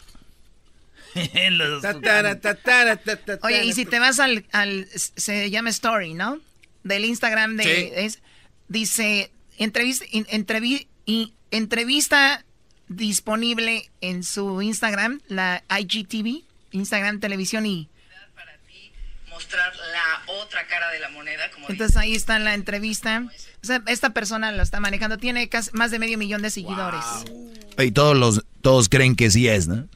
Oye, 3.41 3.65
y 3.65 3.73
si 3.73 3.85
te 3.85 3.99
vas 3.99 4.19
al, 4.19 4.45
se 4.93 5.49
llama 5.49 5.69
Story, 5.69 6.13
¿no? 6.13 6.39
Del 6.83 7.05
Instagram 7.05 7.57
de... 7.57 8.05
Es, 8.05 8.19
dice, 8.67 9.31
entrevista, 9.57 10.05
entrevista 11.51 12.45
disponible 12.87 13.89
en 14.01 14.23
su 14.23 14.61
Instagram, 14.61 15.21
la 15.27 15.63
IGTV, 15.69 16.43
Instagram 16.71 17.19
Televisión 17.19 17.65
y... 17.65 17.89
Para 18.35 18.57
ti 18.67 18.91
mostrar 19.29 19.73
la 19.75 20.33
otra 20.33 20.65
cara 20.67 20.91
de 20.91 20.99
la 20.99 21.09
moneda. 21.09 21.49
Entonces 21.67 21.97
ahí 21.97 22.15
está 22.15 22.39
la 22.39 22.53
entrevista. 22.53 23.25
O 23.63 23.65
sea, 23.65 23.83
esta 23.87 24.11
persona 24.11 24.51
lo 24.51 24.63
está 24.63 24.79
manejando, 24.79 25.17
tiene 25.17 25.49
casi 25.49 25.71
más 25.73 25.91
de 25.91 25.99
medio 25.99 26.17
millón 26.17 26.41
de 26.41 26.49
seguidores. 26.49 27.03
Y 27.77 27.91
todos, 27.91 28.15
los, 28.15 28.45
todos 28.61 28.89
creen 28.89 29.15
que 29.15 29.29
sí 29.29 29.47
es, 29.47 29.67
¿no? 29.67 29.87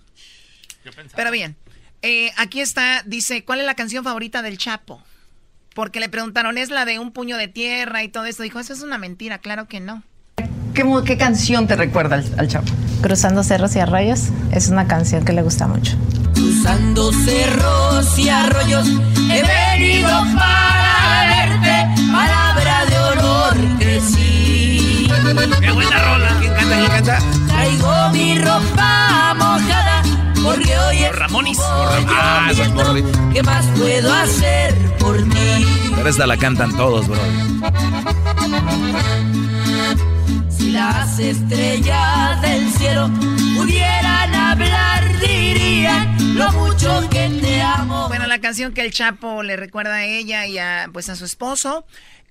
Pero 1.16 1.32
bien, 1.32 1.56
eh, 2.02 2.32
aquí 2.38 2.62
está, 2.62 3.04
dice, 3.06 3.44
¿cuál 3.44 3.60
es 3.60 3.66
la 3.66 3.76
canción 3.76 4.04
favorita 4.04 4.42
del 4.42 4.58
Chapo? 4.58 5.02
Porque 5.74 6.00
le 6.00 6.08
preguntaron, 6.08 6.58
¿es 6.58 6.70
la 6.70 6.86
de 6.86 7.00
un 7.00 7.12
puño 7.12 7.38
de 7.38 7.48
tierra 7.48 8.04
y 8.04 8.10
todo 8.10 8.26
esto? 8.26 8.44
Dijo, 8.44 8.60
eso 8.60 8.74
es 8.74 8.82
una 8.82 8.98
mentira, 8.98 9.40
claro 9.40 9.68
que 9.68 9.80
no. 9.80 10.04
¿Qué, 10.74 11.18
canción 11.18 11.68
te 11.68 11.76
recuerda 11.76 12.22
al, 12.38 12.48
Chapo? 12.48 12.72
Cruzando 13.02 13.44
cerros 13.44 13.76
y 13.76 13.80
arroyos 13.80 14.30
es 14.52 14.68
una 14.68 14.88
canción 14.88 15.24
que 15.24 15.34
le 15.34 15.42
gusta 15.42 15.68
mucho. 15.68 15.98
Cruzando 16.34 17.12
cerros 17.12 18.20
y 18.20 18.30
arroyos 18.30 18.88
he 19.32 19.42
venido 19.42 20.10
para 20.38 21.48
verte, 21.48 22.04
palabra 22.12 22.86
de 22.86 23.00
honor 23.00 23.80
que 23.80 24.02
sí. 24.02 25.08
¡Qué 25.62 25.72
buena 25.72 26.04
rola! 26.04 26.38
¿Quién 26.40 26.54
canta? 26.54 26.78
¿Quién 26.78 26.88
canta? 26.88 27.20
Traigo 27.48 28.10
mi 28.12 28.38
ropa 28.40 29.34
mojada 29.38 29.95
porque 30.46 30.78
hoy 30.78 30.98
es 30.98 31.16
Ramones. 31.16 31.58
Ah, 31.62 32.52
¿Qué 33.34 33.44
más 33.44 33.66
puedo 33.78 34.14
hacer 34.14 34.74
por 34.98 35.18
ti? 35.18 35.66
Pero 35.96 36.10
esta 36.10 36.28
la 36.28 36.38
cantan 36.38 36.76
todos, 36.78 37.08
bro. 37.08 37.20
Si 40.50 40.72
las 40.72 41.20
estrellas 41.20 42.42
del 42.42 42.70
cielo 42.74 43.10
pudieran 43.58 44.36
hablar, 44.36 45.20
dirían 45.20 46.36
lo 46.36 46.52
mucho 46.54 47.10
que 47.10 47.30
te 47.42 47.62
amo. 47.62 48.08
Bueno, 48.08 48.28
la 48.28 48.40
canción 48.40 48.74
que 48.74 48.82
el 48.82 48.92
Chapo 48.92 49.42
le 49.42 49.56
recuerda 49.56 49.96
a 49.96 50.06
ella 50.06 50.46
y 50.46 50.60
a, 50.60 50.90
pues, 50.94 51.10
a 51.10 51.16
su 51.16 51.26
esposo. 51.26 51.86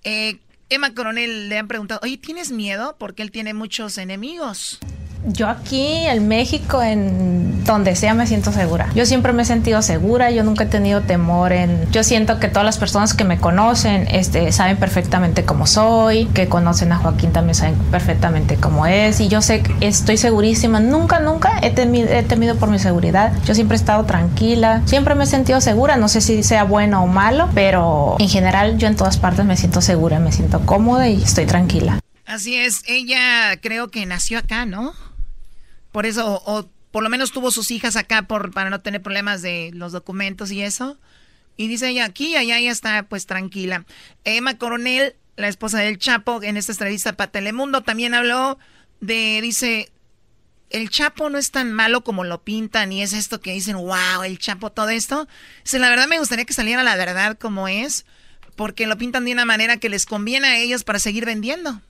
Eh, 0.05 0.39
Emma 0.71 0.95
Coronel 0.95 1.49
le 1.49 1.59
han 1.59 1.69
preguntado, 1.69 2.01
oye, 2.03 2.17
¿tienes 2.17 2.51
miedo? 2.51 2.97
Porque 2.99 3.23
él 3.23 3.31
tiene 3.31 3.55
muchos 3.55 3.99
enemigos. 3.99 4.81
Yo 5.27 5.49
aquí 5.49 5.87
en 6.07 6.29
México, 6.29 6.83
en 6.83 7.65
donde 7.65 7.97
sea, 7.97 8.13
me 8.13 8.27
siento 8.27 8.53
segura. 8.53 8.89
Yo 8.95 9.07
siempre 9.07 9.33
me 9.33 9.43
he 9.43 9.47
sentido 9.47 9.81
segura, 9.81 10.31
yo 10.31 10.45
nunca 10.45 10.65
he 10.65 10.67
tenido 10.67 11.01
temor 11.01 11.53
en... 11.53 11.91
Yo 11.93 12.05
siento 12.05 12.39
que 12.39 12.49
todas 12.49 12.67
las 12.67 12.77
personas 12.77 13.15
que 13.15 13.25
me 13.25 13.39
conocen 13.39 14.07
este, 14.11 14.53
saben 14.53 14.77
perfectamente 14.77 15.45
cómo 15.45 15.67
soy, 15.67 16.27
que 16.27 16.49
conocen 16.49 16.93
a 16.93 16.99
Joaquín 16.99 17.33
también 17.33 17.55
saben 17.55 17.75
perfectamente 17.91 18.57
cómo 18.57 18.87
es 18.87 19.21
y 19.21 19.29
yo 19.29 19.41
sé 19.41 19.63
estoy 19.81 20.19
segurísima. 20.19 20.81
Nunca, 20.81 21.21
nunca 21.21 21.59
he 21.63 21.71
temido, 21.71 22.09
he 22.11 22.23
temido 22.23 22.57
por 22.57 22.69
mi 22.69 22.79
seguridad. 22.79 23.33
Yo 23.47 23.55
siempre 23.55 23.77
he 23.77 23.81
estado 23.81 24.05
tranquila, 24.05 24.83
siempre 24.85 25.15
me 25.15 25.25
he 25.25 25.27
sentido 25.27 25.61
segura. 25.61 25.97
No 25.97 26.09
sé 26.09 26.21
si 26.21 26.43
sea 26.43 26.65
bueno 26.65 27.03
o 27.03 27.07
malo, 27.07 27.49
pero 27.55 28.17
en 28.19 28.29
general 28.29 28.77
yo 28.77 28.89
en 28.89 28.97
todas 28.97 29.17
partes 29.17 29.45
me 29.47 29.57
siento 29.57 29.81
segura, 29.81 30.19
me 30.19 30.33
siento 30.33 30.61
cómoda 30.67 31.09
y 31.09 31.23
estoy 31.23 31.47
tranquila. 31.47 31.99
Así 32.27 32.57
es, 32.57 32.83
ella 32.87 33.59
creo 33.61 33.91
que 33.91 34.07
nació 34.07 34.39
acá, 34.39 34.67
¿no? 34.67 34.93
Por 35.95 36.07
eso, 36.07 36.43
o, 36.45 36.69
por 36.91 37.05
lo 37.05 37.09
menos 37.09 37.31
tuvo 37.31 37.53
sus 37.53 37.71
hijas 37.71 37.95
acá 37.95 38.23
por, 38.23 38.51
para 38.51 38.69
no 38.69 38.81
tener 38.81 39.01
problemas 39.01 39.43
de 39.43 39.71
los 39.75 39.93
documentos 39.93 40.51
y 40.51 40.61
eso. 40.61 40.99
Y 41.57 41.69
dice 41.69 41.89
ella, 41.89 42.05
aquí, 42.05 42.35
allá 42.35 42.59
ella 42.59 42.73
está 42.73 43.05
pues 43.05 43.27
tranquila. 43.27 43.85
Emma 44.25 44.59
Coronel, 44.59 45.15
la 45.37 45.47
esposa 45.47 45.79
del 45.79 45.99
Chapo, 45.99 46.43
en 46.43 46.57
esta 46.57 46.73
entrevista 46.73 47.13
para 47.13 47.31
Telemundo 47.31 47.83
también 47.83 48.13
habló 48.13 48.59
de, 49.01 49.39
dice, 49.41 49.93
el 50.69 50.91
Chapo 50.91 51.31
no 51.31 51.39
es 51.39 51.53
tan 51.53 51.73
malo 51.73 52.03
como 52.03 52.25
lo 52.25 52.43
pintan 52.43 52.91
y 52.91 53.01
es 53.01 53.13
esto 53.13 53.41
que 53.41 53.53
dicen, 53.53 53.77
wow, 53.77 54.25
el 54.25 54.41
Chapo, 54.41 54.73
todo 54.73 54.89
esto. 54.89 55.29
Dice, 55.63 55.79
la 55.79 55.91
verdad 55.91 56.09
me 56.09 56.19
gustaría 56.19 56.45
que 56.45 56.55
saliera 56.55 56.83
la 56.83 56.97
verdad 56.97 57.39
como 57.39 57.69
es, 57.69 58.05
porque 58.57 58.89
lo 58.89 58.99
pintan 58.99 59.27
de 59.27 59.33
una 59.33 59.45
manera 59.45 59.77
que 59.77 59.89
les 59.89 60.07
conviene 60.07 60.49
a 60.49 60.59
ellos 60.59 60.83
para 60.83 60.99
seguir 60.99 61.25
vendiendo, 61.25 61.81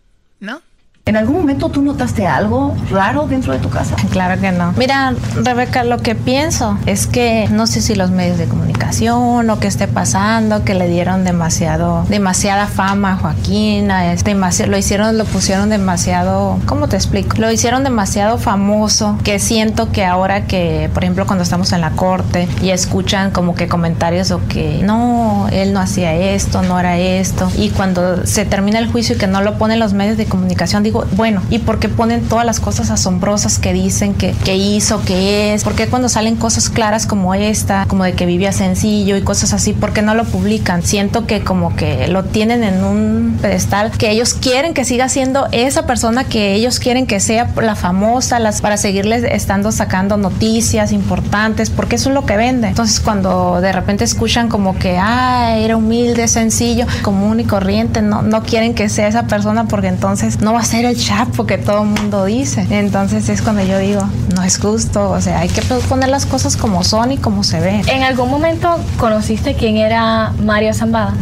¿no? 0.40 0.60
¿En 1.06 1.16
algún 1.16 1.36
momento 1.36 1.68
tú 1.68 1.82
notaste 1.82 2.26
algo 2.26 2.74
raro 2.90 3.26
dentro 3.26 3.52
de 3.52 3.58
tu 3.58 3.68
casa? 3.68 3.94
Claro 4.10 4.40
que 4.40 4.52
no. 4.52 4.72
Mira, 4.78 5.12
Rebeca, 5.34 5.84
lo 5.84 5.98
que 5.98 6.14
pienso 6.14 6.78
es 6.86 7.06
que 7.06 7.46
no 7.50 7.66
sé 7.66 7.82
si 7.82 7.94
los 7.94 8.10
medios 8.10 8.38
de 8.38 8.46
comunicación 8.46 9.50
o 9.50 9.58
qué 9.58 9.66
esté 9.66 9.86
pasando, 9.86 10.64
que 10.64 10.72
le 10.74 10.88
dieron 10.88 11.22
demasiado, 11.24 12.06
demasiada 12.08 12.68
fama 12.68 13.12
a 13.12 13.16
Joaquín, 13.16 13.90
es 13.90 14.24
demasiado, 14.24 14.70
lo 14.70 14.78
hicieron, 14.78 15.18
lo 15.18 15.26
pusieron 15.26 15.68
demasiado, 15.68 16.58
¿cómo 16.64 16.88
te 16.88 16.96
explico? 16.96 17.36
Lo 17.36 17.52
hicieron 17.52 17.84
demasiado 17.84 18.38
famoso, 18.38 19.18
que 19.24 19.38
siento 19.38 19.92
que 19.92 20.06
ahora 20.06 20.46
que, 20.46 20.88
por 20.94 21.04
ejemplo, 21.04 21.26
cuando 21.26 21.42
estamos 21.42 21.72
en 21.72 21.82
la 21.82 21.90
corte 21.90 22.48
y 22.62 22.70
escuchan 22.70 23.30
como 23.30 23.54
que 23.54 23.68
comentarios 23.68 24.30
o 24.30 24.40
que 24.48 24.80
no, 24.82 25.48
él 25.52 25.74
no 25.74 25.80
hacía 25.80 26.14
esto, 26.14 26.62
no 26.62 26.80
era 26.80 26.96
esto, 26.96 27.50
y 27.58 27.68
cuando 27.68 28.26
se 28.26 28.46
termina 28.46 28.78
el 28.78 28.90
juicio 28.90 29.16
y 29.16 29.18
que 29.18 29.26
no 29.26 29.42
lo 29.42 29.58
ponen 29.58 29.78
los 29.78 29.92
medios 29.92 30.16
de 30.16 30.24
comunicación, 30.24 30.82
digo, 30.82 30.93
bueno, 31.16 31.42
¿y 31.50 31.58
por 31.58 31.78
qué 31.78 31.88
ponen 31.88 32.22
todas 32.22 32.46
las 32.46 32.60
cosas 32.60 32.90
asombrosas 32.90 33.58
que 33.58 33.72
dicen 33.72 34.14
que, 34.14 34.32
que 34.44 34.56
hizo, 34.56 35.02
que 35.04 35.54
es? 35.54 35.64
¿Por 35.64 35.74
qué 35.74 35.86
cuando 35.88 36.08
salen 36.08 36.36
cosas 36.36 36.68
claras 36.70 37.06
como 37.06 37.34
esta, 37.34 37.86
como 37.86 38.04
de 38.04 38.12
que 38.12 38.26
vivía 38.26 38.52
sencillo 38.52 39.16
y 39.16 39.22
cosas 39.22 39.52
así, 39.52 39.72
por 39.72 39.92
qué 39.92 40.02
no 40.02 40.14
lo 40.14 40.24
publican? 40.24 40.82
Siento 40.82 41.26
que 41.26 41.42
como 41.42 41.74
que 41.76 42.08
lo 42.08 42.24
tienen 42.24 42.62
en 42.62 42.84
un 42.84 43.38
pedestal 43.40 43.90
que 43.92 44.10
ellos 44.10 44.34
quieren 44.34 44.74
que 44.74 44.84
siga 44.84 45.08
siendo 45.08 45.46
esa 45.52 45.86
persona 45.86 46.24
que 46.24 46.54
ellos 46.54 46.78
quieren 46.78 47.06
que 47.06 47.20
sea 47.20 47.50
la 47.60 47.74
famosa, 47.74 48.38
las, 48.38 48.60
para 48.60 48.76
seguirles 48.76 49.24
estando 49.24 49.72
sacando 49.72 50.16
noticias 50.16 50.92
importantes, 50.92 51.70
porque 51.70 51.96
eso 51.96 52.10
es 52.10 52.14
lo 52.14 52.26
que 52.26 52.36
vende. 52.36 52.68
Entonces 52.68 53.00
cuando 53.00 53.60
de 53.60 53.72
repente 53.72 54.04
escuchan 54.04 54.48
como 54.48 54.78
que, 54.78 54.96
ah, 54.98 55.56
era 55.58 55.76
humilde, 55.76 56.28
sencillo, 56.28 56.86
común 57.02 57.40
y 57.40 57.44
corriente, 57.44 58.02
no, 58.02 58.22
no 58.22 58.42
quieren 58.42 58.74
que 58.74 58.88
sea 58.88 59.08
esa 59.08 59.26
persona 59.26 59.64
porque 59.66 59.88
entonces 59.88 60.40
no 60.40 60.52
va 60.52 60.60
a 60.60 60.64
ser 60.64 60.83
el 60.84 60.96
chapo 60.96 61.46
que 61.46 61.58
todo 61.58 61.82
el 61.82 61.88
mundo 61.88 62.24
dice. 62.24 62.66
Entonces 62.70 63.28
es 63.28 63.42
cuando 63.42 63.64
yo 63.64 63.78
digo, 63.78 64.08
no 64.34 64.42
es 64.42 64.58
justo, 64.58 65.10
o 65.10 65.20
sea, 65.20 65.40
hay 65.40 65.48
que 65.48 65.62
poner 65.62 66.08
las 66.08 66.26
cosas 66.26 66.56
como 66.56 66.84
son 66.84 67.12
y 67.12 67.18
como 67.18 67.44
se 67.44 67.60
ven. 67.60 67.88
¿En 67.88 68.02
algún 68.02 68.30
momento 68.30 68.82
conociste 68.98 69.54
quién 69.54 69.76
era 69.76 70.32
Mario 70.42 70.72
Zambada? 70.74 71.14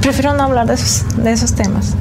Prefiero 0.00 0.34
no 0.34 0.44
hablar 0.44 0.66
de 0.66 0.74
esos, 0.74 1.04
de 1.16 1.32
esos 1.32 1.54
temas. 1.54 1.94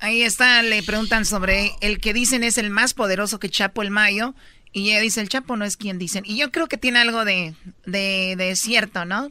Ahí 0.00 0.22
está, 0.22 0.62
le 0.62 0.82
preguntan 0.82 1.24
sobre 1.24 1.72
el 1.80 1.98
que 1.98 2.12
dicen 2.12 2.44
es 2.44 2.58
el 2.58 2.70
más 2.70 2.94
poderoso 2.94 3.38
que 3.38 3.48
Chapo 3.48 3.82
el 3.82 3.90
Mayo. 3.90 4.34
Y 4.72 4.90
ella 4.90 5.00
dice, 5.00 5.20
el 5.20 5.28
Chapo 5.28 5.56
no 5.56 5.64
es 5.64 5.76
quien 5.76 5.98
dicen. 5.98 6.24
Y 6.26 6.36
yo 6.36 6.52
creo 6.52 6.68
que 6.68 6.76
tiene 6.76 6.98
algo 6.98 7.24
de, 7.24 7.54
de, 7.86 8.52
cierto, 8.54 9.04
¿no? 9.04 9.30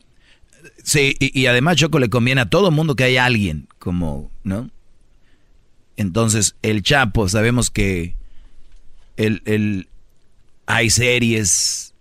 Sí, 0.83 1.15
y, 1.19 1.39
y, 1.39 1.45
además 1.45 1.77
Choco 1.77 1.99
le 1.99 2.09
conviene 2.09 2.41
a 2.41 2.49
todo 2.49 2.71
mundo 2.71 2.95
que 2.95 3.05
haya 3.05 3.23
alguien 3.25 3.67
como, 3.77 4.31
¿no? 4.43 4.69
Entonces, 5.97 6.55
el 6.61 6.83
Chapo, 6.83 7.27
sabemos 7.27 7.71
que 7.71 8.15
el, 9.17 9.89
hay 10.67 10.89
series, 10.91 11.93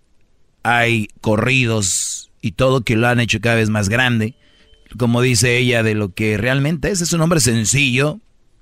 hay 0.63 1.09
corridos 1.19 2.31
y 2.41 2.51
todo 2.51 2.81
que 2.81 2.95
lo 2.95 3.07
han 3.07 3.19
hecho 3.19 3.41
cada 3.41 3.55
vez 3.55 3.69
más 3.69 3.89
grande. 3.89 4.35
Como 4.97 5.21
dice 5.21 5.57
ella, 5.57 5.83
de 5.83 5.95
lo 5.95 6.13
que 6.13 6.37
realmente 6.37 6.91
es. 6.91 7.01
Es 7.01 7.11
un 7.11 7.21
hombre 7.21 7.39
sencillo. 7.39 8.19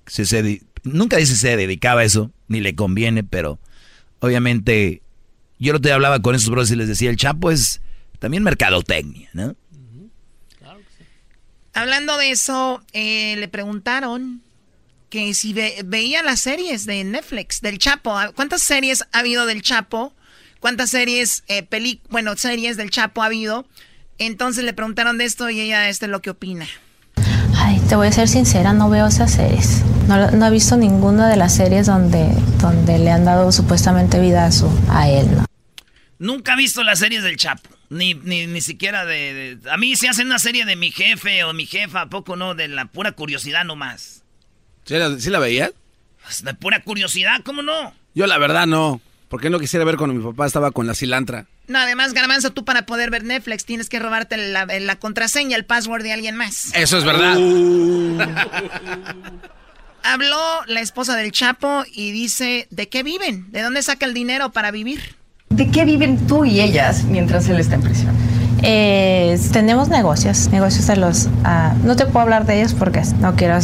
Se, 0.07 0.61
nunca 0.83 1.17
dice 1.17 1.35
se 1.35 1.57
dedicaba 1.57 2.01
a 2.01 2.05
eso, 2.05 2.31
ni 2.47 2.61
le 2.61 2.75
conviene, 2.75 3.23
pero 3.23 3.59
obviamente 4.19 5.01
yo 5.59 5.73
lo 5.73 5.81
te 5.81 5.91
hablaba 5.91 6.21
con 6.21 6.35
esos 6.35 6.49
bros 6.49 6.71
y 6.71 6.75
les 6.75 6.87
decía, 6.87 7.09
el 7.09 7.17
Chapo 7.17 7.51
es 7.51 7.81
también 8.19 8.43
mercadotecnia, 8.43 9.29
¿no? 9.33 9.55
Hablando 11.73 12.17
de 12.17 12.31
eso, 12.31 12.81
eh, 12.93 13.35
le 13.35 13.49
preguntaron 13.49 14.44
que 15.09 15.33
si 15.33 15.53
veía 15.53 16.23
las 16.23 16.41
series 16.41 16.85
de 16.85 17.03
Netflix 17.03 17.61
del 17.61 17.77
Chapo, 17.77 18.15
¿cuántas 18.35 18.61
series 18.61 19.05
ha 19.11 19.19
habido 19.19 19.45
del 19.45 19.61
Chapo? 19.61 20.13
¿Cuántas 20.59 20.89
series, 20.89 21.43
eh, 21.47 21.67
bueno, 22.09 22.35
series 22.35 22.77
del 22.77 22.89
Chapo 22.89 23.21
ha 23.21 23.27
habido? 23.27 23.67
Entonces 24.17 24.63
le 24.63 24.73
preguntaron 24.73 25.17
de 25.17 25.25
esto 25.25 25.49
y 25.49 25.59
ella, 25.59 25.89
este 25.89 26.05
es 26.05 26.11
lo 26.11 26.21
que 26.21 26.29
opina. 26.29 26.67
Ay, 27.57 27.79
te 27.87 27.95
voy 27.95 28.07
a 28.07 28.11
ser 28.11 28.27
sincera, 28.27 28.73
no 28.73 28.89
veo 28.89 29.07
esas 29.07 29.33
series. 29.33 29.83
No, 30.07 30.31
no 30.31 30.45
he 30.45 30.51
visto 30.51 30.77
ninguna 30.77 31.29
de 31.29 31.35
las 31.35 31.55
series 31.55 31.87
donde, 31.87 32.29
donde 32.59 32.99
le 32.99 33.11
han 33.11 33.25
dado 33.25 33.51
supuestamente 33.51 34.19
vida 34.19 34.45
a, 34.45 34.51
su, 34.51 34.69
a 34.89 35.09
él, 35.09 35.27
¿no? 35.35 35.45
Nunca 36.17 36.53
he 36.53 36.57
visto 36.57 36.83
las 36.83 36.99
series 36.99 37.23
del 37.23 37.37
Chapo. 37.37 37.69
Ni, 37.89 38.15
ni, 38.15 38.47
ni 38.47 38.61
siquiera 38.61 39.05
de, 39.05 39.59
A 39.69 39.77
mí 39.77 39.95
se 39.95 40.09
hace 40.09 40.23
una 40.23 40.39
serie 40.39 40.65
de 40.65 40.75
mi 40.75 40.91
jefe 40.91 41.43
o 41.43 41.53
mi 41.53 41.65
jefa, 41.65 42.01
¿a 42.01 42.09
poco 42.09 42.35
no? 42.35 42.55
De 42.55 42.67
la 42.67 42.85
pura 42.85 43.11
curiosidad 43.11 43.63
nomás. 43.63 44.23
¿Sí 44.85 44.93
la, 44.95 45.19
¿sí 45.19 45.29
la 45.29 45.39
veías? 45.39 45.71
Pues, 46.23 46.43
de 46.43 46.53
pura 46.53 46.81
curiosidad, 46.83 47.41
¿cómo 47.43 47.61
no? 47.61 47.93
Yo 48.13 48.27
la 48.27 48.37
verdad 48.37 48.67
no. 48.67 49.01
Porque 49.29 49.49
no 49.49 49.59
quisiera 49.59 49.83
ver 49.85 49.97
cuando 49.97 50.13
mi 50.13 50.23
papá 50.23 50.45
estaba 50.45 50.71
con 50.71 50.87
la 50.87 50.93
cilantra. 50.93 51.47
No, 51.67 51.79
además, 51.79 52.13
Garbanzo, 52.13 52.51
tú 52.51 52.63
para 52.63 52.85
poder 52.85 53.09
ver 53.09 53.23
Netflix 53.23 53.65
tienes 53.65 53.89
que 53.89 53.99
robarte 53.99 54.37
la, 54.37 54.65
la 54.65 54.95
contraseña, 54.97 55.57
el 55.57 55.65
password 55.65 56.03
de 56.03 56.13
alguien 56.13 56.35
más. 56.35 56.71
Eso 56.75 56.97
es 56.99 57.03
verdad. 57.03 57.35
Uh. 57.37 58.19
Habló 60.03 60.63
la 60.67 60.81
esposa 60.81 61.15
del 61.15 61.31
Chapo 61.31 61.83
y 61.91 62.11
dice, 62.11 62.67
¿de 62.69 62.87
qué 62.87 63.01
viven? 63.01 63.51
¿De 63.51 63.63
dónde 63.63 63.81
saca 63.81 64.05
el 64.05 64.13
dinero 64.13 64.51
para 64.51 64.69
vivir? 64.69 65.15
¿De 65.49 65.71
qué 65.71 65.85
viven 65.85 66.27
tú 66.27 66.45
y 66.45 66.61
ellas 66.61 67.05
mientras 67.05 67.49
él 67.49 67.59
está 67.59 67.75
en 67.75 67.81
prisión? 67.81 68.15
Eh, 68.61 69.39
tenemos 69.51 69.89
negocios, 69.89 70.49
negocios 70.51 70.87
de 70.87 70.95
los... 70.97 71.25
Uh, 71.25 71.85
no 71.85 71.95
te 71.95 72.05
puedo 72.05 72.19
hablar 72.19 72.45
de 72.45 72.59
ellos 72.59 72.73
porque 72.73 73.01
no 73.19 73.35
quiero 73.35 73.55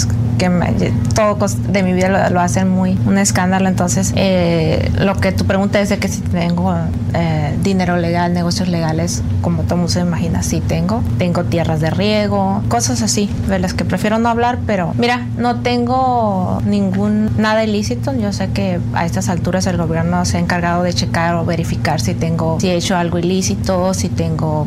que 0.42 0.50
me, 0.50 0.74
todo 1.14 1.38
de 1.70 1.84
mi 1.84 1.94
vida 1.94 2.30
lo, 2.32 2.40
hacen 2.40 2.68
muy 2.68 2.98
un 3.06 3.20
escándalo. 3.20 3.70
Entonces, 3.70 4.12
eh, 4.16 4.92
lo 4.98 5.16
que 5.16 5.32
tú 5.32 5.46
preguntas 5.46 5.84
es 5.84 5.90
de 5.90 6.00
que 6.00 6.08
si 6.08 6.22
tengo 6.22 6.76
eh, 7.14 7.56
dinero 7.64 7.96
legal, 7.98 8.34
negocios 8.34 8.68
legales, 8.68 9.22
como 9.42 9.62
todo 9.62 9.78
mundo 9.78 9.92
se 9.92 10.00
imagina, 10.00 10.42
sí 10.42 10.60
tengo. 10.60 11.04
Tengo 11.20 11.44
tierras 11.44 11.80
de 11.80 11.92
riego, 11.92 12.64
cosas 12.70 13.04
así, 13.04 13.30
de 13.48 13.60
las 13.60 13.76
que 13.76 13.86
prefiero 13.86 14.18
no 14.18 14.30
hablar, 14.30 14.58
pero 14.66 14.94
mira, 14.98 15.28
no 15.38 15.60
tengo 15.60 16.60
ningún 16.66 17.30
nada 17.38 17.64
ilícito. 17.64 18.12
Yo 18.14 18.34
sé 18.34 18.50
que 18.50 18.80
a 18.94 19.06
estas 19.06 19.30
alturas 19.30 19.68
el 19.68 19.78
gobierno 19.78 20.26
se 20.26 20.38
ha 20.38 20.40
encargado 20.40 20.82
de 20.82 20.92
checar 20.94 21.36
o 21.36 21.46
verificar 21.46 22.02
si 22.02 22.16
tengo, 22.16 22.60
si 22.60 22.70
he 22.70 22.76
hecho 22.76 22.98
algo 22.98 23.20
ilícito, 23.20 23.94
si 23.94 24.10
tengo 24.10 24.66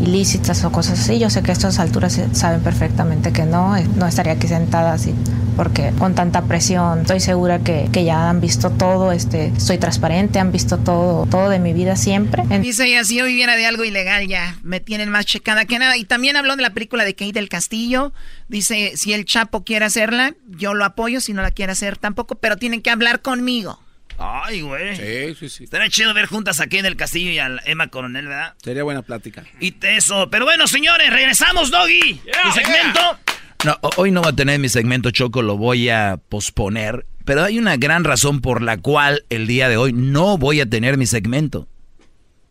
ilícitas 0.00 0.64
o 0.64 0.72
cosas 0.72 1.00
así. 1.00 1.18
Yo 1.18 1.30
sé 1.30 1.42
que 1.42 1.50
a 1.50 1.54
estas 1.54 1.78
alturas 1.78 2.20
saben 2.32 2.60
perfectamente 2.60 3.32
que 3.32 3.44
no, 3.44 3.74
no 3.96 4.06
estaría 4.06 4.32
aquí 4.32 4.48
sentada 4.48 4.92
así 4.92 5.14
porque 5.56 5.92
con 5.98 6.14
tanta 6.14 6.42
presión 6.42 7.02
estoy 7.02 7.20
segura 7.20 7.60
que, 7.60 7.88
que, 7.92 8.04
ya 8.04 8.28
han 8.28 8.40
visto 8.40 8.70
todo, 8.70 9.12
este, 9.12 9.52
soy 9.58 9.78
transparente, 9.78 10.38
han 10.38 10.52
visto 10.52 10.78
todo, 10.78 11.26
todo 11.26 11.48
de 11.48 11.58
mi 11.58 11.72
vida 11.72 11.96
siempre. 11.96 12.42
Dice 12.60 12.86
ella, 12.86 13.04
si 13.04 13.16
yo 13.16 13.24
viviera 13.24 13.56
de 13.56 13.66
algo 13.66 13.84
ilegal 13.84 14.26
ya 14.26 14.56
me 14.62 14.80
tienen 14.80 15.08
más 15.08 15.26
checada 15.26 15.64
que 15.64 15.78
nada. 15.78 15.96
Y 15.96 16.04
también 16.04 16.36
habló 16.36 16.56
de 16.56 16.62
la 16.62 16.70
película 16.70 17.04
de 17.04 17.14
Kate 17.14 17.32
del 17.32 17.48
Castillo. 17.48 18.12
Dice, 18.48 18.92
si 18.96 19.12
el 19.12 19.24
Chapo 19.24 19.64
quiere 19.64 19.84
hacerla, 19.84 20.34
yo 20.48 20.74
lo 20.74 20.84
apoyo, 20.84 21.20
si 21.20 21.32
no 21.32 21.42
la 21.42 21.50
quiere 21.50 21.72
hacer 21.72 21.96
tampoco, 21.96 22.36
pero 22.36 22.56
tienen 22.56 22.82
que 22.82 22.90
hablar 22.90 23.22
conmigo. 23.22 23.78
Ay, 24.18 24.60
güey. 24.60 24.96
Sí, 24.96 25.34
sí, 25.38 25.48
sí. 25.48 25.64
Estaría 25.64 25.88
chido 25.88 26.14
ver 26.14 26.26
juntas 26.26 26.60
aquí 26.60 26.78
en 26.78 26.86
el 26.86 26.96
castillo 26.96 27.30
y 27.30 27.38
a 27.38 27.50
Emma 27.64 27.88
Coronel, 27.88 28.26
¿verdad? 28.26 28.54
Sería 28.62 28.82
buena 28.82 29.02
plática. 29.02 29.44
Y 29.60 29.74
eso. 29.82 30.28
Pero 30.30 30.44
bueno, 30.44 30.66
señores, 30.66 31.10
regresamos, 31.10 31.70
Doggy. 31.70 32.20
Yeah, 32.24 32.52
segmento. 32.52 33.18
No, 33.64 33.78
hoy 33.96 34.10
no 34.10 34.22
va 34.22 34.30
a 34.30 34.36
tener 34.36 34.58
mi 34.60 34.68
segmento 34.68 35.10
Choco, 35.10 35.40
lo 35.40 35.56
voy 35.56 35.88
a 35.88 36.18
posponer. 36.28 37.06
Pero 37.24 37.42
hay 37.42 37.58
una 37.58 37.76
gran 37.76 38.04
razón 38.04 38.40
por 38.40 38.60
la 38.60 38.76
cual 38.76 39.24
el 39.30 39.46
día 39.46 39.68
de 39.68 39.78
hoy 39.78 39.92
no 39.94 40.36
voy 40.36 40.60
a 40.60 40.66
tener 40.68 40.98
mi 40.98 41.06
segmento. 41.06 41.66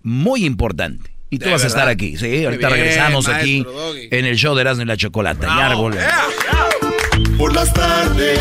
Muy 0.01 0.45
importante. 0.45 1.11
Y 1.29 1.39
tú 1.39 1.49
vas 1.49 1.63
a 1.63 1.67
estar 1.67 1.87
aquí, 1.87 2.17
¿sí? 2.17 2.45
Ahorita 2.45 2.69
regresamos 2.69 3.27
aquí 3.27 3.65
en 4.11 4.25
el 4.25 4.35
show 4.35 4.53
de 4.55 4.61
Erasmo 4.61 4.83
y 4.83 4.85
la 4.85 4.97
Chocolata. 4.97 5.47
Ya 5.47 5.75
Por 7.37 7.55
las 7.55 7.73
tardes 7.73 8.39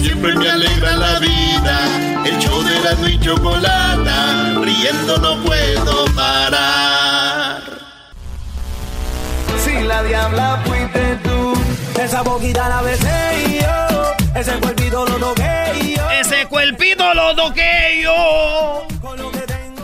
siempre 0.00 0.34
me 0.34 0.50
alegra 0.50 0.96
la 0.96 1.18
vida. 1.20 2.13
El 2.24 2.38
show 2.38 2.62
de 2.62 2.76
Erasmo 2.78 3.08
y 3.08 3.20
Chocolata. 3.20 4.54
Riendo 4.60 5.18
no 5.18 5.42
puedo 5.44 6.04
parar. 6.14 7.62
Si 9.64 9.82
la 9.82 10.02
diabla 10.02 10.62
fuiste 10.64 11.18
tú 11.22 11.54
esa 12.00 12.22
boquita 12.22 12.68
la 12.68 12.82
besé 12.82 13.60
yo. 13.60 14.14
Ese 14.38 14.52
cuerpito 14.60 15.06
lo 15.06 15.16
toqué 15.16 15.94
yo. 15.96 16.10
Ese 16.10 16.46
cuerpito 16.46 17.14
lo 17.14 17.34
toqué 17.34 18.00
yo. 18.02 18.86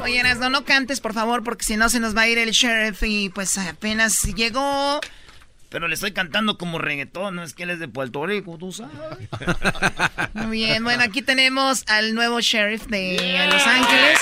Oye, 0.03 0.19
Erasno, 0.19 0.51
no 0.51 0.65
cantes, 0.65 1.01
por 1.01 1.15
favor, 1.15 1.45
porque 1.45 1.65
si 1.65 1.77
no 1.77 1.89
se 1.89 2.01
nos 2.01 2.17
va 2.17 2.23
a 2.23 2.29
ir 2.29 2.39
el 2.39 2.51
sheriff 2.51 3.03
y 3.05 3.29
pues 3.29 3.57
apenas 3.59 4.23
llegó. 4.35 5.01
Pero 5.71 5.87
le 5.87 5.95
estoy 5.95 6.11
cantando 6.11 6.59
como 6.59 6.79
reggaetón, 6.79 7.37
no 7.37 7.45
es 7.45 7.55
que 7.55 7.63
él 7.63 7.71
es 7.71 7.79
de 7.79 7.87
Puerto 7.87 8.27
Rico, 8.27 8.59
tú 8.59 8.73
sabes. 8.73 8.93
Muy 10.35 10.59
bien, 10.59 10.83
bueno, 10.83 11.05
aquí 11.05 11.23
tenemos 11.23 11.85
al 11.87 12.13
nuevo 12.13 12.41
sheriff 12.41 12.87
de 12.89 13.47
Los 13.49 13.65
Ángeles, 13.65 14.19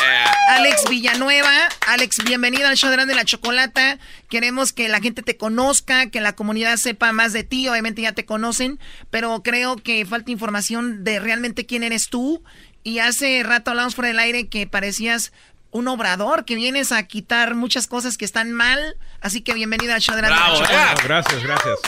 Alex 0.50 0.84
Villanueva. 0.90 1.68
Alex, 1.86 2.18
bienvenido 2.22 2.68
al 2.68 2.76
show 2.76 2.90
de 2.90 3.14
la 3.14 3.24
Chocolata. 3.24 3.98
Queremos 4.28 4.74
que 4.74 4.90
la 4.90 5.00
gente 5.00 5.22
te 5.22 5.38
conozca, 5.38 6.10
que 6.10 6.20
la 6.20 6.34
comunidad 6.34 6.76
sepa 6.76 7.12
más 7.12 7.32
de 7.32 7.44
ti. 7.44 7.66
Obviamente 7.66 8.02
ya 8.02 8.12
te 8.12 8.26
conocen, 8.26 8.78
pero 9.08 9.42
creo 9.42 9.76
que 9.76 10.04
falta 10.04 10.30
información 10.30 11.02
de 11.02 11.18
realmente 11.18 11.64
quién 11.64 11.82
eres 11.82 12.10
tú. 12.10 12.42
Y 12.84 12.98
hace 12.98 13.42
rato 13.42 13.70
hablamos 13.70 13.94
por 13.94 14.04
el 14.04 14.18
aire 14.18 14.48
que 14.48 14.66
parecías 14.66 15.32
un 15.70 15.88
obrador, 15.88 16.44
que 16.44 16.54
vienes 16.56 16.92
a 16.92 17.02
quitar 17.06 17.54
muchas 17.54 17.86
cosas 17.86 18.16
que 18.18 18.24
están 18.24 18.52
mal. 18.52 18.96
Así 19.20 19.42
que 19.42 19.54
bienvenido 19.54 19.92
al 19.94 20.00
show 20.00 20.14
de 20.16 20.22
Chocolata. 20.22 20.94
gracias, 21.04 21.42
gracias. 21.42 21.78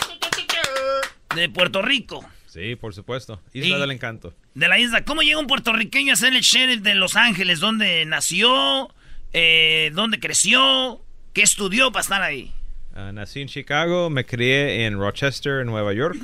De 1.34 1.48
Puerto 1.48 1.80
Rico. 1.82 2.24
Sí, 2.46 2.74
por 2.76 2.92
supuesto. 2.94 3.40
Isla 3.52 3.76
Y- 3.76 3.80
del 3.80 3.90
Encanto. 3.92 4.34
De 4.54 4.66
la 4.68 4.78
isla. 4.78 5.04
¿Cómo 5.04 5.22
llega 5.22 5.38
un 5.38 5.46
puertorriqueño 5.46 6.12
a 6.12 6.16
ser 6.16 6.34
el 6.34 6.40
sheriff 6.42 6.82
de 6.82 6.94
Los 6.96 7.14
Ángeles? 7.16 7.60
¿Dónde 7.60 8.04
nació? 8.06 8.92
Eh, 9.32 9.92
¿Dónde 9.94 10.18
creció? 10.18 11.00
¿Qué 11.32 11.42
estudió 11.42 11.92
para 11.92 12.02
estar 12.02 12.22
ahí? 12.22 12.52
Ah, 12.96 13.12
nací 13.12 13.40
en 13.40 13.46
Chicago, 13.46 14.10
me 14.10 14.26
crié 14.26 14.86
en 14.86 14.98
Rochester, 14.98 15.64
Nueva 15.64 15.92
York. 15.92 16.18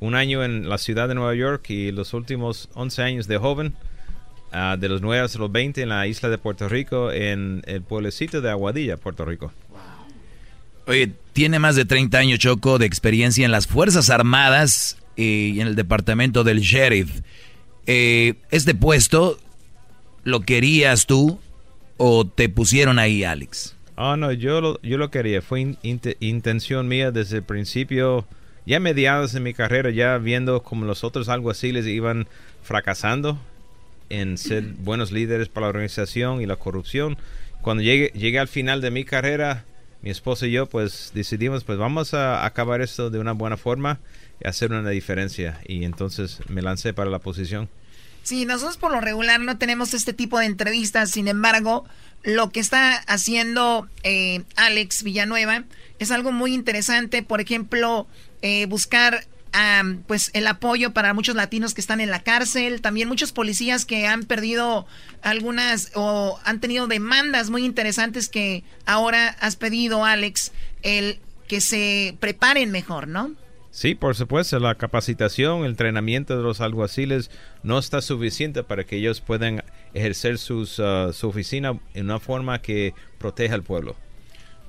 Un 0.00 0.16
año 0.16 0.42
en 0.42 0.68
la 0.68 0.78
ciudad 0.78 1.06
de 1.06 1.14
Nueva 1.14 1.36
York 1.36 1.70
y 1.70 1.92
los 1.92 2.12
últimos 2.12 2.68
11 2.74 3.02
años 3.02 3.28
de 3.28 3.38
joven. 3.38 3.76
Ah, 4.52 4.76
de 4.78 4.88
los 4.88 5.00
9 5.02 5.24
hasta 5.24 5.38
los 5.38 5.50
20 5.50 5.82
en 5.82 5.88
la 5.88 6.06
isla 6.06 6.28
de 6.28 6.38
Puerto 6.38 6.68
Rico, 6.68 7.10
en 7.10 7.62
el 7.66 7.82
pueblecito 7.82 8.40
de 8.40 8.50
Aguadilla, 8.50 8.96
Puerto 8.96 9.24
Rico. 9.24 9.52
Oye, 10.86 11.12
tiene 11.32 11.58
más 11.58 11.76
de 11.76 11.84
30 11.84 12.18
años, 12.18 12.38
Choco, 12.38 12.78
de 12.78 12.86
experiencia 12.86 13.44
en 13.44 13.52
las 13.52 13.66
Fuerzas 13.66 14.10
Armadas 14.10 14.96
y 15.16 15.60
en 15.60 15.68
el 15.68 15.76
departamento 15.76 16.42
del 16.44 16.60
sheriff. 16.60 17.20
Eh, 17.86 18.34
¿Este 18.50 18.74
puesto 18.74 19.38
lo 20.24 20.40
querías 20.40 21.06
tú 21.06 21.38
o 21.98 22.26
te 22.26 22.48
pusieron 22.48 22.98
ahí, 22.98 23.22
Alex? 23.24 23.76
Oh, 23.96 24.16
no, 24.16 24.32
yo 24.32 24.60
lo, 24.60 24.80
yo 24.82 24.98
lo 24.98 25.10
quería. 25.10 25.40
Fue 25.42 25.60
in- 25.60 25.78
inte- 25.82 26.16
intención 26.20 26.88
mía 26.88 27.12
desde 27.12 27.36
el 27.38 27.42
principio, 27.44 28.26
ya 28.66 28.80
mediados 28.80 29.32
de 29.32 29.40
mi 29.40 29.54
carrera, 29.54 29.90
ya 29.90 30.18
viendo 30.18 30.62
como 30.62 30.84
los 30.84 31.04
otros 31.04 31.28
alguaciles 31.28 31.86
iban 31.86 32.26
fracasando 32.62 33.38
en 34.12 34.36
ser 34.36 34.62
buenos 34.62 35.10
líderes 35.10 35.48
para 35.48 35.66
la 35.66 35.70
organización 35.70 36.42
y 36.42 36.46
la 36.46 36.56
corrupción. 36.56 37.16
Cuando 37.62 37.82
llegué, 37.82 38.12
llegué 38.14 38.38
al 38.38 38.48
final 38.48 38.82
de 38.82 38.90
mi 38.90 39.04
carrera, 39.04 39.64
mi 40.02 40.10
esposa 40.10 40.46
y 40.46 40.52
yo 40.52 40.66
pues 40.66 41.12
decidimos 41.14 41.64
pues 41.64 41.78
vamos 41.78 42.12
a 42.12 42.44
acabar 42.44 42.82
esto 42.82 43.08
de 43.08 43.18
una 43.18 43.32
buena 43.32 43.56
forma 43.56 44.00
y 44.38 44.46
hacer 44.46 44.70
una 44.70 44.90
diferencia. 44.90 45.60
Y 45.66 45.84
entonces 45.84 46.40
me 46.48 46.60
lancé 46.60 46.92
para 46.92 47.10
la 47.10 47.20
posición. 47.20 47.70
Sí, 48.22 48.44
nosotros 48.44 48.76
por 48.76 48.92
lo 48.92 49.00
regular 49.00 49.40
no 49.40 49.56
tenemos 49.56 49.94
este 49.94 50.12
tipo 50.12 50.38
de 50.38 50.46
entrevistas, 50.46 51.10
sin 51.10 51.26
embargo, 51.26 51.84
lo 52.22 52.50
que 52.50 52.60
está 52.60 52.98
haciendo 53.08 53.88
eh, 54.04 54.42
Alex 54.56 55.02
Villanueva 55.02 55.64
es 55.98 56.10
algo 56.10 56.32
muy 56.32 56.54
interesante, 56.54 57.22
por 57.22 57.40
ejemplo, 57.40 58.06
eh, 58.42 58.66
buscar 58.66 59.24
pues 60.06 60.30
el 60.32 60.46
apoyo 60.46 60.92
para 60.92 61.14
muchos 61.14 61.34
latinos 61.34 61.74
que 61.74 61.80
están 61.80 62.00
en 62.00 62.10
la 62.10 62.22
cárcel, 62.22 62.80
también 62.80 63.08
muchos 63.08 63.32
policías 63.32 63.84
que 63.84 64.06
han 64.06 64.24
perdido 64.24 64.86
algunas 65.22 65.90
o 65.94 66.38
han 66.44 66.60
tenido 66.60 66.86
demandas 66.86 67.50
muy 67.50 67.64
interesantes 67.64 68.28
que 68.28 68.64
ahora 68.86 69.28
has 69.40 69.56
pedido, 69.56 70.04
Alex, 70.04 70.52
el 70.82 71.20
que 71.48 71.60
se 71.60 72.16
preparen 72.20 72.70
mejor, 72.70 73.08
¿no? 73.08 73.32
Sí, 73.70 73.94
por 73.94 74.14
supuesto, 74.14 74.58
la 74.58 74.74
capacitación, 74.74 75.60
el 75.60 75.70
entrenamiento 75.70 76.36
de 76.36 76.42
los 76.42 76.60
alguaciles 76.60 77.30
no 77.62 77.78
está 77.78 78.02
suficiente 78.02 78.62
para 78.62 78.84
que 78.84 78.96
ellos 78.96 79.22
puedan 79.22 79.64
ejercer 79.94 80.38
sus, 80.38 80.78
ah, 80.78 81.10
su 81.12 81.28
oficina 81.28 81.78
en 81.94 82.04
una 82.04 82.20
forma 82.20 82.60
que 82.60 82.94
proteja 83.18 83.54
al 83.54 83.62
pueblo. 83.62 83.96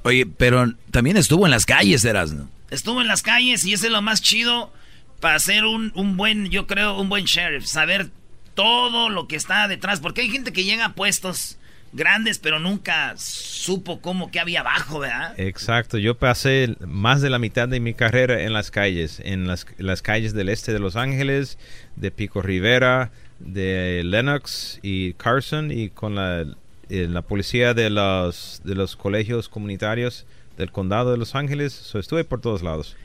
Oye, 0.04 0.26
pero 0.26 0.74
también 0.92 1.18
estuvo 1.18 1.46
en 1.46 1.52
las 1.52 1.66
calles, 1.66 2.04
Erasmo. 2.06 2.50
Estuvo 2.74 3.02
en 3.02 3.08
las 3.08 3.22
calles 3.22 3.66
y 3.66 3.74
ese 3.74 3.88
es 3.88 3.92
lo 3.92 4.02
más 4.02 4.22
chido 4.22 4.74
para 5.20 5.40
ser 5.40 5.66
un, 5.66 5.92
un 5.96 6.18
buen, 6.18 6.50
yo 6.50 6.68
creo, 6.68 7.00
un 7.00 7.08
buen 7.08 7.26
sheriff. 7.26 7.66
Saber 7.66 8.10
todo 8.56 9.10
lo 9.10 9.28
que 9.28 9.36
está 9.36 9.68
detrás. 9.68 10.00
Porque 10.00 10.22
hay 10.22 10.30
gente 10.30 10.54
que 10.54 10.64
llega 10.64 10.86
a 10.86 10.94
puestos 10.94 11.58
grandes, 11.94 12.40
pero 12.40 12.60
nunca 12.60 13.14
supo 13.18 14.02
cómo 14.02 14.32
que 14.32 14.40
había 14.40 14.62
abajo, 14.62 15.00
¿verdad? 15.00 15.40
Exacto, 15.40 15.98
yo 16.00 16.18
pasé 16.18 16.76
más 16.86 17.22
de 17.22 17.30
la 17.30 17.40
mitad 17.40 17.68
de 17.68 17.80
mi 17.80 17.94
carrera 17.94 18.42
en 18.42 18.52
las 18.52 18.72
calles, 18.72 19.22
en 19.24 19.48
las, 19.48 19.66
calles 20.02 20.34
del 20.34 20.50
este 20.50 20.74
de 20.74 20.80
Los 20.80 20.96
Ángeles, 20.96 21.60
de 21.96 22.10
Pico 22.10 22.42
Rivera, 22.42 23.12
de 23.40 24.02
Lenox 24.04 24.80
y 24.82 25.14
Carson 25.14 25.72
y 25.72 25.90
con 25.90 26.16
la, 26.16 26.46
eh, 26.90 27.08
la 27.08 27.22
policía 27.22 27.76
de 27.76 27.92
los, 27.92 28.62
de 28.64 28.74
los 28.74 28.96
colegios 28.96 29.48
comunitarios 29.48 30.26
del 30.58 30.72
condado 30.72 31.12
de 31.12 31.18
Los 31.18 31.36
Ángeles. 31.36 31.74
So, 31.74 32.00
estuve 32.00 32.24
por 32.24 32.42
todos 32.42 32.62
lados. 32.64 32.96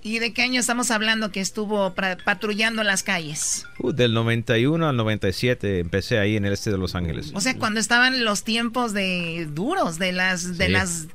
¿Y 0.00 0.20
de 0.20 0.32
qué 0.32 0.42
año 0.42 0.60
estamos 0.60 0.92
hablando 0.92 1.32
que 1.32 1.40
estuvo 1.40 1.92
patrullando 2.24 2.84
las 2.84 3.02
calles? 3.02 3.66
Uh, 3.80 3.90
del 3.92 4.14
91 4.14 4.88
al 4.88 4.96
97 4.96 5.80
empecé 5.80 6.18
ahí 6.20 6.36
en 6.36 6.44
el 6.44 6.52
este 6.52 6.70
de 6.70 6.78
Los 6.78 6.94
Ángeles. 6.94 7.32
O 7.34 7.40
sea, 7.40 7.56
cuando 7.58 7.80
estaban 7.80 8.24
los 8.24 8.44
tiempos 8.44 8.92
de 8.94 9.48
duros 9.52 9.98
de 9.98 10.12
las 10.12 10.56
de 10.56 10.66
Sí. 10.66 10.72
las 10.72 11.08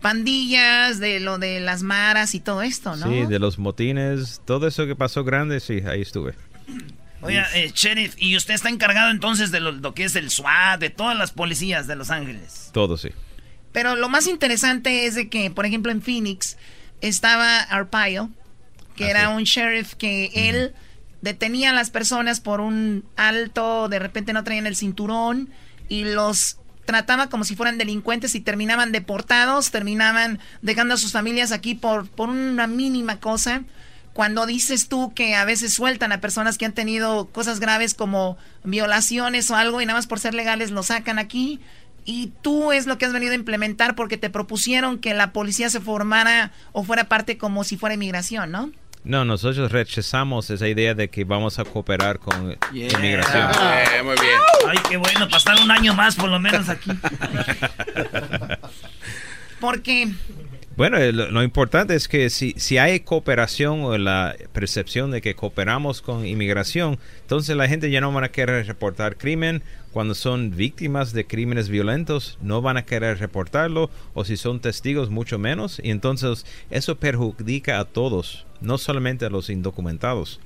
pandillas, 0.00 1.00
de 1.00 1.20
lo 1.20 1.38
de 1.38 1.58
las 1.60 1.82
maras 1.82 2.34
y 2.34 2.40
todo 2.40 2.62
esto, 2.62 2.94
¿no? 2.96 3.08
Sí, 3.08 3.26
de 3.26 3.38
los 3.40 3.58
motines, 3.58 4.40
todo 4.44 4.68
eso 4.68 4.86
que 4.86 4.94
pasó 4.94 5.24
grande, 5.24 5.58
sí, 5.60 5.82
ahí 5.86 6.02
estuve. 6.02 6.34
Oiga, 7.20 7.48
eh, 7.56 7.72
sheriff, 7.74 8.14
y 8.16 8.36
usted 8.36 8.54
está 8.54 8.68
encargado 8.68 9.10
entonces 9.10 9.50
de 9.50 9.58
lo, 9.58 9.72
lo 9.72 9.92
que 9.94 10.04
es 10.04 10.14
el 10.14 10.30
SWAT, 10.30 10.78
de 10.78 10.90
todas 10.90 11.18
las 11.18 11.32
policías 11.32 11.88
de 11.88 11.96
Los 11.96 12.10
Ángeles. 12.10 12.70
Todo, 12.72 12.96
sí. 12.96 13.08
Pero 13.78 13.94
lo 13.94 14.08
más 14.08 14.26
interesante 14.26 15.06
es 15.06 15.14
de 15.14 15.28
que, 15.28 15.52
por 15.52 15.64
ejemplo, 15.64 15.92
en 15.92 16.02
Phoenix 16.02 16.56
estaba 17.00 17.60
Arpaio, 17.60 18.28
que 18.96 19.08
era 19.08 19.28
un 19.28 19.44
sheriff 19.44 19.94
que 19.94 20.32
él 20.34 20.74
detenía 21.20 21.70
a 21.70 21.72
las 21.72 21.90
personas 21.90 22.40
por 22.40 22.60
un 22.60 23.04
alto, 23.14 23.88
de 23.88 24.00
repente 24.00 24.32
no 24.32 24.42
traían 24.42 24.66
el 24.66 24.74
cinturón 24.74 25.48
y 25.88 26.02
los 26.02 26.56
trataba 26.86 27.28
como 27.28 27.44
si 27.44 27.54
fueran 27.54 27.78
delincuentes 27.78 28.34
y 28.34 28.40
terminaban 28.40 28.90
deportados, 28.90 29.70
terminaban 29.70 30.40
dejando 30.60 30.94
a 30.94 30.96
sus 30.96 31.12
familias 31.12 31.52
aquí 31.52 31.76
por, 31.76 32.08
por 32.08 32.30
una 32.30 32.66
mínima 32.66 33.20
cosa. 33.20 33.62
Cuando 34.12 34.44
dices 34.44 34.88
tú 34.88 35.14
que 35.14 35.36
a 35.36 35.44
veces 35.44 35.72
sueltan 35.72 36.10
a 36.10 36.20
personas 36.20 36.58
que 36.58 36.64
han 36.64 36.74
tenido 36.74 37.26
cosas 37.26 37.60
graves 37.60 37.94
como 37.94 38.38
violaciones 38.64 39.48
o 39.52 39.54
algo 39.54 39.80
y 39.80 39.86
nada 39.86 40.00
más 40.00 40.08
por 40.08 40.18
ser 40.18 40.34
legales 40.34 40.72
lo 40.72 40.82
sacan 40.82 41.20
aquí, 41.20 41.60
y 42.08 42.32
tú 42.40 42.72
es 42.72 42.86
lo 42.86 42.96
que 42.96 43.04
has 43.04 43.12
venido 43.12 43.32
a 43.32 43.34
implementar 43.34 43.94
porque 43.94 44.16
te 44.16 44.30
propusieron 44.30 44.96
que 44.96 45.12
la 45.12 45.34
policía 45.34 45.68
se 45.68 45.78
formara 45.78 46.52
o 46.72 46.82
fuera 46.82 47.04
parte 47.04 47.36
como 47.36 47.64
si 47.64 47.76
fuera 47.76 47.96
inmigración, 47.96 48.50
¿no? 48.50 48.72
No, 49.04 49.26
nosotros 49.26 49.70
rechazamos 49.70 50.48
esa 50.48 50.66
idea 50.68 50.94
de 50.94 51.10
que 51.10 51.24
vamos 51.24 51.58
a 51.58 51.66
cooperar 51.66 52.18
con 52.18 52.56
inmigración. 52.72 53.50
Eh, 53.60 54.02
muy 54.02 54.14
bien. 54.22 54.40
Ay, 54.66 54.78
qué 54.88 54.96
bueno, 54.96 55.28
pasar 55.28 55.60
un 55.62 55.70
año 55.70 55.92
más 55.92 56.16
por 56.16 56.30
lo 56.30 56.40
menos 56.40 56.70
aquí. 56.70 56.90
Porque 59.60 60.08
Bueno, 60.78 60.96
eh, 60.96 61.12
lo, 61.12 61.42
importante 61.42 61.96
es 61.96 62.06
que 62.06 62.30
si, 62.30 62.54
si 62.56 62.78
hay 62.78 63.00
cooperación 63.00 63.80
o 63.80 63.98
la 63.98 64.36
percepción 64.52 65.10
de 65.10 65.20
que 65.20 65.34
cooperamos 65.34 66.00
con 66.02 66.24
inmigración, 66.24 67.00
entonces 67.22 67.56
la 67.56 67.66
gente 67.66 67.90
ya 67.90 68.00
no 68.00 68.12
van 68.12 68.22
a 68.22 68.28
querer 68.28 68.64
reportar 68.64 69.16
crimen. 69.16 69.64
Cuando 69.90 70.14
son 70.14 70.54
víctimas 70.54 71.12
de 71.12 71.26
crímenes 71.26 71.68
violentos, 71.68 72.38
no 72.42 72.62
van 72.62 72.76
a 72.76 72.84
querer 72.84 73.18
reportarlo, 73.18 73.90
o 74.14 74.24
si 74.24 74.36
son 74.36 74.60
testigos, 74.60 75.10
mucho 75.10 75.36
menos. 75.36 75.80
Y 75.82 75.90
entonces 75.90 76.46
eso 76.70 76.94
perjudica 76.94 77.80
a 77.80 77.84
todos, 77.84 78.46
no 78.60 78.78
solamente 78.78 79.26
a 79.26 79.30
los 79.30 79.50
indocumentados. 79.50 80.38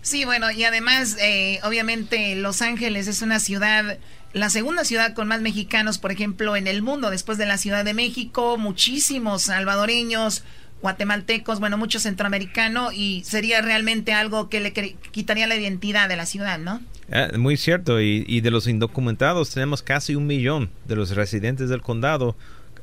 Sí, 0.00 0.24
bueno, 0.24 0.50
y 0.50 0.64
además, 0.64 1.16
eh, 1.20 1.60
obviamente, 1.62 2.34
Los 2.34 2.62
Ángeles 2.62 3.06
es 3.06 3.22
una 3.22 3.38
ciudad, 3.38 3.96
la 4.32 4.50
segunda 4.50 4.84
ciudad 4.84 5.14
con 5.14 5.28
más 5.28 5.40
mexicanos, 5.40 5.98
por 5.98 6.12
ejemplo, 6.12 6.56
en 6.56 6.66
el 6.66 6.82
mundo, 6.82 7.10
después 7.10 7.38
de 7.38 7.46
la 7.46 7.58
Ciudad 7.58 7.84
de 7.84 7.94
México, 7.94 8.56
muchísimos 8.56 9.42
salvadoreños, 9.42 10.42
guatemaltecos, 10.80 11.60
bueno, 11.60 11.76
mucho 11.78 12.00
centroamericano, 12.00 12.92
y 12.92 13.22
sería 13.24 13.60
realmente 13.62 14.12
algo 14.12 14.48
que 14.48 14.60
le 14.60 14.72
quitaría 14.72 15.46
la 15.46 15.54
identidad 15.56 16.08
de 16.08 16.16
la 16.16 16.26
ciudad, 16.26 16.58
¿no? 16.58 16.80
Eh, 17.08 17.36
muy 17.36 17.56
cierto, 17.56 18.00
y, 18.00 18.24
y 18.26 18.40
de 18.40 18.50
los 18.50 18.66
indocumentados 18.66 19.50
tenemos 19.50 19.82
casi 19.82 20.14
un 20.14 20.26
millón 20.26 20.70
de 20.86 20.96
los 20.96 21.10
residentes 21.14 21.68
del 21.68 21.82
condado. 21.82 22.34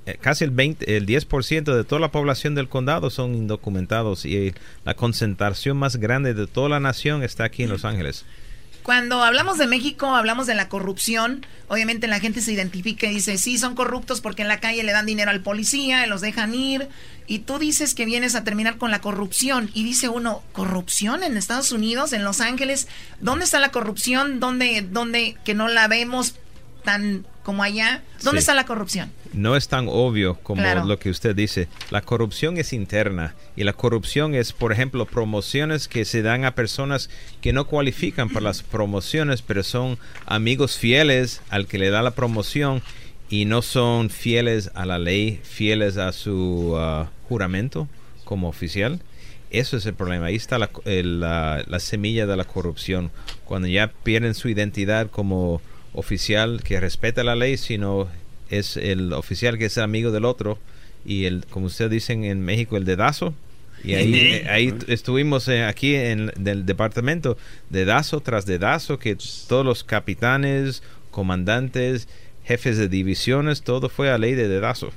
eh, 0.06 0.18
casi 0.20 0.44
el, 0.44 0.52
20, 0.52 0.98
el 0.98 1.06
10% 1.06 1.76
de 1.76 1.84
toda 1.84 2.00
la 2.00 2.12
población 2.12 2.56
del 2.56 2.70
condado 2.70 3.10
son 3.10 3.36
indocumentados 3.36 4.26
y 4.26 4.54
la 4.86 4.94
concentración 4.94 5.78
más 5.78 5.98
grande 5.98 6.34
de 6.34 6.48
toda 6.48 6.70
la 6.70 6.80
nación 6.80 7.24
está 7.24 7.44
aquí 7.46 7.64
en 7.64 7.70
Los 7.70 7.86
Ángeles. 7.86 8.26
Cuando 8.90 9.24
hablamos 9.24 9.60
de 9.60 9.68
México, 9.68 10.16
hablamos 10.16 10.48
de 10.48 10.56
la 10.56 10.68
corrupción. 10.68 11.46
Obviamente 11.68 12.08
la 12.08 12.20
gente 12.20 12.42
se 12.42 12.54
identifica 12.54 13.06
y 13.06 13.14
dice, 13.14 13.38
sí, 13.38 13.60
son 13.60 13.76
corruptos 13.76 14.20
porque 14.20 14.42
en 14.42 14.48
la 14.48 14.60
calle 14.60 14.82
le 14.82 14.92
dan 14.92 15.06
dinero 15.06 15.30
al 15.30 15.42
policía, 15.42 16.08
los 16.08 16.22
dejan 16.22 16.56
ir. 16.56 16.90
Y 17.28 17.38
tú 17.38 17.60
dices 17.60 17.94
que 17.94 18.06
vienes 18.06 18.34
a 18.34 18.44
terminar 18.44 18.80
con 18.80 18.90
la 18.90 19.00
corrupción. 19.00 19.70
Y 19.76 19.84
dice 19.84 20.10
uno, 20.10 20.42
¿corrupción 20.54 21.22
en 21.22 21.38
Estados 21.38 21.72
Unidos, 21.72 22.14
en 22.14 22.24
Los 22.24 22.42
Ángeles? 22.42 22.88
¿Dónde 23.22 23.46
está 23.46 23.60
la 23.60 23.70
corrupción? 23.70 24.40
¿Dónde, 24.40 24.82
dónde 24.82 25.38
que 25.46 25.54
no 25.54 25.68
la 25.68 25.88
vemos 25.88 26.34
tan 26.84 27.28
como 27.50 27.64
allá? 27.64 28.04
¿Dónde 28.24 28.42
Sí. 28.42 28.44
está 28.44 28.54
la 28.54 28.68
corrupción? 28.68 29.12
No 29.34 29.56
es 29.56 29.68
tan 29.68 29.88
obvio 29.90 30.36
como 30.44 30.62
Claro. 30.62 30.86
lo 30.86 31.00
que 31.00 31.10
usted 31.10 31.36
dice. 31.36 31.68
La 31.90 32.02
corrupción 32.04 32.58
es 32.58 32.74
interna 32.74 33.34
y 33.56 33.64
la 33.64 33.74
corrupción 33.74 34.36
es, 34.36 34.54
por 34.54 34.72
ejemplo, 34.72 35.08
promociones 35.08 35.88
que 35.88 36.06
se 36.06 36.22
dan 36.22 36.46
a 36.46 36.54
personas 36.54 37.10
que 37.42 37.52
no 37.52 37.66
cualifican 37.66 38.30
para 38.30 38.44
las 38.44 38.62
promociones, 38.62 39.42
pero 39.42 39.64
son 39.64 39.98
amigos 40.28 40.78
fieles 40.78 41.42
al 41.50 41.66
que 41.66 41.80
le 41.80 41.90
da 41.90 42.04
la 42.04 42.12
promoción 42.12 42.84
y 43.32 43.46
no 43.46 43.64
son 43.64 44.12
fieles 44.12 44.70
a 44.76 44.86
la 44.86 45.00
ley, 45.00 45.40
fieles 45.44 45.98
a 45.98 46.12
su 46.12 46.76
ah, 46.78 47.10
juramento 47.28 47.88
como 48.26 48.48
oficial. 48.48 49.00
Eso 49.50 49.76
es 49.76 49.88
el 49.88 49.96
problema. 49.96 50.28
Ahí 50.28 50.36
está 50.36 50.60
la, 50.60 50.70
el, 50.86 51.20
la- 51.22 51.64
la 51.66 51.80
semilla 51.80 52.28
de 52.28 52.38
la 52.38 52.44
corrupción. 52.44 53.10
Cuando 53.46 53.68
ya 53.68 53.88
pierden 54.04 54.36
su 54.36 54.50
identidad 54.50 55.10
como 55.10 55.60
oficial 55.94 56.62
que 56.64 56.80
respeta 56.80 57.24
la 57.24 57.36
ley, 57.36 57.58
sino 57.58 58.08
es 58.50 58.78
el 58.78 59.14
oficial 59.14 59.58
que 59.58 59.66
es 59.66 59.78
amigo 59.78 60.12
del 60.12 60.26
otro 60.26 60.58
y 61.06 61.26
el, 61.26 61.46
como 61.50 61.68
ustedes 61.68 61.92
dicen 61.92 62.24
en 62.26 62.42
México, 62.42 62.78
el 62.78 62.86
dedazo. 62.86 63.34
Y 63.84 63.94
ahí, 63.94 64.14
eh, 64.16 64.48
ahí 64.50 64.74
estuvimos 64.88 65.48
eh, 65.48 65.64
aquí 65.64 65.96
en 65.96 66.32
el 66.46 66.66
departamento, 66.66 67.38
dedazo 67.70 68.20
tras 68.20 68.46
dedazo, 68.46 69.00
que 69.00 69.16
todos 69.48 69.66
los 69.66 69.86
capitanes, 69.86 70.84
comandantes, 71.12 72.10
jefes 72.44 72.78
de 72.78 72.90
divisiones, 72.90 73.62
todo 73.62 73.88
fue 73.88 74.10
a 74.10 74.18
ley 74.18 74.36
de 74.36 74.50
dedazo. 74.50 74.92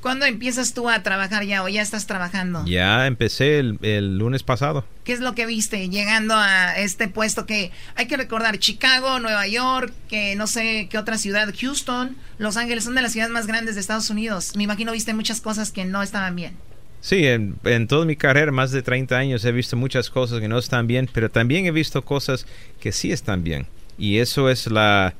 ¿Cuándo 0.00 0.26
empiezas 0.26 0.74
tú 0.74 0.88
a 0.88 1.02
trabajar 1.02 1.44
ya 1.44 1.62
o 1.62 1.68
ya 1.68 1.82
estás 1.82 2.06
trabajando? 2.06 2.64
Ya 2.66 3.06
empecé 3.06 3.58
el, 3.58 3.78
el 3.82 4.18
lunes 4.18 4.42
pasado. 4.42 4.84
¿Qué 5.04 5.12
es 5.12 5.20
lo 5.20 5.34
que 5.34 5.46
viste 5.46 5.88
llegando 5.88 6.34
a 6.36 6.78
este 6.78 7.08
puesto 7.08 7.46
que 7.46 7.72
hay 7.96 8.06
que 8.06 8.16
recordar? 8.16 8.58
Chicago, 8.58 9.18
Nueva 9.18 9.46
York, 9.46 9.92
que 10.08 10.36
no 10.36 10.46
sé 10.46 10.88
qué 10.90 10.98
otra 10.98 11.18
ciudad, 11.18 11.52
Houston, 11.58 12.16
Los 12.38 12.56
Ángeles 12.56 12.84
son 12.84 12.94
de 12.94 13.02
las 13.02 13.12
ciudades 13.12 13.32
más 13.32 13.46
grandes 13.46 13.74
de 13.74 13.80
Estados 13.80 14.10
Unidos. 14.10 14.54
Me 14.56 14.62
imagino 14.64 14.92
viste 14.92 15.14
muchas 15.14 15.40
cosas 15.40 15.72
que 15.72 15.84
no 15.84 16.02
estaban 16.02 16.36
bien. 16.36 16.54
Sí, 17.00 17.26
en, 17.26 17.56
en 17.64 17.86
toda 17.86 18.04
mi 18.04 18.16
carrera, 18.16 18.50
más 18.50 18.70
de 18.70 18.82
30 18.82 19.16
años, 19.16 19.44
he 19.44 19.52
visto 19.52 19.76
muchas 19.76 20.10
cosas 20.10 20.40
que 20.40 20.48
no 20.48 20.58
están 20.58 20.86
bien, 20.86 21.08
pero 21.12 21.30
también 21.30 21.66
he 21.66 21.70
visto 21.70 22.04
cosas 22.04 22.46
que 22.80 22.92
sí 22.92 23.12
están 23.12 23.44
bien. 23.44 23.66
Y 23.96 24.18
eso 24.18 24.48
es 24.48 24.66
la, 24.66 25.14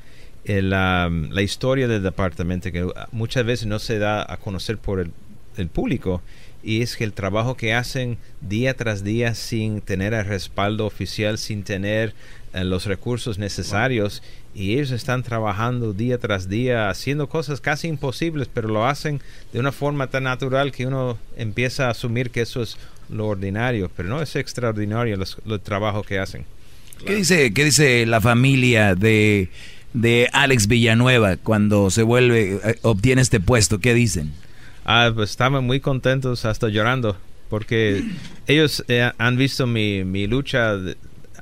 el, 0.49 0.71
la, 0.71 1.11
la 1.31 1.43
historia 1.43 1.87
del 1.87 2.03
departamento, 2.03 2.73
que 2.73 2.87
muchas 3.13 3.45
veces 3.45 3.67
no 3.67 3.79
se 3.79 3.99
da 3.99 4.27
a 4.31 4.37
conocer 4.39 4.79
por 4.79 4.99
el, 4.99 5.13
el 5.57 5.69
público. 5.69 6.23
Y 6.63 6.83
es 6.83 6.97
que 6.97 7.05
el 7.05 7.13
trabajo 7.13 7.57
que 7.57 7.73
hacen 7.73 8.19
día 8.41 8.75
tras 8.75 9.05
día 9.05 9.35
sin 9.35 9.81
tener 9.81 10.13
el 10.13 10.25
respaldo 10.25 10.87
oficial, 10.87 11.39
sin 11.39 11.63
tener 11.63 12.15
eh, 12.53 12.65
los 12.65 12.87
recursos 12.87 13.39
necesarios, 13.39 14.23
y 14.55 14.73
ellos 14.73 14.91
están 14.91 15.23
trabajando 15.23 15.93
día 15.93 16.19
tras 16.19 16.49
día, 16.49 16.91
haciendo 16.91 17.29
cosas 17.29 17.61
casi 17.61 17.87
imposibles, 17.87 18.49
pero 18.53 18.69
lo 18.69 18.87
hacen 18.87 19.21
de 19.53 19.61
una 19.61 19.71
forma 19.71 20.09
tan 20.09 20.25
natural 20.25 20.73
que 20.73 20.87
uno 20.87 21.17
empieza 21.37 21.87
a 21.87 21.91
asumir 21.91 22.31
que 22.31 22.41
eso 22.41 22.63
es 22.63 22.77
lo 23.09 23.29
ordinario, 23.29 23.89
pero 23.97 24.09
no 24.09 24.21
es 24.21 24.35
extraordinario 24.35 25.17
los, 25.17 25.39
el 25.47 25.61
trabajo 25.61 26.03
que 26.03 26.19
hacen. 26.19 26.45
¿Qué 27.07 27.15
dice, 27.15 27.55
qué 27.55 27.65
dice 27.65 28.05
la 28.07 28.21
familia 28.21 28.97
de, 28.97 29.49
de 30.01 30.29
Alex 30.33 30.69
Villanueva 30.69 31.37
cuando 31.37 31.91
se 31.91 32.03
vuelve, 32.03 32.61
eh, 32.65 32.79
obtiene 32.83 33.23
este 33.23 33.41
puesto? 33.41 33.81
¿Qué 33.81 33.95
dicen? 33.95 34.33
Ah, 34.85 35.11
pues 35.15 35.31
estaban 35.31 35.65
muy 35.65 35.81
contentos, 35.81 36.45
hasta 36.45 36.69
llorando, 36.69 37.17
porque 37.51 38.05
ellos 38.47 38.85
eh, 38.89 39.11
han 39.19 39.37
visto 39.37 39.67
mi, 39.67 40.05
mi 40.05 40.27
lucha 40.27 40.77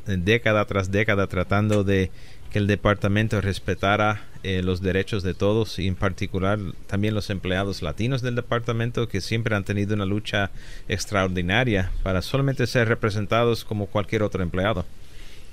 década 0.06 0.64
tras 0.64 0.90
década 0.90 1.26
tratando 1.26 1.84
de 1.84 2.10
que 2.50 2.58
el 2.58 2.66
departamento 2.66 3.40
respetara 3.40 4.22
eh, 4.42 4.62
los 4.62 4.80
derechos 4.80 5.22
de 5.22 5.34
todos 5.34 5.78
y 5.78 5.88
en 5.88 5.96
particular 5.96 6.58
también 6.86 7.14
los 7.14 7.30
empleados 7.30 7.82
latinos 7.82 8.22
del 8.22 8.36
departamento 8.36 9.08
que 9.08 9.20
siempre 9.20 9.56
han 9.56 9.64
tenido 9.64 9.94
una 9.94 10.06
lucha 10.06 10.50
extraordinaria 10.88 11.90
para 12.04 12.22
solamente 12.22 12.66
ser 12.66 12.88
representados 12.88 13.64
como 13.64 13.86
cualquier 13.86 14.22
otro 14.22 14.42
empleado. 14.42 14.86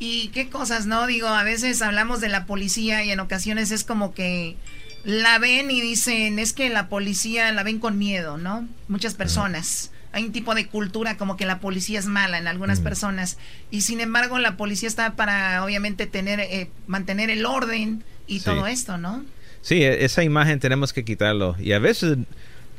Y 0.05 0.27
qué 0.33 0.49
cosas, 0.49 0.85
¿no? 0.85 1.07
Digo, 1.07 1.29
a 1.29 1.43
veces 1.43 1.81
hablamos 1.81 2.19
de 2.19 2.27
la 2.27 2.45
policía 2.45 3.05
y 3.05 3.11
en 3.11 3.21
ocasiones 3.21 3.71
es 3.71 3.85
como 3.85 4.13
que 4.13 4.57
la 5.05 5.39
ven 5.39 5.71
y 5.71 5.79
dicen, 5.79 6.39
es 6.39 6.51
que 6.51 6.69
la 6.69 6.89
policía 6.89 7.49
la 7.53 7.63
ven 7.63 7.79
con 7.79 7.97
miedo, 7.97 8.37
¿no? 8.37 8.67
Muchas 8.89 9.13
personas. 9.13 9.91
Hay 10.11 10.25
un 10.25 10.33
tipo 10.33 10.55
de 10.55 10.67
cultura 10.67 11.15
como 11.15 11.37
que 11.37 11.45
la 11.45 11.59
policía 11.61 11.99
es 11.99 12.05
mala 12.05 12.37
en 12.37 12.47
algunas 12.47 12.81
personas. 12.81 13.37
Y 13.71 13.81
sin 13.81 14.01
embargo, 14.01 14.39
la 14.39 14.57
policía 14.57 14.89
está 14.89 15.15
para, 15.15 15.63
obviamente, 15.63 16.05
tener, 16.05 16.41
eh, 16.41 16.69
mantener 16.85 17.29
el 17.29 17.45
orden 17.45 18.03
y 18.27 18.39
Sí. 18.39 18.45
todo 18.45 18.67
esto, 18.67 18.97
¿no? 18.97 19.23
Sí, 19.61 19.83
e- 19.83 20.03
esa 20.03 20.21
imagen 20.23 20.59
tenemos 20.59 20.91
que 20.91 21.05
quitarlo. 21.05 21.55
Y 21.59 21.71
a 21.71 21.79
veces 21.79 22.17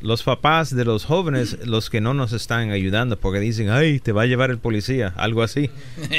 los 0.01 0.23
papás 0.23 0.75
de 0.75 0.85
los 0.85 1.05
jóvenes, 1.05 1.59
los 1.65 1.91
que 1.91 2.01
no 2.01 2.15
nos 2.15 2.33
están 2.33 2.71
ayudando, 2.71 3.19
porque 3.19 3.41
dicen, 3.41 3.71
ay, 3.71 4.01
te 4.01 4.12
va 4.12 4.23
a 4.23 4.27
llevar 4.27 4.51
el 4.51 4.59
policía, 4.59 5.12
algo 5.16 5.43
así. 5.43 5.71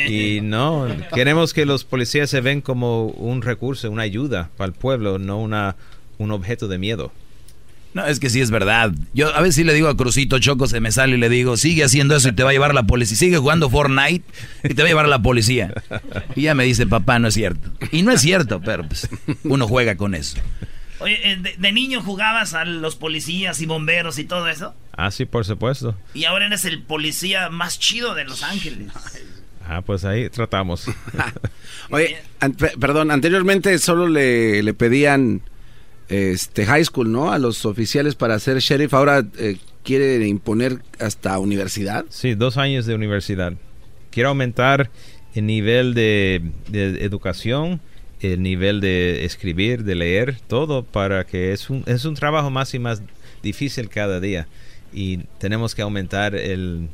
Y 0.07 0.39
no, 0.43 0.87
queremos 1.13 1.53
que 1.53 1.65
los 1.65 1.83
policías 1.83 2.29
se 2.29 2.41
ven 2.41 2.61
como 2.61 3.07
un 3.07 3.41
recurso, 3.41 3.89
una 3.91 4.03
ayuda 4.03 4.49
para 4.57 4.67
el 4.67 4.73
pueblo, 4.73 5.19
no 5.19 5.39
una, 5.39 5.75
un 6.17 6.31
objeto 6.31 6.67
de 6.67 6.77
miedo. 6.77 7.11
No, 7.95 8.05
es 8.05 8.19
que 8.19 8.29
sí 8.29 8.41
es 8.41 8.51
verdad. 8.51 8.91
Yo 9.13 9.33
a 9.33 9.39
veces 9.39 9.55
sí 9.55 9.63
le 9.63 9.73
digo 9.73 9.87
a 9.87 9.95
Crucito 9.95 10.37
Choco, 10.37 10.67
se 10.67 10.81
me 10.81 10.91
sale 10.91 11.15
y 11.15 11.17
le 11.17 11.29
digo, 11.29 11.55
sigue 11.55 11.85
haciendo 11.85 12.13
eso 12.17 12.27
y 12.27 12.33
te 12.33 12.43
va 12.43 12.49
a 12.49 12.53
llevar 12.53 12.73
la 12.73 12.83
policía. 12.83 13.15
Sigue 13.15 13.37
jugando 13.37 13.69
Fortnite 13.69 14.25
y 14.65 14.73
te 14.73 14.81
va 14.81 14.87
a 14.87 14.89
llevar 14.89 15.07
la 15.07 15.21
policía. 15.21 15.73
Y 16.35 16.41
ya 16.41 16.55
me 16.55 16.65
dice, 16.65 16.85
papá, 16.87 17.19
no 17.19 17.29
es 17.29 17.35
cierto. 17.35 17.71
Y 17.93 18.01
no 18.01 18.11
es 18.11 18.19
cierto, 18.19 18.59
pero 18.59 18.85
pues, 18.85 19.07
uno 19.45 19.65
juega 19.65 19.95
con 19.95 20.13
eso. 20.13 20.35
Oye, 20.99 21.31
eh, 21.31 21.35
de, 21.37 21.55
de 21.57 21.71
niño 21.71 22.01
jugabas 22.01 22.53
a 22.53 22.63
los 22.65 22.95
policías 22.95 23.61
y 23.61 23.65
bomberos 23.65 24.17
y 24.19 24.23
todo 24.25 24.47
eso. 24.47 24.73
Ah, 24.93 25.11
sí, 25.11 25.25
por 25.25 25.43
supuesto. 25.45 25.95
Y 26.13 26.23
ahora 26.25 26.45
eres 26.47 26.63
el 26.65 26.81
policía 26.83 27.49
más 27.49 27.79
chido 27.79 28.15
de 28.15 28.23
Los 28.23 28.43
Ángeles. 28.43 28.91
Ah, 29.67 29.81
pues 29.81 30.05
ahí 30.05 30.29
tratamos. 30.29 30.85
Oye, 31.91 32.17
an- 32.39 32.55
perdón, 32.79 33.11
anteriormente 33.11 33.77
solo 33.79 34.07
le, 34.07 34.63
le 34.63 34.73
pedían 34.73 35.41
este 36.07 36.65
high 36.65 36.85
school, 36.85 37.11
¿no? 37.11 37.31
A 37.31 37.39
los 37.39 37.65
oficiales 37.65 38.15
para 38.15 38.37
ser 38.39 38.59
sheriff. 38.59 38.93
Ahora 38.93 39.25
eh, 39.37 39.57
quiere 39.83 40.25
imponer 40.27 40.81
hasta 40.99 41.37
universidad. 41.39 42.05
Sí, 42.09 42.35
dos 42.35 42.57
años 42.57 42.85
de 42.85 42.95
universidad. 42.95 43.53
Quiero 44.11 44.29
aumentar 44.29 44.89
el 45.33 45.45
nivel 45.45 45.93
de, 45.93 46.41
de 46.69 47.03
educación, 47.03 47.81
el 48.21 48.41
nivel 48.41 48.81
de 48.81 49.25
escribir, 49.25 49.83
de 49.83 49.95
leer, 49.95 50.37
todo 50.47 50.83
para 50.83 51.25
que 51.25 51.51
es 51.51 51.69
un, 51.69 51.83
es 51.85 52.05
un 52.05 52.15
trabajo 52.15 52.49
más 52.49 52.73
y 52.73 52.79
más 52.79 53.01
difícil 53.43 53.89
cada 53.89 54.19
día. 54.19 54.47
Y 54.93 55.17
tenemos 55.39 55.75
que 55.75 55.81
aumentar 55.81 56.35
el, 56.35 56.89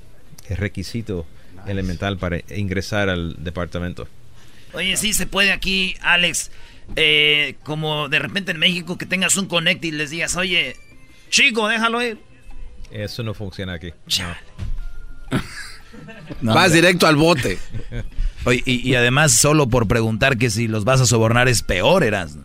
el 0.50 0.58
requisito 0.58 1.26
elemental 1.68 2.18
para 2.18 2.40
ingresar 2.56 3.10
al 3.10 3.36
departamento. 3.44 4.08
Oye, 4.74 4.96
sí 4.98 5.14
se 5.14 5.28
puede 5.28 5.52
aquí, 5.52 5.96
Alex, 6.02 6.50
eh, 6.96 7.56
como 7.64 8.10
de 8.10 8.20
repente 8.20 8.52
en 8.52 8.60
México 8.60 8.98
que 8.98 9.06
tengas 9.06 9.36
un 9.38 9.48
connect 9.48 9.84
y 9.86 9.92
les 9.92 10.10
digas, 10.10 10.36
oye, 10.36 10.76
chico, 11.30 11.68
déjalo 11.68 12.02
ir. 12.02 12.18
Eso 12.92 13.24
no 13.24 13.34
funciona 13.34 13.74
aquí. 13.74 13.94
No, 14.20 14.36
Vas 16.42 16.74
directo 16.74 17.08
al 17.08 17.16
bote. 17.16 17.58
Oye, 18.46 18.64
y, 18.66 18.90
y 18.90 18.96
además 18.96 19.40
solo 19.40 19.68
por 19.68 19.88
preguntar 19.88 20.38
que 20.38 20.50
si 20.50 20.68
los 20.68 20.84
vas 20.84 21.00
a 21.02 21.06
sobornar 21.06 21.48
es 21.48 21.62
peor, 21.62 22.04
eras. 22.04 22.38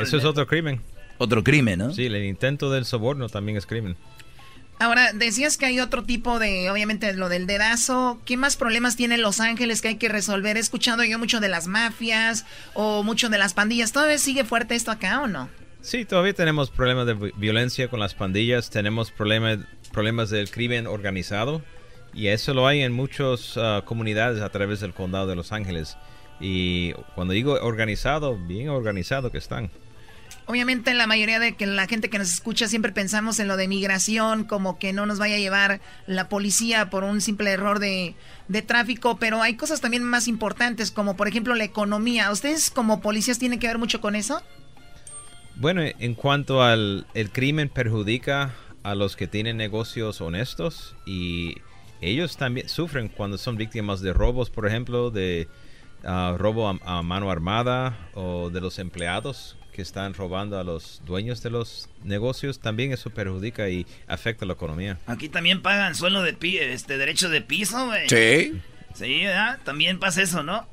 Eso 0.00 0.16
es 0.16 0.24
otro 0.24 0.46
crimen. 0.46 0.80
Otro 1.18 1.44
crimen, 1.44 1.78
¿no? 1.78 1.92
Sí, 1.94 2.06
el 2.06 2.16
intento 2.24 2.70
del 2.70 2.84
soborno 2.84 3.28
también 3.28 3.56
es 3.58 3.66
crimen. 3.66 3.96
Ahora, 4.78 5.12
decías 5.12 5.58
que 5.58 5.66
hay 5.66 5.78
otro 5.78 6.04
tipo 6.04 6.38
de, 6.38 6.70
obviamente, 6.70 7.12
lo 7.12 7.28
del 7.28 7.46
dedazo. 7.46 8.18
¿Qué 8.24 8.38
más 8.38 8.56
problemas 8.56 8.96
tiene 8.96 9.18
Los 9.18 9.38
Ángeles 9.38 9.82
que 9.82 9.88
hay 9.88 9.96
que 9.96 10.08
resolver? 10.08 10.56
He 10.56 10.60
escuchado 10.60 11.04
yo 11.04 11.18
mucho 11.18 11.38
de 11.38 11.48
las 11.50 11.66
mafias 11.66 12.46
o 12.72 13.02
mucho 13.02 13.28
de 13.28 13.36
las 13.36 13.52
pandillas. 13.52 13.92
¿Todavía 13.92 14.16
sigue 14.16 14.44
fuerte 14.44 14.74
esto 14.74 14.90
acá 14.90 15.20
o 15.20 15.26
no? 15.26 15.50
Sí, 15.82 16.06
todavía 16.06 16.32
tenemos 16.32 16.70
problemas 16.70 17.06
de 17.06 17.14
vi- 17.14 17.32
violencia 17.36 17.88
con 17.88 18.00
las 18.00 18.14
pandillas, 18.14 18.70
tenemos 18.70 19.10
problemas 19.10 19.58
problemas 19.92 20.30
del 20.30 20.50
crimen 20.50 20.86
organizado 20.86 21.62
y 22.12 22.28
eso 22.28 22.54
lo 22.54 22.66
hay 22.66 22.82
en 22.82 22.92
muchas 22.92 23.56
ah, 23.56 23.82
comunidades 23.84 24.42
a 24.42 24.48
través 24.50 24.80
del 24.80 24.94
condado 24.94 25.26
de 25.26 25.36
Los 25.36 25.52
Ángeles. 25.52 25.96
Y 26.40 26.92
cuando 27.14 27.34
digo 27.34 27.54
organizado, 27.60 28.36
bien 28.36 28.70
organizado 28.70 29.30
que 29.30 29.38
están. 29.38 29.70
Obviamente 30.46 30.94
la 30.94 31.06
mayoría 31.06 31.38
de 31.38 31.54
que 31.54 31.66
la 31.66 31.86
gente 31.86 32.10
que 32.10 32.18
nos 32.18 32.32
escucha 32.32 32.66
siempre 32.66 32.90
pensamos 32.90 33.38
en 33.38 33.46
lo 33.46 33.56
de 33.56 33.68
migración, 33.68 34.44
como 34.44 34.78
que 34.78 34.92
no 34.92 35.06
nos 35.06 35.18
vaya 35.18 35.36
a 35.36 35.38
llevar 35.38 35.80
la 36.06 36.28
policía 36.28 36.90
por 36.90 37.04
un 37.04 37.20
simple 37.20 37.50
error 37.50 37.78
de, 37.78 38.16
de 38.48 38.62
tráfico, 38.62 39.18
pero 39.18 39.42
hay 39.42 39.54
cosas 39.54 39.80
también 39.80 40.02
más 40.02 40.26
importantes, 40.26 40.90
como 40.90 41.16
por 41.16 41.28
ejemplo 41.28 41.54
la 41.54 41.64
economía. 41.64 42.32
¿Ustedes 42.32 42.70
como 42.70 43.00
policías 43.00 43.38
tienen 43.38 43.60
que 43.60 43.68
ver 43.68 43.78
mucho 43.78 44.00
con 44.00 44.16
eso? 44.16 44.42
Bueno, 45.54 45.82
en 45.82 46.14
cuanto 46.14 46.62
al 46.62 47.06
el 47.14 47.30
crimen 47.30 47.68
perjudica 47.68 48.54
a 48.82 48.94
los 48.94 49.14
que 49.14 49.28
tienen 49.28 49.56
negocios 49.56 50.20
honestos 50.20 50.96
y 51.06 51.56
ellos 52.00 52.36
también 52.36 52.68
sufren 52.68 53.08
cuando 53.08 53.38
son 53.38 53.56
víctimas 53.56 54.00
de 54.00 54.12
robos, 54.12 54.50
por 54.50 54.66
ejemplo, 54.66 55.10
de 55.10 55.48
ah, 56.04 56.34
robo 56.38 56.68
a, 56.68 56.78
a 56.84 57.02
mano 57.02 57.30
armada 57.30 58.10
o 58.14 58.50
de 58.50 58.60
los 58.60 58.78
empleados 58.78 59.56
que 59.72 59.82
están 59.82 60.14
robando 60.14 60.58
a 60.58 60.64
los 60.64 61.00
dueños 61.06 61.42
de 61.42 61.50
los 61.50 61.88
negocios, 62.02 62.60
también 62.60 62.92
eso 62.92 63.10
perjudica 63.10 63.68
y 63.68 63.86
afecta 64.06 64.44
la 64.44 64.54
economía. 64.54 64.98
Aquí 65.06 65.28
también 65.28 65.62
pagan 65.62 65.94
suelo 65.94 66.22
de 66.22 66.32
pi 66.32 66.58
este 66.58 66.98
derecho 66.98 67.28
de 67.28 67.40
piso, 67.40 67.86
güey. 67.86 68.08
Sí. 68.08 68.60
Sí, 68.94 69.24
¿verdad? 69.24 69.60
También 69.64 70.00
pasa 70.00 70.22
eso, 70.22 70.42
¿no? 70.42 70.66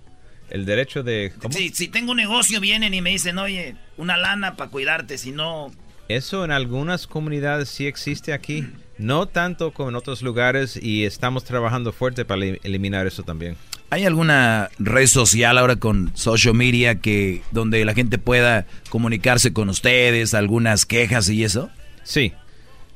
El 0.50 0.66
derecho 0.66 1.04
de... 1.04 1.34
¿cómo? 1.40 1.54
Si, 1.54 1.70
si 1.70 1.88
tengo 1.88 2.12
un 2.12 2.18
negocio, 2.18 2.60
vienen 2.60 2.94
y 2.94 3.02
me 3.02 3.12
dicen, 3.12 3.38
oye, 3.38 3.76
una 3.98 4.18
lana 4.18 4.56
para 4.56 4.72
cuidarte, 4.72 5.18
si 5.18 5.32
no... 5.32 5.72
Eso 6.08 6.46
en 6.46 6.52
algunas 6.52 7.06
comunidades 7.06 7.68
sí 7.68 7.86
existe 7.86 8.32
aquí, 8.32 8.66
no 8.98 9.28
tanto 9.28 9.72
como 9.74 9.90
en 9.90 9.96
otros 9.96 10.22
lugares 10.22 10.78
y 10.82 11.06
estamos 11.06 11.44
trabajando 11.44 11.92
fuerte 11.94 12.26
para 12.26 12.42
elim- 12.42 12.60
eliminar 12.64 13.08
eso 13.08 13.24
también. 13.24 13.56
¿Hay 13.90 14.06
alguna 14.06 14.70
red 14.80 15.08
social 15.08 15.58
ahora 15.58 15.78
con 15.78 16.12
social 16.18 16.54
media 16.54 16.96
que 16.96 17.42
donde 17.52 17.86
la 17.86 17.94
gente 17.94 18.18
pueda 18.18 18.66
comunicarse 18.90 19.54
con 19.54 19.70
ustedes, 19.70 20.34
algunas 20.34 20.86
quejas 20.86 21.30
y 21.30 21.44
eso? 21.46 21.70
Sí, 22.04 22.34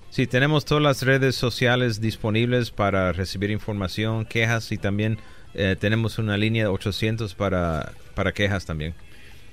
sí, 0.10 0.28
tenemos 0.28 0.66
todas 0.66 0.84
las 0.84 1.02
redes 1.04 1.36
sociales 1.36 2.02
disponibles 2.02 2.72
para 2.72 3.14
recibir 3.14 3.52
información, 3.52 4.26
quejas 4.26 4.72
y 4.74 4.78
también 4.78 5.18
eh, 5.54 5.76
tenemos 5.80 6.18
una 6.18 6.36
línea 6.36 6.64
de 6.64 6.70
800 6.70 7.36
para, 7.36 7.94
para 8.16 8.34
quejas 8.34 8.66
también. 8.66 8.94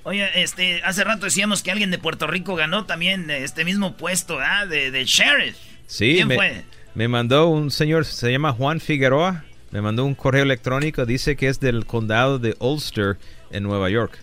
Oye, 0.03 0.27
este, 0.41 0.81
hace 0.83 1.03
rato 1.03 1.25
decíamos 1.25 1.61
que 1.61 1.71
alguien 1.71 1.91
de 1.91 1.99
Puerto 1.99 2.25
Rico 2.27 2.55
ganó 2.55 2.85
también 2.85 3.29
este 3.29 3.63
mismo 3.63 3.95
puesto, 3.95 4.39
¿ah? 4.39 4.65
De, 4.65 4.91
de 4.91 5.05
sheriff. 5.05 5.55
Sí, 5.89 6.13
¿Quién 6.15 6.27
me, 6.27 6.35
fue? 6.35 6.63
me 6.93 7.07
mandó 7.07 7.47
un 7.47 7.71
señor, 7.71 8.05
se 8.05 8.31
llama 8.31 8.53
Juan 8.53 8.79
Figueroa, 8.79 9.43
me 9.71 9.81
mandó 9.81 10.05
un 10.05 10.13
correo 10.13 10.43
electrónico, 10.43 11.05
dice 11.05 11.35
que 11.35 11.47
es 11.47 11.59
del 11.59 11.85
condado 11.85 12.37
de 12.37 12.55
Ulster 12.59 13.17
en 13.51 13.63
Nueva 13.63 13.89
York. 13.89 14.19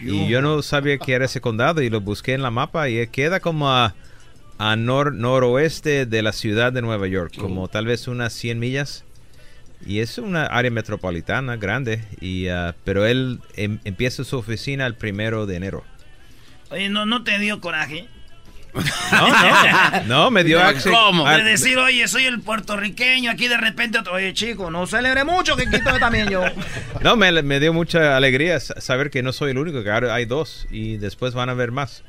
Y 0.00 0.28
yo 0.28 0.42
no 0.42 0.60
sabía 0.62 0.98
que 0.98 1.12
era 1.12 1.24
ese 1.24 1.40
condado 1.40 1.80
y 1.82 1.88
lo 1.90 2.00
busqué 2.00 2.34
en 2.34 2.42
la 2.42 2.50
mapa 2.50 2.88
y 2.90 3.06
queda 3.08 3.40
como 3.40 3.70
a, 3.70 3.94
a 4.58 4.76
nor- 4.76 5.14
noroeste 5.14 6.04
de 6.06 6.22
la 6.22 6.32
ciudad 6.32 6.72
de 6.72 6.82
Nueva 6.82 7.06
York, 7.06 7.34
como 7.38 7.68
tal 7.68 7.86
vez 7.86 8.06
unas 8.08 8.32
100 8.34 8.58
millas. 8.58 9.04
Y 9.84 10.00
es 10.00 10.18
una 10.18 10.46
área 10.46 10.70
metropolitana 10.70 11.56
grande, 11.56 12.02
y, 12.20 12.48
ah, 12.48 12.74
pero 12.84 13.04
él 13.06 13.40
em- 13.56 13.78
empieza 13.84 14.24
su 14.24 14.38
oficina 14.38 14.86
el 14.86 14.94
primero 14.94 15.46
de 15.46 15.56
enero. 15.56 15.84
Oye, 16.70 16.88
¿no, 16.88 17.04
no 17.06 17.22
te 17.24 17.38
dio 17.38 17.60
coraje? 17.60 18.08
No, 19.12 19.28
no, 19.28 20.04
no, 20.06 20.30
me 20.30 20.44
dio 20.44 20.60
acce- 20.60 20.92
ah, 21.26 21.36
De 21.36 21.44
decir, 21.44 21.78
oye, 21.78 22.06
soy 22.08 22.24
el 22.24 22.40
puertorriqueño, 22.40 23.30
aquí 23.30 23.48
de 23.48 23.56
repente 23.56 23.98
otro, 23.98 24.14
oye, 24.14 24.32
chico, 24.34 24.70
no 24.70 24.86
celebre 24.86 25.24
mucho, 25.24 25.56
que 25.56 25.64
quito 25.68 25.98
también 25.98 26.28
yo. 26.28 26.42
No, 27.02 27.16
me, 27.16 27.30
me 27.42 27.60
dio 27.60 27.72
mucha 27.72 28.16
alegría 28.16 28.58
sa- 28.60 28.80
saber 28.80 29.10
que 29.10 29.22
no 29.22 29.32
soy 29.32 29.52
el 29.52 29.58
único, 29.58 29.82
que 29.84 29.90
ahora 29.90 30.14
hay 30.14 30.24
dos 30.24 30.66
y 30.70 30.96
después 30.96 31.34
van 31.34 31.48
a 31.48 31.52
haber 31.52 31.70
más. 31.72 32.02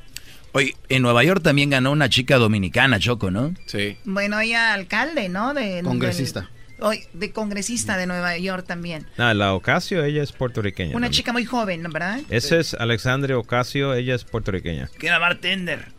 Oye, 0.52 0.74
en 0.88 1.02
Nueva 1.02 1.22
York 1.24 1.42
también 1.42 1.70
ganó 1.70 1.92
una 1.92 2.08
chica 2.08 2.36
dominicana, 2.36 2.98
Choco, 2.98 3.30
¿no? 3.30 3.54
Sí. 3.66 3.96
Bueno, 4.04 4.40
ella 4.40 4.72
alcalde, 4.72 5.28
¿no? 5.28 5.52
De, 5.54 5.82
Congresista. 5.84 6.40
del- 6.40 6.48
hoy- 6.80 7.04
de 7.12 7.30
congresista 7.32 7.96
de 7.98 8.06
Nueva 8.06 8.36
York 8.38 8.66
también. 8.66 9.06
No, 9.18 9.32
la 9.34 9.52
Ocasio, 9.52 10.02
ella 10.04 10.22
es 10.22 10.32
puertorriqueña. 10.32 10.90
Una 10.96 11.06
también. 11.06 11.12
chica 11.12 11.32
muy 11.32 11.44
joven. 11.44 11.82
¿verdad? 11.92 12.20
Ese 12.30 12.58
es 12.60 12.74
Alexandria 12.74 13.36
Ocasio, 13.38 13.92
ella 13.94 14.14
es 14.14 14.24
puertorriqueña. 14.24 14.88
Que 14.98 15.06
era 15.08 15.18
bartender. 15.18 15.92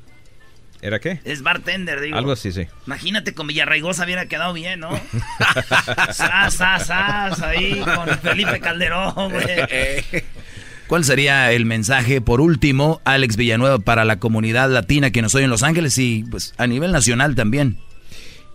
¿Era 0.82 1.00
qué? 1.00 1.20
Es 1.26 1.42
bartender, 1.42 2.00
digo. 2.00 2.18
Algo 2.18 2.32
así, 2.32 2.52
sí. 2.54 2.68
Imagínate 2.88 3.34
con 3.34 3.48
Villarraigosa 3.48 4.06
hubiera 4.06 4.28
quedado 4.28 4.54
bien, 4.54 4.80
¿no? 4.80 4.90
sas, 6.14 6.54
sas, 6.54 6.88
sas, 6.88 7.42
ahí 7.42 7.82
con 7.82 8.08
Felipe 8.20 8.60
Calderón, 8.60 9.14
güey. 9.32 10.24
¿Cuál 10.88 11.04
sería 11.04 11.52
el 11.52 11.66
mensaje 11.66 12.22
por 12.22 12.42
último, 12.42 13.02
Alex 13.04 13.36
Villanueva, 13.36 13.78
para 13.80 14.06
la 14.06 14.20
comunidad 14.20 14.70
latina 14.72 15.12
que 15.12 15.22
nos 15.22 15.36
oye 15.36 15.44
en 15.44 15.52
Los 15.52 15.64
Ángeles 15.64 15.98
y 15.98 16.24
pues 16.32 16.54
a 16.58 16.66
nivel 16.66 16.92
nacional 16.92 17.36
también? 17.36 17.78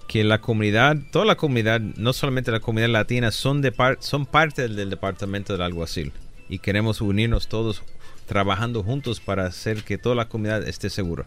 Que 0.09 0.25
la 0.25 0.41
comunidad, 0.41 0.97
toda 1.13 1.25
la 1.27 1.37
comunidad, 1.37 1.81
no 1.81 2.13
solamente 2.13 2.51
la 2.51 2.61
comunidad 2.61 2.89
latina, 2.89 3.31
son, 3.31 3.63
de 3.63 3.71
par- 3.71 3.99
son 4.01 4.27
parte 4.27 4.63
del, 4.63 4.77
del 4.77 4.91
departamento 4.91 5.53
del 5.53 5.63
alguacil. 5.63 6.13
Y 6.49 6.59
queremos 6.59 7.01
unirnos 7.01 7.49
todos 7.49 7.83
trabajando 8.27 8.83
juntos 8.83 9.21
para 9.21 9.47
hacer 9.47 9.83
que 9.85 9.97
toda 9.99 10.15
la 10.15 10.29
comunidad 10.29 10.67
esté 10.67 10.91
segura. 10.91 11.27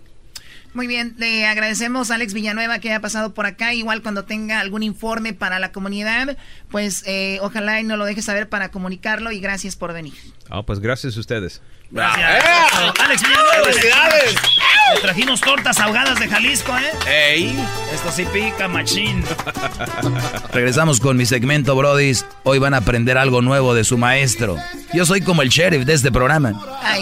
Muy 0.73 0.87
bien, 0.87 1.15
le 1.17 1.45
agradecemos 1.45 2.11
a 2.11 2.15
Alex 2.15 2.33
Villanueva 2.33 2.79
que 2.79 2.89
haya 2.89 2.99
pasado 2.99 3.33
por 3.33 3.45
acá. 3.45 3.73
Igual 3.73 4.01
cuando 4.01 4.25
tenga 4.25 4.59
algún 4.59 4.83
informe 4.83 5.33
para 5.33 5.59
la 5.59 5.71
comunidad, 5.71 6.37
pues 6.69 7.03
eh, 7.05 7.39
ojalá 7.41 7.79
y 7.79 7.83
nos 7.83 7.97
lo 7.97 8.05
deje 8.05 8.21
saber 8.21 8.49
para 8.49 8.69
comunicarlo 8.69 9.31
y 9.31 9.39
gracias 9.39 9.75
por 9.75 9.93
venir. 9.93 10.13
Ah, 10.49 10.63
pues 10.63 10.79
gracias 10.79 11.17
a 11.17 11.19
ustedes. 11.19 11.61
Gracias. 11.89 12.43
Alex 12.99 13.21
Villanueva. 13.21 13.63
¡Felicidades! 13.63 14.35
Le 14.93 15.01
trajimos 15.01 15.41
tortas 15.41 15.79
ahogadas 15.79 16.19
de 16.19 16.27
Jalisco, 16.27 16.77
¿eh? 16.77 17.33
¡Ey! 17.33 17.59
Esto 17.93 18.11
sí 18.11 18.25
pica, 18.31 18.67
machín. 18.67 19.23
Regresamos 20.53 20.99
con 20.99 21.17
mi 21.17 21.25
segmento, 21.25 21.75
Brodis. 21.75 22.25
Hoy 22.43 22.59
van 22.59 22.73
a 22.73 22.77
aprender 22.77 23.17
algo 23.17 23.41
nuevo 23.41 23.73
de 23.73 23.83
su 23.83 23.97
maestro. 23.97 24.57
Yo 24.93 25.05
soy 25.05 25.21
como 25.21 25.41
el 25.41 25.49
sheriff 25.49 25.85
de 25.85 25.93
este 25.93 26.11
programa. 26.11 26.53
Ay, 26.81 27.01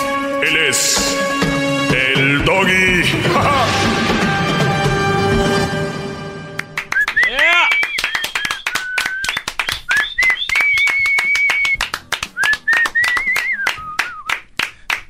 Él 0.43 0.57
es 0.57 0.97
el 1.93 2.43
doggy. 2.45 3.03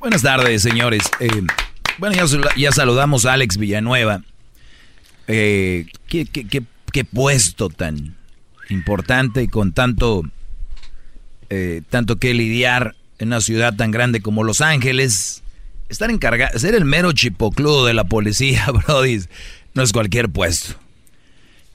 Buenas 0.00 0.22
tardes, 0.22 0.62
señores. 0.62 1.02
Eh, 1.20 1.28
bueno, 1.98 2.14
ya, 2.16 2.26
sal- 2.26 2.48
ya 2.56 2.72
saludamos 2.72 3.24
a 3.24 3.34
Alex 3.34 3.56
Villanueva. 3.56 4.22
Eh, 5.28 5.86
¿qué, 6.08 6.26
qué- 6.26 6.46
qué- 6.46 6.64
qué 6.92 7.04
puesto 7.04 7.68
tan 7.68 8.16
importante 8.68 9.42
y 9.42 9.48
con 9.48 9.72
tanto, 9.72 10.22
eh, 11.50 11.82
tanto 11.88 12.16
que 12.16 12.34
lidiar 12.34 12.96
en 13.22 13.28
una 13.28 13.40
ciudad 13.40 13.74
tan 13.76 13.90
grande 13.90 14.20
como 14.20 14.42
Los 14.44 14.60
Ángeles? 14.60 15.42
Estar 15.88 16.10
encargado, 16.10 16.58
ser 16.58 16.74
el 16.74 16.84
mero 16.84 17.12
chipocludo 17.12 17.86
de 17.86 17.94
la 17.94 18.04
policía, 18.04 18.66
Brody, 18.86 19.20
no 19.74 19.82
es 19.82 19.92
cualquier 19.92 20.28
puesto. 20.28 20.74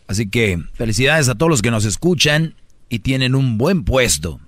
Así 0.07 0.28
que 0.30 0.60
felicidades 0.74 1.30
a 1.30 1.36
todos 1.36 1.49
los 1.49 1.61
que 1.61 1.72
nos 1.72 1.86
escuchan 1.86 2.53
y 2.90 2.99
tienen 2.99 3.36
un 3.36 3.57
buen 3.57 3.84
puesto 3.84 4.40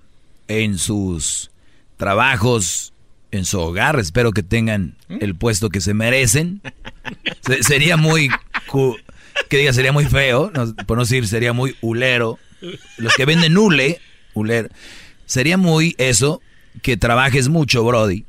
en 0.47 0.77
sus 0.77 1.51
trabajos, 1.97 2.93
en 3.31 3.45
su 3.45 3.59
hogar. 3.59 3.99
Espero 3.99 4.31
que 4.31 4.43
tengan 4.43 4.95
el 5.09 5.35
puesto 5.35 5.69
que 5.69 5.81
se 5.81 5.93
merecen. 5.93 6.61
Se- 7.45 7.61
sería 7.63 7.97
muy, 7.97 8.29
que 9.49 9.57
diga, 9.57 9.73
sería 9.73 9.91
muy 9.91 10.05
feo, 10.05 10.51
no, 10.53 10.73
por 10.85 10.97
no 10.97 11.03
decir, 11.03 11.27
sería 11.27 11.53
muy 11.53 11.75
ulero. 11.81 12.39
Los 12.97 13.13
que 13.15 13.25
venden 13.25 13.57
hule, 13.57 13.99
ulero, 14.33 14.69
sería 15.25 15.57
muy 15.57 15.93
eso, 15.97 16.41
que 16.81 16.97
trabajes 16.97 17.49
mucho, 17.49 17.83
Brody. 17.83 18.25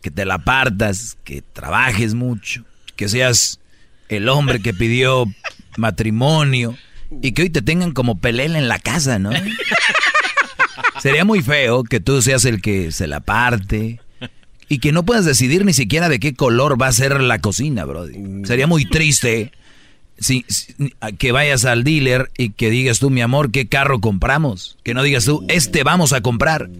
Que 0.00 0.10
te 0.10 0.24
la 0.24 0.38
partas, 0.38 1.16
que 1.24 1.42
trabajes 1.42 2.14
mucho, 2.14 2.64
que 2.96 3.08
seas 3.08 3.60
el 4.08 4.28
hombre 4.28 4.60
que 4.60 4.74
pidió 4.74 5.26
matrimonio 5.76 6.76
y 7.22 7.32
que 7.32 7.42
hoy 7.42 7.50
te 7.50 7.62
tengan 7.62 7.92
como 7.92 8.18
pelele 8.18 8.58
en 8.58 8.68
la 8.68 8.78
casa, 8.78 9.18
¿no? 9.18 9.30
Sería 11.00 11.24
muy 11.24 11.42
feo 11.42 11.84
que 11.84 12.00
tú 12.00 12.20
seas 12.22 12.44
el 12.44 12.60
que 12.60 12.92
se 12.92 13.06
la 13.06 13.20
parte 13.20 14.00
y 14.68 14.78
que 14.78 14.92
no 14.92 15.04
puedas 15.04 15.24
decidir 15.24 15.64
ni 15.64 15.72
siquiera 15.72 16.08
de 16.08 16.18
qué 16.18 16.34
color 16.34 16.80
va 16.80 16.86
a 16.88 16.92
ser 16.92 17.20
la 17.20 17.40
cocina, 17.40 17.84
Brody. 17.84 18.44
Sería 18.44 18.66
muy 18.66 18.86
triste 18.86 19.52
si, 20.18 20.44
que 21.18 21.32
vayas 21.32 21.64
al 21.64 21.84
dealer 21.84 22.30
y 22.38 22.50
que 22.50 22.70
digas 22.70 22.98
tú, 22.98 23.10
mi 23.10 23.20
amor, 23.20 23.50
¿qué 23.50 23.66
carro 23.66 24.00
compramos? 24.00 24.78
Que 24.82 24.94
no 24.94 25.02
digas 25.02 25.24
tú, 25.24 25.44
este 25.48 25.82
vamos 25.82 26.12
a 26.12 26.20
comprar. 26.20 26.70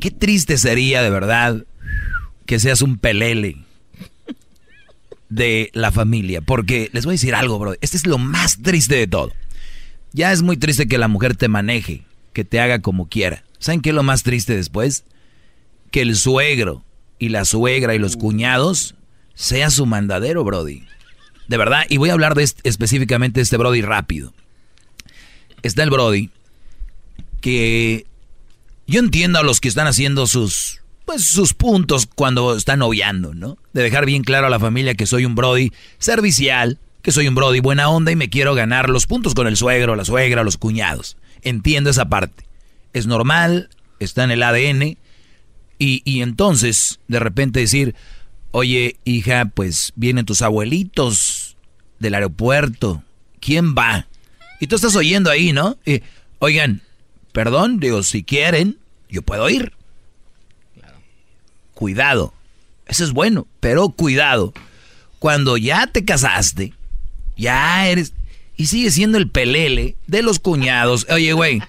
Qué 0.00 0.10
triste 0.10 0.56
sería 0.58 1.02
de 1.02 1.10
verdad 1.10 1.64
que 2.46 2.58
seas 2.58 2.82
un 2.82 2.98
pelele 2.98 3.56
de 5.30 5.70
la 5.72 5.92
familia. 5.92 6.40
Porque 6.40 6.90
les 6.92 7.04
voy 7.04 7.12
a 7.12 7.14
decir 7.14 7.34
algo, 7.34 7.58
bro. 7.58 7.74
Este 7.80 7.96
es 7.96 8.06
lo 8.06 8.18
más 8.18 8.60
triste 8.62 8.96
de 8.96 9.06
todo. 9.06 9.32
Ya 10.12 10.32
es 10.32 10.42
muy 10.42 10.56
triste 10.56 10.88
que 10.88 10.98
la 10.98 11.08
mujer 11.08 11.36
te 11.36 11.48
maneje, 11.48 12.02
que 12.32 12.44
te 12.44 12.60
haga 12.60 12.80
como 12.80 13.08
quiera. 13.08 13.44
¿Saben 13.58 13.80
qué 13.80 13.90
es 13.90 13.94
lo 13.94 14.02
más 14.02 14.22
triste 14.22 14.56
después? 14.56 15.04
Que 15.90 16.02
el 16.02 16.16
suegro 16.16 16.84
y 17.18 17.28
la 17.28 17.44
suegra 17.44 17.94
y 17.94 17.98
los 17.98 18.16
cuñados 18.16 18.96
sea 19.34 19.70
su 19.70 19.86
mandadero, 19.86 20.44
Brody. 20.44 20.84
De 21.46 21.56
verdad, 21.56 21.82
y 21.88 21.96
voy 21.96 22.10
a 22.10 22.14
hablar 22.14 22.34
de 22.34 22.48
específicamente 22.64 23.40
de 23.40 23.42
este 23.42 23.56
Brody 23.56 23.82
rápido. 23.82 24.32
Está 25.62 25.82
el 25.82 25.90
Brody 25.90 26.30
que 27.40 28.06
yo 28.90 28.98
entiendo 28.98 29.38
a 29.38 29.44
los 29.44 29.60
que 29.60 29.68
están 29.68 29.86
haciendo 29.86 30.26
sus 30.26 30.80
pues 31.04 31.24
sus 31.24 31.54
puntos 31.54 32.06
cuando 32.12 32.56
están 32.56 32.80
noviando, 32.80 33.34
¿no? 33.34 33.56
De 33.72 33.82
dejar 33.82 34.04
bien 34.04 34.22
claro 34.22 34.48
a 34.48 34.50
la 34.50 34.58
familia 34.58 34.94
que 34.94 35.06
soy 35.06 35.24
un 35.24 35.36
Brody 35.36 35.72
servicial, 35.98 36.78
que 37.02 37.12
soy 37.12 37.28
un 37.28 37.36
Brody 37.36 37.60
buena 37.60 37.88
onda 37.88 38.10
y 38.10 38.16
me 38.16 38.30
quiero 38.30 38.54
ganar 38.54 38.90
los 38.90 39.06
puntos 39.06 39.34
con 39.34 39.46
el 39.46 39.56
suegro, 39.56 39.94
la 39.94 40.04
suegra, 40.04 40.42
los 40.42 40.56
cuñados. 40.56 41.16
Entiendo 41.42 41.90
esa 41.90 42.08
parte. 42.08 42.44
Es 42.92 43.06
normal, 43.06 43.70
está 44.00 44.24
en 44.24 44.32
el 44.32 44.42
ADN. 44.42 44.98
Y, 45.78 46.02
y 46.04 46.22
entonces, 46.22 46.98
de 47.06 47.20
repente 47.20 47.60
decir, 47.60 47.94
oye, 48.50 48.96
hija, 49.04 49.50
pues 49.52 49.92
vienen 49.94 50.26
tus 50.26 50.42
abuelitos 50.42 51.56
del 52.00 52.14
aeropuerto. 52.14 53.04
¿Quién 53.40 53.74
va? 53.74 54.08
Y 54.60 54.66
tú 54.66 54.76
estás 54.76 54.96
oyendo 54.96 55.30
ahí, 55.30 55.52
¿no? 55.52 55.78
Oigan, 56.40 56.82
perdón, 57.32 57.80
digo, 57.80 58.02
si 58.02 58.22
quieren, 58.22 58.79
yo 59.10 59.22
puedo 59.22 59.48
ir 59.50 59.72
cuidado. 61.80 62.34
Eso 62.86 63.04
es 63.04 63.12
bueno, 63.12 63.46
pero 63.58 63.88
cuidado. 63.88 64.52
Cuando 65.18 65.56
ya 65.56 65.86
te 65.86 66.04
casaste, 66.04 66.74
ya 67.38 67.88
eres... 67.88 68.12
Y 68.54 68.66
sigue 68.66 68.90
siendo 68.90 69.16
el 69.16 69.30
pelele 69.30 69.96
de 70.06 70.20
los 70.20 70.40
cuñados. 70.40 71.06
Oye, 71.08 71.32
güey, 71.32 71.62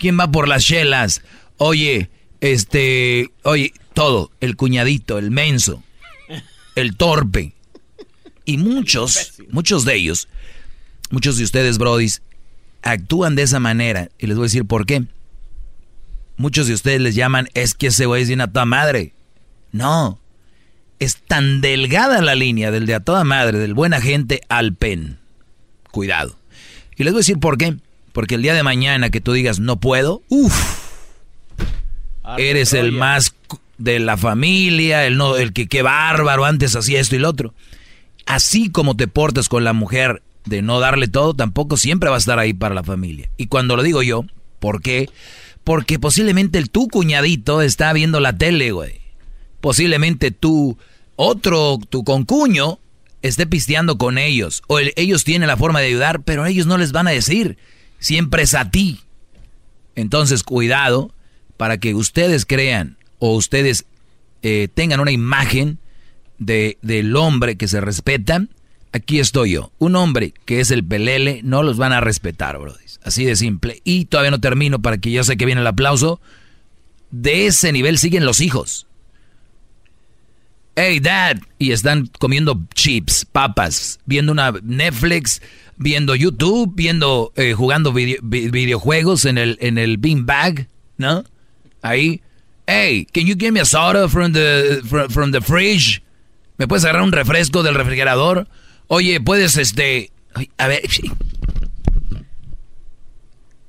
¿quién 0.00 0.18
va 0.18 0.32
por 0.32 0.48
las 0.48 0.64
chelas? 0.64 1.20
Oye, 1.58 2.08
este... 2.40 3.30
Oye, 3.42 3.74
todo. 3.92 4.30
El 4.40 4.56
cuñadito, 4.56 5.18
el 5.18 5.30
menso, 5.30 5.82
el 6.74 6.96
torpe. 6.96 7.52
Y 8.46 8.56
muchos, 8.56 9.34
muchos 9.50 9.84
de 9.84 9.96
ellos, 9.96 10.28
muchos 11.10 11.36
de 11.36 11.44
ustedes, 11.44 11.76
brodis, 11.76 12.22
actúan 12.80 13.34
de 13.36 13.42
esa 13.42 13.60
manera. 13.60 14.08
Y 14.18 14.28
les 14.28 14.38
voy 14.38 14.44
a 14.44 14.48
decir 14.48 14.64
por 14.64 14.86
qué. 14.86 15.04
Muchos 16.38 16.68
de 16.68 16.74
ustedes 16.74 17.00
les 17.00 17.16
llaman, 17.16 17.48
es 17.54 17.74
que 17.74 17.88
ese 17.88 18.06
güey 18.06 18.22
es 18.22 18.28
bien 18.28 18.40
a 18.40 18.52
tu 18.52 18.64
madre. 18.64 19.12
No. 19.72 20.20
Es 21.00 21.16
tan 21.16 21.60
delgada 21.60 22.22
la 22.22 22.36
línea 22.36 22.70
del 22.70 22.86
de 22.86 22.94
a 22.94 23.00
toda 23.00 23.24
madre, 23.24 23.58
del 23.58 23.74
buena 23.74 24.00
gente 24.00 24.40
al 24.48 24.72
pen. 24.74 25.18
Cuidado. 25.90 26.38
Y 26.96 27.02
les 27.02 27.12
voy 27.12 27.18
a 27.18 27.22
decir 27.22 27.38
por 27.38 27.58
qué. 27.58 27.76
Porque 28.12 28.36
el 28.36 28.42
día 28.42 28.54
de 28.54 28.62
mañana 28.62 29.10
que 29.10 29.20
tú 29.20 29.32
digas 29.32 29.58
no 29.58 29.80
puedo, 29.80 30.22
uff, 30.28 30.54
eres 32.36 32.72
el 32.72 32.92
más 32.92 33.34
de 33.76 33.98
la 33.98 34.16
familia, 34.16 35.06
el 35.06 35.16
no, 35.16 35.36
el 35.36 35.52
que 35.52 35.66
qué 35.66 35.82
bárbaro, 35.82 36.44
antes 36.44 36.74
hacía 36.76 37.00
esto 37.00 37.16
y 37.16 37.18
lo 37.18 37.28
otro. 37.28 37.54
Así 38.26 38.70
como 38.70 38.96
te 38.96 39.08
portas 39.08 39.48
con 39.48 39.64
la 39.64 39.72
mujer 39.72 40.22
de 40.44 40.62
no 40.62 40.78
darle 40.80 41.08
todo, 41.08 41.34
tampoco 41.34 41.76
siempre 41.76 42.10
va 42.10 42.16
a 42.16 42.18
estar 42.18 42.38
ahí 42.38 42.52
para 42.52 42.74
la 42.74 42.84
familia. 42.84 43.28
Y 43.36 43.46
cuando 43.46 43.76
lo 43.76 43.82
digo 43.82 44.02
yo, 44.02 44.24
¿por 44.58 44.82
qué? 44.82 45.08
Porque 45.08 45.16
posiblemente 46.00 46.58
el 46.58 46.70
tu 46.70 46.88
cuñadito 46.88 47.62
está 47.62 47.92
viendo 47.92 48.20
la 48.20 48.36
tele, 48.36 48.72
güey 48.72 49.08
posiblemente 49.60 50.30
tú, 50.30 50.78
otro, 51.16 51.78
tu 51.88 52.04
concuño, 52.04 52.78
esté 53.22 53.46
pisteando 53.46 53.98
con 53.98 54.18
ellos. 54.18 54.62
O 54.68 54.78
ellos 54.78 55.24
tienen 55.24 55.48
la 55.48 55.56
forma 55.56 55.80
de 55.80 55.86
ayudar, 55.86 56.22
pero 56.22 56.46
ellos 56.46 56.66
no 56.66 56.78
les 56.78 56.92
van 56.92 57.08
a 57.08 57.12
decir. 57.12 57.58
Siempre 57.98 58.42
es 58.42 58.54
a 58.54 58.70
ti. 58.70 59.00
Entonces, 59.94 60.42
cuidado 60.42 61.12
para 61.56 61.78
que 61.78 61.94
ustedes 61.94 62.46
crean 62.46 62.96
o 63.18 63.34
ustedes 63.34 63.84
eh, 64.42 64.68
tengan 64.72 65.00
una 65.00 65.10
imagen 65.10 65.78
de, 66.38 66.78
del 66.82 67.16
hombre 67.16 67.56
que 67.56 67.66
se 67.66 67.80
respeta. 67.80 68.46
Aquí 68.92 69.18
estoy 69.18 69.52
yo. 69.52 69.72
Un 69.78 69.96
hombre 69.96 70.32
que 70.44 70.60
es 70.60 70.70
el 70.70 70.84
pelele, 70.84 71.40
no 71.42 71.62
los 71.62 71.76
van 71.76 71.92
a 71.92 72.00
respetar, 72.00 72.58
bro. 72.58 72.74
Así 73.08 73.24
de 73.24 73.36
simple. 73.36 73.80
Y 73.84 74.06
todavía 74.06 74.30
no 74.30 74.40
termino 74.40 74.80
para 74.80 74.98
que 74.98 75.10
yo 75.10 75.24
sé 75.24 75.36
que 75.36 75.46
viene 75.46 75.60
el 75.60 75.66
aplauso. 75.66 76.20
De 77.10 77.46
ese 77.46 77.72
nivel 77.72 77.98
siguen 77.98 78.24
los 78.24 78.40
hijos 78.40 78.88
hey 80.78 81.00
dad, 81.00 81.38
y 81.58 81.72
están 81.72 82.08
comiendo 82.20 82.60
chips, 82.72 83.24
papas, 83.24 83.98
viendo 84.06 84.30
una 84.30 84.52
Netflix, 84.62 85.42
viendo 85.76 86.14
YouTube, 86.14 86.72
viendo, 86.74 87.32
eh, 87.34 87.52
jugando 87.52 87.92
videojuegos 87.92 89.24
en 89.24 89.38
el, 89.38 89.58
en 89.60 89.76
el 89.76 89.96
bean 89.98 90.24
bag, 90.24 90.68
¿no? 90.96 91.24
Ahí, 91.82 92.22
hey, 92.68 93.08
can 93.12 93.26
you 93.26 93.34
give 93.36 93.50
me 93.50 93.60
a 93.60 93.64
soda 93.64 94.08
from 94.08 94.32
the, 94.32 94.80
from, 95.08 95.32
the 95.32 95.40
fridge? 95.40 96.00
¿Me 96.58 96.68
puedes 96.68 96.84
agarrar 96.84 97.02
un 97.02 97.12
refresco 97.12 97.64
del 97.64 97.74
refrigerador? 97.74 98.46
Oye, 98.86 99.20
puedes, 99.20 99.56
este, 99.56 100.12
a 100.58 100.68
ver. 100.68 100.82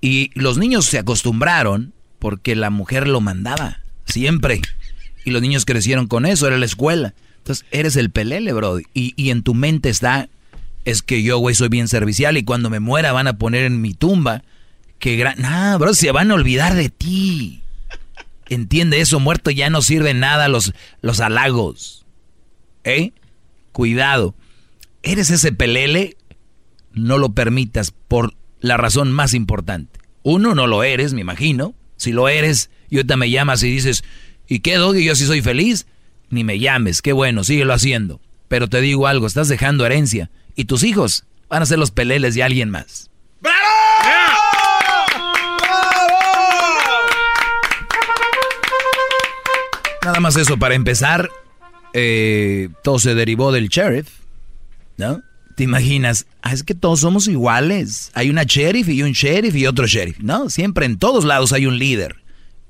Y 0.02 0.32
los 0.34 0.58
niños 0.58 0.86
se 0.86 1.00
acostumbraron 1.00 1.94
porque 2.20 2.56
la 2.56 2.70
mujer 2.70 3.08
lo 3.08 3.22
mandaba, 3.22 3.82
siempre. 4.06 4.62
Y 5.26 5.32
los 5.32 5.42
niños 5.42 5.66
crecieron 5.66 6.08
con 6.08 6.26
eso, 6.26 6.48
era 6.48 6.58
la 6.58 6.66
escuela. 6.66 7.14
Entonces, 7.38 7.66
eres 7.72 7.96
el 7.96 8.10
pelele, 8.10 8.54
bro. 8.54 8.80
Y, 8.80 9.14
y 9.16 9.30
en 9.30 9.44
tu 9.44 9.54
mente 9.54 9.90
está, 9.90 10.30
es 10.86 11.02
que 11.02 11.24
yo, 11.24 11.38
güey, 11.40 11.56
soy 11.56 11.70
bien 11.70 11.88
servicial 11.88 12.38
y 12.38 12.44
cuando 12.44 12.70
me 12.70 12.80
muera 12.80 13.12
van 13.12 13.28
a 13.28 13.38
poner 13.38 13.64
en 13.64 13.82
mi 13.82 13.94
tumba 13.94 14.44
que 15.00 15.16
gran... 15.16 15.40
Nah, 15.40 15.78
bro, 15.78 15.94
se 15.94 16.12
van 16.12 16.32
a 16.32 16.36
olvidar 16.36 16.76
de 16.76 16.90
ti. 16.90 17.62
Entiende 18.50 19.00
eso, 19.00 19.20
muerto 19.20 19.52
ya 19.52 19.70
no 19.70 19.82
sirve 19.82 20.14
nada 20.14 20.48
los, 20.48 20.74
los 21.02 21.20
halagos. 21.20 22.06
¿Eh? 22.84 23.14
Cuidado. 23.72 24.36
¿Eres 25.04 25.30
ese 25.30 25.52
pelele? 25.52 26.18
No 26.94 27.18
lo 27.18 27.30
permitas 27.34 27.92
por 27.92 28.34
la 28.60 28.78
razón 28.78 29.12
más 29.12 29.34
importante. 29.34 30.00
Uno, 30.24 30.56
no 30.56 30.68
lo 30.68 30.84
eres, 30.84 31.14
me 31.14 31.22
imagino. 31.22 31.76
Si 31.98 32.12
lo 32.12 32.30
eres, 32.30 32.70
y 32.90 32.98
ahorita 32.98 33.18
me 33.18 33.30
llamas 33.30 33.64
y 33.64 33.72
dices, 33.72 34.04
¿Y 34.52 34.62
qué, 34.62 34.76
Doggy? 34.78 35.06
Yo 35.06 35.16
sí 35.16 35.28
soy 35.28 35.42
feliz. 35.42 35.86
Ni 36.32 36.44
me 36.44 36.60
llames, 36.60 37.04
qué 37.04 37.14
bueno, 37.14 37.44
síguelo 37.44 37.72
haciendo. 37.72 38.20
Pero 38.48 38.68
te 38.68 38.82
digo 38.82 39.06
algo, 39.06 39.28
estás 39.28 39.48
dejando 39.48 39.86
herencia. 39.86 40.32
Y 40.56 40.66
tus 40.66 40.84
hijos 40.84 41.26
van 41.48 41.62
a 41.62 41.68
ser 41.68 41.78
los 41.78 41.92
peleles 41.92 42.34
de 42.34 42.44
alguien 42.44 42.72
más. 42.72 43.12
¡Bravo! 43.42 43.58
Nada 50.04 50.20
más 50.20 50.36
eso, 50.36 50.58
para 50.58 50.74
empezar, 50.74 51.30
eh, 51.94 52.70
todo 52.84 52.98
se 52.98 53.14
derivó 53.14 53.52
del 53.52 53.70
sheriff, 53.70 54.10
¿no? 54.98 55.22
¿Te 55.60 55.66
imaginas? 55.66 56.26
Ah, 56.42 56.54
es 56.54 56.64
que 56.64 56.74
todos 56.74 57.02
somos 57.02 57.28
iguales. 57.28 58.12
Hay 58.14 58.30
una 58.30 58.44
sheriff 58.44 58.88
y 58.88 59.04
un 59.04 59.12
sheriff 59.12 59.54
y 59.58 59.68
otro 59.68 59.88
sheriff. 59.88 60.18
No, 60.20 60.50
siempre 60.50 60.86
en 60.86 60.98
todos 60.98 61.26
lados 61.26 61.52
hay 61.52 61.66
un 61.66 61.78
líder. 61.78 62.16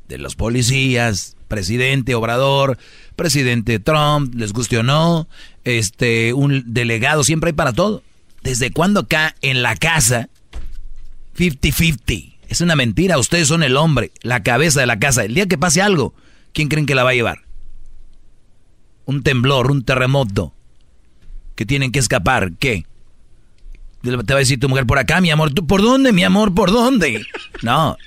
De 0.08 0.18
los 0.18 0.36
policías, 0.36 1.38
presidente 1.48 2.16
Obrador, 2.16 2.80
presidente 3.16 3.78
Trump, 3.78 4.34
les 4.34 4.54
guste 4.54 4.80
o 4.80 4.82
no, 4.82 5.28
este, 5.66 6.34
un 6.34 6.64
delegado, 6.74 7.24
siempre 7.24 7.50
hay 7.50 7.54
para 7.54 7.74
todo. 7.74 8.02
¿Desde 8.42 8.72
cuándo 8.72 9.02
acá 9.02 9.36
en 9.44 9.62
la 9.62 9.76
casa 9.76 10.30
50-50? 11.38 12.38
Es 12.48 12.60
una 12.62 12.76
mentira, 12.76 13.20
ustedes 13.20 13.48
son 13.48 13.62
el 13.62 13.78
hombre, 13.78 14.12
la 14.24 14.42
cabeza 14.42 14.80
de 14.80 14.88
la 14.88 14.98
casa. 14.98 15.26
El 15.26 15.36
día 15.36 15.46
que 15.46 15.60
pase 15.60 15.84
algo, 15.84 16.16
¿quién 16.54 16.70
creen 16.70 16.88
que 16.88 16.96
la 16.96 17.04
va 17.04 17.12
a 17.12 17.14
llevar? 17.14 17.44
Un 19.06 19.22
temblor, 19.22 19.70
un 19.70 19.84
terremoto, 19.84 20.56
que 21.60 21.66
tienen 21.66 21.92
que 21.92 22.00
escapar, 22.00 22.54
¿qué? 22.58 22.86
Te 24.02 24.16
va 24.16 24.22
a 24.22 24.36
decir 24.38 24.62
tu 24.62 24.70
mujer 24.70 24.86
por 24.86 24.98
acá, 24.98 25.20
mi 25.20 25.30
amor, 25.30 25.54
¿tú 25.54 25.68
por 25.68 25.82
dónde, 25.82 26.14
mi 26.14 26.24
amor, 26.24 26.56
por 26.56 26.72
dónde? 26.72 27.26
No, 27.62 27.98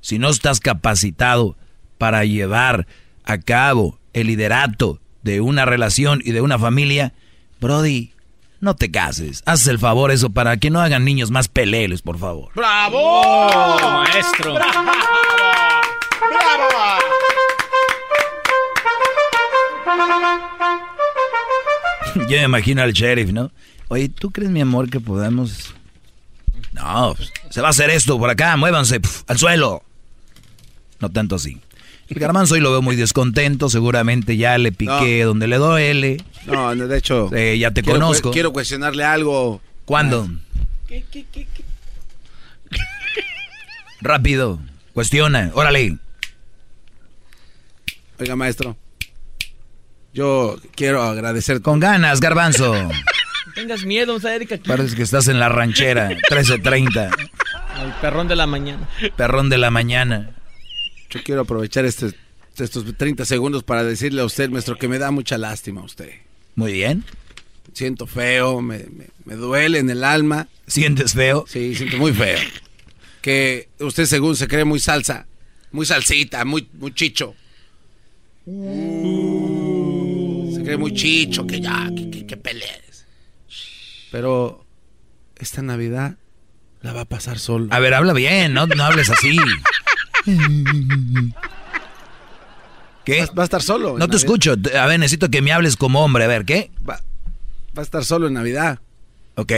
si 0.00 0.20
no 0.20 0.28
estás 0.28 0.60
capacitado 0.60 1.56
para 1.98 2.24
llevar 2.24 2.86
a 3.24 3.38
cabo 3.38 3.98
el 4.12 4.28
liderato 4.28 5.00
de 5.24 5.40
una 5.40 5.64
relación 5.64 6.22
y 6.24 6.30
de 6.30 6.42
una 6.42 6.60
familia, 6.60 7.12
Brody, 7.60 8.12
no 8.60 8.76
te 8.76 8.92
cases. 8.92 9.42
Haz 9.46 9.66
el 9.66 9.80
favor 9.80 10.12
eso 10.12 10.30
para 10.30 10.56
que 10.58 10.70
no 10.70 10.80
hagan 10.80 11.04
niños 11.04 11.32
más 11.32 11.48
peleles, 11.48 12.02
por 12.02 12.18
favor. 12.18 12.52
¡Bravo! 12.54 13.00
Oh, 13.00 14.04
maestro! 14.04 14.54
¡Bravo! 14.54 14.92
¡Bravo! 19.84 20.85
Yo 22.28 22.36
me 22.38 22.44
imagino 22.44 22.82
al 22.82 22.92
sheriff, 22.92 23.30
¿no? 23.32 23.50
Oye, 23.88 24.08
¿tú 24.08 24.30
crees, 24.30 24.50
mi 24.50 24.60
amor, 24.60 24.90
que 24.90 25.00
podamos...? 25.00 25.74
No, 26.72 27.14
pues, 27.16 27.32
se 27.50 27.60
va 27.60 27.68
a 27.68 27.70
hacer 27.70 27.90
esto 27.90 28.18
por 28.18 28.28
acá, 28.28 28.56
muévanse 28.56 29.00
pf, 29.00 29.22
al 29.28 29.38
suelo. 29.38 29.82
No 31.00 31.10
tanto 31.10 31.36
así. 31.36 31.60
El 32.08 32.18
garbanzo 32.20 32.54
hoy 32.54 32.60
lo 32.60 32.70
veo 32.70 32.82
muy 32.82 32.96
descontento, 32.96 33.70
seguramente 33.70 34.36
ya 34.36 34.58
le 34.58 34.72
piqué 34.72 35.22
donde 35.22 35.46
le 35.46 35.56
duele. 35.56 36.22
No, 36.46 36.74
no, 36.74 36.86
de 36.86 36.98
hecho. 36.98 37.30
Eh, 37.34 37.58
ya 37.58 37.70
te 37.70 37.82
quiero 37.82 38.00
conozco. 38.00 38.28
cu- 38.28 38.32
quiero 38.34 38.52
cuestionarle 38.52 39.04
algo. 39.04 39.60
¿Cuándo? 39.84 40.28
Rápido, 44.00 44.60
cuestiona, 44.92 45.50
órale. 45.54 45.96
Oiga, 48.18 48.36
maestro. 48.36 48.76
Yo 50.16 50.58
quiero 50.74 51.02
agradecer. 51.02 51.60
Con 51.60 51.78
ganas, 51.78 52.20
garbanzo. 52.20 52.74
No 52.74 52.90
tengas 53.54 53.84
miedo, 53.84 54.16
Erika. 54.26 54.58
Parece 54.66 54.96
que 54.96 55.02
estás 55.02 55.28
en 55.28 55.38
la 55.38 55.50
ranchera, 55.50 56.08
13.30. 56.10 57.10
El 57.84 57.92
perrón 58.00 58.26
de 58.26 58.34
la 58.36 58.46
mañana. 58.46 58.88
Perrón 59.16 59.50
de 59.50 59.58
la 59.58 59.70
mañana. 59.70 60.30
Yo 61.10 61.20
quiero 61.22 61.42
aprovechar 61.42 61.84
este, 61.84 62.12
estos 62.56 62.84
30 62.96 63.26
segundos 63.26 63.62
para 63.62 63.84
decirle 63.84 64.22
a 64.22 64.24
usted, 64.24 64.48
maestro, 64.48 64.78
que 64.78 64.88
me 64.88 64.98
da 64.98 65.10
mucha 65.10 65.36
lástima 65.36 65.82
a 65.82 65.84
usted. 65.84 66.10
Muy 66.54 66.72
bien. 66.72 67.04
Siento 67.74 68.06
feo, 68.06 68.62
me, 68.62 68.78
me- 68.78 69.08
me 69.26 69.34
duele 69.34 69.78
en 69.80 69.90
el 69.90 70.02
alma. 70.02 70.48
¿Sientes 70.66 71.12
feo? 71.12 71.44
Sí, 71.46 71.74
siento 71.74 71.98
muy 71.98 72.14
feo. 72.14 72.38
Que 73.20 73.68
usted 73.80 74.06
según 74.06 74.34
se 74.34 74.48
cree 74.48 74.64
muy 74.64 74.80
salsa, 74.80 75.26
muy 75.72 75.84
salsita, 75.84 76.42
muy, 76.46 76.66
muy 76.72 76.94
chicho. 76.94 77.34
Se 78.46 78.50
muy 80.78 80.92
chicho, 80.94 81.46
que 81.46 81.60
ya, 81.60 81.90
que, 81.96 82.10
que, 82.10 82.26
que 82.26 82.36
pelees. 82.36 83.06
Pero 84.10 84.64
esta 85.36 85.62
Navidad 85.62 86.16
la 86.82 86.92
va 86.92 87.02
a 87.02 87.04
pasar 87.04 87.38
solo. 87.38 87.68
A 87.70 87.78
ver, 87.80 87.94
habla 87.94 88.12
bien, 88.12 88.54
no, 88.54 88.66
no 88.66 88.84
hables 88.84 89.10
así. 89.10 89.36
¿Qué? 93.04 93.20
Va, 93.26 93.32
va 93.38 93.42
a 93.42 93.44
estar 93.44 93.62
solo. 93.62 93.90
No 93.90 93.94
te 93.94 94.00
Navidad. 94.00 94.16
escucho. 94.16 94.56
A 94.78 94.86
ver, 94.86 94.98
necesito 94.98 95.30
que 95.30 95.42
me 95.42 95.52
hables 95.52 95.76
como 95.76 96.04
hombre. 96.04 96.24
A 96.24 96.28
ver, 96.28 96.44
¿qué? 96.44 96.70
Va, 96.88 97.00
va 97.76 97.82
a 97.82 97.82
estar 97.82 98.04
solo 98.04 98.26
en 98.26 98.34
Navidad. 98.34 98.80
¿Ok? 99.36 99.52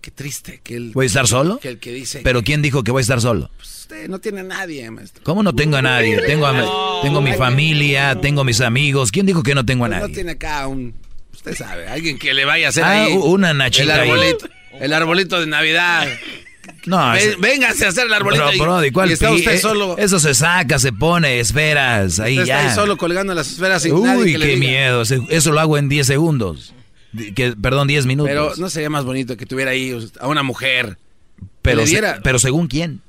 Qué 0.00 0.10
triste 0.10 0.60
que 0.62 0.76
él. 0.76 0.92
¿Voy 0.94 1.04
a 1.04 1.06
estar 1.06 1.26
solo? 1.26 1.58
Que 1.58 1.68
el 1.68 1.78
que 1.78 1.92
dice. 1.92 2.20
¿Pero 2.22 2.42
quién 2.42 2.62
dijo 2.62 2.84
que 2.84 2.90
voy 2.92 3.00
a 3.00 3.02
estar 3.02 3.20
solo? 3.20 3.50
Usted 3.60 4.08
no 4.08 4.18
tiene 4.20 4.40
a 4.40 4.44
nadie, 4.44 4.90
maestro. 4.90 5.22
¿Cómo 5.24 5.42
no 5.42 5.54
tengo 5.54 5.76
a 5.76 5.82
nadie? 5.82 6.18
Tengo, 6.22 6.46
a, 6.46 7.00
tengo 7.02 7.20
mi 7.20 7.32
familia, 7.32 8.18
tengo 8.20 8.44
mis 8.44 8.60
amigos. 8.60 9.10
¿Quién 9.10 9.26
dijo 9.26 9.42
que 9.42 9.54
no 9.54 9.64
tengo 9.66 9.86
a 9.86 9.88
No 9.88 9.98
nadie? 10.00 10.14
tiene 10.14 10.32
acá 10.32 10.66
un. 10.68 10.94
Usted 11.32 11.54
sabe, 11.56 11.86
alguien 11.88 12.18
que 12.18 12.34
le 12.34 12.44
vaya 12.44 12.66
a 12.66 12.68
hacer 12.70 12.84
Ah, 12.84 13.04
ahí. 13.04 13.12
una 13.16 13.54
nachita 13.54 13.94
El 13.94 14.00
ahí. 14.00 14.10
arbolito. 14.10 14.48
El 14.80 14.92
arbolito 14.92 15.40
de 15.40 15.46
Navidad. 15.46 16.06
No, 16.86 17.12
véngase 17.38 17.86
a 17.86 17.88
hacer 17.88 18.06
el 18.06 18.12
arbolito. 18.14 18.44
Bro, 18.44 18.54
y- 18.54 18.58
Brody, 18.58 18.90
¿cuál 18.90 19.10
y 19.10 19.12
está 19.14 19.30
usted 19.32 19.52
eh, 19.52 19.58
solo. 19.58 19.96
Eso 19.98 20.18
se 20.20 20.34
saca, 20.34 20.78
se 20.78 20.92
pone, 20.92 21.40
esperas, 21.40 22.20
ahí 22.20 22.38
usted 22.38 22.42
está 22.52 22.62
ya. 22.62 22.68
ahí 22.70 22.74
solo 22.74 22.96
colgando 22.96 23.34
las 23.34 23.50
esferas 23.50 23.82
sin 23.82 24.00
nadie 24.02 24.22
Uy, 24.22 24.32
que 24.32 24.38
le 24.38 24.46
qué 24.46 24.56
miedo. 24.58 25.02
Eso 25.02 25.52
lo 25.52 25.60
hago 25.60 25.78
en 25.78 25.88
10 25.88 26.06
segundos. 26.06 26.74
Que, 27.34 27.52
perdón, 27.60 27.88
10 27.88 28.06
minutos. 28.06 28.28
Pero 28.30 28.52
no 28.56 28.68
sería 28.70 28.90
más 28.90 29.04
bonito 29.04 29.36
que 29.36 29.46
tuviera 29.46 29.70
ahí 29.70 29.96
a 30.20 30.26
una 30.28 30.42
mujer. 30.42 30.98
pero, 31.62 31.86
se- 31.86 32.02
pero 32.22 32.38
según 32.38 32.66
quién. 32.68 33.00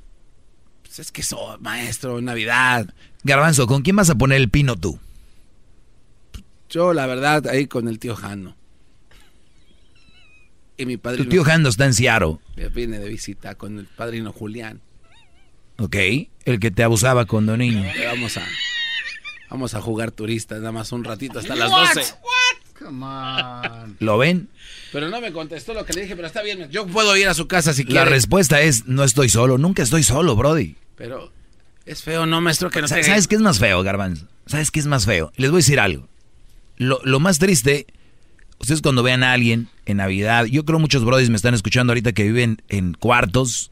Pues 0.82 0.98
es 1.00 1.12
que 1.12 1.20
eso, 1.20 1.58
maestro, 1.60 2.20
Navidad. 2.20 2.92
Garbanzo, 3.22 3.66
¿con 3.66 3.82
quién 3.82 3.96
vas 3.96 4.08
a 4.10 4.14
poner 4.14 4.40
el 4.40 4.48
pino 4.48 4.76
tú? 4.76 4.98
Yo, 6.68 6.92
la 6.94 7.06
verdad, 7.06 7.46
ahí 7.48 7.66
con 7.66 7.88
el 7.88 7.98
tío 7.98 8.16
Jano. 8.16 8.56
Y 10.76 10.86
mi 10.86 10.96
Tu 10.96 11.02
padrino. 11.02 11.28
tío 11.28 11.44
Jando 11.44 11.68
está 11.68 11.84
en 11.84 11.92
Seattle, 11.94 12.38
Viene 12.72 12.98
de 12.98 13.08
visita 13.08 13.54
con 13.54 13.78
el 13.78 13.86
padrino 13.86 14.32
Julián. 14.32 14.80
¿ok? 15.78 15.96
El 16.44 16.58
que 16.60 16.70
te 16.70 16.82
abusaba 16.82 17.26
cuando 17.26 17.56
niño. 17.56 17.84
Vamos 18.06 18.36
a. 18.38 18.46
Vamos 19.50 19.74
a 19.74 19.80
jugar 19.80 20.10
turistas 20.12 20.58
nada 20.60 20.72
más 20.72 20.92
un 20.92 21.04
ratito 21.04 21.38
hasta 21.40 21.54
las 21.56 21.70
What? 21.70 21.94
12. 21.96 22.14
Come 22.82 23.04
on. 23.04 23.96
¿Lo 24.00 24.16
ven? 24.18 24.48
Pero 24.92 25.08
no 25.08 25.20
me 25.20 25.32
contestó 25.32 25.74
lo 25.74 25.84
que 25.84 25.92
le 25.92 26.02
dije, 26.02 26.16
pero 26.16 26.26
está 26.26 26.42
bien. 26.42 26.68
Yo 26.70 26.86
puedo 26.86 27.16
ir 27.16 27.28
a 27.28 27.34
su 27.34 27.46
casa 27.46 27.72
si 27.74 27.84
La 27.84 27.88
quiere. 27.90 28.10
respuesta 28.10 28.60
es, 28.62 28.86
no 28.86 29.04
estoy 29.04 29.28
solo. 29.28 29.58
Nunca 29.58 29.82
estoy 29.82 30.02
solo, 30.02 30.34
Brody. 30.34 30.76
Pero 30.96 31.30
es 31.86 32.02
feo, 32.02 32.26
¿no, 32.26 32.40
maestro? 32.40 32.70
Que 32.70 32.80
no 32.80 32.88
Sa- 32.88 32.96
tenga- 32.96 33.06
¿Sabes 33.08 33.28
qué 33.28 33.34
es 33.36 33.40
más 33.42 33.58
feo, 33.58 33.82
Garbanzo? 33.82 34.26
¿Sabes 34.46 34.70
qué 34.70 34.80
es 34.80 34.86
más 34.86 35.04
feo? 35.06 35.30
Les 35.36 35.50
voy 35.50 35.58
a 35.58 35.62
decir 35.62 35.78
algo. 35.78 36.08
Lo, 36.76 37.00
lo 37.04 37.20
más 37.20 37.38
triste, 37.38 37.86
ustedes 38.58 38.80
cuando 38.82 39.02
vean 39.02 39.22
a 39.22 39.32
alguien 39.32 39.68
en 39.86 39.98
Navidad, 39.98 40.46
yo 40.46 40.64
creo 40.64 40.78
muchos 40.78 41.04
brodis 41.04 41.28
me 41.30 41.36
están 41.36 41.54
escuchando 41.54 41.92
ahorita 41.92 42.12
que 42.12 42.24
viven 42.24 42.62
en 42.68 42.94
cuartos. 42.94 43.70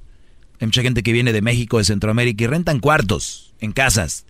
Hay 0.60 0.66
mucha 0.66 0.82
gente 0.82 1.02
que 1.02 1.12
viene 1.12 1.32
de 1.32 1.40
México, 1.42 1.78
de 1.78 1.84
Centroamérica 1.84 2.44
y 2.44 2.46
rentan 2.46 2.80
cuartos 2.80 3.54
en 3.60 3.72
casas. 3.72 4.26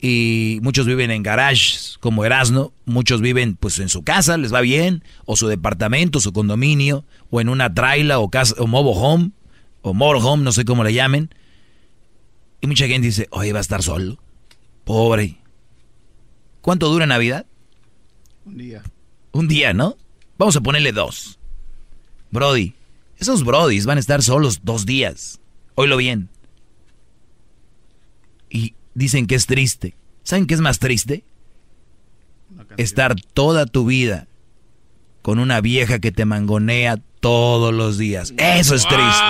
Y 0.00 0.60
muchos 0.62 0.86
viven 0.86 1.10
en 1.10 1.22
garages, 1.22 1.96
como 2.00 2.24
Erasno. 2.24 2.72
Muchos 2.84 3.20
viven 3.20 3.56
pues 3.56 3.78
en 3.80 3.88
su 3.88 4.04
casa, 4.04 4.36
les 4.36 4.52
va 4.52 4.60
bien. 4.60 5.02
O 5.24 5.36
su 5.36 5.48
departamento, 5.48 6.20
su 6.20 6.32
condominio. 6.32 7.04
O 7.30 7.40
en 7.40 7.48
una 7.48 7.74
traila 7.74 8.20
o 8.20 8.30
casa, 8.30 8.54
o 8.58 8.66
mobile 8.66 8.96
home. 8.96 9.30
O 9.82 9.94
motorhome, 9.94 10.44
no 10.44 10.52
sé 10.52 10.64
cómo 10.64 10.84
le 10.84 10.92
llamen. 10.92 11.30
Y 12.60 12.66
mucha 12.66 12.86
gente 12.86 13.06
dice, 13.06 13.28
oye, 13.30 13.52
va 13.52 13.58
a 13.58 13.62
estar 13.62 13.82
solo. 13.82 14.18
Pobre. 14.84 15.38
¿Cuánto 16.60 16.88
dura 16.88 17.06
Navidad? 17.06 17.46
Un 18.44 18.58
día. 18.58 18.82
Un 19.32 19.48
día, 19.48 19.72
¿no? 19.72 19.96
Vamos 20.36 20.56
a 20.56 20.60
ponerle 20.60 20.92
dos. 20.92 21.38
Brody, 22.30 22.74
esos 23.18 23.44
brodis 23.44 23.86
van 23.86 23.96
a 23.96 24.00
estar 24.00 24.22
solos 24.22 24.60
dos 24.62 24.86
días. 24.86 25.40
Oílo 25.74 25.96
bien. 25.96 26.28
Y 28.50 28.74
dicen 28.98 29.26
que 29.26 29.36
es 29.36 29.46
triste. 29.46 29.94
¿Saben 30.24 30.46
qué 30.46 30.54
es 30.54 30.60
más 30.60 30.80
triste? 30.80 31.24
Estar 32.76 33.14
toda 33.32 33.64
tu 33.64 33.86
vida 33.86 34.26
con 35.22 35.38
una 35.38 35.60
vieja 35.60 36.00
que 36.00 36.10
te 36.10 36.24
mangonea 36.24 36.98
todos 37.20 37.72
los 37.72 37.96
días. 37.96 38.34
Eso 38.36 38.74
es 38.74 38.82
triste. 38.86 39.24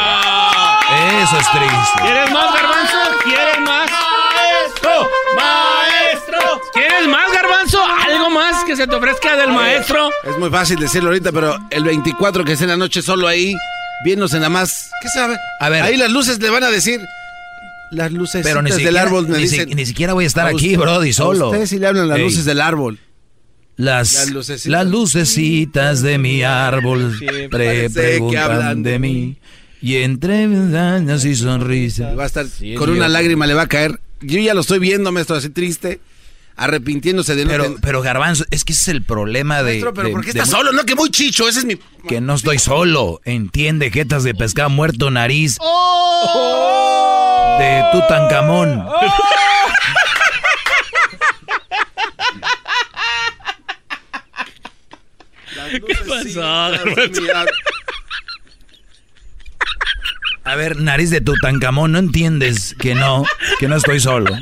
Eso 1.23 1.39
es 1.39 1.51
triste. 1.51 2.01
¿Quieres 2.01 2.31
más, 2.31 2.55
garbanzo? 2.55 2.97
¿Quieres 3.25 3.61
más? 3.61 3.91
¡Maestro! 3.91 5.11
¡Maestro! 5.37 6.61
¿Quieres 6.73 7.09
más, 7.09 7.33
garbanzo? 7.33 7.79
¿Algo 8.07 8.31
más 8.31 8.65
que 8.65 8.75
se 8.75 8.87
te 8.87 8.95
ofrezca 8.95 9.37
del 9.37 9.53
maestro? 9.53 10.09
Es 10.25 10.39
muy 10.39 10.49
fácil 10.51 10.79
decirlo 10.79 11.11
ahorita, 11.11 11.31
pero 11.31 11.59
el 11.71 11.85
24 11.85 12.45
que 12.45 12.53
es 12.53 12.63
en 12.63 12.69
la 12.69 12.77
noche 12.77 13.03
solo 13.03 13.29
ahí, 13.29 13.55
viéndose 14.03 14.37
nada 14.37 14.49
más. 14.49 14.91
¿Qué 15.03 15.09
sabe? 15.09 15.37
A 15.61 15.69
ver. 15.69 15.83
Ahí 15.83 15.97
las 15.99 16.11
luces 16.11 16.39
le 16.39 16.49
van 16.49 16.65
a 16.65 16.71
decir. 16.71 17.01
Las 17.91 18.13
luces 18.13 18.45
del 18.45 18.73
siquiera, 18.73 19.03
árbol 19.03 19.29
me 19.29 19.39
ni, 19.39 19.49
si- 19.49 19.59
dicen. 19.61 19.77
ni 19.77 19.87
siquiera 19.87 20.13
voy 20.13 20.25
a 20.25 20.27
estar 20.27 20.47
A 20.47 20.51
aquí, 20.51 20.67
usted- 20.75 20.79
Brody, 20.81 21.11
a 21.11 21.13
solo. 21.15 21.51
usted 21.51 21.67
sí 21.67 21.79
le 21.79 21.87
hablan 21.87 22.09
las 22.09 22.19
Ey. 22.19 22.25
luces 22.25 22.45
del 22.45 22.61
árbol. 22.61 22.99
Las, 23.77 24.13
Las 24.13 24.25
las, 24.27 24.31
lucecitas. 24.31 24.87
lucecitas 24.89 26.03
de 26.03 26.19
mi 26.19 26.43
árbol 26.43 27.17
pre 27.51 27.89
preguntan 27.91 28.43
hablan 28.43 28.83
de 28.83 28.99
mí. 28.99 29.37
Y 29.81 29.97
entre 29.99 30.49
daños 30.49 31.25
y 31.25 31.37
sonrisas. 31.37 32.19
Va 32.19 32.25
a 32.25 32.27
estar 32.27 32.47
Sí, 32.49 32.75
con 32.75 32.91
una 32.91 33.07
lágrima 33.09 33.47
le 33.47 33.55
va 33.55 33.63
a 33.63 33.69
caer. 33.69 34.01
Yo 34.21 34.41
ya 34.41 34.53
lo 34.55 34.63
estoy 34.63 34.81
viendo, 34.81 35.13
maestro, 35.13 35.37
así 35.37 35.49
triste, 35.51 36.01
arrepintiéndose 36.57 37.37
de 37.37 37.45
no 37.45 37.51
Pero, 37.53 37.77
pero 37.81 38.03
Garbanzo, 38.03 38.45
es 38.51 38.65
que 38.65 38.73
ese 38.73 38.83
es 38.83 38.89
el 38.89 39.05
problema 39.05 39.59
de. 39.63 39.71
Maestro, 39.75 39.95
pero 39.95 40.09
de- 40.09 40.13
¿por 40.13 40.25
qué 40.25 40.33
de 40.33 40.41
está 40.41 40.51
mu- 40.51 40.59
solo? 40.59 40.73
No, 40.73 40.85
que 40.85 40.97
muy 40.97 41.11
chicho, 41.11 41.49
ese 41.49 41.61
es 41.61 41.65
mi... 41.65 41.79
Que 42.09 42.21
no 42.21 42.35
estoy 42.35 42.59
solo. 42.59 43.21
Entiende, 43.25 43.93
jetas 43.93 44.25
de 44.25 44.35
pescado 44.35 44.69
muerto, 44.71 45.13
nariz 45.13 45.57
de 47.59 47.85
Tutankamón. 47.93 48.87
¿Qué 55.87 55.95
pasó? 56.09 56.43
A 60.45 60.55
ver, 60.55 60.77
nariz 60.79 61.11
de 61.11 61.21
Tutankamón, 61.21 61.93
¿no 61.93 61.99
entiendes 61.99 62.75
que 62.79 62.95
no, 62.95 63.25
que 63.59 63.69
no 63.69 63.77
estoy 63.77 64.01
solo? 64.01 64.35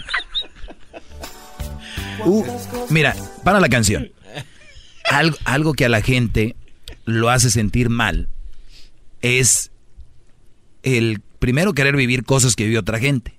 Uh, 2.24 2.44
mira, 2.90 3.16
para 3.42 3.60
la 3.60 3.68
canción. 3.68 4.12
Algo, 5.10 5.36
algo 5.44 5.74
que 5.74 5.84
a 5.84 5.88
la 5.88 6.02
gente 6.02 6.54
lo 7.04 7.30
hace 7.30 7.50
sentir 7.50 7.88
mal 7.88 8.28
es 9.22 9.70
el 10.82 11.20
primero 11.38 11.74
querer 11.74 11.96
vivir 11.96 12.24
cosas 12.24 12.56
que 12.56 12.64
vive 12.64 12.78
otra 12.78 12.98
gente. 12.98 13.38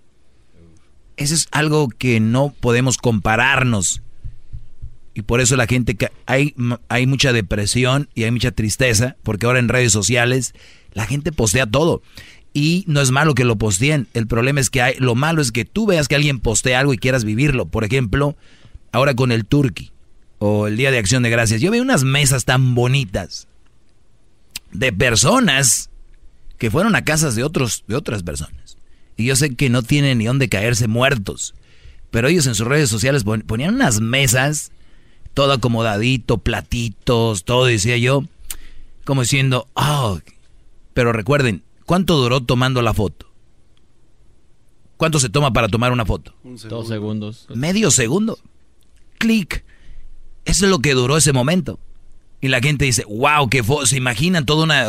Eso 1.17 1.33
es 1.33 1.47
algo 1.51 1.89
que 1.89 2.19
no 2.19 2.53
podemos 2.59 2.97
compararnos. 2.97 4.01
Y 5.13 5.23
por 5.23 5.41
eso 5.41 5.55
la 5.55 5.65
gente, 5.65 5.97
hay, 6.27 6.53
hay 6.89 7.07
mucha 7.07 7.33
depresión 7.33 8.07
y 8.13 8.23
hay 8.23 8.31
mucha 8.31 8.51
tristeza, 8.51 9.15
porque 9.23 9.47
ahora 9.47 9.57
en 9.57 9.67
redes 9.67 9.91
sociales 9.91 10.53
la 10.93 11.07
gente 11.07 11.31
postea 11.31 11.65
todo. 11.65 12.03
Y 12.53 12.83
no 12.87 13.01
es 13.01 13.11
malo 13.11 13.33
que 13.33 13.43
lo 13.43 13.55
posteen. 13.55 14.07
El 14.13 14.27
problema 14.27 14.59
es 14.59 14.69
que 14.69 14.81
hay, 14.81 14.95
lo 14.99 15.15
malo 15.15 15.41
es 15.41 15.51
que 15.51 15.65
tú 15.65 15.87
veas 15.87 16.07
que 16.07 16.15
alguien 16.15 16.39
postea 16.39 16.79
algo 16.79 16.93
y 16.93 16.97
quieras 16.97 17.23
vivirlo. 17.23 17.67
Por 17.67 17.83
ejemplo, 17.83 18.35
ahora 18.91 19.15
con 19.15 19.31
el 19.31 19.45
turkey. 19.45 19.91
o 20.39 20.67
el 20.67 20.77
Día 20.77 20.91
de 20.91 20.99
Acción 20.99 21.23
de 21.23 21.31
Gracias, 21.31 21.61
yo 21.61 21.71
vi 21.71 21.79
unas 21.79 22.03
mesas 22.03 22.45
tan 22.45 22.75
bonitas 22.75 23.47
de 24.71 24.93
personas 24.93 25.89
que 26.57 26.71
fueron 26.71 26.95
a 26.95 27.03
casas 27.03 27.35
de 27.35 27.43
otros 27.43 27.83
de 27.87 27.95
otras 27.95 28.23
personas. 28.23 28.77
Y 29.15 29.25
yo 29.25 29.35
sé 29.35 29.55
que 29.55 29.69
no 29.69 29.81
tienen 29.83 30.17
ni 30.19 30.25
dónde 30.25 30.49
caerse 30.49 30.87
muertos, 30.87 31.55
pero 32.11 32.27
ellos 32.27 32.45
en 32.47 32.55
sus 32.55 32.67
redes 32.67 32.89
sociales 32.89 33.23
ponían 33.23 33.75
unas 33.75 33.99
mesas 33.99 34.71
todo 35.33 35.53
acomodadito, 35.53 36.39
platitos, 36.39 37.43
todo 37.43 37.65
decía 37.65 37.97
yo, 37.97 38.23
como 39.05 39.21
diciendo, 39.21 39.67
"Oh, 39.75 40.19
pero 40.93 41.13
recuerden, 41.13 41.61
¿cuánto 41.85 42.17
duró 42.17 42.41
tomando 42.41 42.81
la 42.81 42.93
foto? 42.93 43.27
¿Cuánto 44.97 45.19
se 45.19 45.29
toma 45.29 45.53
para 45.53 45.67
tomar 45.69 45.91
una 45.91 46.05
foto? 46.05 46.33
Dos 46.43 46.87
segundos. 46.87 47.45
Medio 47.53 47.91
segundo. 47.91 48.39
Clic. 49.19 49.63
Eso 50.43 50.65
es 50.65 50.71
lo 50.71 50.79
que 50.79 50.95
duró 50.95 51.17
ese 51.17 51.33
momento. 51.33 51.79
Y 52.41 52.47
la 52.47 52.59
gente 52.59 52.85
dice, 52.85 53.05
wow, 53.07 53.47
qué 53.47 53.63
foto. 53.63 53.85
Se 53.85 53.97
imaginan 53.97 54.45
toda 54.45 54.63
una... 54.63 54.87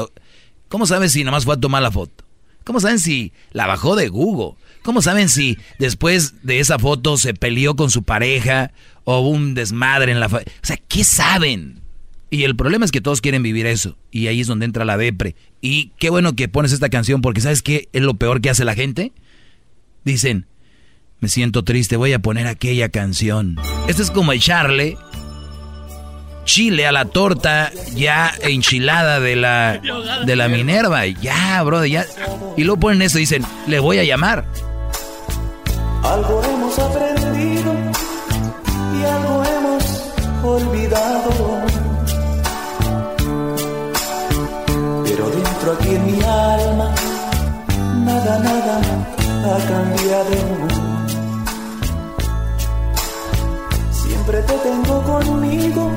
¿Cómo 0.68 0.86
saben 0.86 1.10
si 1.10 1.24
nomás 1.24 1.44
fue 1.44 1.54
a 1.54 1.60
tomar 1.60 1.82
la 1.82 1.90
foto? 1.90 2.24
¿Cómo 2.64 2.80
saben 2.80 2.98
si 2.98 3.32
la 3.52 3.66
bajó 3.66 3.96
de 3.96 4.08
Google? 4.08 4.58
¿Cómo 4.82 5.00
saben 5.00 5.30
si 5.30 5.56
después 5.78 6.34
de 6.42 6.60
esa 6.60 6.78
foto 6.78 7.16
se 7.16 7.32
peleó 7.32 7.76
con 7.76 7.90
su 7.90 8.02
pareja 8.02 8.72
o 9.04 9.20
hubo 9.20 9.30
un 9.30 9.54
desmadre 9.54 10.12
en 10.12 10.20
la... 10.20 10.26
O 10.26 10.40
sea, 10.62 10.76
¿qué 10.88 11.02
saben? 11.02 11.80
Y 12.30 12.42
el 12.42 12.56
problema 12.56 12.84
es 12.84 12.90
que 12.90 13.00
todos 13.00 13.22
quieren 13.22 13.42
vivir 13.42 13.64
eso. 13.66 13.96
Y 14.10 14.26
ahí 14.26 14.42
es 14.42 14.46
donde 14.46 14.66
entra 14.66 14.84
la 14.84 14.98
depre. 14.98 15.34
Y 15.62 15.92
qué 15.98 16.10
bueno 16.10 16.34
que 16.34 16.48
pones 16.48 16.72
esta 16.72 16.90
canción 16.90 17.22
porque 17.22 17.40
¿sabes 17.40 17.62
qué 17.62 17.88
es 17.94 18.02
lo 18.02 18.14
peor 18.14 18.42
que 18.42 18.50
hace 18.50 18.66
la 18.66 18.74
gente? 18.74 19.12
Dicen, 20.04 20.46
me 21.20 21.28
siento 21.28 21.64
triste, 21.64 21.96
voy 21.96 22.12
a 22.12 22.18
poner 22.18 22.46
aquella 22.46 22.90
canción. 22.90 23.56
Esto 23.88 24.02
es 24.02 24.10
como 24.10 24.32
echarle 24.32 24.98
chile 26.48 26.86
a 26.86 26.92
la 26.92 27.04
torta 27.04 27.70
ya 27.94 28.32
enchilada 28.40 29.20
de 29.20 29.36
la, 29.36 29.78
de 30.24 30.34
la 30.34 30.48
Minerva. 30.48 31.06
Ya, 31.06 31.62
bro, 31.62 31.84
ya. 31.84 32.06
Y 32.56 32.64
luego 32.64 32.80
ponen 32.80 33.02
eso 33.02 33.18
y 33.18 33.22
dicen, 33.22 33.44
le 33.66 33.78
voy 33.78 33.98
a 33.98 34.04
llamar. 34.04 34.46
Algo 36.02 36.42
hemos 36.42 36.78
aprendido 36.78 37.74
y 38.98 39.04
algo 39.04 39.44
hemos 39.44 39.84
olvidado. 40.42 41.62
Pero 45.04 45.28
dentro 45.28 45.72
aquí 45.78 45.94
en 45.96 46.06
mi 46.06 46.18
alma, 46.22 46.94
nada, 48.06 48.38
nada 48.38 48.80
ha 49.44 49.58
cambiado. 49.68 50.88
Siempre 53.90 54.42
te 54.42 54.54
tengo 54.54 55.02
conmigo, 55.02 55.92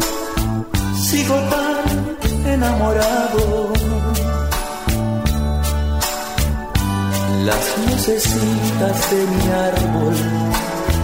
sigo 1.11 1.35
tan 1.35 2.53
enamorado. 2.53 3.73
Las 7.45 7.77
lucecitas 7.85 9.11
de 9.11 9.27
mi 9.27 9.51
árbol 9.51 10.15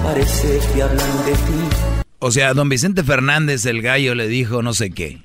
parece 0.04 0.60
que 0.74 0.82
hablan 0.82 1.26
de 1.26 1.32
ti. 1.34 2.02
O 2.20 2.32
sea, 2.32 2.54
don 2.54 2.70
Vicente 2.70 3.04
Fernández, 3.04 3.66
el 3.66 3.82
gallo, 3.82 4.16
le 4.16 4.28
dijo 4.28 4.62
no 4.62 4.74
sé 4.74 4.92
qué. 4.92 5.22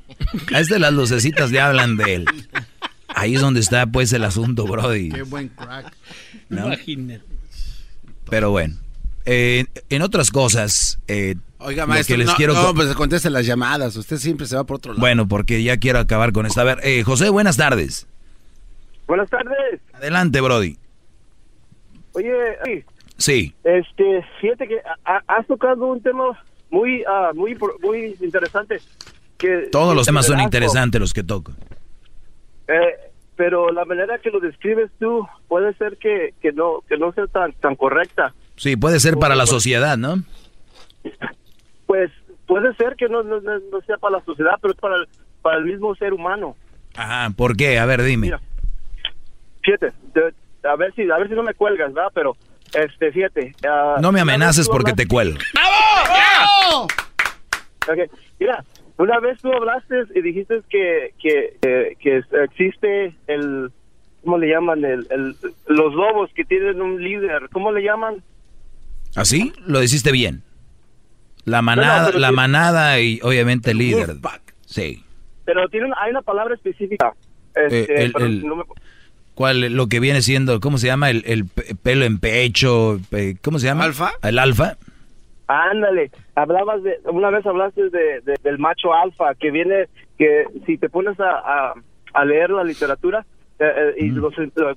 A 0.53 0.61
este 0.61 0.81
las 0.81 0.93
lucecitas 0.93 1.53
le 1.53 1.61
hablan 1.61 1.97
de 1.97 2.15
él. 2.15 2.25
Ahí 3.09 3.37
es 3.37 3.41
donde 3.41 3.61
está 3.61 3.87
pues 3.87 4.13
el 4.13 4.25
asunto, 4.25 4.67
Brody. 4.67 5.11
Qué 5.11 5.23
buen 5.23 5.49
crack. 5.49 5.93
¿No? 6.49 6.71
Pero 8.29 8.51
bueno, 8.51 8.77
eh, 9.27 9.67
en 9.91 10.03
otras 10.03 10.31
cosas, 10.31 10.99
eh, 11.07 11.37
Oiga, 11.65 11.87
maestro, 11.87 12.15
que 12.15 12.19
les 12.19 12.27
no, 12.29 12.35
quiero 12.35 12.55
no, 12.55 12.75
pues 12.75 12.93
conteste 12.95 13.31
las 13.31 13.47
llamadas. 13.47 13.97
Usted 13.97 14.17
siempre 14.17 14.47
se 14.47 14.57
va 14.57 14.65
por 14.65 14.77
otro 14.77 14.93
lado. 14.93 15.01
Bueno, 15.01 15.29
porque 15.29 15.63
ya 15.63 15.77
quiero 15.79 15.99
acabar 15.99 16.33
con 16.33 16.47
esta. 16.47 16.63
A 16.63 16.65
ver, 16.65 16.79
eh, 16.83 17.03
José, 17.03 17.31
buenas 17.31 17.57
tardes. 17.57 18.07
Buenas 19.07 19.29
tardes. 19.31 19.81
Adelante, 19.93 20.41
Brody. 20.41 20.77
Oye, 22.13 22.33
sí, 22.65 22.85
Sí. 23.17 23.55
este, 23.65 24.25
fíjate 24.41 24.69
que 24.69 24.77
ha- 25.05 25.23
has 25.27 25.47
tocado 25.47 25.87
un 25.87 26.03
tema 26.03 26.25
muy, 26.71 27.03
ah, 27.09 27.31
muy, 27.35 27.57
muy 27.83 28.17
interesante. 28.21 28.81
Que 29.39 29.69
Todos 29.73 29.95
los 29.97 30.07
temas 30.07 30.27
son 30.27 30.41
interesantes 30.41 31.01
los 31.01 31.13
que 31.15 31.23
toco. 31.23 31.53
Eh, 32.69 33.11
pero 33.37 33.73
la 33.73 33.85
manera 33.85 34.19
que 34.19 34.31
lo 34.31 34.41
describes 34.41 34.91
tú 35.01 35.27
puede 35.49 35.75
ser 35.75 35.97
que, 35.99 36.35
que 36.41 36.53
no, 36.53 36.83
que 36.89 36.97
no 36.97 37.13
sea 37.13 37.27
tan, 37.27 37.53
tan 37.55 37.75
correcta. 37.77 38.35
Sí, 38.57 38.77
puede 38.77 39.01
ser 39.01 39.17
para 39.17 39.35
la 39.35 39.47
sociedad, 39.47 39.97
¿no? 39.97 40.23
Pues 41.93 42.11
puede 42.47 42.75
ser 42.77 42.97
que 42.97 43.07
no, 43.07 43.23
no, 43.23 43.39
no- 43.43 43.81
sea 43.87 43.99
para 43.99 44.17
la 44.17 44.25
sociedad, 44.25 44.53
pero 44.63 44.73
es 44.73 44.81
para 44.81 44.97
el, 44.97 45.07
para 45.43 45.59
el 45.59 45.67
mismo 45.67 45.95
ser 45.95 46.15
humano. 46.15 46.57
Ajá, 46.97 47.29
¿por 47.37 47.55
qué? 47.55 47.79
A 47.79 47.85
ver, 47.85 48.03
dime. 48.03 48.29
Mira, 48.29 48.41
fíjate, 49.63 49.93
de- 50.15 50.33
a 50.67 50.75
ver 50.77 50.95
si, 50.95 51.03
a 51.11 51.19
ver 51.19 51.29
si 51.29 51.35
no 51.35 51.43
me 51.43 51.53
cuelgas, 51.53 51.93
¿verdad? 51.93 52.11
Pero, 52.15 52.35
este, 52.73 53.13
fíjate. 53.13 53.55
ah, 53.69 53.99
No 54.01 54.11
me 54.11 54.21
amenaces 54.21 54.71
porque 54.71 54.93
hablaste- 54.93 55.03
te 55.03 55.09
cuelgo. 55.09 55.39
Ok, 57.91 58.11
Mira, 58.41 58.65
una 58.97 59.21
vez 59.21 59.39
tú 59.43 59.53
hablaste 59.53 60.05
y 60.15 60.23
dijiste 60.23 60.63
que, 60.71 61.13
que, 61.21 61.59
eh, 61.61 61.97
que 62.01 62.23
existe 62.45 63.15
el, 63.27 63.71
¿cómo 64.25 64.39
le 64.39 64.49
llaman? 64.49 64.83
El, 64.83 65.07
el- 65.11 65.37
los 65.67 65.93
lobos 65.93 66.31
que 66.35 66.45
tienen 66.47 66.81
un 66.81 67.03
líder, 67.05 67.51
¿cómo 67.53 67.71
le 67.71 67.83
llaman? 67.83 68.23
¿Así? 69.15 69.53
Lo 69.67 69.83
hiciste 69.83 70.11
bien. 70.11 70.43
La 71.45 71.63
manada, 71.63 72.11
la 72.13 72.33
manada 72.33 73.01
y 73.01 73.19
obviamente 73.23 73.73
el 73.73 73.79
líder. 73.79 74.17
Sí. 74.67 75.03
Pero 75.45 75.69
tiene 75.69 75.87
una- 75.87 75.97
hay 76.01 76.11
una 76.13 76.23
palabra 76.23 76.55
específica. 76.55 77.13
Este, 77.55 77.81
Eh, 77.81 78.05
el- 78.05 78.13
pero 78.13 78.27
el- 78.27 78.47
no 78.47 78.57
me- 78.57 78.65
¿Cuál? 79.35 79.61
Lo 79.75 79.87
que 79.89 79.99
viene 79.99 80.21
siendo, 80.23 80.61
¿cómo 80.61 80.77
se 80.79 80.87
llama? 80.87 81.09
El, 81.11 81.25
el 81.27 81.47
pe- 81.47 81.75
pelo 81.83 82.05
en 82.05 82.19
pecho. 82.19 83.01
pe- 83.11 83.37
¿Cómo 83.43 83.59
se 83.59 83.67
llama? 83.67 83.85
¿Alfa? 83.85 84.13
El 84.23 84.39
alfa. 84.39 84.77
Ándale, 85.49 86.11
hablabas 86.35 86.83
de, 86.83 86.99
una 87.07 87.31
vez 87.31 87.45
hablaste 87.45 87.91
de, 87.91 88.21
de- 88.21 88.39
del 88.43 88.59
macho 88.59 88.95
alfa, 88.95 89.35
que 89.35 89.51
viene, 89.51 89.87
que 90.19 90.45
si 90.67 90.79
te 90.79 90.89
pones 90.89 91.19
a, 91.21 91.31
a, 91.31 91.75
a 92.15 92.25
leer 92.25 92.51
la 92.51 92.63
literatura, 92.65 93.25
eh, 93.59 93.65
eh, 93.77 93.95
y 94.05 94.09
lo, 94.11 94.31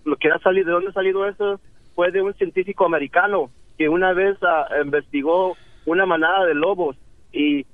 lo 0.04 0.16
que 0.18 0.30
ha 0.30 0.40
salido, 0.40 0.68
¿de 0.68 0.72
dónde 0.74 0.90
ha 0.90 0.94
salido 0.94 1.28
eso? 1.28 1.60
Fue 1.94 2.12
de 2.12 2.22
un 2.22 2.34
científico 2.34 2.86
americano 2.86 3.50
que 3.78 3.88
una 3.90 4.14
vez 4.14 4.38
ah, 4.42 4.66
investigó 4.84 5.56
una 5.86 6.06
manada 6.06 6.46
de 6.46 6.56
lobos 6.56 6.98
y, 7.32 7.66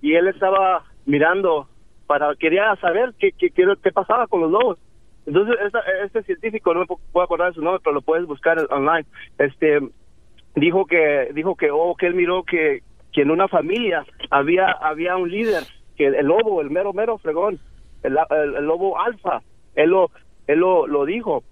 y 0.00 0.14
él 0.14 0.28
estaba 0.28 0.84
mirando 1.06 1.68
para, 2.06 2.34
quería 2.36 2.74
saber 2.76 3.14
qué, 3.18 3.32
qué, 3.32 3.50
pasaba 3.92 4.26
con 4.26 4.40
los 4.40 4.50
lobos. 4.50 4.78
Entonces, 5.26 5.56
esta- 5.64 5.82
este 6.04 6.22
científico, 6.22 6.72
no 6.72 6.80
me 6.80 6.86
pu- 6.86 6.98
puedo 7.12 7.24
acordar 7.24 7.52
su 7.52 7.60
nombre, 7.62 7.80
pero 7.84 7.94
lo 7.94 8.00
puedes 8.00 8.26
buscar 8.26 8.58
online, 8.70 9.04
este, 9.38 9.80
dijo 10.54 10.86
que 10.86 11.30
dijo 11.34 11.54
que 11.54 11.70
oh, 11.70 11.94
que 11.96 12.06
él 12.06 12.14
miró 12.14 12.42
que, 12.44 12.80
que 13.12 13.22
en 13.22 13.30
una 13.30 13.48
familia 13.48 14.04
había 14.30 14.70
había 14.70 15.16
un 15.16 15.30
líder 15.30 15.64
que 15.96 16.06
el, 16.06 16.26
lobo 16.26 16.60
el 16.62 16.70
mero 16.70 16.92
mero 16.92 17.18
fregón 17.18 17.58
el, 18.02 18.16
el- 18.30 18.54
el 18.56 18.64
lobo 18.64 18.98
alfa 18.98 19.40
él 19.76 19.90
lo 19.90 20.10
él 20.46 20.58
lo, 20.60 20.86
lo 20.86 21.04
dijo 21.04 21.44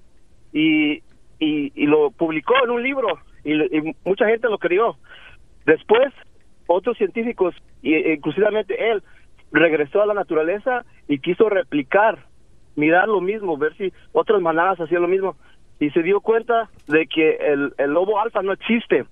y, 0.52 0.94
y 1.38 1.72
y 1.74 1.86
lo 1.86 2.10
publicó 2.10 2.54
en 2.64 2.70
un 2.70 2.82
libro 2.82 3.18
y, 3.44 3.52
y 3.76 3.94
mucha 4.04 4.26
gente 4.26 4.48
lo 4.48 4.58
creyó 4.58 4.96
después 5.66 6.12
otros 6.66 6.96
científicos 6.96 7.54
e 7.82 8.14
inclusivamente 8.14 8.90
él 8.90 9.02
regresó 9.52 10.02
a 10.02 10.06
la 10.06 10.14
naturaleza 10.14 10.84
y 11.06 11.18
quiso 11.18 11.48
replicar 11.48 12.18
mirar 12.74 13.08
lo 13.08 13.20
mismo 13.20 13.56
ver 13.56 13.74
si 13.76 13.92
otras 14.12 14.40
manadas 14.40 14.80
hacían 14.80 15.02
lo 15.02 15.08
mismo 15.08 15.36
y 15.78 15.90
se 15.90 16.02
dio 16.02 16.20
cuenta 16.20 16.68
de 16.88 17.06
que 17.06 17.36
el, 17.36 17.72
lobo 17.92 18.18
alfa 18.18 18.42
no 18.42 18.52
existe. 18.52 19.04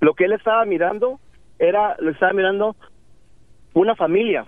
Lo 0.00 0.14
que 0.14 0.24
él 0.24 0.32
estaba 0.32 0.64
mirando 0.64 1.18
era, 1.58 1.96
lo 1.98 2.10
estaba 2.10 2.32
mirando 2.32 2.76
una 3.72 3.94
familia 3.96 4.46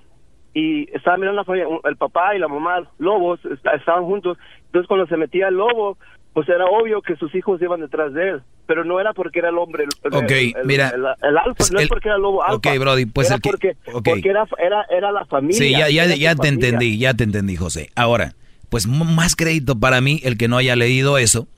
y 0.55 0.89
estaba 0.95 1.17
mirando 1.17 1.41
una 1.41 1.45
familia, 1.45 1.67
el 1.85 1.97
papá 1.97 2.35
y 2.35 2.39
la 2.39 2.49
mamá 2.49 2.89
lobos 2.99 3.45
est- 3.45 3.67
estaban 3.67 4.05
juntos. 4.05 4.39
Entonces 4.67 4.87
cuando 4.89 5.07
se 5.07 5.17
metía 5.17 5.49
el 5.49 5.57
lobo, 5.57 5.99
pues 6.37 6.51
era 6.51 6.67
obvio 6.67 7.01
que 7.01 7.17
sus 7.17 7.35
hijos 7.35 7.63
iban 7.63 7.81
detrás 7.81 8.13
de 8.13 8.29
él, 8.29 8.43
pero 8.67 8.85
no 8.85 9.01
era 9.01 9.15
porque 9.15 9.39
era 9.39 9.49
el 9.49 9.57
hombre. 9.57 9.85
El, 10.05 10.15
Ok, 10.15 10.31
el- 10.33 10.55
el- 10.55 10.67
mira. 10.67 10.91
el, 10.91 11.39
alfa 11.39 11.65
no 11.73 11.81
es 11.81 11.89
porque 11.89 12.09
era 12.09 12.17
el 12.17 12.21
lobo 12.23 12.43
alfa. 12.45 12.57
Ok, 12.57 12.79
Brody, 12.79 13.07
pues 13.07 13.29
era 13.29 13.37
el 13.37 13.41
que- 13.41 13.49
porque, 13.49 13.77
porque 14.05 14.29
era, 14.29 14.47
era, 14.59 14.85
era 14.95 15.13
la 15.13 15.25
familia. 15.25 15.57
Sí, 15.59 15.71
ya, 15.71 15.89
ya, 15.89 16.05
ya 16.15 16.35
te 16.35 16.37
familia. 16.49 16.49
entendí, 16.69 16.99
ya 16.99 17.15
te 17.15 17.25
entendí, 17.25 17.57
José. 17.57 17.89
Ahora, 17.95 18.35
pues 18.69 18.87
más 18.87 19.35
crédito 19.35 19.81
para 19.81 20.03
mí 20.03 20.21
el 20.25 20.37
que 20.37 20.47
no 20.47 20.59
haya 20.59 20.77
leído 20.77 21.17
eso 21.17 21.49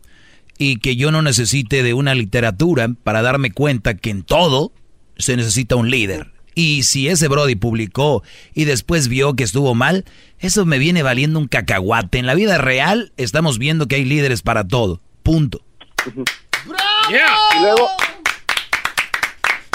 y 0.58 0.78
que 0.78 0.94
yo 0.94 1.10
no 1.10 1.22
necesite 1.22 1.82
de 1.82 1.92
una 1.94 2.14
literatura 2.14 2.86
para 3.02 3.20
darme 3.22 3.50
cuenta 3.50 3.96
que 3.96 4.10
en 4.10 4.22
todo 4.22 4.70
se 5.16 5.36
necesita 5.36 5.74
un 5.74 5.90
líder. 5.90 6.28
Y 6.58 6.82
si 6.82 7.06
ese 7.06 7.28
Brody 7.28 7.54
publicó 7.54 8.24
y 8.52 8.64
después 8.64 9.06
vio 9.06 9.34
que 9.34 9.44
estuvo 9.44 9.76
mal, 9.76 10.04
eso 10.40 10.66
me 10.66 10.78
viene 10.78 11.04
valiendo 11.04 11.38
un 11.38 11.46
cacahuate. 11.46 12.18
En 12.18 12.26
la 12.26 12.34
vida 12.34 12.58
real 12.58 13.12
estamos 13.16 13.60
viendo 13.60 13.86
que 13.86 13.94
hay 13.94 14.04
líderes 14.04 14.42
para 14.42 14.66
todo. 14.66 15.00
Punto. 15.22 15.60
Y 16.04 17.62
luego, 17.62 17.88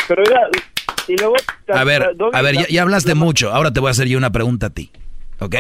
pero 0.09 0.23
mira, 0.27 0.41
Y 1.07 1.15
luego... 1.15 1.35
A 1.69 1.85
ver, 1.85 2.17
a 2.33 2.41
ver, 2.41 2.55
ya, 2.55 2.67
ya 2.67 2.81
hablaste 2.81 3.15
mucho. 3.15 3.53
Ahora 3.53 3.71
te 3.71 3.79
voy 3.79 3.87
a 3.87 3.91
hacer 3.91 4.09
yo 4.09 4.17
una 4.17 4.33
pregunta 4.33 4.65
a 4.65 4.69
ti. 4.71 4.91
¿Ok? 5.39 5.55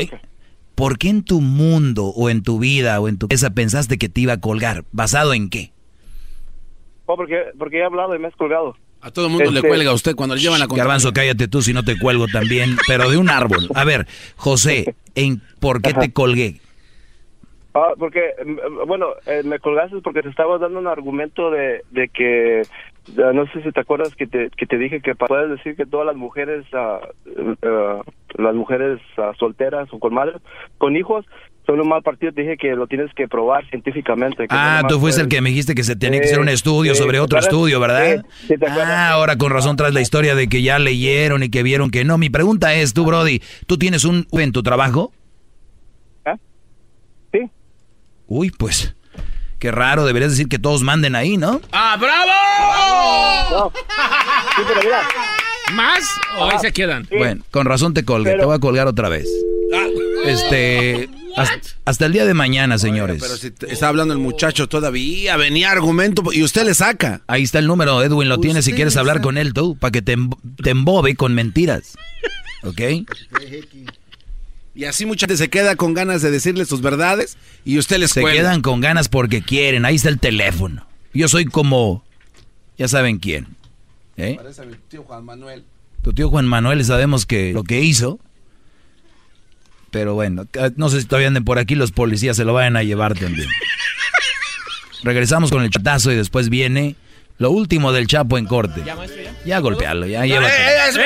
¿Por 0.75 0.97
qué 0.97 1.07
en 1.07 1.23
tu 1.23 1.39
mundo 1.39 2.07
o 2.07 2.29
en 2.29 2.43
tu 2.43 2.59
vida 2.59 2.99
o 2.99 3.07
en 3.07 3.17
tu 3.17 3.27
esa 3.29 3.51
pensaste 3.51 3.97
que 3.97 4.09
te 4.09 4.19
iba 4.19 4.33
a 4.33 4.41
colgar? 4.41 4.83
¿Basado 4.91 5.33
en 5.33 5.49
qué? 5.49 5.71
Oh, 7.05 7.15
porque, 7.15 7.45
porque 7.57 7.77
he 7.77 7.85
hablado 7.85 8.13
y 8.13 8.19
me 8.19 8.27
has 8.27 8.35
colgado. 8.35 8.75
A 9.03 9.11
todo 9.11 9.25
el 9.25 9.31
mundo 9.31 9.51
le 9.51 9.57
Este- 9.57 9.67
cuelga 9.67 9.91
a 9.91 9.93
usted 9.93 10.15
cuando 10.15 10.35
le 10.35 10.41
llevan 10.41 10.59
la 10.61 10.67
contraria. 10.67 10.85
Garbanzo, 10.85 11.11
cállate 11.11 11.49
tú 11.49 11.61
si 11.61 11.73
no 11.73 11.83
te 11.83 11.99
cuelgo 11.99 12.25
también, 12.27 12.77
pero 12.87 13.09
de 13.09 13.17
un 13.17 13.29
árbol. 13.29 13.67
A 13.75 13.83
ver, 13.83 14.07
José, 14.37 14.95
¿en 15.15 15.41
¿por 15.59 15.81
qué 15.81 15.93
te 15.93 16.13
colgué? 16.13 16.61
Ah, 17.73 17.93
porque, 17.97 18.21
mm, 18.45 18.87
bueno, 18.87 19.07
eh, 19.25 19.41
me 19.43 19.59
colgaste 19.59 19.97
porque 20.01 20.21
te 20.21 20.29
estaba 20.29 20.57
dando 20.57 20.79
un 20.79 20.87
argumento 20.87 21.51
de, 21.51 21.81
de 21.91 22.07
que, 22.09 22.61
no 23.17 23.45
sé 23.47 23.63
si 23.63 23.71
te 23.71 23.79
acuerdas 23.81 24.15
que 24.15 24.27
te, 24.27 24.49
que 24.51 24.65
te 24.67 24.77
dije 24.77 25.01
que 25.01 25.15
puedes 25.15 25.49
decir 25.49 25.75
que 25.75 25.85
todas 25.85 26.05
las 26.05 26.15
mujeres, 26.15 26.65
ah, 26.73 26.99
eh, 27.25 28.01
las 28.37 28.55
mujeres 28.55 29.01
ah, 29.17 29.33
solteras 29.37 29.89
o 29.91 29.99
con 29.99 30.13
madres, 30.13 30.37
con 30.77 30.95
hijos, 30.95 31.25
un 31.67 31.87
mal 31.87 32.01
partido. 32.03 32.31
Te 32.33 32.41
dije 32.41 32.57
que 32.57 32.75
lo 32.75 32.87
tienes 32.87 33.13
que 33.15 33.27
probar 33.27 33.67
científicamente. 33.69 34.47
que 34.47 34.55
Ah, 34.55 34.83
tú 34.87 34.99
fuiste 34.99 35.21
el 35.21 35.27
que 35.27 35.41
me 35.41 35.49
dijiste 35.49 35.75
que 35.75 35.83
se 35.83 35.95
tenía 35.95 36.19
que 36.19 36.25
hacer 36.27 36.39
un 36.39 36.49
estudio 36.49 36.93
sí, 36.93 36.99
sobre 37.01 37.17
¿te 37.17 37.19
otro 37.21 37.37
acuerdas? 37.37 37.53
estudio, 37.53 37.79
¿verdad? 37.79 38.23
Sí, 38.31 38.47
sí, 38.49 38.57
¿te 38.57 38.67
acuerdas? 38.67 38.87
Ah, 38.89 39.09
ahora 39.11 39.37
con 39.37 39.51
razón 39.51 39.75
traes 39.77 39.93
la 39.93 40.01
historia 40.01 40.35
de 40.35 40.47
que 40.49 40.61
ya 40.61 40.77
leyeron 40.79 41.43
y 41.43 41.49
que 41.49 41.63
vieron 41.63 41.89
que 41.91 42.03
no. 42.03 42.17
Mi 42.17 42.29
pregunta 42.29 42.73
es, 42.73 42.93
tú, 42.93 43.05
Brody, 43.05 43.41
¿tú 43.67 43.77
tienes 43.77 44.03
un 44.05 44.27
en 44.31 44.51
tu 44.51 44.61
trabajo? 44.63 45.11
¿Ah? 46.25 46.35
Sí. 47.31 47.39
Uy, 48.27 48.51
pues, 48.51 48.95
qué 49.59 49.71
raro, 49.71 50.05
deberías 50.05 50.31
decir 50.31 50.47
que 50.49 50.59
todos 50.59 50.81
manden 50.83 51.15
ahí, 51.15 51.37
¿no? 51.37 51.61
¡Ah, 51.71 51.97
bravo! 51.99 53.71
Sí, 54.55 54.61
pero 54.67 54.81
mira. 54.83 55.01
¿Más? 55.73 56.03
¿O 56.37 56.49
ahí 56.49 56.59
se 56.59 56.71
quedan? 56.73 57.07
Bueno, 57.17 57.43
con 57.49 57.65
razón 57.65 57.93
te 57.93 58.03
colgué, 58.03 58.35
te 58.35 58.45
voy 58.45 58.55
a 58.55 58.59
colgar 58.59 58.87
otra 58.87 59.09
vez. 59.09 59.27
Este, 60.25 61.09
hasta, 61.35 61.59
hasta 61.85 62.05
el 62.05 62.13
día 62.13 62.25
de 62.25 62.33
mañana, 62.33 62.77
señores. 62.77 63.21
Pero 63.21 63.35
si 63.37 63.51
te- 63.51 63.71
está 63.71 63.87
hablando 63.89 64.13
el 64.13 64.19
muchacho 64.19 64.67
todavía, 64.69 65.35
venía 65.37 65.71
argumento 65.71 66.23
y 66.33 66.43
usted 66.43 66.63
le 66.65 66.73
saca. 66.73 67.21
Ahí 67.27 67.43
está 67.43 67.59
el 67.59 67.67
número, 67.67 68.01
Edwin, 68.03 68.29
lo 68.29 68.39
tienes 68.39 68.65
si 68.65 68.73
quieres 68.73 68.97
hablar 68.97 69.15
sabe. 69.17 69.23
con 69.23 69.37
él 69.37 69.53
tú, 69.53 69.75
para 69.77 69.91
que 69.91 70.01
te, 70.01 70.17
emb- 70.17 70.37
te 70.61 70.69
embobe 70.71 71.15
con 71.15 71.33
mentiras. 71.35 71.95
¿Ok? 72.63 72.81
Y 74.75 74.85
así 74.85 75.05
mucha 75.05 75.27
gente 75.27 75.37
se 75.37 75.49
queda 75.49 75.75
con 75.75 75.93
ganas 75.93 76.21
de 76.21 76.31
decirle 76.31 76.65
sus 76.65 76.81
verdades 76.81 77.37
y 77.63 77.77
usted 77.77 77.97
les 77.99 78.11
Se 78.11 78.21
cuelga. 78.21 78.39
quedan 78.41 78.61
con 78.61 78.81
ganas 78.81 79.07
porque 79.07 79.43
quieren. 79.43 79.85
Ahí 79.85 79.95
está 79.95 80.09
el 80.09 80.19
teléfono. 80.19 80.87
Yo 81.13 81.27
soy 81.27 81.45
como, 81.45 82.03
ya 82.77 82.87
saben 82.87 83.19
quién. 83.19 83.49
¿eh? 84.17 84.33
Parece 84.35 84.63
a 84.63 84.65
mi 84.65 84.73
tío 84.89 85.03
Juan 85.03 85.23
Manuel. 85.25 85.63
Tu 86.01 86.11
tío 86.13 86.29
Juan 86.29 86.47
Manuel 86.47 86.83
sabemos 86.83 87.25
que 87.27 87.53
lo 87.53 87.63
que 87.63 87.81
hizo. 87.81 88.19
Pero 89.93 90.15
bueno, 90.15 90.45
ca- 90.51 90.71
no 90.75 90.89
sé 90.89 90.99
si 91.01 91.05
todavía 91.07 91.27
anden 91.29 91.45
por 91.45 91.59
aquí 91.59 91.75
los 91.75 91.91
policías 91.91 92.35
se 92.35 92.43
lo 92.43 92.51
vayan 92.53 92.75
a 92.75 92.83
llevar 92.83 93.13
también. 93.13 93.47
Regresamos 95.03 95.51
con 95.51 95.63
el 95.63 95.69
chatazo 95.69 96.11
y 96.11 96.15
después 96.15 96.49
viene 96.49 96.95
lo 97.37 97.51
último 97.51 97.91
del 97.93 98.07
Chapo 98.07 98.37
en 98.39 98.45
corte. 98.45 98.83
Ya 99.45 99.59
golpealo, 99.59 100.07
ya 100.07 100.25
llévatelo. 100.25 101.03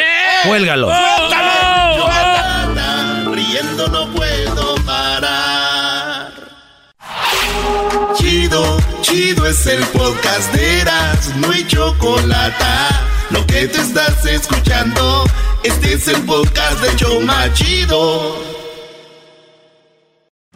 Cuélgalo. 0.47 0.89
Riendo 3.33 3.87
no 3.89 4.07
puedo 4.13 4.75
parar. 4.85 6.31
Chido, 8.17 8.77
chido 9.01 9.47
es 9.47 9.65
el 9.67 9.83
podcast 9.87 10.53
de 10.53 10.79
Eras, 10.81 11.35
no 11.35 11.51
hay 11.51 11.65
chocolate. 11.67 12.65
Lo 13.31 13.45
que 13.47 13.67
te 13.67 13.81
estás 13.81 14.25
escuchando, 14.25 15.25
este 15.63 15.93
es 15.93 16.07
el 16.07 16.21
podcast 16.23 16.79
de 16.81 16.95
Choma 16.95 17.51
Chido. 17.53 18.56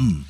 come. 0.00 0.29